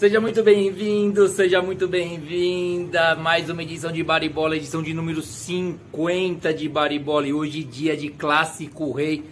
Seja 0.00 0.18
muito 0.18 0.42
bem-vindo, 0.42 1.28
seja 1.28 1.60
muito 1.60 1.86
bem-vinda. 1.86 3.14
Mais 3.16 3.50
uma 3.50 3.62
edição 3.62 3.92
de 3.92 4.02
Baribola, 4.02 4.56
edição 4.56 4.82
de 4.82 4.94
número 4.94 5.20
50 5.20 6.54
de 6.54 6.70
Baribola. 6.70 7.26
E 7.26 7.34
hoje, 7.34 7.62
dia 7.62 7.94
de 7.94 8.08
Clássico 8.08 8.92
Rei, 8.92 9.22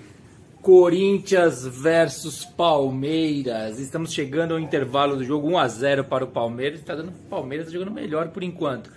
Corinthians 0.61 1.67
versus 1.67 2.45
Palmeiras. 2.45 3.79
Estamos 3.79 4.13
chegando 4.13 4.53
ao 4.53 4.61
intervalo 4.61 5.17
do 5.17 5.25
jogo 5.25 5.49
1 5.49 5.59
a 5.59 5.69
0 5.69 6.05
para 6.05 6.25
o 6.27 6.29
Palmeiras. 6.29 6.81
Está 6.81 6.95
dando 6.95 7.13
Palmeiras 7.31 7.69
tá 7.69 7.73
jogando 7.73 7.91
melhor 7.91 8.29
por 8.29 8.43
enquanto. 8.43 8.93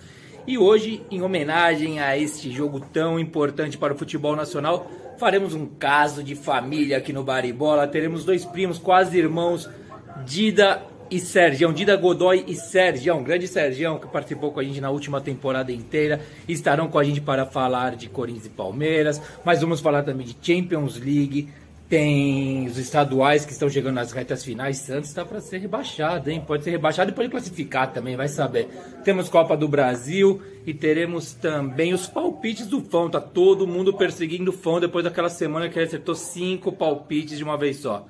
E 0.46 0.58
hoje, 0.58 1.00
em 1.10 1.22
homenagem 1.22 2.00
a 2.00 2.18
este 2.18 2.52
jogo 2.52 2.80
tão 2.80 3.18
importante 3.18 3.78
para 3.78 3.94
o 3.94 3.96
futebol 3.96 4.36
nacional, 4.36 4.90
faremos 5.18 5.54
um 5.54 5.64
caso 5.64 6.22
de 6.22 6.34
família 6.34 6.98
aqui 6.98 7.14
no 7.14 7.24
Baribola. 7.24 7.88
Teremos 7.88 8.26
dois 8.26 8.44
primos, 8.44 8.76
quase 8.76 9.16
irmãos, 9.16 9.70
Dida 10.24 10.82
e 11.12 11.20
Sergião, 11.20 11.74
Dida 11.74 11.94
Godoy 11.94 12.42
e 12.48 12.54
Sergião, 12.54 13.22
grande 13.22 13.46
Sergião, 13.46 13.98
que 13.98 14.06
participou 14.06 14.50
com 14.50 14.60
a 14.60 14.64
gente 14.64 14.80
na 14.80 14.88
última 14.88 15.20
temporada 15.20 15.70
inteira, 15.70 16.22
estarão 16.48 16.88
com 16.88 16.98
a 16.98 17.04
gente 17.04 17.20
para 17.20 17.44
falar 17.44 17.96
de 17.96 18.08
Corinthians 18.08 18.46
e 18.46 18.48
Palmeiras, 18.48 19.20
mas 19.44 19.60
vamos 19.60 19.80
falar 19.80 20.04
também 20.04 20.26
de 20.26 20.34
Champions 20.40 20.98
League, 20.98 21.50
tem 21.86 22.64
os 22.66 22.78
estaduais 22.78 23.44
que 23.44 23.52
estão 23.52 23.68
chegando 23.68 23.96
nas 23.96 24.10
retas 24.10 24.42
finais, 24.42 24.78
Santos 24.78 25.10
está 25.10 25.22
para 25.22 25.38
ser 25.42 25.58
rebaixado, 25.58 26.30
hein? 26.30 26.42
Pode 26.46 26.64
ser 26.64 26.70
rebaixado 26.70 27.10
e 27.10 27.14
pode 27.14 27.28
classificar 27.28 27.92
também, 27.92 28.16
vai 28.16 28.28
saber. 28.28 28.70
Temos 29.04 29.28
Copa 29.28 29.54
do 29.54 29.68
Brasil 29.68 30.40
e 30.64 30.72
teremos 30.72 31.34
também 31.34 31.92
os 31.92 32.06
palpites 32.06 32.66
do 32.66 32.80
Fão, 32.80 33.10
tá 33.10 33.20
todo 33.20 33.66
mundo 33.66 33.92
perseguindo 33.92 34.50
o 34.50 34.54
Fão 34.54 34.80
depois 34.80 35.04
daquela 35.04 35.28
semana 35.28 35.68
que 35.68 35.78
ele 35.78 35.84
acertou 35.84 36.14
cinco 36.14 36.72
palpites 36.72 37.36
de 37.36 37.44
uma 37.44 37.58
vez 37.58 37.76
só. 37.76 38.06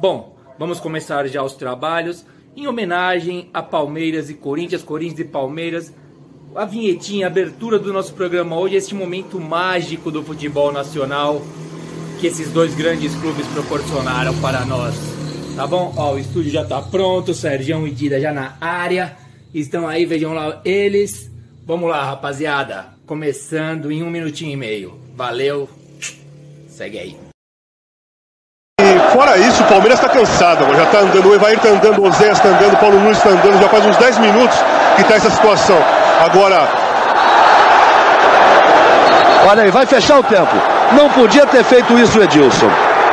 Bom, 0.00 0.34
vamos 0.58 0.80
começar 0.80 1.28
já 1.28 1.42
os 1.42 1.52
trabalhos 1.52 2.24
em 2.56 2.66
homenagem 2.66 3.50
a 3.52 3.62
Palmeiras 3.62 4.30
e 4.30 4.34
Corinthians, 4.34 4.82
Corinthians 4.82 5.20
e 5.20 5.24
Palmeiras. 5.24 5.92
A 6.54 6.64
vinhetinha, 6.64 7.26
a 7.26 7.30
abertura 7.30 7.78
do 7.78 7.92
nosso 7.92 8.14
programa 8.14 8.58
hoje, 8.58 8.76
este 8.76 8.94
momento 8.94 9.38
mágico 9.38 10.10
do 10.10 10.22
futebol 10.22 10.72
nacional 10.72 11.42
que 12.18 12.26
esses 12.26 12.50
dois 12.50 12.74
grandes 12.74 13.14
clubes 13.16 13.46
proporcionaram 13.48 14.34
para 14.40 14.64
nós. 14.64 14.94
Tá 15.54 15.66
bom? 15.66 15.92
Ó, 15.96 16.14
o 16.14 16.18
estúdio 16.18 16.50
já 16.50 16.64
tá 16.64 16.80
pronto, 16.80 17.34
Sérgio 17.34 17.86
e 17.86 17.90
Dida 17.90 18.20
já 18.20 18.32
na 18.32 18.56
área. 18.60 19.16
Estão 19.54 19.86
aí, 19.86 20.04
vejam 20.04 20.32
lá 20.32 20.60
eles. 20.64 21.30
Vamos 21.66 21.88
lá, 21.88 22.04
rapaziada. 22.04 22.86
Começando 23.06 23.90
em 23.90 24.02
um 24.02 24.10
minutinho 24.10 24.52
e 24.52 24.56
meio. 24.56 24.98
Valeu. 25.14 25.68
Segue 26.68 26.98
aí 26.98 27.25
fora 29.16 29.38
isso, 29.38 29.62
o 29.62 29.66
Palmeiras 29.66 29.98
está 29.98 30.10
cansado, 30.10 30.66
já 30.76 30.82
está 30.82 30.98
andando, 30.98 31.30
o 31.30 31.34
Evair 31.34 31.56
está 31.56 31.70
andando, 31.70 32.02
o 32.04 32.12
Zé 32.12 32.32
está 32.32 32.50
andando, 32.50 32.74
o 32.74 32.76
Paulo 32.76 33.00
Nunes 33.00 33.16
está 33.16 33.30
andando, 33.30 33.58
já 33.58 33.66
faz 33.66 33.86
uns 33.86 33.96
10 33.96 34.18
minutos 34.18 34.58
que 34.94 35.00
está 35.00 35.14
essa 35.14 35.30
situação. 35.30 35.78
Agora. 36.22 36.68
Olha 39.48 39.62
aí, 39.62 39.70
vai 39.70 39.86
fechar 39.86 40.18
o 40.18 40.22
tempo. 40.22 40.54
Não 40.92 41.08
podia 41.08 41.46
ter 41.46 41.64
feito 41.64 41.98
isso 41.98 42.18
o 42.18 42.22
Edilson. 42.22 42.70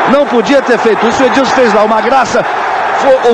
Não 0.10 0.26
podia 0.26 0.62
ter 0.62 0.78
feito 0.78 1.08
isso. 1.08 1.24
O 1.24 1.26
Edilson 1.26 1.56
fez 1.56 1.74
lá 1.74 1.84
uma 1.84 2.02
graça. 2.02 2.46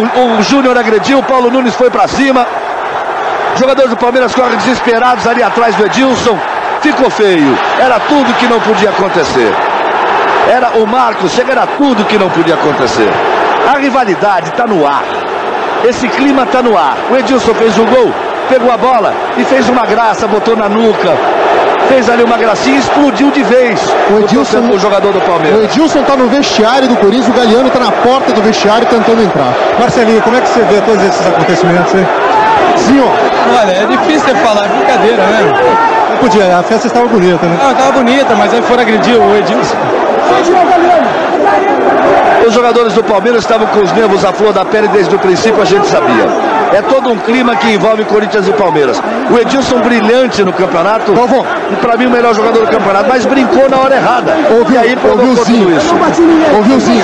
O, 0.06 0.38
o 0.38 0.44
Júnior 0.44 0.78
agrediu, 0.78 1.18
o 1.20 1.24
Paulo 1.24 1.50
Nunes 1.50 1.74
foi 1.74 1.90
para 1.90 2.08
cima. 2.08 2.46
Jogadores 3.56 3.90
do 3.90 3.98
Palmeiras 3.98 4.36
correm 4.36 4.58
desesperados 4.58 5.26
ali 5.26 5.42
atrás 5.42 5.74
do 5.76 5.88
Edilson. 5.88 6.38
Ficou 6.82 7.10
feio. 7.10 7.58
Era 7.80 8.00
tudo 8.02 8.32
que 8.36 8.46
não 8.46 8.60
podia 8.60 8.92
acontecer. 8.92 9.69
Era 10.50 10.80
o 10.80 10.88
Marcos, 10.88 11.32
chega 11.32 11.52
era 11.52 11.68
tudo 11.78 12.04
que 12.06 12.18
não 12.18 12.28
podia 12.30 12.56
acontecer. 12.56 13.08
A 13.72 13.78
rivalidade 13.78 14.50
está 14.50 14.66
no 14.66 14.86
ar. 14.86 15.04
Esse 15.88 16.08
clima 16.08 16.42
está 16.42 16.60
no 16.64 16.76
ar. 16.76 16.98
O 17.12 17.16
Edilson 17.16 17.54
fez 17.54 17.78
um 17.78 17.86
gol, 17.86 18.12
pegou 18.50 18.72
a 18.72 18.78
bola 18.78 19.14
e 19.38 19.44
fez 19.46 19.70
uma 19.70 19.86
graça, 19.86 20.28
botou 20.28 20.56
na 20.56 20.68
nuca. 20.68 21.16
Fez 21.88 22.10
ali 22.10 22.24
uma 22.24 22.36
gracinha 22.36 22.78
e 22.78 22.80
explodiu 22.80 23.30
de 23.30 23.44
vez 23.44 23.80
o, 24.12 24.20
Edilson, 24.22 24.62
o 24.74 24.80
jogador 24.80 25.14
do 25.14 25.22
Palmeiras. 25.22 25.60
O 25.60 25.64
Edilson 25.66 26.00
está 26.00 26.16
no 26.16 26.28
vestiário 26.28 26.88
do 26.88 26.96
Corinthians, 26.96 27.28
o 27.28 27.34
Galeano 27.34 27.68
está 27.68 27.80
na 27.80 27.92
porta 27.92 28.34
do 28.34 28.42
vestiário 28.42 28.88
tentando 28.88 29.22
entrar. 29.22 29.54
Marcelinho, 29.80 30.22
como 30.24 30.36
é 30.36 30.42
que 30.42 30.50
você 30.50 30.62
vê 30.62 30.82
todos 30.82 31.04
esses 31.04 31.28
acontecimentos 31.28 31.94
aí? 31.94 32.06
Senhor. 32.76 33.12
Olha, 33.62 33.72
é 33.72 33.86
difícil 33.86 34.36
falar, 34.38 34.66
é 34.66 34.68
brincadeira, 34.68 35.24
né? 35.24 35.54
Não 36.10 36.18
podia, 36.18 36.58
a 36.58 36.64
festa 36.64 36.88
estava 36.88 37.08
bonita, 37.08 37.46
né? 37.46 37.58
Não, 37.62 37.72
estava 37.72 37.92
bonita, 37.92 38.36
mas 38.36 38.52
aí 38.52 38.62
foram 38.64 38.82
agredir 38.82 39.16
o 39.16 39.38
Edilson. 39.38 39.99
Os 42.48 42.54
jogadores 42.54 42.94
do 42.94 43.04
Palmeiras 43.04 43.42
estavam 43.42 43.68
com 43.68 43.80
os 43.80 43.92
nervos 43.92 44.24
à 44.26 44.34
flor 44.34 44.54
da 44.54 44.66
pele 44.66 44.88
desde 44.88 45.16
o 45.16 45.20
princípio, 45.20 45.62
a 45.62 45.66
gente 45.66 45.88
sabia. 45.88 46.26
É 46.74 46.82
todo 46.82 47.10
um 47.10 47.18
clima 47.18 47.56
que 47.56 47.72
envolve 47.72 48.04
Corinthians 48.06 48.48
e 48.48 48.54
Palmeiras. 48.54 49.02
O 49.30 49.38
Edilson 49.38 49.80
brilhante 49.80 50.44
no 50.44 50.54
campeonato, 50.54 51.14
e 51.72 51.76
para 51.78 51.98
mim 51.98 52.06
o 52.06 52.10
melhor 52.10 52.34
jogador 52.34 52.66
do 52.66 52.72
campeonato, 52.72 53.10
mas 53.10 53.26
brincou 53.26 53.70
na 53.70 53.78
hora 53.78 53.96
errada. 53.96 54.36
Ouviu, 54.58 54.76
e 54.76 54.78
aí 54.78 54.96
provocou 54.96 55.36
tudo 55.46 55.72
isso. 55.72 55.96
Ouviu 56.56 56.76
o 56.76 56.80
Zinho. 56.80 57.04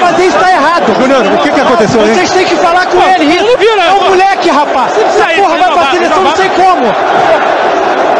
Fazer 0.00 0.26
isso 0.26 0.38
tá 0.38 0.50
errado. 0.50 0.94
Júnior, 1.00 1.22
o 1.34 1.38
que, 1.38 1.50
que 1.50 1.60
aconteceu 1.60 2.00
aí? 2.02 2.14
Vocês 2.14 2.30
têm 2.30 2.46
que 2.46 2.56
falar 2.56 2.86
com 2.86 2.98
ele. 3.02 3.36
É 3.36 3.92
um 3.92 4.10
moleque, 4.10 4.50
rapaz. 4.50 4.92
Essa 4.96 5.26
porra 5.40 5.56
vai 5.56 5.72
pra 5.72 5.90
seleção, 5.90 6.22
não 6.22 6.36
sei 6.36 6.48
como. 6.50 8.19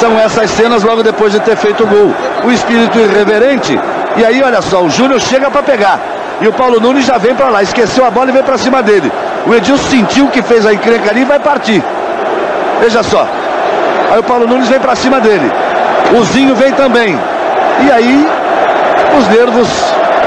São 0.00 0.18
essas 0.18 0.50
cenas 0.50 0.82
logo 0.82 1.02
depois 1.02 1.32
de 1.32 1.40
ter 1.40 1.56
feito 1.56 1.84
o 1.84 1.86
gol. 1.86 2.14
O 2.44 2.52
espírito 2.52 2.98
irreverente. 2.98 3.78
E 4.16 4.24
aí, 4.24 4.42
olha 4.42 4.60
só, 4.62 4.82
o 4.82 4.90
Júnior 4.90 5.20
chega 5.20 5.50
para 5.50 5.62
pegar. 5.62 5.98
E 6.40 6.46
o 6.46 6.52
Paulo 6.52 6.78
Nunes 6.78 7.06
já 7.06 7.16
vem 7.16 7.34
para 7.34 7.48
lá. 7.48 7.62
Esqueceu 7.62 8.04
a 8.04 8.10
bola 8.10 8.28
e 8.30 8.32
vem 8.32 8.42
para 8.42 8.58
cima 8.58 8.82
dele. 8.82 9.10
O 9.46 9.54
Edilson 9.54 9.88
sentiu 9.88 10.28
que 10.28 10.42
fez 10.42 10.66
a 10.66 10.74
encrenca 10.74 11.10
ali 11.10 11.22
e 11.22 11.24
vai 11.24 11.38
partir. 11.38 11.82
Veja 12.80 13.02
só. 13.02 13.26
Aí 14.10 14.18
o 14.18 14.22
Paulo 14.22 14.46
Nunes 14.46 14.68
vem 14.68 14.78
para 14.78 14.94
cima 14.94 15.20
dele. 15.20 15.50
O 16.18 16.24
Zinho 16.24 16.54
vem 16.54 16.72
também. 16.72 17.18
E 17.80 17.90
aí, 17.90 18.28
os 19.18 19.28
nervos 19.28 19.68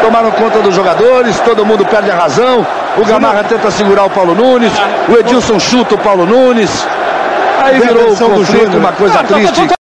tomaram 0.01 0.31
conta 0.31 0.59
dos 0.59 0.73
jogadores, 0.73 1.39
todo 1.39 1.65
mundo 1.65 1.85
perde 1.85 2.09
a 2.09 2.15
razão. 2.15 2.65
O 2.97 3.05
Gamarra 3.05 3.43
tenta 3.43 3.69
segurar 3.71 4.05
o 4.05 4.09
Paulo 4.09 4.33
Nunes, 4.33 4.71
o 5.07 5.17
Edilson 5.17 5.59
chuta 5.59 5.95
o 5.95 5.97
Paulo 5.97 6.25
Nunes. 6.25 6.69
Aí 7.61 7.79
virou 7.79 8.13
o 8.13 8.17
conflito, 8.17 8.77
uma 8.77 8.95
coisa 8.95 9.23
triste. 9.23 9.79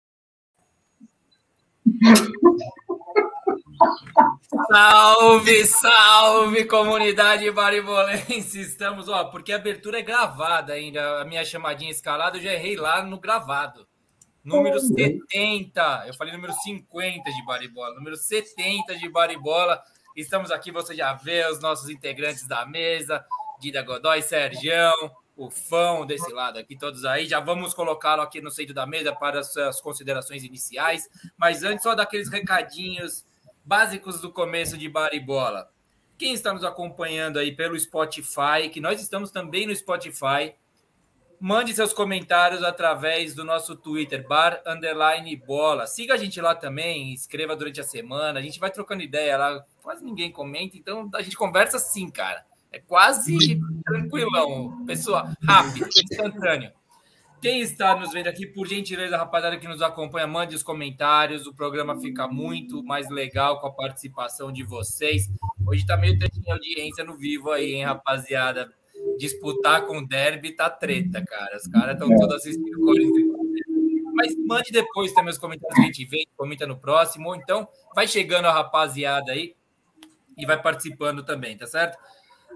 Salve, 4.71 5.65
salve, 5.65 6.65
comunidade 6.65 7.49
baribolense! 7.51 8.59
Estamos, 8.59 9.07
ó, 9.07 9.25
porque 9.25 9.53
a 9.53 9.55
abertura 9.55 9.99
é 9.99 10.01
gravada 10.01 10.73
ainda. 10.73 11.21
A 11.21 11.25
minha 11.25 11.43
chamadinha 11.45 11.91
escalada 11.91 12.37
eu 12.37 12.41
já 12.41 12.53
errei 12.53 12.75
lá 12.75 13.03
no 13.03 13.19
gravado. 13.19 13.87
Número 14.43 14.79
70, 14.79 16.05
eu 16.07 16.13
falei 16.15 16.33
número 16.33 16.51
50 16.51 17.31
de 17.31 17.45
baribola, 17.45 17.95
número 17.95 18.17
70 18.17 18.97
de 18.97 19.07
baribola. 19.07 19.81
Estamos 20.17 20.51
aqui, 20.51 20.71
você 20.71 20.95
já 20.95 21.13
vê 21.13 21.45
os 21.45 21.59
nossos 21.59 21.89
integrantes 21.89 22.47
da 22.47 22.65
mesa, 22.65 23.23
Dida 23.59 23.81
Godoy, 23.83 24.21
Sergião, 24.21 24.93
o 25.45 25.49
Fão 25.49 26.05
desse 26.05 26.31
lado 26.31 26.59
aqui, 26.59 26.77
todos 26.77 27.03
aí. 27.03 27.25
Já 27.25 27.39
vamos 27.39 27.73
colocá-lo 27.73 28.21
aqui 28.21 28.39
no 28.39 28.51
centro 28.51 28.73
da 28.73 28.85
mesa 28.85 29.13
para 29.13 29.39
as 29.39 29.51
suas 29.51 29.81
considerações 29.81 30.43
iniciais. 30.43 31.09
Mas 31.35 31.63
antes, 31.63 31.83
só 31.83 31.95
daqueles 31.95 32.29
recadinhos 32.29 33.25
básicos 33.65 34.21
do 34.21 34.31
começo 34.31 34.77
de 34.77 34.87
Baribola. 34.87 35.69
Quem 36.17 36.33
está 36.33 36.53
nos 36.53 36.63
acompanhando 36.63 37.39
aí 37.39 37.51
pelo 37.51 37.79
Spotify, 37.79 38.69
que 38.71 38.79
nós 38.79 39.01
estamos 39.01 39.31
também 39.31 39.65
no 39.65 39.75
Spotify, 39.75 40.53
mande 41.39 41.73
seus 41.73 41.91
comentários 41.91 42.61
através 42.61 43.33
do 43.33 43.43
nosso 43.43 43.75
Twitter, 43.75 44.27
bar 44.27 44.61
underline 44.67 45.35
bola. 45.35 45.87
Siga 45.87 46.13
a 46.13 46.17
gente 46.17 46.39
lá 46.39 46.53
também, 46.53 47.13
escreva 47.13 47.55
durante 47.55 47.81
a 47.81 47.83
semana. 47.83 48.39
A 48.39 48.43
gente 48.43 48.59
vai 48.59 48.69
trocando 48.69 49.01
ideia 49.01 49.37
lá. 49.37 49.65
Quase 49.81 50.05
ninguém 50.05 50.31
comenta, 50.31 50.77
então 50.77 51.09
a 51.15 51.21
gente 51.23 51.35
conversa 51.35 51.79
sim, 51.79 52.11
cara. 52.11 52.45
É 52.71 52.79
quase 52.79 53.59
tranquilão, 53.85 54.85
pessoa 54.85 55.35
rápido, 55.43 55.87
instantâneo. 55.87 56.71
Quem 57.41 57.59
está 57.59 57.95
nos 57.95 58.13
vendo 58.13 58.27
aqui, 58.27 58.45
por 58.45 58.67
gentileza, 58.67 59.17
rapaziada 59.17 59.57
que 59.57 59.67
nos 59.67 59.81
acompanha, 59.81 60.27
mande 60.27 60.55
os 60.55 60.61
comentários. 60.63 61.47
O 61.47 61.53
programa 61.53 61.99
fica 61.99 62.27
muito 62.27 62.83
mais 62.83 63.09
legal 63.09 63.59
com 63.59 63.67
a 63.67 63.73
participação 63.73 64.51
de 64.51 64.63
vocês. 64.63 65.27
Hoje 65.65 65.85
tá 65.85 65.97
meio 65.97 66.17
de 66.17 66.51
audiência 66.51 67.03
no 67.03 67.17
vivo 67.17 67.51
aí, 67.51 67.73
hein, 67.73 67.83
rapaziada? 67.83 68.71
Disputar 69.17 69.87
com 69.87 69.97
o 69.97 70.07
derby 70.07 70.51
tá 70.51 70.69
treta, 70.69 71.25
cara. 71.25 71.57
Os 71.57 71.67
caras 71.67 71.93
estão 71.95 72.15
todos 72.15 72.35
assistindo 72.35 72.79
Mas 74.13 74.33
mande 74.45 74.71
depois 74.71 75.11
também 75.11 75.31
os 75.31 75.39
comentários 75.39 75.75
que 75.75 75.81
a 75.81 75.85
gente 75.85 76.05
vê, 76.05 76.25
comenta 76.37 76.67
no 76.67 76.77
próximo. 76.77 77.29
Ou 77.29 77.35
então 77.35 77.67
vai 77.95 78.07
chegando 78.07 78.45
a 78.45 78.53
rapaziada 78.53 79.31
aí 79.31 79.55
e 80.37 80.45
vai 80.45 80.61
participando 80.61 81.23
também, 81.23 81.57
tá 81.57 81.65
certo? 81.65 81.97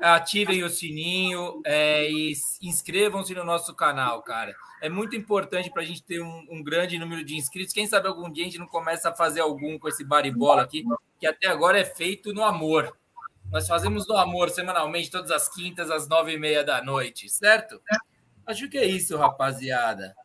Ativem 0.01 0.63
o 0.63 0.69
sininho 0.69 1.62
é, 1.65 2.09
e 2.09 2.33
inscrevam-se 2.62 3.33
no 3.33 3.44
nosso 3.44 3.74
canal, 3.75 4.21
cara. 4.21 4.56
É 4.81 4.89
muito 4.89 5.15
importante 5.15 5.71
para 5.71 5.81
a 5.81 5.86
gente 5.86 6.03
ter 6.03 6.21
um, 6.21 6.45
um, 6.50 6.63
grande 6.63 6.97
número 6.97 7.24
de 7.24 7.36
inscritos. 7.36 7.74
Quem 7.74 7.88
sabe 7.88 8.07
algum 8.07 8.30
dia 8.30 8.44
a 8.44 8.45
gente 8.45 8.59
não 8.59 8.68
começa 8.68 9.09
a 9.09 9.15
fazer 9.15 9.42
algum 9.42 9.80
com 9.80 9.88
esse 9.88 10.03
baribola 10.03 10.62
aqui, 10.62 10.83
que 11.19 11.25
até 11.25 11.47
agora 11.47 11.80
é 11.80 11.86
feito 11.86 12.33
no 12.33 12.44
amor. 12.44 12.95
Nós 13.51 13.68
fazemos 13.68 14.07
no 14.07 14.18
amor 14.18 14.50
semanalmente, 14.50 15.12
todas 15.12 15.31
as 15.31 15.47
quintas, 15.47 15.89
às 15.89 16.07
nove 16.07 16.33
e 16.33 16.39
meia 16.39 16.63
da 16.63 16.83
noite, 16.83 17.30
certo? 17.30 17.81
Acho 18.45 18.69
que 18.69 18.77
é 18.77 18.86
isso, 18.86 19.18
rapaziada. 19.18 20.15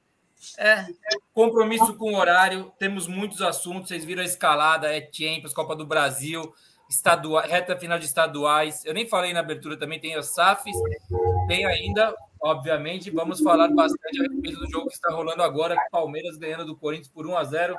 É, 0.58 0.86
compromisso 1.34 1.94
com 1.94 2.12
o 2.12 2.16
horário, 2.16 2.72
temos 2.78 3.06
muitos 3.06 3.42
assuntos, 3.42 3.88
vocês 3.88 4.04
viram 4.04 4.22
a 4.22 4.26
escalada, 4.26 4.94
é 4.94 5.00
Champions, 5.12 5.52
Copa 5.52 5.76
do 5.76 5.86
Brasil, 5.86 6.54
estadual, 6.90 7.44
reta 7.46 7.76
final 7.76 7.98
de 7.98 8.04
estaduais. 8.04 8.84
Eu 8.84 8.92
nem 8.92 9.06
falei 9.06 9.32
na 9.32 9.40
abertura 9.40 9.76
também, 9.76 10.00
tem 10.00 10.18
os 10.18 10.26
SAFs, 10.26 10.76
tem 11.46 11.64
ainda, 11.64 12.14
obviamente, 12.42 13.10
vamos 13.10 13.40
falar 13.40 13.68
bastante 13.68 14.20
a 14.20 14.24
respeito 14.24 14.58
do 14.58 14.70
jogo 14.70 14.88
que 14.88 14.94
está 14.94 15.10
rolando 15.10 15.42
agora, 15.42 15.76
Palmeiras 15.92 16.36
ganhando 16.36 16.66
do 16.66 16.76
Corinthians 16.76 17.08
por 17.08 17.26
1 17.26 17.36
a 17.38 17.44
0 17.44 17.76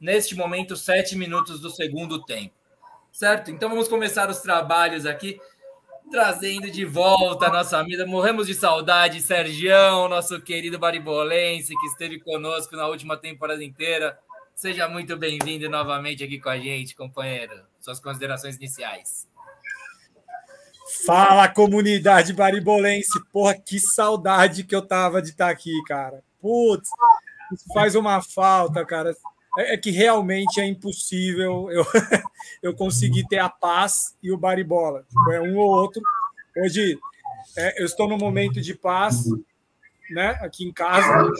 neste 0.00 0.36
momento, 0.36 0.76
sete 0.76 1.16
minutos 1.16 1.60
do 1.60 1.68
segundo 1.68 2.24
tempo. 2.24 2.54
Certo? 3.10 3.50
Então 3.50 3.68
vamos 3.68 3.88
começar 3.88 4.30
os 4.30 4.38
trabalhos 4.38 5.06
aqui 5.06 5.40
trazendo 6.10 6.70
de 6.70 6.84
volta 6.84 7.46
a 7.46 7.50
nossa 7.50 7.78
amiga. 7.78 8.06
Morremos 8.06 8.46
de 8.46 8.54
saudade, 8.54 9.20
Sergião, 9.20 10.08
nosso 10.08 10.40
querido 10.40 10.78
baribolense, 10.78 11.74
que 11.76 11.86
esteve 11.86 12.20
conosco 12.20 12.76
na 12.76 12.86
última 12.86 13.16
temporada 13.16 13.64
inteira. 13.64 14.18
Seja 14.54 14.88
muito 14.88 15.16
bem-vindo 15.16 15.68
novamente 15.68 16.22
aqui 16.22 16.38
com 16.38 16.48
a 16.48 16.58
gente, 16.58 16.94
companheiro. 16.94 17.73
Suas 17.84 18.00
considerações 18.00 18.56
iniciais. 18.56 19.28
Fala, 21.04 21.46
comunidade 21.50 22.32
baribolense. 22.32 23.22
Porra, 23.30 23.54
que 23.54 23.78
saudade 23.78 24.64
que 24.64 24.74
eu 24.74 24.80
tava 24.80 25.20
de 25.20 25.30
estar 25.30 25.48
tá 25.48 25.52
aqui, 25.52 25.70
cara. 25.86 26.24
Putz, 26.40 26.88
isso 27.52 27.66
faz 27.74 27.94
uma 27.94 28.22
falta, 28.22 28.86
cara. 28.86 29.14
É, 29.58 29.74
é 29.74 29.76
que 29.76 29.90
realmente 29.90 30.62
é 30.62 30.66
impossível 30.66 31.70
eu, 31.70 31.84
eu 32.62 32.74
conseguir 32.74 33.26
ter 33.28 33.38
a 33.38 33.50
paz 33.50 34.16
e 34.22 34.32
o 34.32 34.38
baribola. 34.38 35.04
Tipo, 35.06 35.32
é 35.32 35.42
um 35.42 35.58
ou 35.58 35.68
outro. 35.68 36.00
Hoje 36.56 36.98
é, 37.54 37.82
eu 37.82 37.84
estou 37.84 38.08
no 38.08 38.16
momento 38.16 38.62
de 38.62 38.72
paz, 38.74 39.26
né? 40.10 40.38
Aqui 40.40 40.64
em 40.64 40.72
casa. 40.72 41.06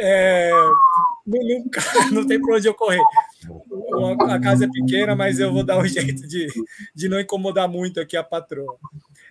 É, 0.00 0.52
não, 1.28 1.70
não, 2.12 2.26
tem 2.26 2.40
para 2.40 2.56
onde 2.56 2.66
eu 2.66 2.74
correr. 2.74 3.00
A 4.28 4.40
casa 4.40 4.64
é 4.64 4.68
pequena, 4.68 5.14
mas 5.14 5.38
eu 5.38 5.52
vou 5.52 5.62
dar 5.62 5.78
um 5.78 5.84
jeito 5.86 6.26
de, 6.26 6.48
de 6.94 7.08
não 7.08 7.20
incomodar 7.20 7.68
muito 7.68 8.00
aqui 8.00 8.16
a 8.16 8.24
patroa. 8.24 8.78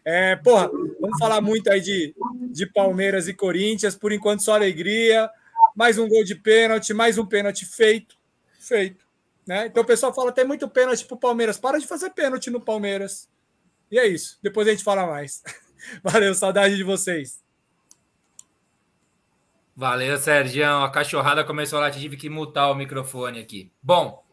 É, 0.06 0.36
porra, 0.36 0.70
vamos 1.02 1.18
falar 1.18 1.42
muito 1.42 1.70
aí 1.70 1.82
de, 1.82 2.16
de 2.52 2.66
Palmeiras 2.68 3.28
e 3.28 3.34
Corinthians. 3.34 3.96
Por 3.96 4.12
enquanto, 4.12 4.44
só 4.44 4.54
alegria. 4.54 5.30
Mais 5.76 5.98
um 5.98 6.08
gol 6.08 6.24
de 6.24 6.36
pênalti, 6.36 6.94
mais 6.94 7.18
um 7.18 7.26
pênalti 7.26 7.66
feito. 7.66 8.16
Feito. 8.60 9.06
Né? 9.46 9.66
Então 9.66 9.82
o 9.82 9.86
pessoal 9.86 10.14
fala: 10.14 10.32
tem 10.32 10.46
muito 10.46 10.68
pênalti 10.70 11.06
pro 11.06 11.18
Palmeiras. 11.18 11.58
Para 11.58 11.80
de 11.80 11.88
fazer 11.88 12.12
pênalti 12.12 12.50
no 12.50 12.62
Palmeiras. 12.62 13.28
E 13.90 13.98
é 13.98 14.06
isso. 14.06 14.38
Depois 14.44 14.68
a 14.68 14.72
gente 14.72 14.84
fala 14.84 15.08
mais. 15.08 15.42
Valeu, 16.04 16.36
saudade 16.36 16.76
de 16.76 16.84
vocês. 16.84 17.40
Valeu, 19.78 20.18
Sérgio. 20.18 20.66
A 20.66 20.90
cachorrada 20.90 21.44
começou 21.44 21.80
lá, 21.80 21.92
tive 21.92 22.18
que 22.18 22.32
mutar 22.32 22.72
o 22.72 22.76
microfone 22.76 23.40
aqui. 23.40 23.72
Bom, 23.80 24.24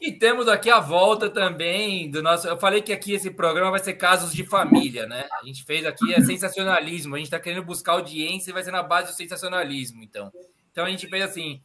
e 0.00 0.12
temos 0.12 0.48
aqui 0.48 0.70
a 0.70 0.80
volta 0.80 1.28
também 1.28 2.10
do 2.10 2.22
nosso. 2.22 2.48
Eu 2.48 2.56
falei 2.56 2.80
que 2.80 2.90
aqui 2.90 3.12
esse 3.12 3.30
programa 3.30 3.70
vai 3.70 3.80
ser 3.80 3.92
casos 3.92 4.32
de 4.32 4.46
família, 4.46 5.06
né? 5.06 5.28
A 5.42 5.44
gente 5.44 5.62
fez 5.62 5.84
aqui 5.84 6.14
é 6.14 6.22
sensacionalismo. 6.22 7.14
A 7.14 7.18
gente 7.18 7.26
está 7.26 7.38
querendo 7.38 7.66
buscar 7.66 7.92
audiência 7.92 8.48
e 8.48 8.54
vai 8.54 8.62
ser 8.62 8.70
na 8.70 8.82
base 8.82 9.08
do 9.08 9.14
sensacionalismo, 9.14 10.02
então. 10.02 10.32
Então 10.72 10.86
a 10.86 10.88
gente 10.88 11.06
fez 11.06 11.22
assim. 11.22 11.60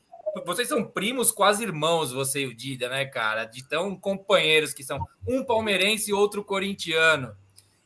Vocês 0.46 0.68
são 0.68 0.84
primos, 0.84 1.32
quase 1.32 1.64
irmãos, 1.64 2.12
você 2.12 2.42
e 2.42 2.48
o 2.48 2.54
Dida, 2.54 2.90
né, 2.90 3.06
cara? 3.06 3.46
De 3.46 3.66
tão 3.66 3.96
companheiros 3.96 4.74
que 4.74 4.84
são 4.84 5.00
um 5.26 5.46
palmeirense 5.46 6.12
e 6.12 6.14
outro 6.14 6.44
corintiano. 6.44 7.34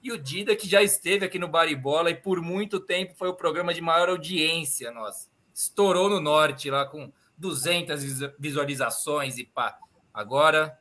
E 0.07 0.11
o 0.13 0.17
Dida, 0.17 0.55
que 0.55 0.69
já 0.69 0.81
esteve 0.81 1.25
aqui 1.25 1.37
no 1.37 1.49
Baribola 1.49 2.09
e 2.09 2.15
por 2.15 2.41
muito 2.41 2.79
tempo 2.79 3.13
foi 3.13 3.27
o 3.27 3.33
programa 3.33 3.73
de 3.73 3.81
maior 3.81 4.07
audiência, 4.07 4.89
nossa. 4.89 5.27
Estourou 5.53 6.09
no 6.09 6.21
norte 6.21 6.69
lá 6.69 6.85
com 6.85 7.11
200 7.37 8.01
visualizações 8.39 9.37
e 9.37 9.43
pá. 9.43 9.77
Agora 10.13 10.79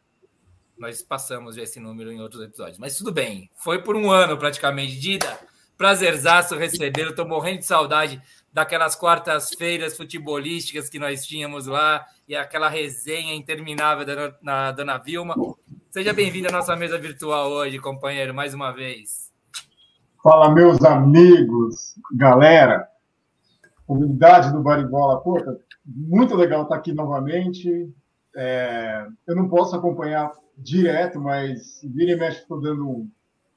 nós 0.79 1.03
passamos 1.03 1.57
esse 1.57 1.81
número 1.81 2.13
em 2.13 2.21
outros 2.21 2.41
episódios. 2.41 2.79
Mas 2.79 2.97
tudo 2.97 3.11
bem. 3.11 3.51
Foi 3.57 3.83
por 3.83 3.97
um 3.97 4.13
ano 4.13 4.39
praticamente. 4.39 4.97
Dida, 4.97 5.41
prazerzaço 5.77 6.55
receber. 6.55 7.07
Eu 7.07 7.15
tô 7.17 7.25
morrendo 7.25 7.59
de 7.59 7.67
saudade 7.67 8.23
daquelas 8.53 8.95
quartas-feiras 8.95 9.97
futebolísticas 9.97 10.89
que 10.89 11.01
nós 11.01 11.27
tínhamos 11.27 11.67
lá 11.67 12.07
e 12.29 12.37
aquela 12.37 12.69
resenha 12.69 13.35
interminável 13.35 14.07
da, 14.07 14.37
na 14.41 14.71
Dona 14.71 14.99
Vilma. 14.99 15.35
Seja 15.97 16.13
bem-vindo 16.13 16.49
à 16.49 16.53
nossa 16.53 16.77
mesa 16.77 16.99
virtual 16.99 17.51
hoje, 17.51 17.79
companheiro, 17.79 18.35
mais 18.35 18.53
uma 18.53 18.71
vez. 18.71 19.33
Fala, 20.23 20.53
meus 20.53 20.85
amigos, 20.85 21.95
galera, 22.15 22.87
comunidade 23.87 24.53
do 24.53 24.63
Baribola. 24.63 25.23
Muito 25.87 26.35
legal 26.35 26.65
estar 26.65 26.77
aqui 26.77 26.93
novamente. 26.93 27.91
É, 28.37 29.07
eu 29.27 29.35
não 29.35 29.49
posso 29.49 29.75
acompanhar 29.75 30.31
direto, 30.59 31.19
mas 31.19 31.81
vira 31.83 32.13
e 32.13 32.17
mexe, 32.17 32.43
estou 32.43 32.61
dando 32.61 32.87
um, 32.87 33.11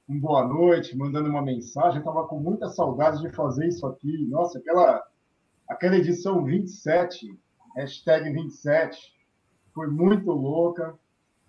um, 0.08 0.18
boa 0.18 0.48
noite, 0.48 0.98
mandando 0.98 1.30
uma 1.30 1.42
mensagem. 1.42 2.00
Estava 2.00 2.26
com 2.26 2.40
muita 2.40 2.70
saudade 2.70 3.22
de 3.22 3.36
fazer 3.36 3.68
isso 3.68 3.86
aqui. 3.86 4.26
Nossa, 4.30 4.60
aquela, 4.60 5.04
aquela 5.68 5.98
edição 5.98 6.42
27, 6.46 7.38
hashtag 7.76 8.32
27, 8.32 8.98
foi 9.74 9.88
muito 9.88 10.32
louca. 10.32 10.98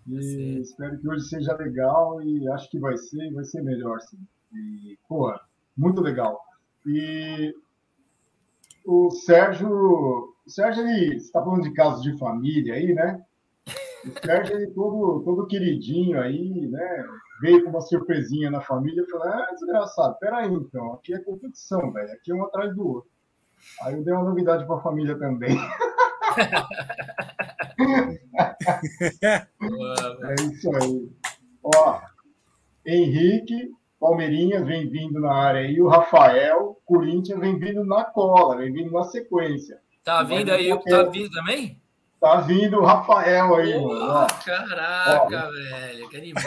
E 0.07 0.59
espero 0.59 0.99
que 0.99 1.07
hoje 1.07 1.25
seja 1.25 1.55
legal 1.55 2.21
e 2.21 2.47
acho 2.49 2.69
que 2.69 2.79
vai 2.79 2.97
ser, 2.97 3.31
vai 3.33 3.43
ser 3.43 3.61
melhor, 3.61 3.99
sim. 4.01 4.19
E, 4.53 4.97
porra, 5.07 5.39
muito 5.77 6.01
legal. 6.01 6.41
E 6.85 7.53
o 8.85 9.11
Sérgio 9.11 10.31
o 10.45 10.49
Sérgio, 10.49 10.87
ele 10.87 11.15
está 11.15 11.41
falando 11.41 11.63
de 11.63 11.73
casos 11.73 12.01
de 12.01 12.17
família 12.17 12.73
aí, 12.73 12.93
né? 12.93 13.23
O 14.05 14.25
Sérgio, 14.25 14.55
ele 14.55 14.71
todo, 14.71 15.21
todo 15.23 15.47
queridinho 15.47 16.19
aí, 16.19 16.67
né? 16.67 17.05
Veio 17.41 17.63
com 17.63 17.69
uma 17.69 17.81
surpresinha 17.81 18.49
na 18.49 18.61
família 18.61 19.03
e 19.03 19.09
falou: 19.09 19.27
Ah, 19.27 19.49
desgraçado, 19.51 20.17
peraí 20.19 20.51
então, 20.51 20.93
aqui 20.93 21.13
é 21.13 21.19
competição, 21.19 21.91
velho, 21.91 22.11
aqui 22.11 22.31
é 22.31 22.35
um 22.35 22.43
atrás 22.43 22.75
do 22.75 22.87
outro. 22.87 23.09
Aí 23.83 23.93
eu 23.93 24.03
dei 24.03 24.13
uma 24.13 24.23
novidade 24.23 24.65
para 24.65 24.77
a 24.77 24.81
família 24.81 25.17
também. 25.17 25.55
é 28.37 30.35
isso 30.41 30.75
aí. 30.75 31.09
Ó, 31.63 32.01
Henrique, 32.85 33.71
Palmeirinha 33.99 34.63
vem 34.63 34.89
vindo 34.89 35.19
na 35.19 35.33
área 35.33 35.61
aí, 35.61 35.79
o 35.81 35.87
Rafael, 35.87 36.79
Corinthians 36.85 37.39
vem 37.39 37.59
vindo 37.59 37.85
na 37.85 38.03
cola, 38.03 38.57
vem 38.57 38.73
vindo 38.73 38.91
na 38.91 39.03
sequência. 39.03 39.79
Tá 40.03 40.23
vindo 40.23 40.51
aí, 40.51 40.69
tá 40.83 41.03
vindo 41.03 41.29
também? 41.29 41.79
Tá 42.19 42.41
vindo 42.41 42.77
o 42.79 42.85
Rafael 42.85 43.55
aí, 43.55 43.75
oh, 43.75 43.87
mano. 43.87 44.27
Caraca, 44.45 45.47
Ó. 45.47 45.51
velho, 45.51 46.09
que 46.09 46.17
animal. 46.17 46.43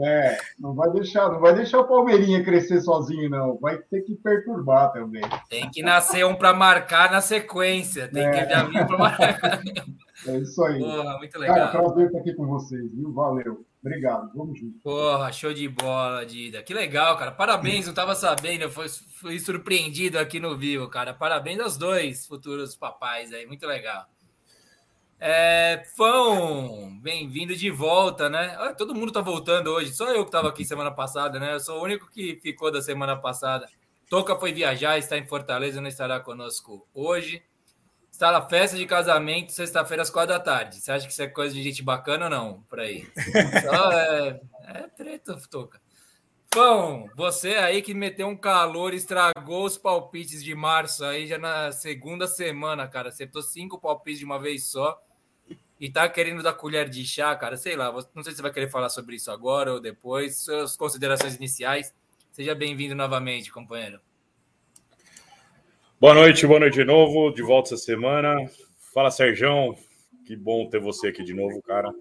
É, 0.00 0.38
não 0.58 0.74
vai 0.74 0.90
deixar, 0.90 1.28
não 1.30 1.38
vai 1.38 1.54
deixar 1.54 1.80
o 1.80 1.86
Palmeirinha 1.86 2.42
crescer 2.42 2.80
sozinho, 2.80 3.28
não. 3.28 3.58
Vai 3.58 3.76
ter 3.78 4.00
que 4.02 4.14
perturbar 4.14 4.90
também. 4.92 5.22
Tem 5.50 5.70
que 5.70 5.82
nascer 5.82 6.24
um 6.24 6.34
para 6.34 6.54
marcar 6.54 7.10
na 7.10 7.20
sequência. 7.20 8.08
Tem 8.08 8.26
é. 8.26 8.30
que 8.30 8.50
já 8.50 8.64
vir 8.64 8.86
para 8.86 8.98
marcar. 8.98 9.62
É 10.24 10.38
isso 10.38 10.62
aí. 10.62 10.78
Porra, 10.78 11.18
muito 11.18 11.36
legal. 11.36 11.56
Cara, 11.56 11.70
prazer 11.70 12.06
estar 12.06 12.18
aqui 12.20 12.34
com 12.34 12.46
vocês, 12.46 12.94
viu? 12.94 13.12
Valeu. 13.12 13.66
Obrigado, 13.84 14.30
vamos 14.32 14.56
junto. 14.56 14.78
Porra, 14.78 15.32
show 15.32 15.52
de 15.52 15.68
bola, 15.68 16.24
Dida. 16.24 16.62
Que 16.62 16.72
legal, 16.72 17.16
cara. 17.16 17.32
Parabéns, 17.32 17.88
não 17.88 17.92
tava 17.94 18.14
sabendo, 18.14 18.62
eu 18.62 18.70
fui, 18.70 18.86
fui 18.88 19.40
surpreendido 19.40 20.20
aqui 20.20 20.38
no 20.38 20.56
vivo, 20.56 20.88
cara. 20.88 21.12
Parabéns 21.12 21.58
aos 21.58 21.76
dois 21.76 22.24
futuros 22.24 22.76
papais 22.76 23.32
aí, 23.32 23.44
muito 23.44 23.66
legal. 23.66 24.06
É, 25.24 25.84
Fão, 25.94 26.98
bem-vindo 27.00 27.54
de 27.54 27.70
volta, 27.70 28.28
né? 28.28 28.56
Todo 28.76 28.92
mundo 28.92 29.12
tá 29.12 29.20
voltando 29.20 29.68
hoje, 29.68 29.94
só 29.94 30.10
eu 30.12 30.24
que 30.24 30.32
tava 30.32 30.48
aqui 30.48 30.64
semana 30.64 30.90
passada, 30.90 31.38
né? 31.38 31.54
Eu 31.54 31.60
sou 31.60 31.78
o 31.78 31.84
único 31.84 32.10
que 32.10 32.40
ficou 32.42 32.72
da 32.72 32.82
semana 32.82 33.16
passada. 33.16 33.68
Toca 34.10 34.34
foi 34.34 34.52
viajar, 34.52 34.98
está 34.98 35.16
em 35.16 35.24
Fortaleza, 35.24 35.80
não 35.80 35.86
estará 35.86 36.18
conosco 36.18 36.88
hoje. 36.92 37.40
Está 38.10 38.32
na 38.32 38.42
festa 38.42 38.76
de 38.76 38.84
casamento, 38.84 39.52
sexta-feira 39.52 40.02
às 40.02 40.10
quatro 40.10 40.34
da 40.34 40.40
tarde. 40.40 40.80
Você 40.80 40.90
acha 40.90 41.06
que 41.06 41.12
isso 41.12 41.22
é 41.22 41.28
coisa 41.28 41.54
de 41.54 41.62
gente 41.62 41.84
bacana 41.84 42.24
ou 42.24 42.30
não? 42.30 42.62
Por 42.62 42.80
aí. 42.80 43.06
Só 43.62 43.92
é, 43.92 44.40
é 44.74 44.88
treta, 44.88 45.38
Toca. 45.48 45.80
Bom, 46.52 47.06
você 47.14 47.54
aí 47.54 47.80
que 47.80 47.94
meteu 47.94 48.26
um 48.26 48.36
calor, 48.36 48.92
estragou 48.92 49.66
os 49.66 49.78
palpites 49.78 50.42
de 50.42 50.52
março 50.52 51.04
aí 51.04 51.28
já 51.28 51.38
na 51.38 51.70
segunda 51.70 52.26
semana, 52.26 52.88
cara. 52.88 53.10
Acertou 53.10 53.40
cinco 53.40 53.80
palpites 53.80 54.18
de 54.18 54.24
uma 54.24 54.40
vez 54.40 54.66
só 54.66 55.00
e 55.82 55.90
tá 55.90 56.08
querendo 56.08 56.44
dar 56.44 56.52
colher 56.52 56.88
de 56.88 57.04
chá, 57.04 57.34
cara. 57.34 57.56
Sei 57.56 57.74
lá, 57.74 57.92
não 58.14 58.22
sei 58.22 58.30
se 58.30 58.36
você 58.36 58.42
vai 58.42 58.52
querer 58.52 58.70
falar 58.70 58.88
sobre 58.88 59.16
isso 59.16 59.32
agora 59.32 59.72
ou 59.72 59.80
depois. 59.80 60.36
Suas 60.36 60.76
considerações 60.76 61.34
iniciais. 61.34 61.92
Seja 62.30 62.54
bem-vindo 62.54 62.94
novamente, 62.94 63.50
companheiro. 63.50 63.98
Boa 66.00 66.14
noite, 66.14 66.46
boa 66.46 66.60
noite 66.60 66.74
de 66.74 66.84
novo, 66.84 67.34
de 67.34 67.42
volta 67.42 67.74
essa 67.74 67.82
semana. 67.82 68.48
Fala, 68.94 69.10
Serjão, 69.10 69.76
que 70.24 70.36
bom 70.36 70.68
ter 70.70 70.78
você 70.78 71.08
aqui 71.08 71.24
de 71.24 71.34
novo, 71.34 71.60
cara. 71.62 71.92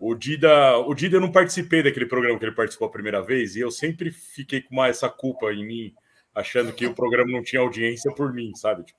O 0.00 0.14
Dida, 0.14 0.78
o 0.78 0.94
Dida 0.94 1.18
eu 1.18 1.20
não 1.20 1.30
participei 1.30 1.82
daquele 1.82 2.06
programa 2.06 2.38
que 2.38 2.46
ele 2.46 2.54
participou 2.54 2.88
a 2.88 2.90
primeira 2.90 3.20
vez 3.20 3.56
e 3.56 3.60
eu 3.60 3.70
sempre 3.70 4.10
fiquei 4.10 4.62
com 4.62 4.72
uma, 4.72 4.88
essa 4.88 5.10
culpa 5.10 5.52
em 5.52 5.66
mim, 5.66 5.94
achando 6.36 6.70
que 6.70 6.86
o 6.86 6.94
programa 6.94 7.32
não 7.32 7.42
tinha 7.42 7.62
audiência 7.62 8.12
por 8.12 8.30
mim, 8.30 8.54
sabe? 8.54 8.84
Tipo, 8.84 8.98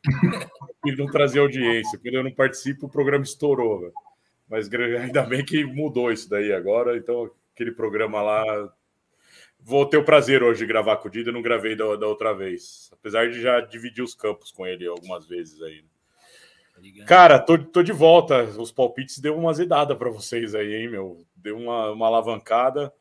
ele 0.83 0.97
não 0.97 1.05
trazia 1.05 1.39
audiência. 1.39 1.99
Quando 1.99 2.15
eu 2.15 2.23
não 2.23 2.31
participo, 2.31 2.87
o 2.87 2.89
programa 2.89 3.23
estourou. 3.23 3.81
Véio. 3.81 3.93
Mas 4.49 4.67
ainda 4.73 5.21
bem 5.21 5.45
que 5.45 5.63
mudou 5.63 6.11
isso 6.11 6.27
daí 6.27 6.51
agora. 6.51 6.97
Então, 6.97 7.29
aquele 7.53 7.71
programa 7.71 8.23
lá. 8.23 8.73
Vou 9.59 9.85
ter 9.85 9.97
o 9.97 10.03
prazer 10.03 10.41
hoje 10.41 10.59
de 10.59 10.65
gravar 10.65 10.97
com 10.97 11.07
o 11.07 11.11
Dida, 11.11 11.31
não 11.31 11.41
gravei 11.41 11.75
da, 11.75 11.95
da 11.95 12.07
outra 12.07 12.33
vez. 12.33 12.89
Apesar 12.91 13.29
de 13.29 13.39
já 13.39 13.59
dividir 13.61 14.03
os 14.03 14.15
campos 14.15 14.51
com 14.51 14.65
ele 14.65 14.87
algumas 14.87 15.27
vezes 15.27 15.61
aí. 15.61 15.83
Né? 16.95 17.05
Cara, 17.05 17.37
tô, 17.37 17.57
tô 17.57 17.83
de 17.83 17.91
volta. 17.91 18.43
Os 18.43 18.71
palpites 18.71 19.19
deu 19.19 19.37
uma 19.37 19.53
zedada 19.53 19.95
para 19.95 20.09
vocês 20.09 20.55
aí, 20.55 20.73
hein, 20.73 20.89
meu? 20.89 21.23
Deu 21.35 21.55
uma, 21.55 21.91
uma 21.91 22.07
alavancada. 22.07 22.91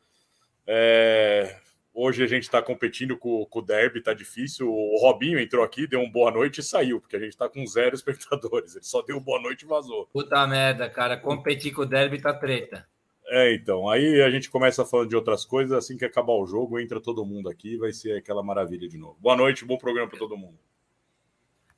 É... 0.66 1.56
Hoje 1.98 2.22
a 2.22 2.26
gente 2.26 2.42
está 2.42 2.60
competindo 2.60 3.16
com, 3.16 3.46
com, 3.46 3.58
o 3.58 3.62
Derby, 3.62 4.02
tá 4.02 4.12
difícil. 4.12 4.70
O 4.70 4.98
Robinho 5.00 5.40
entrou 5.40 5.64
aqui, 5.64 5.86
deu 5.86 5.98
um 5.98 6.10
boa 6.10 6.30
noite 6.30 6.60
e 6.60 6.62
saiu, 6.62 7.00
porque 7.00 7.16
a 7.16 7.18
gente 7.18 7.30
está 7.30 7.48
com 7.48 7.66
zero 7.66 7.94
espectadores. 7.96 8.76
Ele 8.76 8.84
só 8.84 9.00
deu 9.00 9.18
boa 9.18 9.40
noite 9.40 9.62
e 9.62 9.66
vazou. 9.66 10.06
Puta 10.12 10.46
merda, 10.46 10.90
cara. 10.90 11.16
Competir 11.16 11.72
com 11.72 11.80
o 11.80 11.86
Derby 11.86 12.20
tá 12.20 12.34
treta. 12.34 12.86
É, 13.28 13.54
então. 13.54 13.88
Aí 13.88 14.20
a 14.20 14.28
gente 14.28 14.50
começa 14.50 14.84
falando 14.84 15.08
de 15.08 15.16
outras 15.16 15.46
coisas. 15.46 15.72
Assim 15.72 15.96
que 15.96 16.04
acabar 16.04 16.34
o 16.34 16.44
jogo, 16.44 16.78
entra 16.78 17.00
todo 17.00 17.24
mundo 17.24 17.48
aqui, 17.48 17.78
vai 17.78 17.94
ser 17.94 18.18
aquela 18.18 18.42
maravilha 18.42 18.86
de 18.86 18.98
novo. 18.98 19.16
Boa 19.18 19.34
noite, 19.34 19.64
bom 19.64 19.78
programa 19.78 20.10
para 20.10 20.18
todo 20.18 20.36
mundo. 20.36 20.58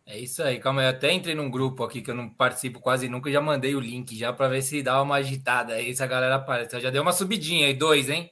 É 0.05 0.19
isso 0.19 0.43
aí, 0.43 0.59
calma 0.59 0.81
aí. 0.81 0.89
Eu 0.89 0.91
até 0.91 1.13
entrei 1.13 1.37
num 1.37 1.49
grupo 1.49 1.85
aqui 1.85 2.03
que 2.03 2.11
eu 2.11 2.17
não 2.17 2.29
participo 2.29 2.81
quase 2.81 3.09
nunca 3.09 3.31
e 3.31 3.33
já 3.33 3.41
mandei 3.41 3.77
o 3.77 3.81
link 3.81 4.17
já 4.17 4.33
para 4.33 4.49
ver 4.49 4.63
se 4.63 4.83
dá 4.83 5.01
uma 5.01 5.15
agitada 5.15 5.75
aí, 5.75 5.95
se 5.95 6.03
a 6.03 6.09
galera 6.09 6.35
aparece. 6.35 6.81
Já 6.81 6.91
deu 6.91 7.03
uma 7.03 7.13
subidinha 7.13 7.69
aí, 7.69 7.75
dois, 7.75 8.11
hein? 8.11 8.29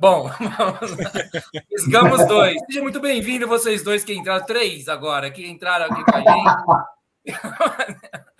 Bom, 0.00 0.30
esgamos 1.70 2.26
dois. 2.26 2.60
Seja 2.66 2.82
muito 2.82 3.00
bem-vindo, 3.00 3.46
vocês 3.46 3.82
dois 3.82 4.04
que 4.04 4.14
entraram, 4.14 4.44
três 4.44 4.88
agora, 4.88 5.30
que 5.30 5.46
entraram 5.46 5.86
aqui 5.86 6.04
com 6.04 6.16
a 6.16 6.20
gente. 6.20 7.26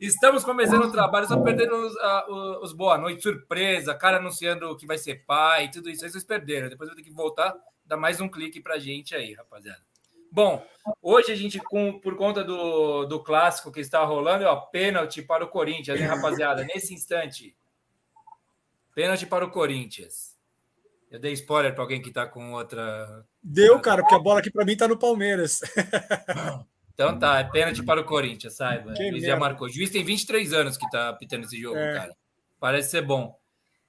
Estamos 0.00 0.44
começando 0.44 0.84
o 0.84 0.92
trabalho, 0.92 1.26
só 1.26 1.38
perdendo 1.40 1.74
os, 1.74 1.94
uh, 1.94 2.62
os 2.62 2.72
boa 2.72 2.96
noite, 2.96 3.22
surpresa, 3.22 3.94
cara 3.94 4.16
anunciando 4.16 4.74
que 4.76 4.86
vai 4.86 4.96
ser 4.96 5.26
pai, 5.26 5.70
tudo 5.70 5.90
isso 5.90 6.04
aí 6.04 6.10
vocês 6.10 6.24
perderam. 6.24 6.68
Depois 6.68 6.88
eu 6.88 6.94
vou 6.94 7.02
ter 7.02 7.08
que 7.08 7.14
voltar, 7.14 7.54
dar 7.84 7.96
mais 7.96 8.20
um 8.20 8.28
clique 8.28 8.60
pra 8.60 8.78
gente 8.78 9.14
aí, 9.14 9.34
rapaziada. 9.34 9.82
Bom, 10.30 10.64
hoje 11.02 11.32
a 11.32 11.34
gente, 11.34 11.58
com, 11.58 11.98
por 12.00 12.16
conta 12.16 12.44
do, 12.44 13.06
do 13.06 13.22
clássico 13.22 13.72
que 13.72 13.80
está 13.80 14.04
rolando, 14.04 14.44
ó, 14.44 14.56
pênalti 14.56 15.22
para 15.22 15.44
o 15.44 15.48
Corinthians, 15.48 16.00
hein, 16.00 16.06
rapaziada? 16.06 16.64
Nesse 16.64 16.94
instante. 16.94 17.56
Pênalti 18.94 19.26
para 19.26 19.44
o 19.44 19.50
Corinthians. 19.50 20.27
Eu 21.10 21.18
dei 21.18 21.32
spoiler 21.32 21.74
para 21.74 21.82
alguém 21.82 22.02
que 22.02 22.08
está 22.08 22.26
com 22.26 22.52
outra. 22.52 23.24
Deu, 23.42 23.80
cara, 23.80 24.02
porque 24.02 24.14
a 24.14 24.18
bola 24.18 24.40
aqui 24.40 24.50
para 24.50 24.64
mim 24.64 24.72
está 24.72 24.86
no 24.86 24.98
Palmeiras. 24.98 25.60
então 26.92 27.18
tá, 27.18 27.38
é 27.38 27.44
pênalti 27.44 27.82
para 27.82 28.00
o 28.00 28.04
Corinthians, 28.04 28.54
saiba. 28.56 28.92
Que 28.92 29.02
Ele 29.02 29.20
já 29.20 29.36
marcou. 29.36 29.66
O 29.66 29.70
juiz 29.70 29.90
tem 29.90 30.04
23 30.04 30.52
anos 30.52 30.76
que 30.76 30.84
está 30.84 31.12
pitando 31.14 31.44
esse 31.44 31.58
jogo, 31.58 31.78
é. 31.78 31.94
cara. 31.94 32.16
Parece 32.60 32.90
ser 32.90 33.02
bom. 33.02 33.38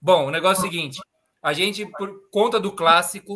Bom, 0.01 0.27
o 0.27 0.31
negócio 0.31 0.63
é 0.63 0.67
o 0.67 0.71
seguinte: 0.71 0.99
a 1.41 1.51
gente, 1.51 1.85
por 1.85 2.29
conta 2.31 2.57
do 2.57 2.71
clássico, 2.71 3.35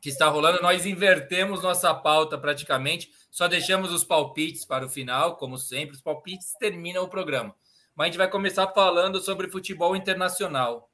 que 0.00 0.08
está 0.08 0.28
rolando, 0.28 0.60
nós 0.60 0.84
invertemos 0.84 1.62
nossa 1.62 1.94
pauta 1.94 2.36
praticamente, 2.36 3.10
só 3.30 3.46
deixamos 3.46 3.92
os 3.92 4.02
palpites 4.02 4.64
para 4.64 4.84
o 4.84 4.88
final, 4.88 5.36
como 5.36 5.58
sempre, 5.58 5.94
os 5.94 6.02
palpites 6.02 6.54
terminam 6.58 7.04
o 7.04 7.08
programa. 7.08 7.54
Mas 7.94 8.06
a 8.06 8.08
gente 8.08 8.18
vai 8.18 8.30
começar 8.30 8.66
falando 8.68 9.20
sobre 9.20 9.50
futebol 9.50 9.94
internacional. 9.94 10.89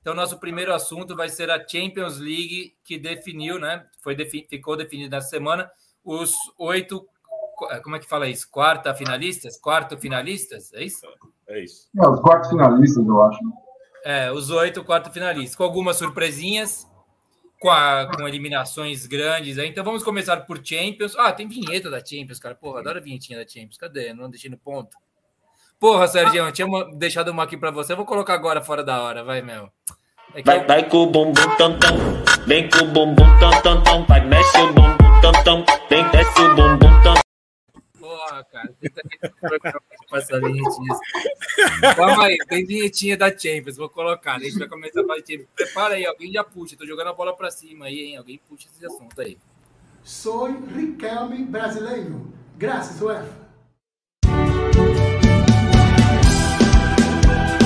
Então, 0.00 0.14
nosso 0.14 0.38
primeiro 0.38 0.72
assunto 0.72 1.16
vai 1.16 1.28
ser 1.28 1.50
a 1.50 1.66
Champions 1.66 2.18
League, 2.18 2.74
que 2.84 2.98
definiu, 2.98 3.58
né? 3.58 3.86
Foi 4.02 4.14
defi 4.14 4.46
ficou 4.48 4.76
definido 4.76 5.10
nessa 5.10 5.28
semana, 5.28 5.70
os 6.04 6.34
oito. 6.58 7.06
Como 7.82 7.96
é 7.96 7.98
que 7.98 8.08
fala 8.08 8.28
isso? 8.28 8.48
Quarta 8.50 8.94
finalistas? 8.94 9.58
Quarto 9.58 9.98
finalistas? 9.98 10.72
É 10.72 10.84
isso? 10.84 11.06
É 11.48 11.60
isso. 11.62 11.88
É, 12.00 12.08
os 12.08 12.20
quartos 12.20 12.50
finalistas, 12.50 13.06
eu 13.06 13.22
acho. 13.22 13.40
É, 14.04 14.32
os 14.32 14.50
oito 14.50 14.84
quarto 14.84 15.10
finalistas, 15.10 15.56
com 15.56 15.64
algumas 15.64 15.96
surpresinhas 15.96 16.86
com, 17.60 17.70
a, 17.70 18.06
com 18.06 18.26
eliminações 18.26 19.06
grandes. 19.06 19.58
Aí. 19.58 19.68
Então 19.68 19.84
vamos 19.84 20.02
começar 20.02 20.36
por 20.42 20.64
Champions. 20.64 21.16
Ah, 21.16 21.32
tem 21.32 21.48
vinheta 21.48 21.90
da 21.90 22.04
Champions, 22.04 22.38
cara. 22.38 22.54
Porra, 22.54 22.80
adoro 22.80 22.98
a 22.98 23.02
vinhetinha 23.02 23.38
da 23.38 23.48
Champions. 23.48 23.76
Cadê? 23.76 24.12
Não 24.14 24.30
deixei 24.30 24.50
no 24.50 24.58
ponto. 24.58 24.96
Porra, 25.78 26.08
Sérgio, 26.08 26.44
eu 26.44 26.52
tinha 26.52 26.66
deixado 26.94 27.30
uma 27.30 27.44
aqui 27.44 27.56
para 27.56 27.70
você. 27.70 27.92
Eu 27.92 27.96
vou 27.96 28.06
colocar 28.06 28.34
agora 28.34 28.60
fora 28.60 28.82
da 28.82 29.00
hora, 29.00 29.22
vai, 29.22 29.40
meu. 29.42 29.70
É 30.34 30.42
vai, 30.42 30.60
eu... 30.60 30.66
vai 30.66 30.88
com 30.88 30.98
o 30.98 31.06
bumbum 31.06 31.56
tam 31.56 31.78
tam, 31.78 31.96
vem 32.46 32.68
com 32.68 32.84
o 32.84 32.86
bumbum 32.88 33.38
tam 33.38 33.62
tam 33.62 33.82
tam, 33.82 34.04
vai 34.06 34.24
mexe 34.26 34.58
o 34.58 34.72
bumbum 34.72 35.20
tam 35.22 35.32
tam, 35.44 35.64
vem 35.88 36.06
desce 36.10 36.40
o 36.40 36.54
bumbum 36.54 37.02
tam 37.02 37.14
Porra, 37.98 38.44
cara, 38.44 38.74
essa 40.14 40.40
vinhetinha. 40.40 40.98
Calma 41.96 42.26
aí, 42.26 42.38
tem 42.48 42.66
vinhetinha 42.66 43.16
da 43.16 43.30
Champions, 43.30 43.76
vou 43.76 43.88
colocar. 43.88 44.34
A 44.34 44.38
gente 44.38 44.58
vai 44.58 44.68
começar 44.68 45.00
a 45.00 45.04
falar 45.04 45.20
de 45.20 45.32
Champions. 45.32 45.48
Prepara 45.54 45.94
aí, 45.94 46.06
alguém 46.06 46.32
já 46.32 46.44
puxa. 46.44 46.76
Tô 46.76 46.86
jogando 46.86 47.08
a 47.08 47.12
bola 47.12 47.36
pra 47.36 47.50
cima 47.50 47.86
aí, 47.86 48.00
hein? 48.00 48.16
Alguém 48.16 48.40
puxa 48.48 48.68
esse 48.72 48.84
assunto 48.84 49.20
aí. 49.20 49.38
Sou 50.02 50.46
Riquelme 50.46 51.44
brasileiro. 51.44 52.32
Graças, 52.56 53.00
UEFA. 53.00 53.48
Thank 57.28 57.52
you. 57.52 57.57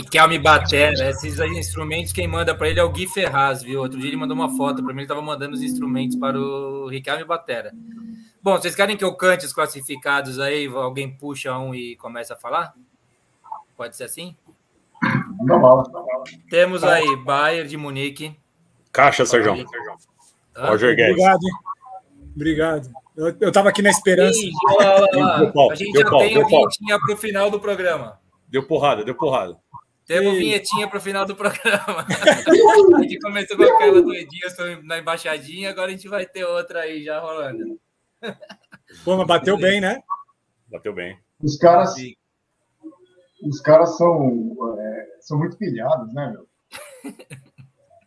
Riquelme 0.00 0.38
Batera, 0.38 1.10
esses 1.10 1.38
instrumentos, 1.38 2.12
quem 2.12 2.26
manda 2.26 2.54
para 2.54 2.68
ele 2.68 2.80
é 2.80 2.82
o 2.82 2.90
Gui 2.90 3.06
Ferraz, 3.06 3.62
viu? 3.62 3.80
Outro 3.80 3.98
dia 3.98 4.08
ele 4.08 4.16
mandou 4.16 4.34
uma 4.34 4.56
foto 4.56 4.82
para 4.82 4.92
mim, 4.94 5.00
ele 5.00 5.02
estava 5.02 5.20
mandando 5.20 5.54
os 5.54 5.62
instrumentos 5.62 6.16
para 6.16 6.38
o 6.38 6.88
Riquelme 6.88 7.24
Batera. 7.24 7.72
Bom, 8.42 8.56
vocês 8.56 8.74
querem 8.74 8.96
que 8.96 9.04
eu 9.04 9.14
cante 9.14 9.44
os 9.44 9.52
classificados 9.52 10.40
aí? 10.40 10.66
Alguém 10.66 11.10
puxa 11.10 11.56
um 11.58 11.74
e 11.74 11.96
começa 11.96 12.34
a 12.34 12.36
falar? 12.36 12.74
Pode 13.76 13.96
ser 13.96 14.04
assim? 14.04 14.34
Temos 16.48 16.82
aí 16.82 17.16
Bayern 17.16 17.68
de 17.68 17.76
Munique. 17.76 18.34
Caixa, 18.92 19.26
Sérgio. 19.26 19.66
Roger 20.56 20.96
Guedes. 20.96 21.12
Obrigado, 21.12 21.42
hein? 21.42 21.54
Obrigado. 22.34 22.90
Eu 23.16 23.48
estava 23.48 23.68
aqui 23.68 23.82
na 23.82 23.90
esperança. 23.90 24.32
Sim, 24.32 24.50
lá, 24.78 25.00
lá, 25.00 25.52
lá. 25.54 25.72
A 25.72 25.74
gente 25.74 25.98
já 25.98 26.08
tem 26.08 26.42
a 26.42 26.46
vinhetinha 26.46 26.98
para 26.98 27.14
o 27.14 27.16
final 27.16 27.50
do 27.50 27.60
programa. 27.60 28.18
Deu 28.48 28.66
porrada, 28.66 29.04
deu 29.04 29.14
porrada. 29.14 29.56
Temos 30.10 30.38
vinhetinha 30.38 30.88
para 30.88 30.98
o 30.98 31.00
final 31.00 31.24
do 31.24 31.36
programa. 31.36 32.04
a 32.98 33.02
gente 33.02 33.20
começou 33.20 33.56
com 33.56 33.62
aquela 33.62 34.02
do 34.02 34.12
Edilson 34.12 34.82
na 34.82 34.98
embaixadinha, 34.98 35.70
agora 35.70 35.86
a 35.86 35.90
gente 35.92 36.08
vai 36.08 36.26
ter 36.26 36.44
outra 36.44 36.80
aí 36.80 37.04
já 37.04 37.20
rolando. 37.20 37.80
Pô, 39.04 39.16
mas 39.16 39.26
bateu 39.28 39.56
bem, 39.56 39.80
né? 39.80 40.02
Bateu 40.66 40.92
bem. 40.92 41.16
Os 41.40 41.56
caras, 41.56 41.94
os 43.40 43.60
caras 43.60 43.96
são, 43.96 44.56
é, 44.80 45.08
são 45.20 45.38
muito 45.38 45.56
pilhados, 45.56 46.12
né, 46.12 46.32
meu? 46.32 47.14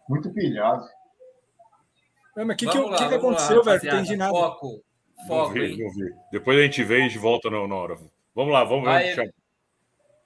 Muito 0.09 0.29
pilhados. 0.33 0.85
Não, 2.35 2.45
mas 2.45 2.55
o 2.55 2.57
que, 2.57 2.65
que, 2.67 2.77
que, 2.97 3.07
que, 3.07 3.15
aconteceu, 3.15 3.63
lá, 3.63 3.77
velho? 3.77 3.81
Não 3.81 3.93
entendi 3.93 4.17
nada. 4.17 4.33
Foco. 4.33 4.83
Foco, 5.25 5.53
vi, 5.53 5.77
Depois 6.33 6.59
a 6.59 6.63
gente 6.63 6.83
vê 6.83 6.97
e 6.97 7.03
a 7.03 7.07
gente 7.07 7.17
volta 7.17 7.49
na 7.49 7.73
hora. 7.73 7.97
Vamos 8.35 8.51
lá, 8.51 8.65
vamos 8.65 8.83
ver. 8.83 9.33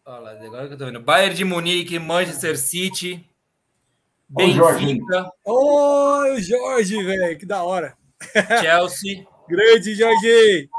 Olha 0.10 0.42
agora 0.42 0.68
que 0.70 0.74
eu 0.74 0.78
tô 0.78 0.86
vendo. 0.86 1.02
Bayern 1.02 1.36
de 1.36 1.44
Munique, 1.44 2.00
Manchester 2.00 2.58
City, 2.58 3.30
Benfica. 4.30 5.30
Oi, 5.44 6.42
Jorge, 6.42 7.04
velho, 7.04 7.38
que 7.38 7.46
da 7.46 7.62
hora. 7.62 7.98
Chelsea. 8.62 9.28
Grande, 9.50 9.96
Jorge. 9.96 10.70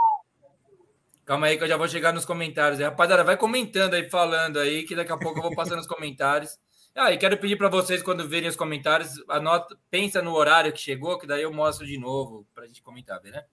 Calma 1.26 1.48
aí 1.48 1.58
que 1.58 1.62
eu 1.62 1.68
já 1.68 1.76
vou 1.76 1.86
chegar 1.86 2.10
nos 2.10 2.24
comentários. 2.24 2.80
Rapaziada, 2.80 3.22
vai 3.22 3.36
comentando 3.36 3.92
aí, 3.92 4.08
falando 4.08 4.58
aí, 4.58 4.84
que 4.84 4.96
daqui 4.96 5.12
a 5.12 5.18
pouco 5.18 5.40
eu 5.40 5.42
vou 5.42 5.54
passando 5.54 5.80
os 5.80 5.86
comentários. 5.86 6.58
Ah, 6.94 7.12
e 7.12 7.18
quero 7.18 7.36
pedir 7.36 7.56
para 7.56 7.68
vocês, 7.68 8.02
quando 8.02 8.26
verem 8.26 8.48
os 8.48 8.56
comentários, 8.56 9.22
anota, 9.28 9.76
pensa 9.90 10.22
no 10.22 10.32
horário 10.32 10.72
que 10.72 10.80
chegou, 10.80 11.18
que 11.18 11.26
daí 11.26 11.42
eu 11.42 11.52
mostro 11.52 11.86
de 11.86 11.98
novo 11.98 12.46
para 12.54 12.64
a 12.64 12.66
gente 12.66 12.82
comentar, 12.82 13.20
né? 13.22 13.44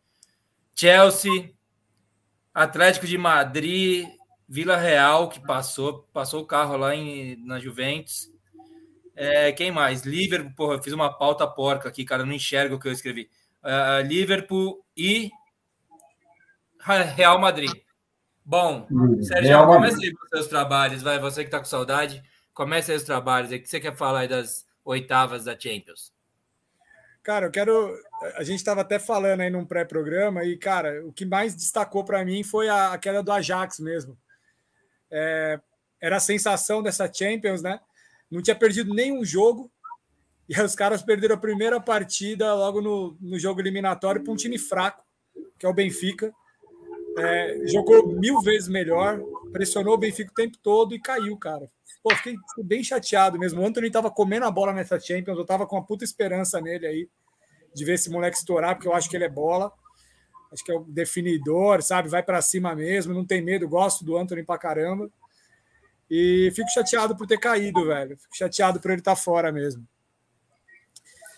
Chelsea, 0.73 1.53
Atlético 2.53 3.05
de 3.05 3.17
Madrid, 3.17 4.07
Vila 4.47 4.77
Real, 4.77 5.29
que 5.29 5.39
passou, 5.39 6.07
passou 6.13 6.41
o 6.41 6.45
carro 6.45 6.77
lá 6.77 6.95
em, 6.95 7.35
na 7.45 7.59
Juventus. 7.59 8.31
É, 9.15 9.51
quem 9.51 9.71
mais? 9.71 10.03
Liverpool, 10.03 10.53
porra, 10.55 10.75
eu 10.75 10.83
fiz 10.83 10.93
uma 10.93 11.17
pauta 11.17 11.47
porca 11.47 11.89
aqui, 11.89 12.03
cara, 12.03 12.25
não 12.25 12.33
enxergo 12.33 12.75
o 12.75 12.79
que 12.79 12.87
eu 12.87 12.91
escrevi. 12.91 13.29
Uh, 13.63 14.05
Liverpool 14.05 14.85
e 14.95 15.31
Real 17.15 17.39
Madrid. 17.39 17.71
Bom, 18.43 18.87
Sérgio, 19.21 19.65
comece 19.65 20.05
aí 20.05 20.13
com 20.13 20.23
os 20.23 20.29
seus 20.29 20.47
trabalhos, 20.47 21.01
vai, 21.01 21.17
você 21.17 21.43
que 21.43 21.49
tá 21.49 21.57
com 21.57 21.65
saudade, 21.65 22.21
comece 22.53 22.91
aí 22.91 22.97
os 22.97 23.03
trabalhos. 23.03 23.51
O 23.51 23.59
que 23.59 23.67
você 23.67 23.79
quer 23.79 23.95
falar 23.95 24.19
aí 24.19 24.27
das 24.27 24.67
oitavas 24.83 25.45
da 25.45 25.57
Champions? 25.57 26.13
Cara, 27.23 27.47
eu 27.47 27.51
quero. 27.51 27.97
A 28.35 28.43
gente 28.43 28.57
estava 28.57 28.81
até 28.81 28.99
falando 28.99 29.41
aí 29.41 29.49
num 29.49 29.65
pré-programa, 29.65 30.43
e, 30.43 30.55
cara, 30.57 31.03
o 31.03 31.11
que 31.11 31.25
mais 31.25 31.55
destacou 31.55 32.05
para 32.05 32.23
mim 32.23 32.43
foi 32.43 32.69
a, 32.69 32.93
a, 32.93 32.97
queda 32.99 33.23
do 33.23 33.31
Ajax 33.31 33.79
mesmo. 33.79 34.15
É, 35.11 35.59
era 36.01 36.17
a 36.17 36.19
sensação 36.19 36.83
dessa 36.83 37.11
Champions, 37.11 37.61
né? 37.61 37.79
Não 38.29 38.41
tinha 38.41 38.55
perdido 38.55 38.93
nenhum 38.93 39.23
jogo, 39.23 39.71
e 40.47 40.59
os 40.61 40.75
caras 40.75 41.01
perderam 41.01 41.35
a 41.35 41.39
primeira 41.39 41.79
partida 41.79 42.53
logo 42.53 42.81
no, 42.81 43.17
no 43.19 43.39
jogo 43.39 43.59
eliminatório 43.59 44.23
para 44.23 44.31
um 44.31 44.35
time 44.35 44.57
fraco, 44.57 45.03
que 45.57 45.65
é 45.65 45.69
o 45.69 45.73
Benfica. 45.73 46.33
É, 47.17 47.61
jogou 47.65 48.07
mil 48.07 48.41
vezes 48.41 48.67
melhor, 48.67 49.19
pressionou 49.51 49.93
o 49.95 49.97
Benfica 49.97 50.31
o 50.31 50.35
tempo 50.35 50.57
todo 50.61 50.93
e 50.93 51.01
caiu, 51.01 51.35
cara. 51.37 51.69
Pô, 52.03 52.13
fiquei 52.15 52.35
bem 52.63 52.83
chateado 52.83 53.39
mesmo. 53.39 53.61
O 53.61 53.65
Anthony 53.65 53.89
tava 53.89 54.11
comendo 54.11 54.45
a 54.45 54.51
bola 54.51 54.73
nessa 54.73 54.99
Champions, 54.99 55.37
eu 55.37 55.45
tava 55.45 55.65
com 55.65 55.75
uma 55.75 55.85
puta 55.85 56.03
esperança 56.03 56.61
nele 56.61 56.85
aí, 56.85 57.09
de 57.73 57.83
ver 57.83 57.93
esse 57.93 58.09
moleque 58.11 58.37
estourar, 58.37 58.75
porque 58.75 58.87
eu 58.87 58.93
acho 58.93 59.09
que 59.09 59.15
ele 59.15 59.23
é 59.23 59.29
bola. 59.29 59.71
Acho 60.51 60.63
que 60.63 60.71
é 60.71 60.75
o 60.75 60.83
definidor, 60.83 61.81
sabe? 61.81 62.09
Vai 62.09 62.23
para 62.23 62.41
cima 62.41 62.75
mesmo, 62.75 63.13
não 63.13 63.25
tem 63.25 63.41
medo, 63.41 63.67
gosto 63.67 64.05
do 64.05 64.17
Anthony 64.17 64.43
pra 64.43 64.57
caramba. 64.57 65.09
E 66.09 66.51
fico 66.55 66.69
chateado 66.69 67.15
por 67.15 67.25
ter 67.27 67.39
caído, 67.39 67.85
velho. 67.85 68.17
Fico 68.17 68.35
chateado 68.35 68.79
por 68.79 68.91
ele 68.91 69.01
estar 69.01 69.15
tá 69.15 69.21
fora 69.21 69.51
mesmo. 69.51 69.85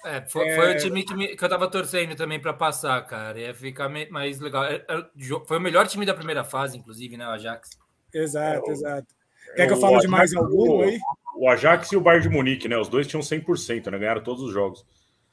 É, 0.06 0.22
foi, 0.22 0.48
é... 0.48 0.56
foi, 0.56 0.74
o 0.74 0.78
time 0.78 1.04
que, 1.04 1.14
me, 1.14 1.36
que 1.36 1.44
eu 1.44 1.50
tava 1.50 1.70
torcendo 1.70 2.16
também 2.16 2.40
para 2.40 2.54
passar, 2.54 3.02
cara. 3.06 3.40
Ia 3.40 3.54
ficar 3.54 3.90
mais 3.90 4.40
legal. 4.40 4.66
É, 4.66 4.86
é, 4.88 5.06
foi 5.46 5.58
o 5.58 5.62
melhor 5.62 5.88
time 5.88 6.06
da 6.06 6.14
primeira 6.14 6.44
fase, 6.44 6.78
inclusive, 6.78 7.18
né, 7.18 7.28
o 7.28 7.32
Ajax. 7.32 7.78
Exato, 8.14 8.70
é, 8.70 8.74
exato. 8.74 9.08
Quer 9.56 9.68
que 9.68 9.74
eu 9.74 9.78
fale 9.78 10.00
de 10.00 10.08
mais 10.08 10.34
algum 10.34 10.82
aí? 10.82 11.00
O 11.36 11.50
Ajax 11.50 11.92
e 11.92 11.98
o 11.98 12.02
Bayern 12.02 12.28
de 12.28 12.34
Munique, 12.34 12.68
né? 12.68 12.78
Os 12.78 12.90
dois 12.90 13.08
tinham 13.08 13.22
100%, 13.22 13.92
né? 13.92 13.98
Ganharam 13.98 14.24
todos 14.24 14.44
os 14.44 14.52
jogos. 14.52 14.86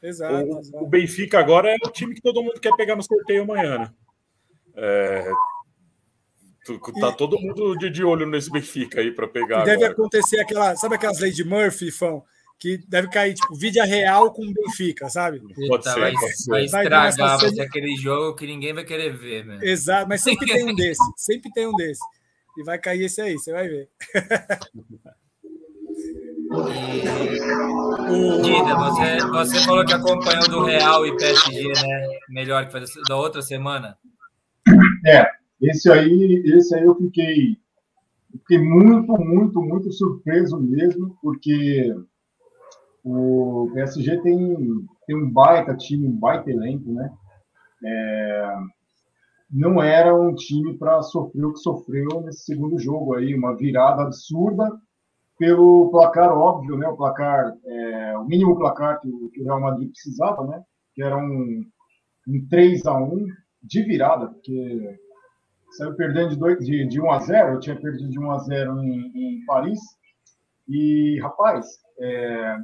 Exato 0.05 0.35
o, 0.35 0.59
exato. 0.61 0.85
o, 0.85 0.87
Benfica 0.87 1.39
agora 1.39 1.71
é 1.71 1.77
o 1.85 1.91
time 1.91 2.15
que 2.15 2.21
todo 2.21 2.43
mundo 2.43 2.61
quer 2.61 2.77
pegar 2.77 2.95
no 2.95 3.03
sorteio 3.03 3.43
amanhã, 3.43 3.79
né? 3.79 3.93
É, 4.77 5.33
tá 7.01 7.11
e, 7.11 7.17
todo 7.17 7.41
mundo 7.41 7.77
de, 7.79 7.89
de, 7.89 8.05
olho 8.05 8.27
nesse 8.27 8.51
Benfica 8.51 9.01
aí 9.01 9.11
para 9.11 9.27
pegar. 9.27 9.65
Deve 9.65 9.85
agora. 9.85 9.93
acontecer 9.93 10.41
aquela, 10.41 10.77
sabe 10.77 10.97
aquelas 10.97 11.21
leis 11.21 11.35
de 11.35 11.45
Murphy, 11.45 11.91
Fão? 11.91 12.23
que 12.59 12.79
deve 12.89 13.09
cair, 13.09 13.35
tipo, 13.35 13.55
vídeo 13.55 13.85
real 13.85 14.33
com 14.33 14.53
Benfica, 14.53 15.09
sabe? 15.11 15.41
Pode 15.69 15.85
ser, 15.85 16.01
vai, 16.01 16.13
pode 16.13 16.37
ser. 16.37 16.51
vai 16.51 16.65
estragar 16.65 17.17
vai 17.17 17.51
ser 17.51 17.61
aquele 17.61 17.97
jogo 17.97 18.37
que 18.37 18.47
ninguém 18.47 18.73
vai 18.73 18.85
querer 18.85 19.17
ver, 19.17 19.45
né? 19.45 19.59
Exato, 19.63 20.09
mas 20.09 20.23
sempre 20.23 20.47
tem 20.47 20.65
um 20.65 20.73
desse, 20.75 21.03
sempre 21.17 21.51
tem 21.53 21.67
um 21.67 21.75
desse. 21.75 22.01
E 22.57 22.63
vai 22.63 22.79
cair 22.79 23.05
esse 23.05 23.21
aí, 23.21 23.35
você 23.35 23.53
vai 23.53 23.69
ver. 23.69 23.91
Dida, 28.43 28.75
você, 28.77 29.27
você 29.27 29.65
falou 29.65 29.85
que 29.85 29.93
acompanhou 29.93 30.49
do 30.49 30.65
Real 30.65 31.07
e 31.07 31.17
PSG, 31.17 31.69
né? 31.69 32.09
Melhor 32.29 32.69
que 32.69 32.79
da 33.09 33.17
outra 33.17 33.43
semana. 33.43 33.99
É, 35.07 35.29
esse 35.61 35.91
aí, 35.91 36.43
esse 36.47 36.75
aí 36.75 36.85
eu 36.85 36.95
fiquei, 36.95 37.59
fiquei 38.31 38.59
muito, 38.59 39.13
muito, 39.19 39.61
muito 39.61 39.93
surpreso 39.93 40.61
mesmo, 40.61 41.17
porque 41.21 41.95
o 43.03 43.71
PSG 43.75 44.23
tem, 44.23 44.57
tem 45.07 45.17
um 45.17 45.29
baita 45.31 45.77
time, 45.77 46.07
um 46.07 46.17
baita 46.17 46.51
elenco, 46.51 46.93
né? 46.93 47.11
É, 47.85 48.57
não 49.51 49.83
era 49.83 50.15
um 50.15 50.35
time 50.35 50.77
para 50.79 51.03
sofrer 51.03 51.45
o 51.45 51.53
que 51.53 51.59
sofreu 51.59 52.23
nesse 52.23 52.45
segundo 52.45 52.79
jogo 52.79 53.15
aí, 53.15 53.35
uma 53.35 53.57
virada 53.57 54.03
absurda 54.03 54.71
pelo 55.39 55.91
placar 55.91 56.33
óbvio, 56.33 56.77
né? 56.77 56.87
O 56.89 56.97
placar, 56.97 57.53
é, 57.65 58.19
o 58.19 58.25
mínimo 58.25 58.57
placar 58.57 59.01
que 59.01 59.09
o, 59.09 59.31
Real 59.45 59.61
Madrid 59.61 59.91
precisava, 59.91 60.47
né? 60.47 60.63
Que 60.95 61.03
era 61.03 61.17
um, 61.17 61.65
um 62.29 62.49
3 62.49 62.87
a 62.87 62.97
1 62.97 63.27
de 63.63 63.83
virada, 63.83 64.29
porque 64.29 64.99
saiu 65.73 65.95
perdendo 65.95 66.31
de, 66.31 66.37
2, 66.37 66.59
de, 66.65 66.87
de 66.87 67.01
1 67.01 67.11
a 67.11 67.19
0, 67.21 67.55
eu 67.55 67.61
tinha 67.61 67.81
perdido 67.81 68.11
de 68.11 68.19
1 68.19 68.31
a 68.31 68.39
0 68.39 68.83
em, 68.83 69.13
em 69.15 69.45
Paris. 69.45 69.81
E, 70.69 71.19
rapaz, 71.21 71.67
é, 71.99 72.57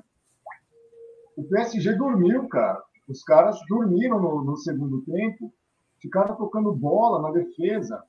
o 1.36 1.44
PSG 1.44 1.94
dormiu, 1.94 2.48
cara. 2.48 2.80
Os 3.08 3.22
caras 3.24 3.58
dormiram 3.68 4.20
no, 4.20 4.44
no 4.44 4.56
segundo 4.56 5.02
tempo, 5.02 5.52
ficaram 6.00 6.36
tocando 6.36 6.72
bola 6.72 7.20
na 7.20 7.32
defesa, 7.32 8.02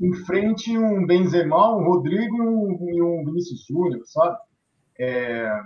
em 0.00 0.14
frente 0.24 0.76
um 0.76 1.06
Benzema, 1.06 1.76
um 1.76 1.84
Rodrigo 1.84 2.36
e 2.36 3.02
um, 3.02 3.20
um 3.20 3.24
Vinícius 3.24 3.64
Júnior, 3.66 4.02
sabe? 4.06 4.36
É, 5.00 5.60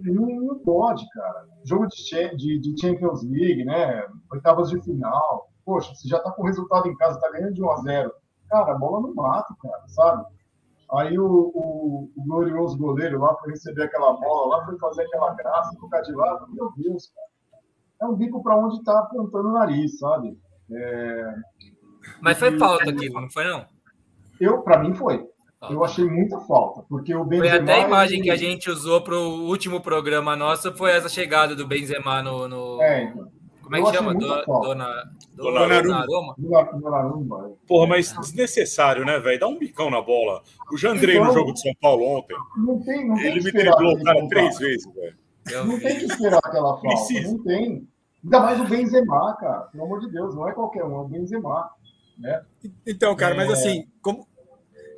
não, 0.00 0.58
pode, 0.64 1.08
cara. 1.10 1.46
Jogo 1.64 1.86
de, 1.86 2.80
Champions 2.80 3.24
League, 3.24 3.64
né? 3.64 4.06
Oitavas 4.30 4.70
de 4.70 4.80
final. 4.82 5.48
Poxa, 5.64 5.94
você 5.94 6.08
já 6.08 6.20
tá 6.20 6.30
com 6.30 6.42
o 6.42 6.46
resultado 6.46 6.88
em 6.88 6.96
casa, 6.96 7.20
tá 7.20 7.30
ganhando 7.30 7.54
de 7.54 7.62
1 7.62 7.70
a 7.70 7.76
0 7.76 8.12
Cara, 8.48 8.72
a 8.72 8.78
bola 8.78 9.00
no 9.06 9.14
mato, 9.14 9.54
cara, 9.60 9.82
sabe? 9.88 10.24
Aí 10.92 11.18
o, 11.18 11.26
o, 11.26 12.10
o, 12.16 12.24
glorioso 12.24 12.78
goleiro 12.78 13.20
lá 13.20 13.36
foi 13.36 13.50
receber 13.50 13.82
aquela 13.82 14.14
bola 14.14 14.56
lá, 14.56 14.64
foi 14.64 14.78
fazer 14.78 15.02
aquela 15.02 15.34
graça, 15.34 15.76
tocar 15.78 16.00
de 16.00 16.12
lado. 16.12 16.46
Meu 16.50 16.72
Deus, 16.76 17.12
cara. 17.14 17.28
É 18.00 18.06
um 18.06 18.16
bico 18.16 18.42
para 18.42 18.56
onde 18.56 18.76
está 18.76 18.98
apontando 19.00 19.48
o 19.48 19.52
nariz, 19.52 19.98
sabe? 19.98 20.38
É... 20.72 21.34
Mas 22.20 22.38
foi 22.38 22.58
falta 22.58 22.90
aquilo, 22.90 23.20
não 23.20 23.30
foi 23.30 23.44
não? 23.44 23.66
Eu, 24.40 24.62
para 24.62 24.78
mim 24.78 24.94
foi. 24.94 25.24
Eu 25.68 25.84
achei 25.84 26.04
muita 26.04 26.38
falta, 26.40 26.82
porque 26.88 27.14
o 27.14 27.24
Benzema... 27.24 27.48
Foi 27.48 27.58
até 27.58 27.74
a 27.82 27.86
imagem 27.86 28.18
ele... 28.18 28.24
que 28.24 28.30
a 28.30 28.36
gente 28.36 28.70
usou 28.70 29.00
para 29.00 29.16
o 29.16 29.48
último 29.48 29.80
programa 29.80 30.36
nosso, 30.36 30.72
foi 30.76 30.92
essa 30.92 31.08
chegada 31.08 31.56
do 31.56 31.66
Benzema 31.66 32.22
no... 32.22 32.46
no... 32.46 32.82
É, 32.82 33.04
então. 33.04 33.28
Como 33.68 33.76
é 33.76 33.82
que 33.82 33.96
chama? 33.96 34.14
Do, 34.14 34.44
dona, 34.46 35.10
Donnarumma. 35.34 36.34
Donnarumma. 36.80 37.52
Porra, 37.66 37.86
mas 37.86 38.12
desnecessário, 38.12 39.04
né, 39.04 39.18
velho? 39.18 39.38
Dá 39.38 39.46
um 39.46 39.58
bicão 39.58 39.90
na 39.90 40.00
bola. 40.00 40.42
O 40.72 40.78
Jandrei 40.78 41.16
então, 41.16 41.28
no 41.28 41.34
jogo 41.34 41.52
de 41.52 41.60
São 41.60 41.72
Paulo 41.78 42.02
ontem. 42.16 42.34
Não 42.56 42.80
tem, 42.80 43.06
não 43.06 43.14
tem 43.16 43.26
ele 43.26 43.42
me 43.42 43.52
driblou 43.52 43.92
o 43.92 44.02
cara 44.02 44.26
três 44.28 44.58
vezes, 44.58 44.90
velho. 44.94 45.66
Não 45.66 45.78
tem 45.78 45.98
que 45.98 46.06
esperar 46.06 46.40
aquela 46.42 46.80
falta. 46.80 46.88
Precisa. 46.88 47.30
Não 47.30 47.44
tem. 47.44 47.86
Ainda 48.24 48.40
mais 48.40 48.60
o 48.60 48.64
Benzema, 48.64 49.36
cara. 49.38 49.60
Pelo 49.70 49.84
amor 49.84 50.00
de 50.00 50.10
Deus, 50.10 50.34
não 50.34 50.48
é 50.48 50.52
qualquer 50.52 50.84
um, 50.84 50.94
é 50.94 51.00
o 51.02 51.04
Benzema. 51.04 51.70
Né? 52.18 52.42
Então, 52.86 53.14
cara, 53.14 53.34
é... 53.34 53.36
mas 53.36 53.50
assim, 53.50 53.86
como. 54.02 54.26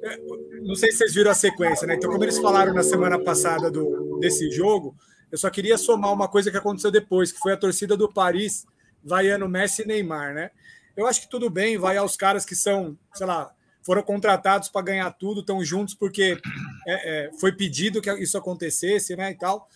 É, 0.03 0.17
não 0.63 0.75
sei 0.75 0.91
se 0.91 0.99
vocês 0.99 1.15
viram 1.15 1.31
a 1.31 1.35
sequência, 1.35 1.87
né? 1.87 1.95
Então, 1.95 2.11
como 2.11 2.25
eles 2.25 2.39
falaram 2.39 2.73
na 2.73 2.83
semana 2.83 3.23
passada 3.23 3.71
do, 3.71 4.19
desse 4.19 4.51
jogo, 4.51 4.97
eu 5.31 5.37
só 5.37 5.51
queria 5.51 5.77
somar 5.77 6.13
uma 6.13 6.27
coisa 6.27 6.51
que 6.51 6.57
aconteceu 6.57 6.91
depois, 6.91 7.31
que 7.31 7.39
foi 7.39 7.53
a 7.53 7.57
torcida 7.57 7.97
do 7.97 8.11
Paris 8.11 8.67
vaiando 9.05 9.49
Messi 9.49 9.83
e 9.83 9.87
Neymar, 9.87 10.35
né? 10.35 10.51
Eu 10.97 11.07
acho 11.07 11.21
que 11.21 11.29
tudo 11.29 11.49
bem, 11.49 11.79
vai 11.79 11.97
aos 11.97 12.17
caras 12.17 12.45
que 12.45 12.55
são, 12.55 12.99
sei 13.15 13.27
lá, 13.27 13.55
foram 13.83 14.03
contratados 14.03 14.69
para 14.69 14.83
ganhar 14.83 15.11
tudo, 15.13 15.41
estão 15.41 15.65
juntos 15.65 15.95
porque 15.95 16.39
é, 16.87 17.27
é, 17.27 17.31
foi 17.39 17.53
pedido 17.53 18.03
que 18.03 18.13
isso 18.15 18.37
acontecesse, 18.37 19.17
né, 19.17 19.31
e 19.31 19.35
tal. 19.35 19.69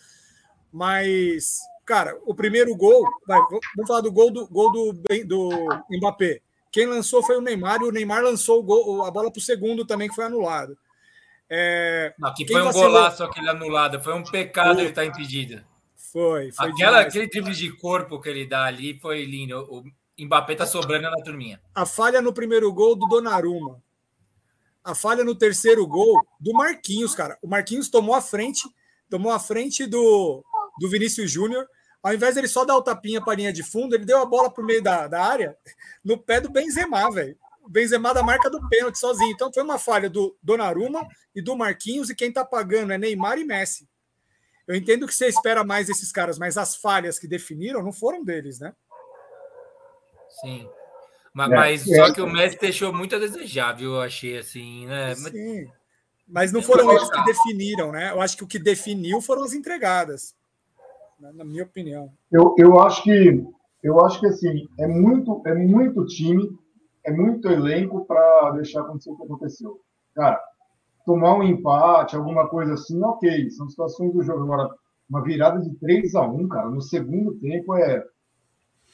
Mas, 0.73 1.61
cara, 1.87 2.19
o 2.27 2.35
primeiro 2.35 2.75
gol, 2.77 3.05
vai, 3.27 3.39
vamos 3.77 3.89
falar 3.89 4.01
do 4.01 4.13
gol 4.13 4.31
do 4.31 4.47
gol 4.49 4.73
do, 4.73 4.93
do 5.25 5.51
Mbappé. 5.91 6.41
Quem 6.75 6.87
lançou 6.87 7.23
foi 7.23 7.37
o 7.37 7.41
Neymar 7.41 7.81
e 7.83 7.85
o 7.85 7.93
Neymar 7.93 8.21
lançou 8.21 8.59
o 8.59 8.63
gol, 8.65 9.05
a 9.05 9.11
bola 9.13 9.31
para 9.31 9.39
o 9.39 9.43
segundo 9.43 9.87
também 9.87 10.09
que 10.09 10.15
foi 10.17 10.25
anulado. 10.25 10.77
É, 11.49 12.13
Não, 12.19 12.35
que 12.35 12.45
foi 12.45 12.61
um 12.61 12.65
vacilou... 12.65 12.89
golaço 12.89 13.23
aquele 13.23 13.49
anulado, 13.49 14.03
foi 14.03 14.13
um 14.13 14.25
pecado 14.25 14.81
ele 14.81 14.89
estar 14.89 15.03
tá 15.03 15.07
impedido. 15.07 15.65
Foi, 15.95 16.51
foi 16.51 16.71
Aquela, 16.71 17.03
aquele 17.03 17.29
drible 17.29 17.55
de 17.55 17.71
corpo 17.77 18.21
que 18.21 18.29
ele 18.29 18.45
dá 18.45 18.65
ali 18.65 18.99
foi 18.99 19.25
lindo. 19.25 19.57
O 19.71 19.85
Mbappé 20.19 20.57
tá 20.57 20.67
sobrando 20.67 21.09
na 21.09 21.23
turminha. 21.23 21.61
A 21.73 21.87
falha 21.87 22.21
no 22.21 22.33
primeiro 22.33 22.73
gol 22.73 22.97
do 22.97 23.07
Donnarumma. 23.07 23.81
A 24.83 24.97
falha 24.97 25.23
no 25.23 25.37
terceiro 25.37 25.87
gol 25.87 26.27
do 26.41 26.53
Marquinhos, 26.55 27.15
cara. 27.15 27.39
O 27.41 27.47
Marquinhos 27.47 27.89
tomou 27.89 28.17
a 28.17 28.21
frente, 28.21 28.69
tomou 29.09 29.31
a 29.31 29.39
frente 29.39 29.87
do, 29.87 30.45
do 30.81 30.91
Vinícius 30.91 31.31
Júnior. 31.31 31.69
Ao 32.05 32.12
invés 32.12 32.35
dele 32.35 32.47
só 32.47 32.67
dar 32.67 32.77
o 32.77 32.83
tapinha 32.83 33.19
para 33.23 33.33
a 33.33 33.37
linha 33.37 33.53
de 33.53 33.62
fundo, 33.62 33.95
ele 33.95 34.05
deu 34.05 34.19
a 34.21 34.27
bola 34.27 34.51
para 34.51 34.62
o 34.62 34.67
meio 34.67 34.83
da, 34.83 35.09
da 35.09 35.25
área 35.25 35.57
no 36.05 36.19
pé 36.19 36.38
do 36.38 36.51
Benzema, 36.51 37.11
velho. 37.11 37.35
O 37.62 37.69
Benzema 37.69 38.12
da 38.12 38.23
marca 38.23 38.51
do 38.51 38.69
pênalti 38.69 38.99
sozinho. 38.99 39.31
Então 39.33 39.51
foi 39.51 39.62
uma 39.62 39.79
falha 39.79 40.11
do 40.11 40.37
Donnarumma 40.43 41.09
e 41.35 41.40
do 41.40 41.57
Marquinhos, 41.57 42.11
e 42.11 42.14
quem 42.14 42.31
tá 42.31 42.45
pagando 42.45 42.93
é 42.93 42.99
Neymar 42.99 43.38
e 43.38 43.45
Messi. 43.45 43.88
Eu 44.69 44.75
entendo 44.75 45.07
que 45.07 45.14
você 45.14 45.29
espera 45.29 45.64
mais 45.64 45.87
desses 45.87 46.12
caras, 46.12 46.38
mas 46.38 46.59
as 46.59 46.77
falhas 46.77 47.19
que 47.19 47.27
definiram 47.27 47.83
não 47.83 47.93
foram 47.93 48.23
deles, 48.23 48.59
né? 48.61 48.75
Sim. 50.43 50.69
Mas, 51.33 51.51
É, 51.51 51.55
mas 51.57 51.88
é. 51.90 51.97
só 51.97 52.12
que 52.12 52.21
o 52.21 52.27
Messi 52.31 52.59
deixou 52.59 52.93
muito 52.93 53.17
a 53.17 53.19
desejar, 53.19 53.73
viu? 53.73 53.95
Eu 53.95 54.03
achei 54.03 54.37
assim, 54.38 54.87
né? 54.87 55.09
Mas- 55.09 55.33
Sim. 55.33 55.71
Mas 56.27 56.53
não 56.53 56.62
foram 56.62 56.90
eles 56.93 57.11
que 57.11 57.25
definiram, 57.25 57.93
né? 57.93 58.11
Eu 58.11 58.21
acho 58.21 58.37
que 58.37 58.45
o 58.45 58.47
que 58.47 58.59
definiu 58.59 59.21
foram 59.21 59.43
as 59.43 59.53
entregadas. 59.53 60.35
Na, 61.20 61.33
na 61.33 61.44
minha 61.44 61.64
opinião. 61.64 62.12
Eu, 62.31 62.55
eu 62.59 62.81
acho 62.81 63.03
que 63.03 63.44
eu 63.83 64.05
acho 64.05 64.18
que 64.18 64.27
assim 64.27 64.66
é 64.79 64.87
muito 64.87 65.42
é 65.46 65.55
muito 65.55 66.05
time, 66.07 66.48
é 67.05 67.12
muito 67.12 67.48
elenco 67.48 68.05
para 68.07 68.53
deixar 68.53 68.81
acontecer 68.81 69.11
o 69.11 69.16
que 69.16 69.24
aconteceu. 69.24 69.81
Cara, 70.14 70.40
tomar 71.05 71.37
um 71.37 71.42
empate, 71.42 72.16
alguma 72.16 72.48
coisa 72.48 72.74
assim, 72.74 73.03
ok, 73.03 73.50
são 73.50 73.68
situações 73.68 74.12
do 74.12 74.22
jogo. 74.22 74.44
Agora, 74.44 74.70
uma 75.09 75.22
virada 75.22 75.61
de 75.61 75.74
3 75.77 76.14
a 76.14 76.22
1 76.22 76.48
cara, 76.48 76.70
no 76.70 76.81
segundo 76.81 77.38
tempo 77.38 77.74
é 77.77 78.03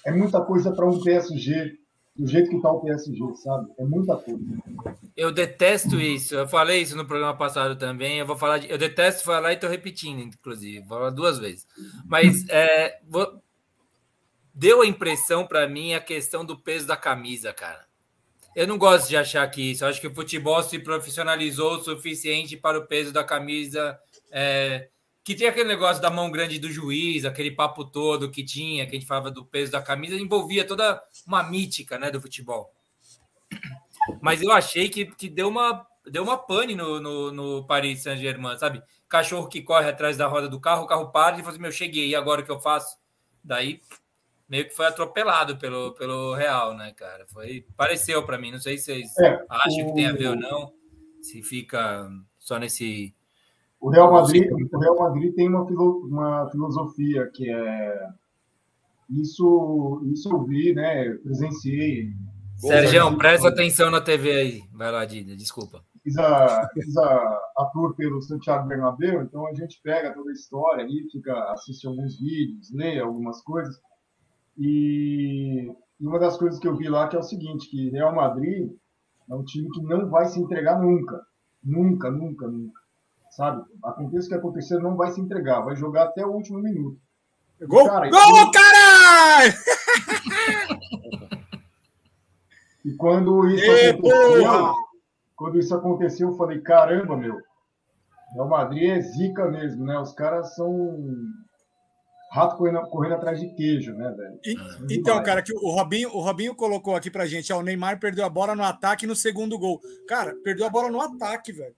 é 0.06 0.12
muita 0.12 0.40
coisa 0.40 0.72
para 0.72 0.86
um 0.86 1.00
PSG 1.00 1.79
do 2.16 2.26
jeito 2.26 2.50
que 2.50 2.60
tá 2.60 2.70
o 2.70 2.80
PSG, 2.80 3.18
sabe? 3.36 3.70
É 3.78 3.84
muita 3.84 4.16
coisa. 4.16 4.40
Eu 5.16 5.32
detesto 5.32 5.98
isso. 6.00 6.34
Eu 6.34 6.46
falei 6.48 6.82
isso 6.82 6.96
no 6.96 7.06
programa 7.06 7.36
passado 7.36 7.76
também. 7.76 8.18
Eu 8.18 8.26
vou 8.26 8.36
falar 8.36 8.58
de... 8.58 8.70
Eu 8.70 8.76
detesto 8.76 9.24
falar 9.24 9.52
e 9.52 9.54
estou 9.54 9.70
repetindo, 9.70 10.20
inclusive. 10.20 10.80
Vou 10.80 10.98
falar 10.98 11.10
duas 11.10 11.38
vezes. 11.38 11.66
Mas 12.06 12.46
é, 12.48 13.00
vou- 13.08 13.40
deu 14.54 14.82
a 14.82 14.86
impressão 14.86 15.46
para 15.46 15.66
mim 15.68 15.94
a 15.94 16.00
questão 16.00 16.44
do 16.44 16.58
peso 16.58 16.86
da 16.86 16.96
camisa, 16.96 17.52
cara. 17.52 17.86
Eu 18.54 18.66
não 18.66 18.76
gosto 18.76 19.08
de 19.08 19.16
achar 19.16 19.48
que 19.48 19.70
isso. 19.70 19.84
Eu 19.84 19.88
acho 19.88 20.00
que 20.00 20.08
o 20.08 20.14
futebol 20.14 20.62
se 20.62 20.78
profissionalizou 20.78 21.76
o 21.76 21.82
suficiente 21.84 22.56
para 22.56 22.78
o 22.78 22.86
peso 22.86 23.12
da 23.12 23.22
camisa. 23.24 23.98
é, 24.30 24.88
que 25.30 25.36
tem 25.36 25.46
aquele 25.46 25.68
negócio 25.68 26.02
da 26.02 26.10
mão 26.10 26.28
grande 26.28 26.58
do 26.58 26.68
juiz, 26.72 27.24
aquele 27.24 27.52
papo 27.52 27.84
todo 27.84 28.32
que 28.32 28.42
tinha, 28.42 28.84
que 28.84 28.90
a 28.90 28.98
gente 28.98 29.06
falava 29.06 29.30
do 29.30 29.44
peso 29.44 29.70
da 29.70 29.80
camisa, 29.80 30.16
envolvia 30.16 30.66
toda 30.66 31.00
uma 31.24 31.40
mítica 31.44 31.96
né, 31.96 32.10
do 32.10 32.20
futebol. 32.20 32.74
Mas 34.20 34.42
eu 34.42 34.50
achei 34.50 34.88
que, 34.88 35.06
que 35.06 35.28
deu 35.28 35.46
uma 35.48 35.86
deu 36.04 36.24
uma 36.24 36.36
pane 36.36 36.74
no, 36.74 37.00
no, 37.00 37.30
no 37.30 37.64
Paris 37.64 38.02
Saint-Germain, 38.02 38.58
sabe? 38.58 38.82
Cachorro 39.08 39.46
que 39.46 39.62
corre 39.62 39.88
atrás 39.88 40.16
da 40.16 40.26
roda 40.26 40.48
do 40.48 40.58
carro, 40.58 40.82
o 40.82 40.86
carro 40.88 41.12
para 41.12 41.36
e 41.36 41.40
fala 41.40 41.50
assim, 41.50 41.60
meu, 41.60 41.70
cheguei, 41.70 42.08
e 42.08 42.16
agora 42.16 42.40
o 42.40 42.44
que 42.44 42.50
eu 42.50 42.58
faço? 42.58 42.98
Daí 43.44 43.80
meio 44.48 44.64
que 44.64 44.74
foi 44.74 44.86
atropelado 44.86 45.58
pelo, 45.58 45.92
pelo 45.92 46.34
Real, 46.34 46.76
né, 46.76 46.92
cara? 46.96 47.24
Foi, 47.28 47.64
pareceu 47.76 48.26
para 48.26 48.36
mim, 48.36 48.50
não 48.50 48.58
sei 48.58 48.78
se 48.78 48.86
vocês 48.86 49.16
É, 49.18 49.44
acham 49.48 49.86
que 49.86 49.94
tem 49.94 50.06
a 50.06 50.12
ver 50.12 50.30
ou 50.30 50.36
não, 50.36 50.72
se 51.22 51.40
fica 51.40 52.10
só 52.36 52.58
nesse... 52.58 53.14
O 53.80 53.88
Real 53.88 54.12
Madrid, 54.12 54.50
o 54.72 54.78
Real 54.78 54.98
Madrid 54.98 55.34
tem 55.34 55.48
uma, 55.48 55.66
filo- 55.66 56.06
uma 56.06 56.48
filosofia 56.50 57.30
que 57.34 57.50
é 57.50 58.08
isso, 59.08 60.02
isso 60.12 60.28
eu 60.30 60.44
vi, 60.44 60.74
né? 60.74 61.10
Presenciei. 61.22 62.10
Sérgio, 62.56 63.16
presta 63.16 63.48
atenção 63.48 63.90
na 63.90 64.00
TV 64.00 64.32
aí. 64.32 64.60
Vai 64.72 64.92
lá, 64.92 65.04
Dida, 65.04 65.34
desculpa. 65.34 65.82
Fiz 66.04 66.16
a, 66.18 66.68
fiz 66.74 66.96
a, 66.96 67.38
a 67.58 67.64
tour 67.72 67.94
pelo 67.94 68.20
Santiago 68.22 68.68
Bernabéu, 68.68 69.22
então 69.22 69.46
a 69.46 69.54
gente 69.54 69.80
pega 69.82 70.14
toda 70.14 70.30
a 70.30 70.34
história 70.34 70.84
ali, 70.84 71.08
fica, 71.10 71.32
assiste 71.52 71.86
alguns 71.86 72.18
vídeos, 72.18 72.70
lê 72.72 72.98
algumas 73.00 73.42
coisas. 73.42 73.78
E, 74.58 75.70
e 76.00 76.06
uma 76.06 76.18
das 76.18 76.36
coisas 76.36 76.58
que 76.58 76.68
eu 76.68 76.76
vi 76.76 76.88
lá 76.88 77.08
que 77.08 77.16
é 77.16 77.18
o 77.18 77.22
seguinte, 77.22 77.68
que 77.70 77.90
Real 77.90 78.14
Madrid 78.14 78.70
é 79.30 79.34
um 79.34 79.44
time 79.44 79.68
que 79.70 79.82
não 79.82 80.08
vai 80.08 80.26
se 80.26 80.38
entregar 80.40 80.80
nunca. 80.80 81.20
Nunca, 81.62 82.10
nunca, 82.10 82.46
nunca. 82.48 82.79
Sabe? 83.30 83.62
Aconteça 83.84 84.26
o 84.26 84.28
que 84.30 84.34
acontecer, 84.34 84.78
não 84.78 84.96
vai 84.96 85.10
se 85.12 85.20
entregar. 85.20 85.60
Vai 85.60 85.76
jogar 85.76 86.04
até 86.04 86.24
o 86.24 86.30
último 86.30 86.58
minuto. 86.58 86.98
Gol! 87.62 87.86
Cara, 87.86 88.10
Gol, 88.10 88.50
caralho! 88.50 89.52
E 92.84 92.92
quando 92.94 93.46
isso 93.48 93.64
Ê, 93.64 93.90
aconteceu, 93.90 94.74
quando 95.36 95.58
isso 95.58 95.74
aconteceu, 95.74 96.28
eu 96.30 96.36
falei, 96.36 96.60
caramba, 96.60 97.16
meu, 97.16 97.38
Real 98.32 98.48
Madrid 98.48 98.90
é 98.90 99.00
zica 99.00 99.46
mesmo, 99.48 99.84
né? 99.84 99.98
Os 99.98 100.12
caras 100.14 100.54
são 100.54 100.98
rato 102.32 102.56
correndo, 102.56 102.80
correndo 102.88 103.14
atrás 103.16 103.40
de 103.40 103.48
queijo, 103.54 103.92
né, 103.94 104.10
velho? 104.16 104.40
E- 104.44 104.94
Então, 104.98 105.22
cara, 105.22 105.42
que 105.42 105.52
o 105.52 105.70
Robinho, 105.70 106.08
o 106.10 106.20
Robinho 106.20 106.54
colocou 106.54 106.94
aqui 106.94 107.10
pra 107.10 107.26
gente, 107.26 107.52
ó, 107.52 107.58
o 107.58 107.62
Neymar 107.62 107.98
perdeu 107.98 108.24
a 108.24 108.30
bola 108.30 108.54
no 108.54 108.62
ataque 108.62 109.06
no 109.06 109.16
segundo 109.16 109.58
gol. 109.58 109.80
Cara, 110.08 110.34
perdeu 110.42 110.64
a 110.66 110.70
bola 110.70 110.90
no 110.90 111.00
ataque, 111.00 111.52
velho. 111.52 111.74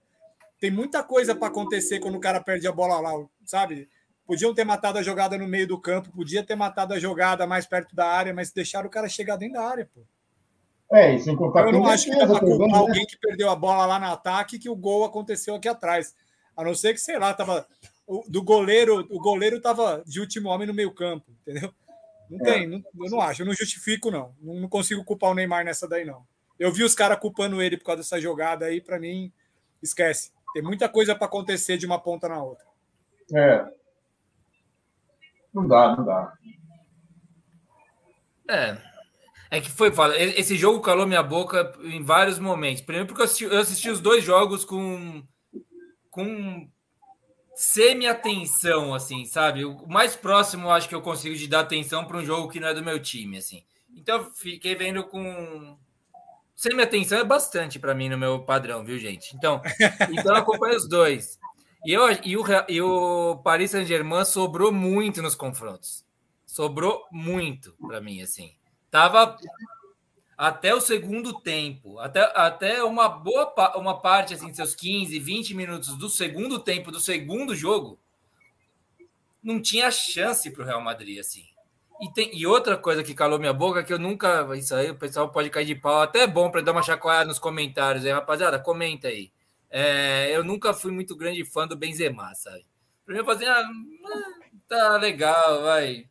Tem 0.63 0.71
muita 0.71 1.03
coisa 1.03 1.35
pra 1.35 1.49
acontecer 1.49 1.99
quando 1.99 2.15
o 2.15 2.21
cara 2.21 2.39
perde 2.39 2.65
a 2.65 2.71
bola 2.71 2.97
lá, 2.97 3.11
sabe? 3.43 3.89
Podiam 4.25 4.53
ter 4.53 4.63
matado 4.63 4.97
a 4.97 5.03
jogada 5.03 5.37
no 5.37 5.45
meio 5.45 5.67
do 5.67 5.77
campo, 5.77 6.09
podia 6.09 6.41
ter 6.41 6.55
matado 6.55 6.93
a 6.93 6.99
jogada 6.99 7.45
mais 7.45 7.65
perto 7.65 7.93
da 7.93 8.07
área, 8.07 8.33
mas 8.33 8.49
deixaram 8.53 8.87
o 8.87 8.89
cara 8.89 9.09
chegar 9.09 9.35
dentro 9.35 9.55
da 9.55 9.67
área, 9.67 9.89
pô. 9.93 9.99
É, 10.93 11.15
e 11.15 11.19
sem 11.19 11.35
contar 11.35 11.65
Eu 11.65 11.73
não 11.73 11.85
acho 11.85 12.05
que 12.05 12.15
dá 12.17 12.25
pra 12.25 12.39
culpar 12.39 12.69
né? 12.69 12.77
alguém 12.77 13.05
que 13.05 13.17
perdeu 13.17 13.49
a 13.49 13.57
bola 13.57 13.85
lá 13.85 13.99
no 13.99 14.05
ataque 14.05 14.57
que 14.57 14.69
o 14.69 14.75
gol 14.77 15.03
aconteceu 15.03 15.53
aqui 15.55 15.67
atrás. 15.67 16.15
A 16.55 16.63
não 16.63 16.73
ser 16.73 16.93
que, 16.93 16.99
sei 17.01 17.19
lá, 17.19 17.33
tava. 17.33 17.67
o- 18.07 18.23
do 18.29 18.41
goleiro, 18.41 19.05
o 19.09 19.19
goleiro 19.19 19.59
tava 19.59 20.01
de 20.07 20.21
último 20.21 20.47
homem 20.47 20.65
no 20.67 20.73
meio 20.73 20.93
campo, 20.93 21.29
entendeu? 21.41 21.73
Não 22.29 22.39
É. 22.39 22.43
tem, 22.53 22.67
não- 22.67 22.81
eu 23.03 23.11
não 23.11 23.19
acho, 23.19 23.41
eu 23.41 23.45
não 23.45 23.53
justifico, 23.53 24.09
não. 24.09 24.33
não. 24.41 24.55
não 24.61 24.69
consigo 24.69 25.03
culpar 25.03 25.29
o 25.31 25.33
Neymar 25.33 25.65
nessa 25.65 25.89
daí, 25.89 26.05
não. 26.05 26.25
Eu 26.57 26.71
vi 26.71 26.83
os 26.85 26.95
caras 26.95 27.19
culpando 27.19 27.61
ele 27.61 27.75
por 27.75 27.83
causa 27.83 28.01
dessa 28.01 28.21
jogada 28.21 28.65
aí, 28.67 28.79
pra 28.79 28.97
mim, 28.97 29.29
esquece. 29.81 30.31
Tem 30.53 30.61
muita 30.61 30.87
coisa 30.87 31.15
pra 31.15 31.25
acontecer 31.25 31.77
de 31.77 31.85
uma 31.85 31.99
ponta 31.99 32.29
na 32.29 32.41
outra. 32.41 32.65
É. 33.35 33.65
Não 35.53 35.67
dá, 35.67 35.95
não 35.95 36.05
dá. 36.05 36.33
É. 38.49 38.77
É 39.51 39.61
que 39.61 39.69
foi, 39.69 39.91
fala, 39.91 40.17
esse 40.17 40.55
jogo 40.55 40.81
calou 40.81 41.05
minha 41.05 41.21
boca 41.21 41.73
em 41.83 42.03
vários 42.03 42.39
momentos. 42.39 42.81
Primeiro 42.81 43.07
porque 43.07 43.21
eu 43.21 43.25
assisti, 43.25 43.43
eu 43.43 43.59
assisti 43.59 43.89
os 43.89 43.99
dois 43.99 44.23
jogos 44.23 44.65
com 44.65 45.23
com 46.09 46.69
semi-atenção, 47.55 48.93
assim, 48.93 49.25
sabe? 49.25 49.65
O 49.65 49.87
mais 49.87 50.15
próximo, 50.15 50.69
acho 50.69 50.89
que 50.89 50.95
eu 50.95 51.01
consigo 51.01 51.35
de 51.35 51.47
dar 51.47 51.61
atenção 51.61 52.05
para 52.05 52.17
um 52.17 52.25
jogo 52.25 52.49
que 52.49 52.59
não 52.59 52.67
é 52.67 52.73
do 52.73 52.83
meu 52.83 52.99
time, 52.99 53.37
assim. 53.37 53.63
Então, 53.95 54.17
eu 54.17 54.31
fiquei 54.31 54.75
vendo 54.75 55.03
com 55.03 55.77
semi-atenção 56.55 57.19
é 57.19 57.23
bastante 57.23 57.79
para 57.79 57.95
mim 57.95 58.09
no 58.09 58.17
meu 58.17 58.43
padrão, 58.43 58.83
viu, 58.83 58.97
gente? 58.97 59.35
Então, 59.35 59.61
então 60.11 60.35
eu 60.35 60.35
acompanho 60.35 60.75
os 60.75 60.87
dois. 60.87 61.39
E, 61.85 61.91
eu, 61.91 62.03
e, 62.23 62.37
o, 62.37 62.43
e 62.69 62.81
o 62.81 63.37
Paris 63.43 63.71
Saint-Germain 63.71 64.23
sobrou 64.25 64.71
muito 64.71 65.21
nos 65.21 65.35
confrontos. 65.35 66.05
Sobrou 66.45 67.05
muito 67.11 67.75
para 67.81 67.99
mim, 67.99 68.21
assim. 68.21 68.53
Tava 68.89 69.37
até 70.37 70.73
o 70.73 70.81
segundo 70.81 71.39
tempo, 71.39 71.99
até, 71.99 72.21
até 72.35 72.83
uma 72.83 73.07
boa 73.07 73.53
uma 73.75 73.99
parte, 73.99 74.33
assim, 74.33 74.53
seus 74.53 74.75
15, 74.75 75.17
20 75.19 75.53
minutos 75.53 75.97
do 75.97 76.09
segundo 76.09 76.59
tempo 76.59 76.91
do 76.91 76.99
segundo 76.99 77.55
jogo, 77.55 77.99
não 79.41 79.61
tinha 79.61 79.91
chance 79.91 80.49
para 80.51 80.63
o 80.63 80.65
Real 80.65 80.81
Madrid, 80.81 81.19
assim. 81.19 81.45
E, 82.03 82.11
tem, 82.11 82.37
e 82.37 82.45
outra 82.45 82.75
coisa 82.75 83.01
que 83.01 83.13
calou 83.13 83.39
minha 83.39 83.53
boca, 83.53 83.81
que 83.81 83.93
eu 83.93 83.97
nunca. 83.97 84.45
Isso 84.57 84.75
aí 84.75 84.91
o 84.91 84.95
pessoal 84.95 85.31
pode 85.31 85.49
cair 85.49 85.65
de 85.65 85.75
pau, 85.75 86.01
até 86.01 86.23
é 86.23 86.27
bom 86.27 86.51
para 86.51 86.59
dar 86.59 86.73
uma 86.73 86.83
chacoalhada 86.83 87.27
nos 87.27 87.39
comentários 87.39 88.03
aí, 88.05 88.11
rapaziada, 88.11 88.59
comenta 88.59 89.07
aí. 89.07 89.31
É, 89.69 90.35
eu 90.35 90.43
nunca 90.43 90.73
fui 90.73 90.91
muito 90.91 91.15
grande 91.15 91.45
fã 91.45 91.65
do 91.65 91.77
Benzema, 91.77 92.35
sabe? 92.35 92.65
Pra 93.05 93.13
mim, 93.13 93.21
eu 93.21 93.25
falei, 93.25 93.47
ah, 93.47 93.69
tá 94.67 94.97
legal, 94.97 95.63
vai. 95.63 96.05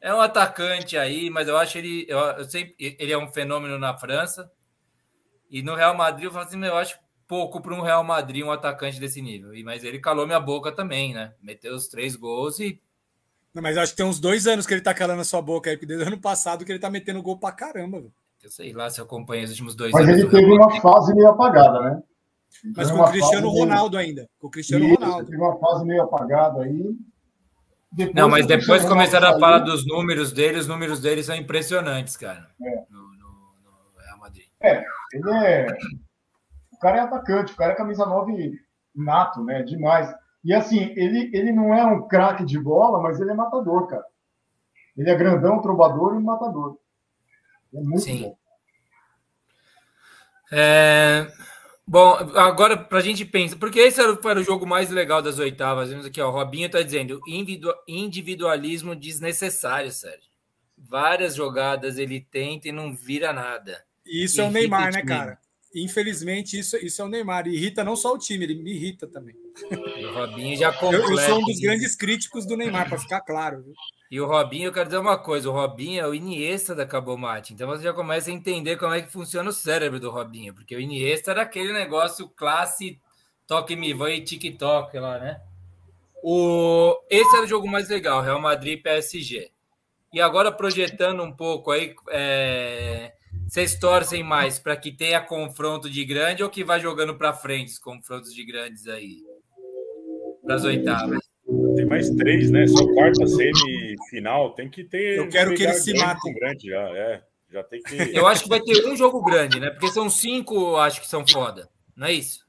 É 0.00 0.14
um 0.14 0.20
atacante 0.20 0.96
aí, 0.96 1.28
mas 1.28 1.46
eu 1.46 1.58
acho 1.58 1.76
ele. 1.76 2.06
Eu, 2.08 2.18
eu 2.18 2.44
sei, 2.44 2.74
ele 2.78 3.12
é 3.12 3.18
um 3.18 3.30
fenômeno 3.30 3.78
na 3.78 3.94
França. 3.94 4.50
E 5.50 5.62
no 5.62 5.74
Real 5.74 5.94
Madrid, 5.94 6.24
eu 6.24 6.32
falo 6.32 6.46
assim, 6.46 6.64
eu 6.64 6.76
acho 6.78 6.98
pouco 7.26 7.60
para 7.60 7.74
um 7.74 7.82
Real 7.82 8.02
Madrid 8.02 8.42
um 8.42 8.50
atacante 8.50 8.98
desse 8.98 9.20
nível. 9.20 9.54
E, 9.54 9.62
mas 9.62 9.84
ele 9.84 9.98
calou 9.98 10.26
minha 10.26 10.40
boca 10.40 10.72
também, 10.72 11.12
né? 11.12 11.34
Meteu 11.42 11.74
os 11.74 11.86
três 11.88 12.16
gols 12.16 12.58
e. 12.60 12.80
Não, 13.54 13.62
mas 13.62 13.76
acho 13.78 13.92
que 13.92 13.96
tem 13.98 14.06
uns 14.06 14.18
dois 14.18 14.46
anos 14.46 14.66
que 14.66 14.74
ele 14.74 14.80
tá 14.80 14.92
calando 14.92 15.20
a 15.20 15.24
sua 15.24 15.40
boca 15.40 15.70
aí, 15.70 15.76
porque 15.76 15.86
desde 15.86 16.04
o 16.04 16.08
ano 16.08 16.20
passado 16.20 16.64
que 16.64 16.72
ele 16.72 16.78
tá 16.80 16.90
metendo 16.90 17.22
gol 17.22 17.38
pra 17.38 17.52
caramba, 17.52 17.98
velho. 18.00 18.12
Eu 18.42 18.50
sei 18.50 18.72
lá 18.72 18.90
se 18.90 19.00
eu 19.00 19.04
acompanho 19.04 19.44
os 19.44 19.50
últimos 19.50 19.74
dois 19.74 19.92
Mas 19.92 20.02
anos. 20.08 20.20
ele 20.20 20.28
do 20.28 20.36
Real 20.36 20.42
teve 20.42 20.52
uma 20.52 20.80
fase 20.82 21.14
meio 21.14 21.28
apagada, 21.28 21.80
né? 21.80 22.02
Mas 22.76 22.90
com 22.90 22.98
o 23.00 23.04
Cristiano 23.10 23.46
fase 23.46 23.54
meio- 23.54 23.64
Ronaldo 23.64 23.96
ainda. 23.96 24.28
Com 24.38 24.46
o 24.48 24.50
Cristiano 24.50 24.84
Isso, 24.84 24.94
Ronaldo. 25.00 25.30
Teve 25.30 25.42
uma 25.42 25.58
fase 25.58 25.84
meio 25.84 26.02
apagada 26.02 26.62
aí. 26.62 26.94
Depois 27.92 28.14
Não, 28.16 28.28
mas 28.28 28.46
depois 28.46 28.84
começaram 28.84 29.28
a 29.28 29.30
Ronaldo 29.32 29.40
falar 29.40 29.58
dos 29.60 29.86
números 29.86 30.32
dele, 30.32 30.58
os 30.58 30.66
números 30.66 31.00
dele 31.00 31.22
são 31.22 31.34
impressionantes, 31.36 32.16
cara. 32.16 32.48
É. 32.60 32.84
No, 32.90 32.98
no- 33.02 33.54
no 33.94 34.00
Real 34.04 34.18
Madrid. 34.18 34.46
É, 34.62 34.84
ele 35.12 35.30
é. 35.46 35.66
O 36.72 36.78
cara 36.80 36.98
é 36.98 37.00
atacante, 37.00 37.52
o 37.52 37.56
cara 37.56 37.72
é 37.72 37.76
camisa 37.76 38.04
9 38.04 38.52
nato, 38.94 39.42
né? 39.44 39.62
Demais. 39.62 40.12
E 40.44 40.52
assim, 40.52 40.92
ele, 40.96 41.30
ele 41.34 41.52
não 41.52 41.72
é 41.74 41.84
um 41.86 42.06
craque 42.06 42.44
de 42.44 42.58
bola, 42.58 43.00
mas 43.00 43.20
ele 43.20 43.30
é 43.30 43.34
matador, 43.34 43.86
cara. 43.86 44.04
Ele 44.96 45.10
é 45.10 45.14
grandão, 45.16 45.60
trovador 45.60 46.14
e 46.14 46.22
matador. 46.22 46.78
É 47.74 47.80
muito 47.80 48.02
Sim. 48.02 48.22
bom. 48.22 48.36
É, 50.52 51.26
Bom, 51.86 52.14
agora 52.34 52.78
para 52.78 52.98
a 52.98 53.02
gente 53.02 53.26
pensar, 53.26 53.56
porque 53.56 53.78
esse 53.78 54.00
era 54.00 54.12
o, 54.12 54.28
era 54.28 54.40
o 54.40 54.44
jogo 54.44 54.66
mais 54.66 54.88
legal 54.88 55.20
das 55.20 55.38
oitavas. 55.38 55.90
Vemos 55.90 56.06
aqui, 56.06 56.20
ó, 56.20 56.28
o 56.28 56.32
Robinho 56.32 56.66
está 56.66 56.80
dizendo 56.80 57.20
individu- 57.26 57.74
individualismo 57.86 58.96
desnecessário, 58.96 59.92
Sérgio. 59.92 60.30
Várias 60.78 61.34
jogadas 61.34 61.98
ele 61.98 62.20
tenta 62.20 62.68
e 62.68 62.72
não 62.72 62.94
vira 62.94 63.32
nada. 63.34 63.84
E 64.06 64.24
isso 64.24 64.40
é 64.40 64.44
o 64.44 64.50
Neymar, 64.50 64.92
né, 64.92 65.02
cara? 65.02 65.38
Infelizmente, 65.74 66.58
isso, 66.58 66.76
isso 66.76 67.02
é 67.02 67.04
o 67.04 67.08
Neymar. 67.08 67.48
Irrita 67.48 67.82
não 67.82 67.96
só 67.96 68.14
o 68.14 68.18
time, 68.18 68.44
ele 68.44 68.54
me 68.54 68.72
irrita 68.72 69.06
também. 69.06 69.34
E 69.98 70.04
o 70.04 70.14
Robinho 70.14 70.56
já 70.56 70.70
Eu, 70.82 70.92
eu 70.92 71.02
sou 71.02 71.38
um 71.38 71.40
dos 71.40 71.46
completa 71.46 71.60
grandes 71.60 71.96
críticos 71.96 72.46
do 72.46 72.56
Neymar, 72.56 72.88
para 72.88 72.98
ficar 72.98 73.20
claro. 73.20 73.62
viu? 73.62 73.74
E 74.10 74.20
o 74.20 74.26
Robinho, 74.26 74.66
eu 74.66 74.72
quero 74.72 74.86
dizer 74.86 74.98
uma 74.98 75.18
coisa: 75.18 75.50
o 75.50 75.52
Robinho 75.52 76.00
é 76.00 76.06
o 76.06 76.14
Iniesta 76.14 76.74
da 76.74 76.86
Cabomate. 76.86 77.52
Então 77.52 77.66
você 77.66 77.82
já 77.82 77.92
começa 77.92 78.30
a 78.30 78.32
entender 78.32 78.76
como 78.76 78.94
é 78.94 79.02
que 79.02 79.10
funciona 79.10 79.50
o 79.50 79.52
cérebro 79.52 79.98
do 79.98 80.10
Robinho, 80.10 80.54
porque 80.54 80.76
o 80.76 80.80
Iniesta 80.80 81.32
era 81.32 81.42
aquele 81.42 81.72
negócio 81.72 82.28
classe 82.28 83.00
toque 83.46 83.76
me 83.76 83.92
vai 83.92 84.14
e 84.14 84.24
TikTok 84.24 84.98
lá, 84.98 85.18
né? 85.18 85.40
O... 86.22 86.98
Esse 87.10 87.36
era 87.36 87.44
o 87.44 87.48
jogo 87.48 87.68
mais 87.68 87.88
legal, 87.88 88.22
Real 88.22 88.40
Madrid 88.40 88.78
e 88.78 88.82
PSG. 88.82 89.50
E 90.12 90.20
agora 90.20 90.50
projetando 90.50 91.22
um 91.22 91.32
pouco 91.32 91.70
aí, 91.70 91.94
é, 92.10 93.12
vocês 93.48 93.78
torcem 93.78 94.22
mais 94.22 94.58
para 94.58 94.76
que 94.76 94.90
tenha 94.90 95.20
confronto 95.20 95.88
de 95.88 96.04
grande 96.04 96.42
ou 96.42 96.50
que 96.50 96.64
vai 96.64 96.80
jogando 96.80 97.16
para 97.16 97.32
frente 97.32 97.68
os 97.72 97.78
confrontos 97.78 98.34
de 98.34 98.44
grandes 98.44 98.86
aí? 98.88 99.22
Para 100.44 100.56
as 100.56 100.64
oitavas. 100.64 101.18
Tem 101.76 101.86
mais 101.86 102.10
três, 102.10 102.50
né? 102.50 102.66
Só 102.66 102.86
quarta, 102.94 103.26
semifinal. 103.26 104.54
Tem 104.54 104.68
que 104.68 104.82
ter. 104.84 105.18
Eu 105.18 105.28
quero 105.28 105.54
que 105.54 105.62
eles 105.62 105.84
se 105.84 105.92
grande 105.92 106.06
matem. 106.06 106.32
com 106.32 106.38
Grande 106.38 106.68
já, 106.68 106.88
é. 106.96 107.22
Já 107.50 107.62
tem 107.62 107.82
que. 107.82 107.94
Eu 108.16 108.26
acho 108.26 108.42
que 108.44 108.48
vai 108.48 108.60
ter 108.60 108.86
um 108.86 108.96
jogo 108.96 109.22
grande, 109.22 109.60
né? 109.60 109.70
Porque 109.70 109.88
são 109.88 110.08
cinco, 110.10 110.76
acho 110.76 111.00
que 111.00 111.06
são 111.06 111.26
foda. 111.26 111.68
Não 111.94 112.06
é 112.06 112.12
isso? 112.12 112.44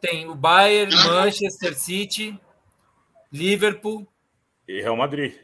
Tem 0.00 0.28
o 0.28 0.34
Bayern, 0.34 0.94
Manchester 0.94 1.76
City, 1.78 2.38
Liverpool 3.32 4.06
E 4.66 4.80
Real 4.80 4.96
Madrid. 4.96 5.34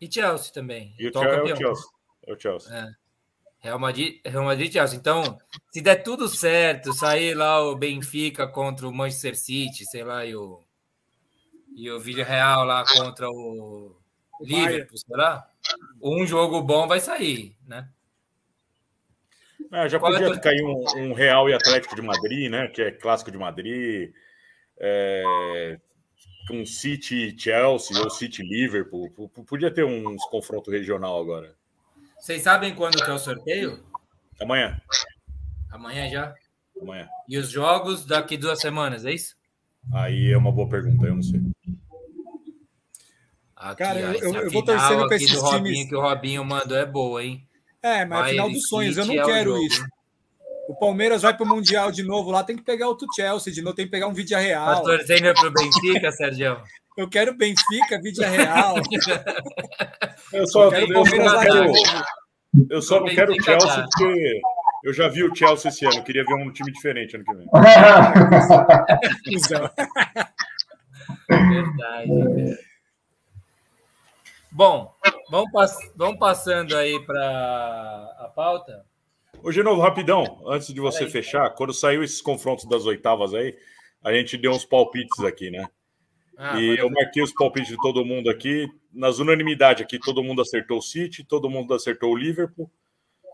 e 0.00 0.12
Chelsea 0.12 0.52
também. 0.52 0.94
E 0.98 1.06
o 1.06 1.08
Atual 1.08 1.24
Chelsea 1.24 1.50
é 1.50 1.54
o. 1.54 1.56
Chelsea. 1.56 1.84
É 2.26 2.32
o 2.32 2.38
Chelsea. 2.40 2.74
É. 2.76 3.05
Real 3.60 3.78
Madrid, 3.78 4.20
Real 4.24 4.44
Madrid 4.44 4.72
Chelsea. 4.72 4.98
Então, 4.98 5.38
se 5.72 5.80
der 5.80 6.02
tudo 6.02 6.28
certo, 6.28 6.92
sair 6.92 7.34
lá 7.34 7.60
o 7.62 7.74
Benfica 7.76 8.46
contra 8.46 8.86
o 8.86 8.92
Manchester 8.94 9.36
City, 9.36 9.84
sei 9.84 10.04
lá, 10.04 10.24
e 10.24 10.36
o, 10.36 10.62
e 11.74 11.90
o 11.90 11.98
Villarreal 11.98 12.64
lá 12.64 12.84
contra 12.86 13.28
o, 13.28 13.96
Liverpool, 14.40 14.98
será? 14.98 15.50
Um 16.00 16.26
jogo 16.26 16.60
bom 16.62 16.86
vai 16.86 17.00
sair, 17.00 17.56
né? 17.66 17.88
Ah, 19.70 19.88
já 19.88 19.98
Qual 19.98 20.12
é 20.12 20.18
podia 20.18 20.32
tua- 20.32 20.40
cair 20.40 20.62
um, 20.62 21.10
um 21.10 21.12
Real 21.12 21.48
e 21.48 21.54
Atlético 21.54 21.96
de 21.96 22.02
Madrid, 22.02 22.50
né? 22.50 22.68
Que 22.68 22.82
é 22.82 22.90
clássico 22.92 23.30
de 23.30 23.38
Madrid. 23.38 24.12
É, 24.78 25.80
um 26.50 26.64
City 26.64 27.34
Chelsea 27.36 28.00
ou 28.00 28.10
City 28.10 28.42
Liverpool. 28.42 29.10
Podia 29.48 29.70
ter 29.70 29.84
uns 29.84 30.24
confronto 30.26 30.70
regional 30.70 31.18
agora. 31.20 31.56
Vocês 32.26 32.42
sabem 32.42 32.74
quando 32.74 32.96
que 32.96 33.08
é 33.08 33.14
o 33.14 33.20
sorteio? 33.20 33.84
Amanhã. 34.42 34.80
Amanhã 35.70 36.10
já? 36.10 36.34
Amanhã. 36.82 37.08
E 37.28 37.38
os 37.38 37.48
jogos 37.48 38.04
daqui 38.04 38.36
duas 38.36 38.58
semanas, 38.58 39.04
é 39.04 39.12
isso? 39.12 39.36
Aí 39.94 40.32
é 40.32 40.36
uma 40.36 40.50
boa 40.50 40.68
pergunta, 40.68 41.06
eu 41.06 41.14
não 41.14 41.22
sei. 41.22 41.40
Aqui, 43.54 43.78
Cara, 43.78 44.00
eu- 44.00 44.08
ó, 44.08 44.12
eu- 44.34 44.42
eu 44.42 44.50
vou 44.50 44.64
torcendo 44.64 45.04
aqui 45.04 45.14
esses 45.14 45.30
do 45.34 45.40
Robinho 45.40 45.62
times. 45.74 45.88
que 45.88 45.94
o 45.94 46.00
Robinho 46.00 46.44
mandou 46.44 46.76
é 46.76 46.84
boa, 46.84 47.22
hein? 47.22 47.46
É, 47.80 48.04
mas 48.04 48.26
é 48.26 48.30
final 48.30 48.50
dos 48.50 48.66
sonhos. 48.68 48.96
Eu 48.96 49.06
não 49.06 49.14
é 49.14 49.22
o 49.22 49.26
quero 49.26 49.50
jogo, 49.52 49.64
isso. 49.64 49.86
O 50.68 50.74
Palmeiras 50.74 51.22
vai 51.22 51.32
para 51.32 51.44
o 51.44 51.48
Mundial 51.48 51.92
de 51.92 52.02
novo 52.02 52.32
lá, 52.32 52.42
tem 52.42 52.56
que 52.56 52.64
pegar 52.64 52.88
outro 52.88 53.06
Chelsea 53.14 53.52
de 53.52 53.62
novo, 53.62 53.76
tem 53.76 53.84
que 53.84 53.90
pegar 53.92 54.08
um 54.08 54.12
Vídea 54.12 54.38
Tá 54.38 54.42
Real. 54.42 54.82
torcendo 54.82 55.32
pro 55.32 55.52
Benfica, 55.52 56.10
Sérgio? 56.10 56.60
Eu 56.96 57.08
quero 57.08 57.36
Benfica, 57.36 58.00
Vídea 58.02 58.28
Real. 58.28 58.76
Eu 60.32 60.46
só, 60.46 60.64
Eu 60.64 60.70
quero 60.70 60.92
eu 60.92 61.04
só 61.04 61.40
quero, 61.40 61.52
de 61.52 61.68
novo. 61.68 62.04
eu 62.70 62.82
só 62.82 63.00
não 63.00 63.06
quero 63.06 63.34
Chelsea 63.44 63.82
porque 63.84 64.40
eu 64.84 64.92
já 64.92 65.08
vi 65.08 65.22
o 65.24 65.34
Chelsea 65.34 65.68
esse 65.68 65.84
ano. 65.84 65.96
Eu 65.96 66.02
queria 66.04 66.24
ver 66.24 66.34
um 66.34 66.50
time 66.52 66.72
diferente 66.72 67.16
ano 67.16 67.24
que 67.24 67.34
vem. 67.34 67.46
Cusão. 69.34 69.70
Verdade. 71.28 72.58
Bom, 74.50 74.90
vamos, 75.30 75.50
pass- 75.52 75.92
vamos 75.96 76.18
passando 76.18 76.74
aí 76.76 76.98
para 77.04 78.14
a 78.20 78.32
pauta. 78.34 78.86
Ô, 79.42 79.52
Genovo, 79.52 79.82
rapidão, 79.82 80.42
antes 80.46 80.72
de 80.72 80.80
você 80.80 81.06
fechar, 81.06 81.50
quando 81.50 81.74
saiu 81.74 82.02
esses 82.02 82.22
confrontos 82.22 82.64
das 82.66 82.86
oitavas 82.86 83.34
aí, 83.34 83.54
a 84.02 84.12
gente 84.12 84.38
deu 84.38 84.52
uns 84.52 84.64
palpites 84.64 85.22
aqui, 85.24 85.50
né? 85.50 85.68
Ah, 86.36 86.60
e 86.60 86.76
eu 86.78 86.90
marquei 86.90 87.22
os 87.22 87.32
palpites 87.32 87.68
de 87.70 87.76
todo 87.78 88.04
mundo 88.04 88.28
aqui. 88.30 88.68
Nas 88.92 89.18
unanimidade 89.18 89.82
aqui, 89.82 89.98
todo 89.98 90.22
mundo 90.22 90.42
acertou 90.42 90.78
o 90.78 90.82
City, 90.82 91.24
todo 91.24 91.48
mundo 91.50 91.72
acertou 91.74 92.12
o 92.12 92.16
Liverpool, 92.16 92.70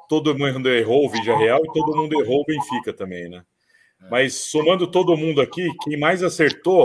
todo 0.08 0.36
mundo 0.36 0.68
errou 0.68 1.06
o 1.06 1.08
Villarreal 1.10 1.60
e 1.64 1.72
todo 1.72 1.96
mundo 1.96 2.20
errou 2.20 2.42
o 2.42 2.44
Benfica 2.44 2.92
também, 2.92 3.28
né? 3.28 3.44
Mas 4.10 4.34
somando 4.34 4.86
todo 4.90 5.16
mundo 5.16 5.40
aqui, 5.40 5.68
quem 5.84 5.96
mais 5.98 6.22
acertou 6.24 6.84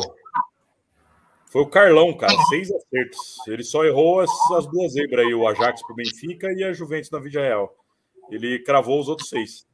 foi 1.47 1.61
o 1.61 1.67
Carlão, 1.67 2.13
cara, 2.15 2.33
seis 2.49 2.69
acertos. 2.71 3.19
Ele 3.47 3.63
só 3.63 3.83
errou 3.85 4.19
as, 4.19 4.29
as 4.51 4.67
duas 4.67 4.93
zebras 4.93 5.25
aí, 5.25 5.33
o 5.33 5.47
Ajax 5.47 5.81
pro 5.81 5.95
Benfica 5.95 6.51
e 6.51 6.63
a 6.63 6.73
Juventus 6.73 7.09
na 7.09 7.19
Villarreal. 7.19 7.75
Ele 8.29 8.59
cravou 8.59 8.99
os 8.99 9.07
outros 9.07 9.29
seis. 9.29 9.65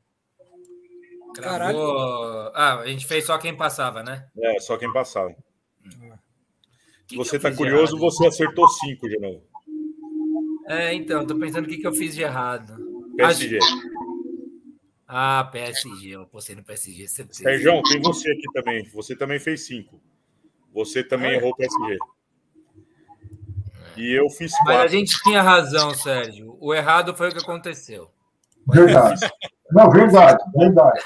Cravou- 1.36 2.52
Ah, 2.54 2.80
a 2.82 2.88
gente 2.88 3.06
fez 3.08 3.26
só 3.26 3.38
quem 3.38 3.56
passava, 3.58 4.04
né? 4.04 4.28
É, 4.40 4.60
só 4.60 4.78
quem 4.78 4.92
passava. 4.94 5.36
Que 7.08 7.18
você 7.18 7.40
tá 7.40 7.50
de 7.50 7.58
curioso, 7.58 7.98
você 7.98 8.28
acertou 8.28 8.68
cinco 8.70 9.08
de 9.08 9.20
novo. 9.20 9.42
É, 10.68 10.94
então, 10.94 11.26
tô 11.26 11.38
pensando 11.38 11.66
o 11.66 11.68
que, 11.68 11.78
que 11.78 11.88
eu 11.88 11.94
fiz 11.94 12.16
de 12.16 12.24
errado. 12.24 12.76
PSG. 13.18 13.60
Ah, 15.08 15.48
PSG, 15.52 16.16
eu 16.16 16.26
postei 16.26 16.56
no 16.56 16.64
PSG. 16.64 17.08
Sérgio, 17.08 17.84
tem 17.84 18.02
você 18.02 18.32
aqui 18.32 18.52
também. 18.54 18.84
Você 18.90 19.16
também 19.16 19.40
fez 19.40 19.66
cinco. 19.66 20.02
Você 20.74 21.04
também 21.04 21.32
é? 21.32 21.36
errou 21.36 21.52
o 21.52 21.56
PSG. 21.56 21.98
E 23.98 24.12
eu 24.12 24.30
fiz 24.30 24.52
Mas 24.52 24.62
a 24.62 24.74
quatro. 24.80 24.90
gente 24.90 25.20
tinha 25.22 25.42
razão, 25.42 25.94
Sérgio. 25.94 26.58
O 26.60 26.74
errado 26.74 27.16
foi 27.16 27.30
o 27.30 27.32
que 27.32 27.38
aconteceu. 27.38 28.10
Verdade. 28.68 29.22
Não, 29.72 29.90
verdade, 29.90 30.44
verdade. 30.56 31.02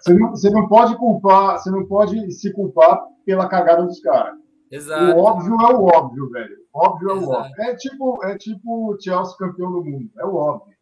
Você 0.00 0.14
não, 0.14 0.30
você 0.30 0.50
não 0.50 0.68
pode 0.68 0.96
culpar, 0.96 1.58
você 1.58 1.70
não 1.70 1.84
pode 1.86 2.32
se 2.32 2.52
culpar 2.52 2.98
pela 3.26 3.48
cagada 3.48 3.84
dos 3.84 4.00
caras. 4.00 4.38
Exato. 4.72 5.14
O 5.14 5.20
óbvio 5.20 5.54
é 5.60 5.74
o 5.74 5.84
óbvio, 5.84 6.30
velho. 6.30 6.56
Óbvio 6.72 7.10
é 7.10 7.14
o 7.14 7.28
óbvio. 7.28 7.62
É 7.62 7.76
tipo, 7.76 8.24
é 8.24 8.38
tipo 8.38 8.90
o 8.90 8.98
Chelsea 8.98 9.36
campeão 9.36 9.70
do 9.70 9.84
mundo. 9.84 10.10
É 10.18 10.24
o 10.24 10.34
óbvio. 10.34 10.74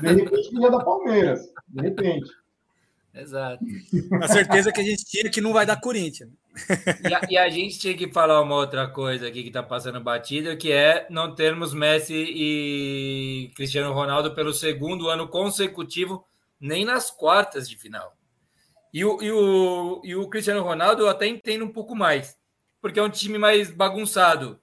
De 0.00 0.12
repente 0.12 0.50
vinha 0.50 0.70
da 0.70 0.84
Palmeiras. 0.84 1.40
De 1.66 1.82
repente. 1.82 2.30
Exato. 3.12 3.64
A 4.22 4.28
certeza 4.28 4.70
que 4.70 4.80
a 4.80 4.84
gente 4.84 5.04
tinha 5.04 5.28
que 5.28 5.40
não 5.40 5.52
vai 5.52 5.66
dar 5.66 5.80
Corinthians. 5.80 6.30
E 7.08 7.12
a, 7.12 7.20
e 7.30 7.36
a 7.36 7.48
gente 7.48 7.78
tinha 7.80 7.96
que 7.96 8.12
falar 8.12 8.40
uma 8.40 8.54
outra 8.54 8.86
coisa 8.88 9.26
aqui 9.26 9.42
que 9.42 9.50
tá 9.50 9.62
passando 9.62 10.00
batida, 10.00 10.56
que 10.56 10.70
é 10.70 11.06
não 11.10 11.34
termos 11.34 11.74
Messi 11.74 12.14
e 12.14 13.50
Cristiano 13.56 13.92
Ronaldo 13.92 14.34
pelo 14.34 14.52
segundo 14.52 15.08
ano 15.08 15.26
consecutivo, 15.26 16.24
nem 16.60 16.84
nas 16.84 17.10
quartas 17.10 17.68
de 17.68 17.76
final. 17.76 18.14
E 18.94 19.04
o, 19.04 19.20
e 19.20 19.32
o, 19.32 20.00
e 20.04 20.14
o 20.14 20.28
Cristiano 20.28 20.62
Ronaldo 20.62 21.02
eu 21.02 21.08
até 21.08 21.26
entendo 21.26 21.64
um 21.64 21.72
pouco 21.72 21.94
mais, 21.94 22.36
porque 22.86 23.00
é 23.00 23.02
um 23.02 23.10
time 23.10 23.36
mais 23.36 23.68
bagunçado. 23.70 24.60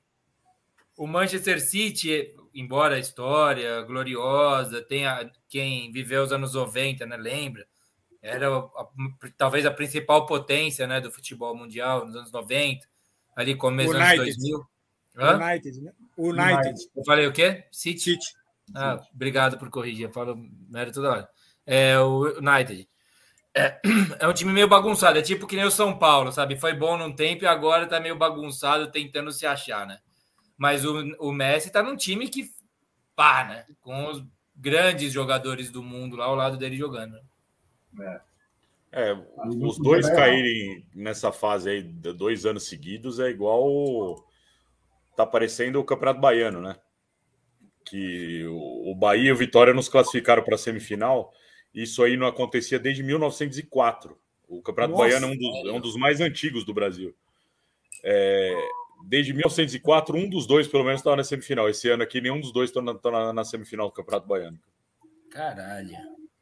O 0.97 1.05
Manchester 1.05 1.59
City, 1.61 2.33
embora 2.53 2.95
a 2.95 2.99
história 2.99 3.81
gloriosa, 3.81 4.81
tenha 4.81 5.29
quem 5.49 5.91
viveu 5.91 6.23
os 6.23 6.31
anos 6.31 6.53
90, 6.53 7.05
né, 7.05 7.17
lembra? 7.17 7.67
Era 8.21 8.47
a- 8.47 8.59
a- 8.59 8.87
talvez 9.37 9.65
a 9.65 9.71
principal 9.71 10.25
potência 10.25 10.87
né, 10.87 11.01
do 11.01 11.11
futebol 11.11 11.53
mundial 11.53 12.05
nos 12.05 12.15
anos 12.15 12.31
90, 12.31 12.87
ali 13.35 13.55
começo 13.55 13.91
dos 13.91 14.01
anos 14.01 14.11
United. 14.19 14.37
2000. 14.37 14.67
Hã? 15.17 15.35
United, 15.45 15.81
né? 15.81 15.91
United. 16.17 16.89
Eu 16.95 17.03
falei 17.03 17.27
o 17.27 17.33
quê? 17.33 17.65
City? 17.71 17.99
City. 17.99 18.33
Ah, 18.73 19.01
obrigado 19.13 19.57
por 19.59 19.69
corrigir, 19.69 20.05
eu 20.05 20.13
falo 20.13 20.37
merda 20.69 20.93
toda 20.93 21.11
hora. 21.11 21.29
É 21.65 21.99
o 21.99 22.37
United. 22.39 22.87
É, 23.55 23.79
é 24.19 24.27
um 24.27 24.33
time 24.33 24.51
meio 24.51 24.67
bagunçado, 24.67 25.19
é 25.19 25.21
tipo 25.21 25.45
que 25.45 25.55
nem 25.55 25.65
o 25.65 25.71
São 25.71 25.97
Paulo, 25.97 26.31
sabe? 26.31 26.55
Foi 26.55 26.73
bom 26.73 26.97
num 26.97 27.13
tempo 27.13 27.43
e 27.43 27.47
agora 27.47 27.87
tá 27.87 27.99
meio 27.99 28.17
bagunçado, 28.17 28.91
tentando 28.91 29.31
se 29.31 29.45
achar, 29.45 29.85
né? 29.85 29.99
Mas 30.57 30.85
o, 30.85 30.97
o 31.19 31.31
Messi 31.31 31.71
tá 31.71 31.83
num 31.83 31.95
time 31.95 32.29
que 32.29 32.49
pá, 33.15 33.45
né? 33.45 33.65
Com 33.81 34.09
os 34.09 34.23
grandes 34.55 35.11
jogadores 35.11 35.69
do 35.69 35.83
mundo 35.83 36.15
lá 36.15 36.25
ao 36.25 36.35
lado 36.35 36.57
dele 36.57 36.77
jogando. 36.77 37.17
É, 38.91 39.13
os 39.59 39.77
dois 39.79 40.07
caírem 40.09 40.85
nessa 40.93 41.31
fase 41.31 41.69
aí, 41.69 41.83
de 41.83 42.13
dois 42.13 42.45
anos 42.45 42.67
seguidos, 42.67 43.19
é 43.19 43.29
igual. 43.29 44.23
Tá 45.15 45.25
parecendo 45.25 45.79
o 45.79 45.83
Campeonato 45.83 46.21
Baiano, 46.21 46.61
né? 46.61 46.75
Que 47.85 48.45
o 48.47 48.73
o 48.85 48.95
Bahia 48.95 49.29
e 49.29 49.31
o 49.31 49.35
Vitória 49.35 49.73
nos 49.73 49.89
classificaram 49.89 50.43
para 50.43 50.55
a 50.55 50.57
semifinal. 50.57 51.33
Isso 51.73 52.03
aí 52.03 52.15
não 52.15 52.27
acontecia 52.27 52.77
desde 52.79 53.01
1904. 53.03 54.17
O 54.47 54.61
Campeonato 54.61 54.91
Nossa, 54.93 55.03
Baiano 55.05 55.27
é 55.27 55.29
um, 55.31 55.37
dos, 55.37 55.69
é 55.69 55.71
um 55.71 55.79
dos 55.79 55.95
mais 55.95 56.21
antigos 56.21 56.63
do 56.63 56.73
Brasil. 56.73 57.15
É, 58.03 58.55
desde 59.05 59.33
1904, 59.33 60.15
um 60.17 60.29
dos 60.29 60.45
dois, 60.45 60.67
pelo 60.67 60.83
menos, 60.83 60.99
estava 60.99 61.15
na 61.15 61.23
semifinal. 61.23 61.67
Esse 61.69 61.89
ano 61.89 62.03
aqui, 62.03 62.21
nenhum 62.21 62.39
dos 62.39 62.51
dois 62.51 62.69
está 62.69 62.81
na, 62.81 62.93
tá 62.93 63.09
na- 63.09 63.33
na 63.33 63.43
semifinal 63.43 63.87
do 63.87 63.93
Campeonato 63.93 64.27
Baiano. 64.27 64.59
Caralho. 65.31 65.95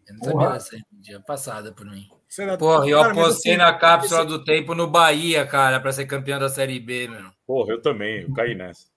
Eu 0.08 0.16
não 0.16 0.24
sabia 0.24 0.50
dessa 0.50 0.78
dia 0.92 1.20
passada 1.22 1.72
por 1.72 1.86
mim. 1.86 2.10
Senador- 2.28 2.58
Porra, 2.80 2.90
eu 2.90 3.02
apostei 3.02 3.54
assim, 3.54 3.58
na 3.58 3.74
cápsula 3.74 4.26
do 4.26 4.44
tempo 4.44 4.74
no 4.76 4.88
Bahia, 4.88 5.46
cara, 5.46 5.80
para 5.80 5.94
ser 5.94 6.06
campeão 6.06 6.40
da 6.40 6.50
Série 6.50 6.80
B, 6.80 7.08
meu. 7.08 7.30
Porra, 7.46 7.72
eu 7.74 7.82
também, 7.82 8.22
eu 8.24 8.34
caí 8.34 8.56
nessa. 8.56 8.91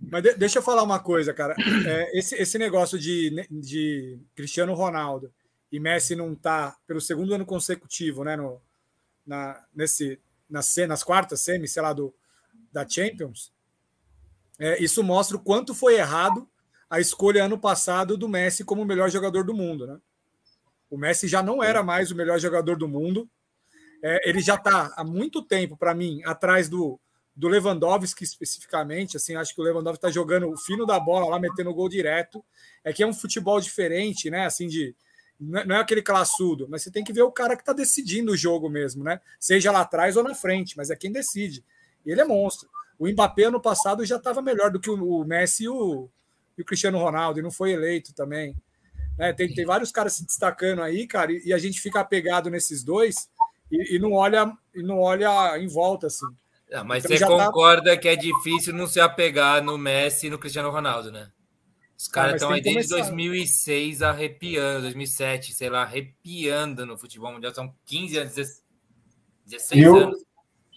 Mas 0.00 0.22
de- 0.22 0.34
deixa 0.34 0.58
eu 0.58 0.62
falar 0.62 0.82
uma 0.82 0.98
coisa, 1.00 1.32
cara. 1.32 1.54
É, 1.86 2.18
esse, 2.18 2.34
esse 2.36 2.58
negócio 2.58 2.98
de, 2.98 3.46
de 3.50 4.18
Cristiano 4.34 4.74
Ronaldo 4.74 5.32
e 5.70 5.80
Messi 5.80 6.14
não 6.14 6.34
tá 6.34 6.76
pelo 6.86 7.00
segundo 7.00 7.34
ano 7.34 7.46
consecutivo, 7.46 8.24
né? 8.24 8.36
No, 8.36 8.60
na, 9.26 9.64
nesse, 9.74 10.20
nas, 10.48 10.74
nas 10.88 11.02
quartas 11.02 11.40
semi, 11.40 11.68
sei 11.68 11.82
lá, 11.82 11.92
do, 11.92 12.14
da 12.72 12.86
Champions. 12.88 13.52
É, 14.58 14.82
isso 14.82 15.02
mostra 15.02 15.36
o 15.36 15.40
quanto 15.40 15.74
foi 15.74 15.94
errado 15.96 16.48
a 16.90 17.00
escolha 17.00 17.44
ano 17.44 17.58
passado 17.58 18.16
do 18.18 18.28
Messi 18.28 18.64
como 18.64 18.82
o 18.82 18.86
melhor 18.86 19.10
jogador 19.10 19.44
do 19.44 19.54
mundo, 19.54 19.86
né? 19.86 19.98
O 20.90 20.98
Messi 20.98 21.26
já 21.26 21.42
não 21.42 21.62
era 21.62 21.82
mais 21.82 22.10
o 22.10 22.14
melhor 22.14 22.38
jogador 22.38 22.76
do 22.76 22.86
mundo. 22.86 23.28
É, 24.04 24.28
ele 24.28 24.40
já 24.40 24.56
está 24.56 24.92
há 24.96 25.02
muito 25.04 25.42
tempo, 25.42 25.76
para 25.76 25.94
mim, 25.94 26.20
atrás 26.24 26.68
do, 26.68 27.00
do 27.34 27.48
Lewandowski 27.48 28.24
especificamente. 28.24 29.16
Assim, 29.16 29.34
acho 29.36 29.54
que 29.54 29.60
o 29.60 29.64
Lewandowski 29.64 29.98
está 29.98 30.10
jogando 30.10 30.50
o 30.50 30.56
fino 30.56 30.86
da 30.86 30.98
bola 31.00 31.28
lá, 31.28 31.38
metendo 31.38 31.74
gol 31.74 31.88
direto. 31.88 32.44
É 32.84 32.92
que 32.92 33.02
é 33.02 33.06
um 33.06 33.14
futebol 33.14 33.60
diferente, 33.60 34.30
né? 34.30 34.46
Assim, 34.46 34.66
de 34.66 34.94
não 35.40 35.76
é, 35.76 35.78
é 35.78 35.80
aquele 35.80 36.02
classudo, 36.02 36.68
mas 36.70 36.82
você 36.82 36.90
tem 36.90 37.02
que 37.02 37.12
ver 37.12 37.22
o 37.22 37.32
cara 37.32 37.56
que 37.56 37.62
está 37.62 37.72
decidindo 37.72 38.32
o 38.32 38.36
jogo 38.36 38.68
mesmo, 38.68 39.02
né? 39.02 39.20
Seja 39.40 39.72
lá 39.72 39.80
atrás 39.80 40.16
ou 40.16 40.22
na 40.22 40.34
frente, 40.34 40.76
mas 40.76 40.90
é 40.90 40.96
quem 40.96 41.10
decide. 41.10 41.64
E 42.06 42.10
ele 42.10 42.20
é 42.20 42.24
monstro. 42.24 42.68
O 42.98 43.08
Mbappé 43.08 43.44
ano 43.44 43.60
passado 43.60 44.04
já 44.04 44.16
estava 44.16 44.40
melhor 44.40 44.70
do 44.70 44.78
que 44.78 44.88
o, 44.88 45.20
o 45.20 45.24
Messi 45.24 45.64
e 45.64 45.68
o, 45.68 46.08
e 46.56 46.62
o 46.62 46.64
Cristiano 46.64 46.98
Ronaldo, 46.98 47.40
e 47.40 47.42
não 47.42 47.50
foi 47.50 47.72
eleito 47.72 48.14
também. 48.14 48.54
Né? 49.18 49.32
Tem, 49.32 49.52
tem 49.52 49.64
vários 49.64 49.90
caras 49.90 50.12
se 50.12 50.24
destacando 50.24 50.82
aí, 50.82 51.06
cara, 51.06 51.32
e, 51.32 51.46
e 51.46 51.52
a 51.52 51.58
gente 51.58 51.80
fica 51.80 52.00
apegado 52.00 52.48
nesses 52.48 52.84
dois 52.84 53.28
e, 53.70 53.96
e 53.96 53.98
não 53.98 54.12
olha 54.12 54.52
e 54.74 54.82
não 54.82 55.00
olha 55.00 55.58
em 55.58 55.66
volta 55.66 56.06
assim. 56.06 56.26
Ah, 56.72 56.84
mas 56.84 57.04
Então 57.04 57.16
você 57.16 57.24
tá- 57.24 57.46
concorda 57.46 57.96
que 57.96 58.08
é 58.08 58.16
difícil 58.16 58.72
não 58.74 58.86
se 58.86 58.98
apegar 59.00 59.62
no 59.62 59.76
Messi 59.76 60.26
e 60.26 60.30
no 60.30 60.38
Cristiano 60.38 60.70
Ronaldo, 60.70 61.10
né? 61.12 61.28
Os 61.98 62.08
caras 62.08 62.30
Ah, 62.30 62.32
mas 62.32 62.42
estão 62.42 62.50
aí 62.52 62.60
desde 62.62 62.94
começar. 62.94 62.96
2006 63.10 64.02
arrepiando, 64.02 64.82
2007, 64.82 65.52
sei 65.52 65.68
lá, 65.70 65.82
arrepiando 65.82 66.84
no 66.86 66.96
futebol 66.98 67.32
mundial. 67.32 67.54
São 67.54 67.72
15 67.84 68.16
anos, 68.18 68.34
16 69.44 69.82
Eu, 69.84 69.96
anos. 69.96 70.24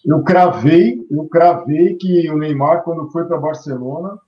eu 0.05 0.23
cravei, 0.23 0.99
eu 1.09 1.27
cravei 1.27 1.95
que 1.95 2.29
o 2.29 2.37
Neymar, 2.37 2.83
quando 2.83 3.09
foi 3.11 3.25
para 3.25 3.37
Barcelona, 3.39 4.19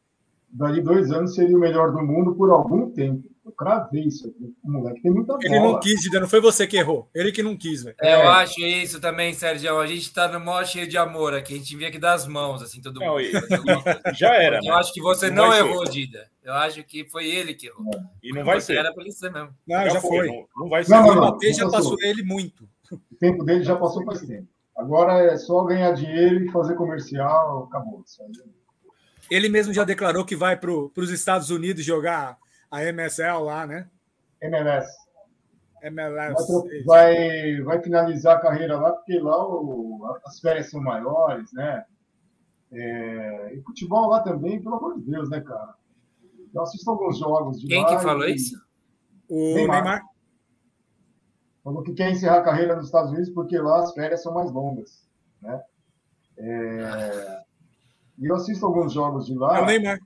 dali 0.49 0.81
dois 0.81 1.11
anos 1.11 1.35
seria 1.35 1.55
o 1.55 1.59
melhor 1.59 1.91
do 1.91 2.01
mundo 2.01 2.33
por 2.35 2.49
algum 2.49 2.89
tempo. 2.91 3.27
Eu 3.47 3.53
cravei 3.53 4.03
isso 4.03 4.27
aqui. 4.27 4.53
O 4.61 4.69
moleque 4.71 5.01
tem 5.01 5.09
muita 5.11 5.33
bola. 5.33 5.45
Ele 5.45 5.59
não 5.59 5.79
quis, 5.79 6.01
Dida, 6.01 6.19
não 6.19 6.27
foi 6.27 6.41
você 6.41 6.67
que 6.67 6.75
errou. 6.75 7.09
Ele 7.15 7.31
que 7.31 7.41
não 7.41 7.55
quis, 7.55 7.81
velho. 7.83 7.95
É, 8.01 8.13
Eu 8.15 8.27
acho 8.29 8.59
isso 8.59 8.99
também, 8.99 9.33
Sérgio. 9.33 9.79
A 9.79 9.87
gente 9.87 10.13
tá 10.13 10.27
no 10.27 10.39
maior 10.43 10.65
cheio 10.65 10.85
de 10.85 10.97
amor 10.97 11.33
aqui. 11.33 11.53
A 11.53 11.57
gente 11.57 11.75
via 11.77 11.89
que 11.89 11.97
das 11.97 12.27
mãos, 12.27 12.61
assim, 12.61 12.81
todo 12.81 12.99
Não, 12.99 13.13
mundo. 13.13 13.21
e- 13.21 13.31
Já 14.19 14.35
era, 14.35 14.57
Eu 14.57 14.63
né? 14.63 14.71
acho 14.71 14.93
que 14.93 15.01
você 15.01 15.29
Não 15.29 15.43
não, 15.43 15.49
vai 15.49 15.61
ser. 15.61 15.65
errou, 15.69 15.85
Dida. 15.85 16.29
Eu 16.43 16.53
acho 16.53 16.83
que 16.83 17.05
foi 17.09 17.25
ele 17.29 17.53
que 17.53 17.67
errou. 17.67 17.89
E 18.21 18.33
não 18.33 18.43
vai 18.43 18.59
Você 18.59 18.73
ser. 18.73 18.79
Era 18.79 18.93
pra 18.93 19.03
ele 19.03 19.11
ser 19.13 19.31
mesmo. 19.31 19.49
Não, 19.65 19.89
já, 19.89 20.01
foi. 20.01 20.27
Não, 20.27 20.45
não 20.57 20.69
vai 20.69 20.83
ser. 20.83 20.91
Não, 20.91 21.01
não, 21.07 21.15
não. 21.15 21.27
Mbappé 21.29 21.53
já 21.53 21.63
não 21.63 21.71
passou 21.71 21.95
ele 22.01 22.23
muito. 22.23 22.67
O 22.91 23.15
tempo 23.17 23.43
dele 23.45 23.63
já 23.63 23.75
passou 23.77 24.03
faz 24.03 24.21
tempo. 24.21 24.47
Agora 24.77 25.23
é 25.23 25.37
só 25.37 25.63
ganhar 25.63 25.91
dinheiro 25.93 26.43
e 26.45 26.51
fazer 26.51 26.75
comercial, 26.75 27.63
acabou. 27.63 28.03
Ele 29.29 29.49
mesmo 29.49 29.73
já 29.73 29.83
declarou 29.83 30.23
que 30.23 30.35
vai 30.35 30.55
para 30.55 30.71
os 30.71 31.09
Estados 31.09 31.49
Unidos 31.49 31.83
jogar 31.83 32.37
a 32.71 32.83
MSL 32.83 33.39
lá, 33.43 33.65
né? 33.67 33.89
MLS. 34.41 34.87
MLS. 35.83 36.35
Vai, 36.85 37.61
vai, 37.61 37.81
finalizar 37.81 38.37
a 38.37 38.41
carreira 38.41 38.77
lá, 38.79 38.91
porque 38.93 39.19
lá 39.19 39.47
o- 39.47 40.19
as 40.25 40.39
férias 40.39 40.69
são 40.69 40.81
maiores, 40.81 41.51
né? 41.53 41.85
É, 42.71 43.53
e 43.55 43.61
futebol 43.61 44.09
lá 44.09 44.21
também, 44.21 44.61
pelo 44.61 44.75
amor 44.75 44.99
de 44.99 45.09
Deus, 45.09 45.29
né, 45.29 45.39
cara? 45.41 45.73
Eu 46.53 46.61
assisto 46.61 46.89
alguns 46.89 47.17
jogos 47.19 47.59
de 47.61 47.67
Quem 47.67 47.85
que 47.85 47.99
falou 47.99 48.27
e- 48.27 48.33
isso? 48.35 48.59
O 49.29 49.53
Neymar. 49.55 49.83
Neymar. 49.83 50.01
Falou 51.63 51.83
que 51.83 51.93
quer 51.93 52.11
encerrar 52.11 52.37
a 52.39 52.43
carreira 52.43 52.75
nos 52.75 52.85
Estados 52.85 53.11
Unidos 53.11 53.29
porque 53.29 53.57
lá 53.57 53.79
as 53.79 53.93
férias 53.93 54.23
são 54.23 54.33
mais 54.33 54.51
longas, 54.51 55.07
né? 55.41 55.61
É, 56.37 57.41
E 58.19 58.25
eu 58.25 58.35
assisto 58.35 58.65
alguns 58.65 58.93
jogos 58.93 59.25
de 59.27 59.35
lá. 59.35 59.59
É 59.59 59.61
o 59.61 59.65
Neymar. 59.65 59.99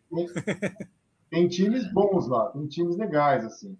Tem 1.31 1.47
times 1.47 1.91
bons 1.93 2.27
lá, 2.27 2.49
tem 2.49 2.67
times 2.67 2.97
legais, 2.97 3.45
assim. 3.45 3.75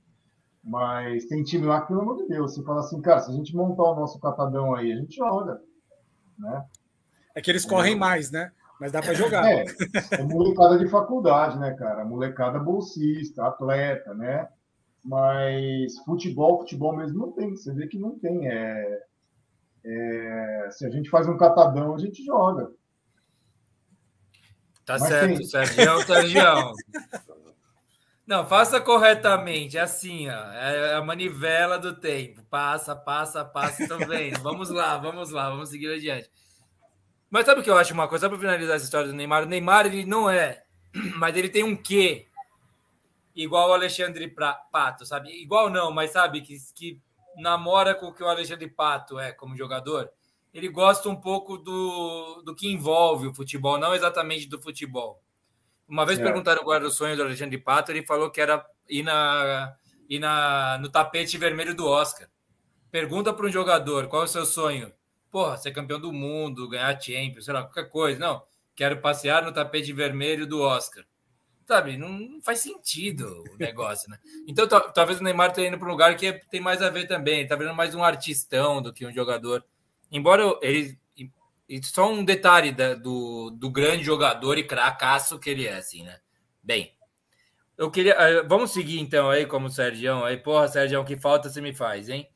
Mas 0.64 1.26
tem 1.26 1.44
time 1.44 1.66
lá 1.66 1.82
que, 1.82 1.88
pelo 1.88 2.02
amor 2.02 2.18
de 2.18 2.28
Deus, 2.28 2.54
você 2.54 2.64
fala 2.64 2.80
assim, 2.80 3.02
cara, 3.02 3.20
se 3.20 3.30
a 3.30 3.34
gente 3.34 3.56
montar 3.56 3.84
o 3.84 3.96
nosso 3.96 4.20
catadão 4.20 4.74
aí, 4.74 4.92
a 4.92 4.96
gente 4.96 5.18
joga. 5.18 5.62
Né? 6.40 6.66
É 7.36 7.42
que 7.42 7.52
eles 7.52 7.66
correm 7.66 7.96
mais, 7.96 8.32
né? 8.32 8.52
Mas 8.80 8.92
dá 8.92 9.02
para 9.02 9.14
jogar. 9.14 9.46
É, 9.46 9.66
é 10.12 10.24
molecada 10.24 10.80
de 10.80 10.88
faculdade, 10.88 11.60
né, 11.60 11.74
cara? 11.74 12.06
Molecada 12.06 12.58
bolsista, 12.58 13.46
atleta, 13.46 14.14
né? 14.14 14.48
Mas 15.04 15.98
futebol, 16.06 16.60
futebol 16.60 16.96
mesmo 16.96 17.20
não 17.20 17.32
tem. 17.32 17.56
Você 17.56 17.74
vê 17.74 17.88
que 17.88 18.00
não 18.00 18.18
tem. 18.18 18.48
É, 18.48 19.04
é, 19.84 20.70
se 20.72 20.86
a 20.86 20.90
gente 20.90 21.10
faz 21.10 21.28
um 21.28 21.38
catadão, 21.38 21.94
a 21.94 21.98
gente 22.00 22.24
joga. 22.24 22.72
Tá 24.86 24.98
Mas 25.00 25.10
certo, 25.10 25.38
tem- 25.38 25.46
Sérgio. 25.46 26.06
Sérgio. 26.06 26.42
Não, 28.32 28.48
faça 28.48 28.80
corretamente, 28.80 29.78
é 29.78 29.82
assim, 29.82 30.30
ó, 30.30 30.32
é 30.54 30.96
a 30.96 31.02
manivela 31.02 31.78
do 31.78 31.94
tempo. 31.94 32.42
Passa, 32.46 32.96
passa, 32.96 33.44
passa, 33.44 33.86
tô 33.90 33.98
vendo. 33.98 34.40
Vamos 34.42 34.70
lá, 34.70 34.98
vamos 34.98 35.32
lá, 35.32 35.50
vamos 35.50 35.68
seguir 35.68 35.94
adiante. 35.94 36.32
Mas 37.30 37.46
sabe 37.46 37.60
o 37.60 37.64
que 37.64 37.70
eu 37.70 37.78
acho 37.78 37.94
uma 37.94 38.08
coisa? 38.08 38.24
Só 38.24 38.30
para 38.30 38.40
finalizar 38.40 38.78
essa 38.78 38.86
história 38.86 39.10
do 39.10 39.14
Neymar, 39.14 39.44
o 39.44 39.48
Neymar 39.48 39.86
ele 39.86 40.06
não 40.06 40.30
é, 40.30 40.64
mas 41.20 41.36
ele 41.36 41.50
tem 41.50 41.66
um 41.66 41.76
quê 41.76 42.30
igual 43.36 43.70
o 43.70 43.74
Alexandre 43.74 44.30
Pra- 44.30 44.54
Pato, 44.72 45.06
sabe? 45.06 45.30
Igual 45.42 45.70
não, 45.70 45.92
mas 45.92 46.12
sabe 46.12 46.40
que, 46.40 46.56
que 46.74 47.02
namora 47.36 47.94
com 47.94 48.06
o 48.06 48.14
que 48.14 48.24
o 48.24 48.30
Alexandre 48.30 48.70
Pato 48.70 49.20
é 49.20 49.34
como 49.34 49.58
jogador. 49.58 50.10
Ele 50.54 50.70
gosta 50.70 51.10
um 51.10 51.18
pouco 51.18 51.58
do, 51.58 52.44
do 52.46 52.56
que 52.56 52.72
envolve 52.72 53.28
o 53.28 53.34
futebol, 53.36 53.78
não 53.78 53.94
exatamente 53.94 54.48
do 54.48 54.62
futebol. 54.62 55.22
Uma 55.92 56.06
vez 56.06 56.18
É. 56.20 56.24
perguntaram 56.24 56.64
qual 56.64 56.76
era 56.78 56.88
o 56.88 56.90
sonho 56.90 57.18
do 57.18 57.24
Alexandre 57.24 57.58
Pato, 57.58 57.92
ele 57.92 58.06
falou 58.06 58.32
que 58.32 58.40
era 58.40 58.66
ir, 58.90 59.04
na, 59.04 59.76
ir 60.10 60.20
na, 60.20 60.78
no 60.80 60.90
tapete 60.90 61.38
vermelho 61.38 61.76
do 61.76 61.86
Oscar. 61.86 62.30
Pergunta 62.90 63.34
para 63.34 63.46
um 63.46 63.52
jogador 63.52 64.08
qual 64.08 64.22
é 64.22 64.26
o 64.26 64.28
seu 64.30 64.46
sonho. 64.46 64.92
Porra, 65.30 65.58
ser 65.58 65.72
campeão 65.72 66.00
do 66.00 66.14
mundo, 66.14 66.70
ganhar 66.70 66.98
Champions, 67.00 67.44
sei 67.44 67.54
lá, 67.54 67.64
qualquer 67.64 67.90
coisa. 67.90 68.18
Não, 68.18 68.42
quero 68.74 69.02
passear 69.02 69.44
no 69.44 69.52
tapete 69.52 69.92
vermelho 69.92 70.48
do 70.48 70.62
Oscar. 70.62 71.04
Sabe, 71.68 71.98
não, 71.98 72.40
faz 72.42 72.60
sentido 72.60 73.44
o 73.54 73.56
negócio, 73.60 74.10
né? 74.10 74.18
Então, 74.48 74.68
ta- 74.68 74.80
talvez 74.92 75.20
o 75.20 75.24
Neymar 75.24 75.52
tenha 75.52 75.68
indo 75.68 75.78
para 75.78 75.88
um 75.88 75.92
lugar 75.92 76.16
que 76.16 76.28
é- 76.28 76.34
tem 76.50 76.62
mais 76.62 76.82
a 76.82 76.90
ver 76.90 77.06
também. 77.06 77.46
Tá 77.46 77.56
vendo 77.58 77.74
mais 77.74 77.94
um 77.96 78.04
artistão 78.04 78.82
do 78.82 78.94
que 78.94 79.06
um 79.06 79.14
jogador. 79.14 79.64
Embora 80.10 80.44
ele. 80.62 80.98
E- 81.78 81.84
só 81.84 82.12
um 82.12 82.24
detalhe 82.26 82.72
da- 82.72 82.94
do, 82.96 83.50
do 83.52 83.70
grande 83.70 84.04
jogador 84.04 84.58
e 84.58 84.64
cracaço 84.64 85.40
que 85.40 85.50
ele 85.50 85.66
é, 85.68 85.76
assim, 85.78 86.04
né? 86.04 86.20
Bem, 86.64 86.94
eu 87.78 87.90
queria. 87.90 88.14
eh, 88.14 88.44
Vamos 88.44 88.72
seguir 88.72 89.00
então 89.00 89.30
aí, 89.30 89.46
como 89.46 89.68
o 89.68 89.72
Sergião. 89.72 90.24
Aí, 90.26 90.38
porra, 90.38 90.68
Sergião, 90.68 91.04
que 91.06 91.18
falta 91.18 91.50
você 91.50 91.62
me 91.62 91.74
faz, 91.74 92.10
hein? 92.10 92.28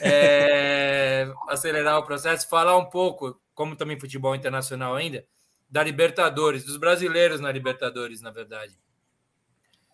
É, 0.00 1.26
acelerar 1.48 1.98
o 1.98 2.04
processo, 2.04 2.48
falar 2.48 2.76
um 2.76 2.88
pouco, 2.88 3.40
como 3.54 3.74
também 3.76 3.98
futebol 3.98 4.34
internacional 4.34 4.94
ainda, 4.94 5.26
da 5.68 5.82
Libertadores, 5.82 6.64
dos 6.64 6.76
brasileiros 6.76 7.40
na 7.40 7.50
Libertadores, 7.50 8.20
na 8.20 8.30
verdade. 8.30 8.78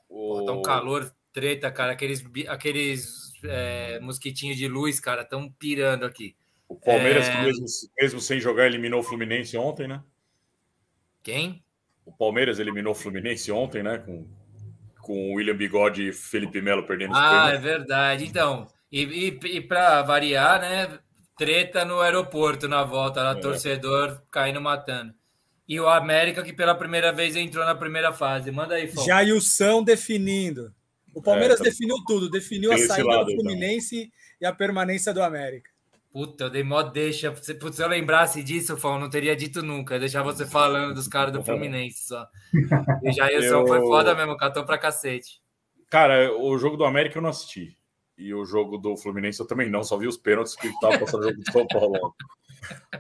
Pô, 0.09 0.43
tá 0.45 0.53
um 0.53 0.63
calor, 0.63 1.13
treta, 1.33 1.71
cara. 1.71 1.93
Aqueles, 1.93 2.25
aqueles 2.49 3.33
é, 3.45 4.01
mosquitinhos 4.01 4.57
de 4.57 4.67
luz, 4.69 4.99
cara, 5.01 5.23
estão 5.23 5.51
pirando 5.53 6.05
aqui. 6.05 6.37
O 6.69 6.77
Palmeiras, 6.77 7.27
É, 7.29 7.33
que 7.33 7.43
mesmo, 7.43 7.65
mesmo 8.01 8.21
sem 8.21 8.41
jogar, 8.41 8.67
eliminou 8.67 9.01
o 9.01 9.03
Fluminense 9.03 9.57
ontem, 9.57 9.89
né? 9.89 10.03
Quem? 11.23 11.63
O 12.05 12.13
Palmeiras 12.13 12.59
eliminou 12.59 12.93
o 12.93 12.97
Fluminense 12.97 13.51
ontem, 13.51 13.83
né? 13.83 13.99
Com, 13.99 14.27
com 15.01 15.33
o 15.33 15.35
William 15.37 15.57
Bigode 15.57 16.09
e 16.09 16.13
Felipe 16.13 16.61
Melo 16.61 16.87
perdendo 16.87 17.13
os 17.13 17.19
Ah, 17.19 17.51
é 17.53 17.59
verdade. 17.59 18.25
Então, 18.25 18.67
e, 18.93 19.03
e, 19.03 19.57
e 19.57 19.61
para 19.61 20.03
variar, 20.03 20.61
né? 20.61 20.99
Treta 21.37 21.85
no 21.85 22.01
aeroporto 22.01 22.67
na 22.69 22.83
volta, 22.85 23.23
lá, 23.23 23.31
É. 23.33 23.35
torcedor 23.41 24.21
caindo 24.31 24.61
matando. 24.61 25.15
E 25.69 25.79
o 25.79 25.89
América, 25.89 26.43
que 26.43 26.53
pela 26.53 26.75
primeira 26.75 27.13
vez 27.13 27.37
entrou 27.37 27.65
na 27.65 27.75
primeira 27.75 28.13
fase. 28.13 28.51
Manda 28.51 28.75
aí, 28.75 28.89
Fão. 28.89 29.05
Jailson 29.05 29.83
definindo. 29.83 30.75
O 31.15 31.23
Palmeiras 31.23 31.61
É, 31.61 31.65
tá- 31.65 31.71
definiu 31.71 31.97
tudo, 32.07 32.31
definiu 32.31 32.71
Tem 32.71 32.83
a 32.85 32.87
saída 32.87 33.09
lado, 33.09 33.27
do 33.27 33.33
então. 33.33 33.45
Fluminense 33.45 34.11
e 34.41 34.47
a 34.47 34.53
permanência 34.53 35.13
do 35.13 35.23
América. 35.23 35.71
Puta, 36.11 36.45
eu 36.45 36.51
dei 36.51 36.63
mó 36.65 36.83
deixa. 36.83 37.35
Se, 37.37 37.59
se 37.73 37.83
eu 37.83 37.89
lembrasse 37.89 38.43
disso, 38.43 38.77
Fão, 38.77 38.99
não 38.99 39.11
teria 39.11 39.37
dito 39.37 39.63
nunca. 39.63 39.99
Deixar 39.99 40.23
você 40.23 40.47
falando 40.47 40.95
dos 40.95 41.07
caras 41.07 41.33
do 41.33 41.45
Fluminense 41.45 42.07
só. 42.07 42.27
E 43.03 43.11
o 43.11 43.13
Jailson 43.13 43.61
Eu- 43.61 43.67
foi 43.67 43.81
foda 43.81 44.15
mesmo, 44.15 44.37
catou 44.37 44.65
pra 44.65 44.79
cacete. 44.79 45.41
Cara, 45.91 46.35
o 46.37 46.59
jogo 46.59 46.77
do 46.77 46.85
América 46.85 47.19
eu 47.19 47.23
não 47.23 47.31
assisti. 47.31 47.77
E 48.17 48.35
o 48.35 48.45
jogo 48.45 48.79
do 48.79 48.97
Fluminense 48.97 49.39
eu 49.39 49.47
também 49.47 49.71
não, 49.71 49.85
só 49.85 49.97
vi 49.97 50.09
os 50.09 50.17
pênaltis 50.17 50.57
que 50.57 50.67
estava 50.69 50.99
passando 50.99 51.21
o 51.21 51.29
jogo 51.29 51.43
do 51.43 51.53
São 51.53 51.67
Paulo. 51.67 52.15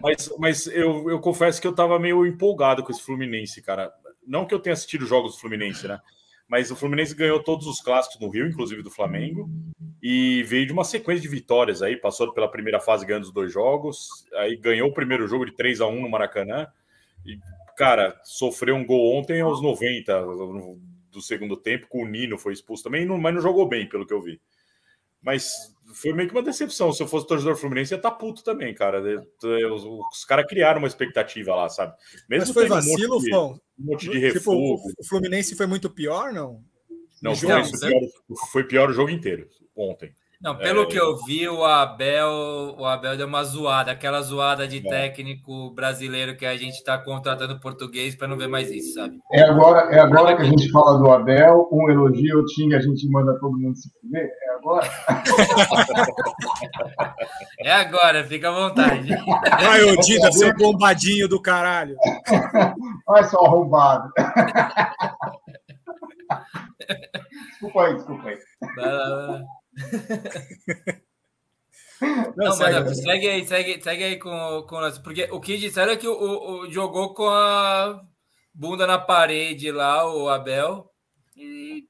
Mas, 0.01 0.31
mas 0.39 0.67
eu, 0.69 1.11
eu 1.11 1.19
confesso 1.19 1.61
que 1.61 1.67
eu 1.67 1.73
estava 1.73 1.99
meio 1.99 2.25
empolgado 2.25 2.83
com 2.85 2.93
esse 2.93 3.03
Fluminense, 3.03 3.61
cara. 3.61 3.93
Não 4.27 4.47
que 4.47 4.55
eu 4.55 4.61
tenha 4.61 4.75
assistido 4.75 5.07
jogos 5.07 5.33
do 5.33 5.41
Fluminense, 5.41 5.89
né? 5.89 5.99
Mas 6.47 6.71
o 6.71 6.77
Fluminense 6.77 7.15
ganhou 7.15 7.43
todos 7.43 7.67
os 7.67 7.81
clássicos 7.81 8.21
no 8.21 8.31
Rio, 8.31 8.47
inclusive 8.47 8.83
do 8.83 8.91
Flamengo, 8.91 9.51
e 10.03 10.43
veio 10.45 10.67
de 10.67 10.73
uma 10.73 10.85
sequência 10.85 11.23
de 11.23 11.29
vitórias 11.29 11.83
aí, 11.83 11.97
passou 11.97 12.33
pela 12.33 12.51
primeira 12.51 12.79
fase 12.81 13.05
ganhando 13.05 13.25
os 13.25 13.33
dois 13.33 13.53
jogos, 13.53 14.09
aí 14.35 14.57
ganhou 14.57 14.89
o 14.89 14.95
primeiro 14.95 15.27
jogo 15.27 15.45
de 15.45 15.53
3 15.53 15.81
a 15.81 15.87
1 15.87 16.01
no 16.01 16.09
Maracanã. 16.09 16.69
E, 17.27 17.39
cara, 17.77 18.19
sofreu 18.25 18.77
um 18.77 18.87
gol 18.87 19.17
ontem 19.17 19.41
aos 19.41 19.61
90 19.61 20.25
do 21.11 21.21
segundo 21.21 21.57
tempo, 21.57 21.89
com 21.89 22.05
o 22.05 22.09
Nino 22.09 22.39
foi 22.39 22.53
expulso 22.53 22.85
também, 22.85 23.05
mas 23.07 23.35
não 23.35 23.41
jogou 23.41 23.69
bem, 23.69 23.89
pelo 23.89 24.07
que 24.07 24.15
eu 24.15 24.23
vi. 24.23 24.41
Mas 25.21 25.75
foi 25.95 26.13
meio 26.13 26.29
que 26.29 26.35
uma 26.35 26.43
decepção. 26.43 26.93
Se 26.93 27.03
eu 27.03 27.09
fosse 27.09 27.27
torcedor 27.27 27.57
Fluminense, 27.57 27.93
ia 27.93 27.97
estar 27.97 28.11
tá 28.11 28.17
puto 28.17 28.45
também, 28.45 28.73
cara. 28.73 29.03
Os, 29.73 29.85
os 29.85 30.25
caras 30.25 30.47
criaram 30.47 30.79
uma 30.79 30.87
expectativa 30.87 31.57
lá, 31.57 31.69
sabe? 31.69 31.95
Mesmo 32.29 32.47
Mas 32.47 32.55
foi 32.55 32.67
vacilo, 32.67 33.17
um 33.17 33.21
monte 33.21 33.25
de, 33.25 33.35
um 33.37 33.59
monte 33.79 34.11
de 34.11 34.33
tipo, 34.33 34.53
o 34.53 35.05
Fluminense 35.05 35.57
foi 35.57 35.67
muito 35.67 35.91
pior, 35.91 36.33
não? 36.33 36.63
Não, 37.21 37.35
foi, 37.35 37.49
pior, 37.49 37.65
foi 38.53 38.65
pior 38.65 38.91
o 38.91 38.93
jogo 38.93 39.11
inteiro, 39.11 39.49
ontem. 39.79 40.13
Não, 40.41 40.57
pelo 40.57 40.83
é... 40.83 40.87
que 40.87 40.97
eu 40.97 41.17
vi, 41.25 41.49
o 41.49 41.65
Abel, 41.65 42.77
o 42.79 42.85
Abel 42.85 43.17
deu 43.17 43.27
uma 43.27 43.43
zoada, 43.43 43.91
aquela 43.91 44.23
zoada 44.23 44.69
de 44.69 44.79
é. 44.79 44.89
técnico 44.89 45.75
brasileiro 45.75 46.37
que 46.37 46.47
a 46.47 46.57
gente 46.57 46.75
está 46.75 46.97
contratando 46.97 47.59
português 47.59 48.15
para 48.15 48.29
não 48.29 48.37
ver 48.37 48.47
mais 48.47 48.71
isso, 48.71 48.95
sabe? 48.95 49.19
É 49.33 49.43
agora, 49.43 49.93
é 49.93 49.99
agora 49.99 50.37
que 50.37 50.43
a 50.43 50.45
gente 50.45 50.71
fala 50.71 50.97
do 50.97 51.11
Abel, 51.11 51.69
um 51.73 51.91
elogio, 51.91 52.39
o 52.39 52.45
Tinga, 52.45 52.77
a 52.77 52.81
gente 52.81 53.11
manda 53.11 53.37
todo 53.41 53.59
mundo 53.59 53.77
se 53.77 53.91
fuder. 54.01 54.31
É 54.31 54.55
agora? 54.55 54.89
é 57.59 57.73
agora, 57.73 58.23
fica 58.23 58.49
à 58.49 58.53
vontade. 58.53 59.09
Vai, 59.61 59.83
ô 59.83 59.97
Dida, 59.97 60.31
seu 60.31 60.55
bombadinho 60.55 61.29
do 61.29 61.43
caralho. 61.43 61.97
Vai, 63.09 63.25
só 63.25 63.45
arrombado. 63.45 64.09
desculpa 67.51 67.87
aí, 67.87 67.95
desculpa 67.95 68.29
aí. 68.29 68.39
Vai 68.77 68.93
lá, 68.93 69.09
vai 69.09 69.27
lá. 69.41 69.59
Não, 72.37 72.53
segue, 72.53 72.81
mas, 72.81 72.99
segue 72.99 73.29
aí, 73.29 73.47
segue, 73.47 73.83
segue 73.83 74.05
aí 74.05 74.17
com, 74.19 74.65
com 74.69 74.81
nós. 74.81 74.99
Porque 74.99 75.29
o 75.33 75.41
que 75.41 75.57
disseram 75.57 75.93
é 75.93 75.97
que 75.97 76.07
o, 76.07 76.13
o, 76.13 76.61
o, 76.61 76.71
jogou 76.71 77.13
com 77.13 77.29
a 77.29 78.01
bunda 78.55 78.87
na 78.87 78.99
parede 78.99 79.73
lá, 79.73 80.07
o 80.13 80.29
Abel, 80.29 80.91
e 81.37 81.89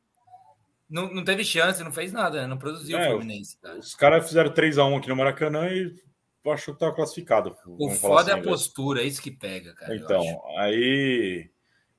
não, 0.88 1.12
não 1.12 1.24
teve 1.24 1.44
chance, 1.44 1.84
não 1.84 1.92
fez 1.92 2.12
nada, 2.12 2.42
né? 2.42 2.46
não 2.46 2.56
produziu 2.56 2.98
é, 2.98 3.08
o 3.08 3.10
Fluminense. 3.12 3.58
Cara. 3.60 3.78
Os 3.78 3.94
caras 3.94 4.26
fizeram 4.26 4.50
3x1 4.50 4.98
aqui 4.98 5.08
no 5.08 5.16
Maracanã 5.16 5.68
e 5.68 5.94
achou 6.46 6.72
que 6.72 6.76
estava 6.76 6.94
classificado. 6.94 7.54
O 7.66 7.90
foda 7.90 8.20
assim, 8.20 8.30
é 8.30 8.34
a 8.34 8.36
assim, 8.36 8.48
postura, 8.48 9.02
é 9.02 9.04
isso 9.04 9.20
que 9.20 9.30
pega, 9.30 9.74
cara. 9.74 9.94
Então, 9.94 10.22
aí. 10.56 11.50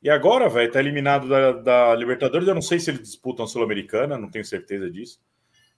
E 0.01 0.09
agora, 0.09 0.47
velho, 0.49 0.71
tá 0.71 0.79
eliminado 0.79 1.27
da, 1.27 1.51
da 1.51 1.95
Libertadores. 1.95 2.47
Eu 2.47 2.55
não 2.55 2.61
sei 2.61 2.79
se 2.79 2.89
eles 2.89 3.01
disputam 3.01 3.45
a 3.45 3.47
Sul-Americana, 3.47 4.17
não 4.17 4.29
tenho 4.29 4.45
certeza 4.45 4.89
disso. 4.89 5.19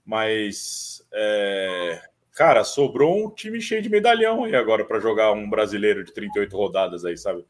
Mas, 0.05 1.05
é, 1.13 2.01
cara, 2.33 2.63
sobrou 2.63 3.25
um 3.25 3.29
time 3.29 3.61
cheio 3.61 3.81
de 3.81 3.89
medalhão 3.89 4.43
aí 4.43 4.55
agora 4.55 4.83
para 4.85 4.99
jogar 4.99 5.31
um 5.31 5.49
brasileiro 5.49 6.03
de 6.03 6.13
38 6.13 6.55
rodadas 6.55 7.05
aí, 7.05 7.17
sabe? 7.17 7.45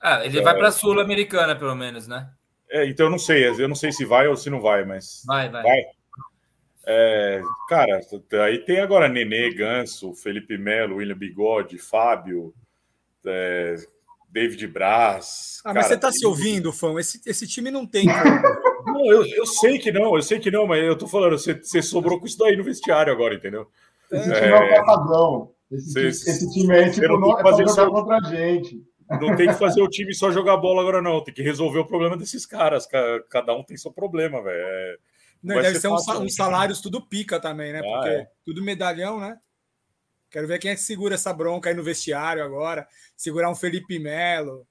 Ah, 0.00 0.24
ele 0.24 0.38
é, 0.38 0.42
vai 0.42 0.54
para 0.54 0.68
a 0.68 0.72
Sul-Americana, 0.72 1.56
pelo 1.56 1.74
menos, 1.74 2.06
né? 2.06 2.30
É, 2.70 2.86
então 2.86 3.06
eu 3.06 3.10
não 3.10 3.18
sei, 3.18 3.48
eu 3.48 3.68
não 3.68 3.74
sei 3.74 3.90
se 3.90 4.04
vai 4.04 4.28
ou 4.28 4.36
se 4.36 4.50
não 4.50 4.60
vai, 4.60 4.84
mas. 4.84 5.22
Vai, 5.26 5.48
vai. 5.48 5.62
vai. 5.62 5.82
É, 6.90 7.42
cara, 7.68 8.00
aí 8.44 8.58
tem 8.60 8.80
agora 8.80 9.08
Nenê, 9.08 9.52
Ganso, 9.52 10.14
Felipe 10.14 10.56
Melo, 10.56 10.96
William 10.96 11.18
Bigode, 11.18 11.76
Fábio, 11.76 12.54
é, 13.26 13.74
David 14.30 14.66
Braz. 14.66 15.60
Ah, 15.64 15.74
mas 15.74 15.84
cara, 15.84 15.88
você 15.88 16.00
tá 16.00 16.08
tem... 16.08 16.18
se 16.18 16.26
ouvindo, 16.26 16.72
fã? 16.72 16.98
Esse, 16.98 17.20
esse 17.26 17.46
time 17.46 17.70
não 17.70 17.86
tem. 17.86 18.06
Não, 18.84 19.04
eu, 19.06 19.24
eu 19.26 19.46
sei 19.46 19.78
que 19.78 19.90
não, 19.90 20.14
eu 20.16 20.22
sei 20.22 20.38
que 20.38 20.50
não, 20.50 20.66
mas 20.66 20.82
eu 20.82 20.96
tô 20.96 21.06
falando, 21.06 21.38
você, 21.38 21.54
você 21.54 21.82
sobrou 21.82 22.18
com 22.18 22.26
isso 22.26 22.38
daí 22.38 22.56
no 22.56 22.64
vestiário 22.64 23.12
agora, 23.12 23.34
entendeu? 23.34 23.68
Esse 24.10 24.32
time 24.32 24.46
é, 24.46 24.74
é 24.74 24.84
padrão. 24.84 25.52
Esse, 25.70 26.00
esse, 26.06 26.50
time 26.50 26.74
aí, 26.74 26.90
tipo, 26.90 27.08
não, 27.08 27.20
não 27.20 27.38
é 27.38 27.42
fazer 27.42 27.68
jogar 27.68 27.74
só... 27.74 27.90
contra 27.90 28.16
a 28.16 28.30
gente. 28.30 28.82
Não 29.20 29.36
tem 29.36 29.48
que 29.48 29.54
fazer 29.54 29.82
o 29.82 29.88
time 29.88 30.14
só 30.14 30.30
jogar 30.30 30.56
bola 30.56 30.82
agora, 30.82 31.00
não. 31.00 31.22
Tem 31.22 31.32
que 31.32 31.42
resolver 31.42 31.78
o 31.78 31.86
problema 31.86 32.16
desses 32.16 32.44
caras. 32.44 32.86
Cada 33.30 33.54
um 33.54 33.62
tem 33.62 33.76
seu 33.76 33.90
problema, 33.90 34.42
velho. 34.42 34.60
É... 34.60 34.96
Não, 35.42 35.56
deve 35.56 35.78
ser, 35.78 35.82
ser 35.82 35.88
um, 35.88 36.22
uns 36.22 36.34
salários 36.34 36.80
tudo 36.80 37.06
pica 37.06 37.38
também, 37.40 37.72
né? 37.72 37.78
Ah, 37.80 37.82
Porque 37.82 38.08
é. 38.08 38.28
tudo 38.44 38.62
medalhão, 38.62 39.20
né? 39.20 39.38
Quero 40.30 40.46
ver 40.46 40.58
quem 40.58 40.70
é 40.70 40.74
que 40.74 40.80
segura 40.80 41.14
essa 41.14 41.32
bronca 41.32 41.70
aí 41.70 41.74
no 41.74 41.82
vestiário 41.82 42.44
agora. 42.44 42.86
Segurar 43.16 43.50
um 43.50 43.54
Felipe 43.54 43.98
Melo. 43.98 44.66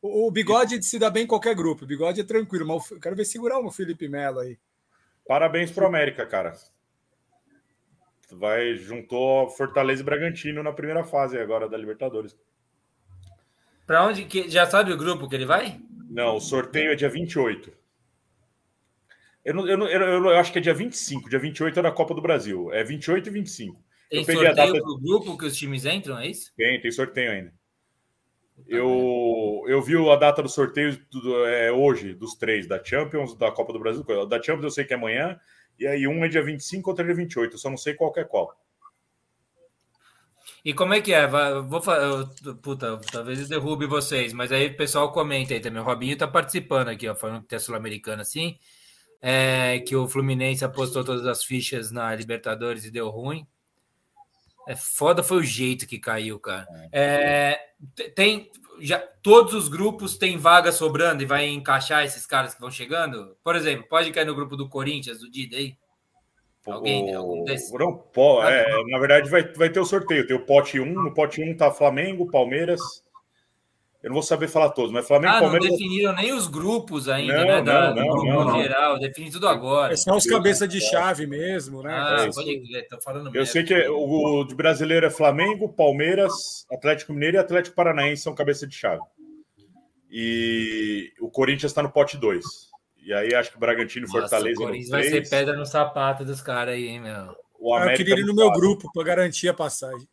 O, 0.00 0.28
o 0.28 0.30
Bigode 0.30 0.82
se 0.82 0.98
dá 0.98 1.10
bem 1.10 1.24
em 1.24 1.26
qualquer 1.26 1.54
grupo. 1.54 1.84
O 1.84 1.86
Bigode 1.86 2.20
é 2.20 2.24
tranquilo, 2.24 2.66
mas 2.66 2.90
eu 2.90 3.00
quero 3.00 3.16
ver 3.16 3.24
segurar 3.24 3.58
o 3.58 3.70
Felipe 3.70 4.08
Melo 4.08 4.40
aí. 4.40 4.58
Parabéns 5.26 5.70
pro 5.70 5.86
América, 5.86 6.24
cara. 6.26 6.54
Vai 8.30 8.76
juntou 8.76 9.48
Fortaleza 9.48 10.02
e 10.02 10.04
Bragantino 10.04 10.62
na 10.62 10.72
primeira 10.72 11.02
fase 11.02 11.38
agora 11.38 11.68
da 11.68 11.76
Libertadores. 11.76 12.36
Para 13.86 14.06
onde 14.06 14.26
que 14.26 14.50
já 14.50 14.66
sabe 14.66 14.92
o 14.92 14.98
grupo 14.98 15.28
que 15.28 15.34
ele 15.34 15.46
vai? 15.46 15.80
Não, 16.10 16.36
o 16.36 16.40
sorteio 16.40 16.92
é 16.92 16.94
dia 16.94 17.08
28. 17.08 17.72
Eu, 19.44 19.54
não, 19.54 19.66
eu, 19.66 19.78
não, 19.78 19.88
eu, 19.88 20.00
eu 20.00 20.36
acho 20.36 20.52
que 20.52 20.58
é 20.58 20.60
dia 20.60 20.74
25. 20.74 21.30
Dia 21.30 21.38
28 21.38 21.78
é 21.78 21.82
da 21.82 21.90
Copa 21.90 22.14
do 22.14 22.20
Brasil. 22.20 22.70
É 22.72 22.84
28 22.84 23.28
e 23.28 23.32
25. 23.32 23.84
Tem 24.10 24.18
eu 24.18 24.24
sorteio 24.24 24.54
data... 24.54 24.72
pro 24.72 24.98
grupo 24.98 25.38
que 25.38 25.46
os 25.46 25.56
times 25.56 25.86
entram, 25.86 26.18
é 26.18 26.28
isso? 26.28 26.52
Tem, 26.54 26.80
tem 26.80 26.90
sorteio 26.90 27.30
ainda. 27.30 27.54
Eu, 28.66 29.64
eu 29.66 29.80
vi 29.80 29.96
a 29.96 30.16
data 30.16 30.42
do 30.42 30.48
sorteio 30.48 30.98
do, 31.10 31.46
é, 31.46 31.72
hoje, 31.72 32.14
dos 32.14 32.34
três, 32.34 32.66
da 32.66 32.82
Champions, 32.82 33.34
da 33.34 33.50
Copa 33.50 33.72
do 33.72 33.78
Brasil. 33.78 34.04
Da 34.26 34.42
Champions 34.42 34.64
eu 34.64 34.70
sei 34.70 34.84
que 34.84 34.92
é 34.92 34.96
amanhã, 34.96 35.38
e 35.78 35.86
aí 35.86 36.06
um 36.06 36.24
é 36.24 36.28
dia 36.28 36.42
25, 36.42 36.90
outro 36.90 37.04
é 37.04 37.06
dia 37.06 37.14
28. 37.14 37.54
Eu 37.54 37.58
só 37.58 37.70
não 37.70 37.76
sei 37.76 37.94
qual 37.94 38.12
é 38.16 38.24
qual. 38.24 38.54
E 40.64 40.74
como 40.74 40.92
é 40.92 41.00
que 41.00 41.12
é? 41.12 41.26
Vou 41.26 41.80
Puta, 42.62 43.00
talvez 43.12 43.40
eu 43.40 43.48
derrube 43.48 43.86
vocês, 43.86 44.32
mas 44.32 44.50
aí 44.50 44.66
o 44.66 44.76
pessoal 44.76 45.12
comenta 45.12 45.54
aí 45.54 45.60
também. 45.60 45.80
O 45.80 45.84
Robinho 45.84 46.16
tá 46.16 46.26
participando 46.26 46.88
aqui, 46.88 47.08
ó, 47.08 47.14
falando 47.14 47.42
que 47.42 47.48
tem 47.48 47.56
a 47.56 47.60
Sul-Americana 47.60 48.22
assim. 48.22 48.58
É, 49.20 49.80
que 49.80 49.96
o 49.96 50.06
Fluminense 50.08 50.64
apostou 50.64 51.04
todas 51.04 51.26
as 51.26 51.44
fichas 51.44 51.90
na 51.90 52.14
Libertadores 52.14 52.84
e 52.84 52.90
deu 52.90 53.08
ruim. 53.08 53.46
É 54.68 54.76
foda 54.76 55.22
foi 55.22 55.38
o 55.38 55.42
jeito 55.42 55.86
que 55.86 55.98
caiu, 55.98 56.38
cara. 56.38 56.68
É, 56.92 57.58
tem 58.14 58.50
já 58.80 58.98
todos 59.22 59.54
os 59.54 59.66
grupos 59.66 60.18
têm 60.18 60.36
vaga 60.36 60.70
sobrando 60.70 61.22
e 61.22 61.26
vai 61.26 61.48
encaixar 61.48 62.04
esses 62.04 62.26
caras 62.26 62.54
que 62.54 62.60
vão 62.60 62.70
chegando. 62.70 63.34
Por 63.42 63.56
exemplo, 63.56 63.88
pode 63.88 64.12
cair 64.12 64.26
no 64.26 64.34
grupo 64.34 64.58
do 64.58 64.68
Corinthians, 64.68 65.20
do 65.20 65.30
Dida 65.30 65.56
aí. 65.56 65.74
Alguém, 66.66 67.14
algum 67.14 67.44
desses? 67.44 67.72
Não, 67.72 67.96
pô, 67.96 68.44
é, 68.44 68.66
na 68.90 68.98
verdade, 68.98 69.30
vai, 69.30 69.42
vai 69.54 69.70
ter 69.70 69.80
o 69.80 69.86
sorteio. 69.86 70.26
Tem 70.26 70.36
o 70.36 70.44
pote 70.44 70.78
1, 70.78 70.84
no 70.84 71.14
pote 71.14 71.42
1 71.42 71.56
tá 71.56 71.70
Flamengo, 71.70 72.30
Palmeiras, 72.30 72.80
eu 74.00 74.10
não 74.10 74.14
vou 74.14 74.22
saber 74.22 74.46
falar 74.46 74.70
todos, 74.70 74.92
mas 74.92 75.06
Flamengo 75.06 75.34
ah, 75.34 75.40
Palmeiras. 75.40 75.68
Não 75.68 75.76
definiram 75.76 76.14
nem 76.14 76.32
os 76.32 76.46
grupos 76.46 77.08
ainda, 77.08 77.38
não, 77.38 77.46
né? 77.46 77.62
Da, 77.62 77.94
não, 77.94 78.06
do 78.06 78.10
grupo 78.10 78.44
não, 78.44 78.62
geral, 78.62 78.98
define 78.98 79.30
tudo 79.30 79.48
agora. 79.48 79.92
É 79.92 79.96
só 79.96 80.16
os 80.16 80.24
cabeças 80.24 80.68
de 80.68 80.80
chave 80.80 81.26
mesmo, 81.26 81.82
né? 81.82 81.92
Ah, 81.92 82.24
é 82.24 82.32
pode 82.32 82.60
crer, 82.60 82.86
tô 82.88 83.00
falando 83.00 83.26
Eu 83.26 83.32
mesmo. 83.32 83.46
sei 83.46 83.64
que 83.64 83.74
o, 83.88 84.40
o 84.40 84.44
de 84.44 84.54
brasileiro 84.54 85.04
é 85.04 85.10
Flamengo, 85.10 85.68
Palmeiras, 85.68 86.32
Atlético 86.70 87.12
Mineiro 87.12 87.38
e 87.38 87.40
Atlético 87.40 87.74
Paranaense 87.74 88.22
são 88.22 88.34
cabeça 88.34 88.68
de 88.68 88.74
chave. 88.74 89.02
E 90.10 91.12
o 91.20 91.28
Corinthians 91.28 91.72
está 91.72 91.82
no 91.82 91.90
pote 91.90 92.16
2. 92.16 92.44
E 93.04 93.12
aí 93.12 93.34
acho 93.34 93.50
que 93.50 93.56
o 93.56 93.60
Bragantino 93.60 94.06
e 94.06 94.10
Fortaleza. 94.10 94.60
O 94.60 94.64
Corinthians 94.64 94.90
vai 94.90 95.02
ser 95.02 95.28
pedra 95.28 95.56
no 95.56 95.66
sapato 95.66 96.24
dos 96.24 96.40
caras 96.40 96.74
aí, 96.74 96.86
hein, 96.86 97.00
meu? 97.00 97.34
O 97.58 97.74
ah, 97.74 97.86
eu 97.86 97.96
queria 97.96 98.14
ir 98.14 98.24
no 98.24 98.34
meu 98.34 98.52
grupo 98.52 98.88
para 98.92 99.02
garantir 99.02 99.48
a 99.48 99.54
passagem. 99.54 100.08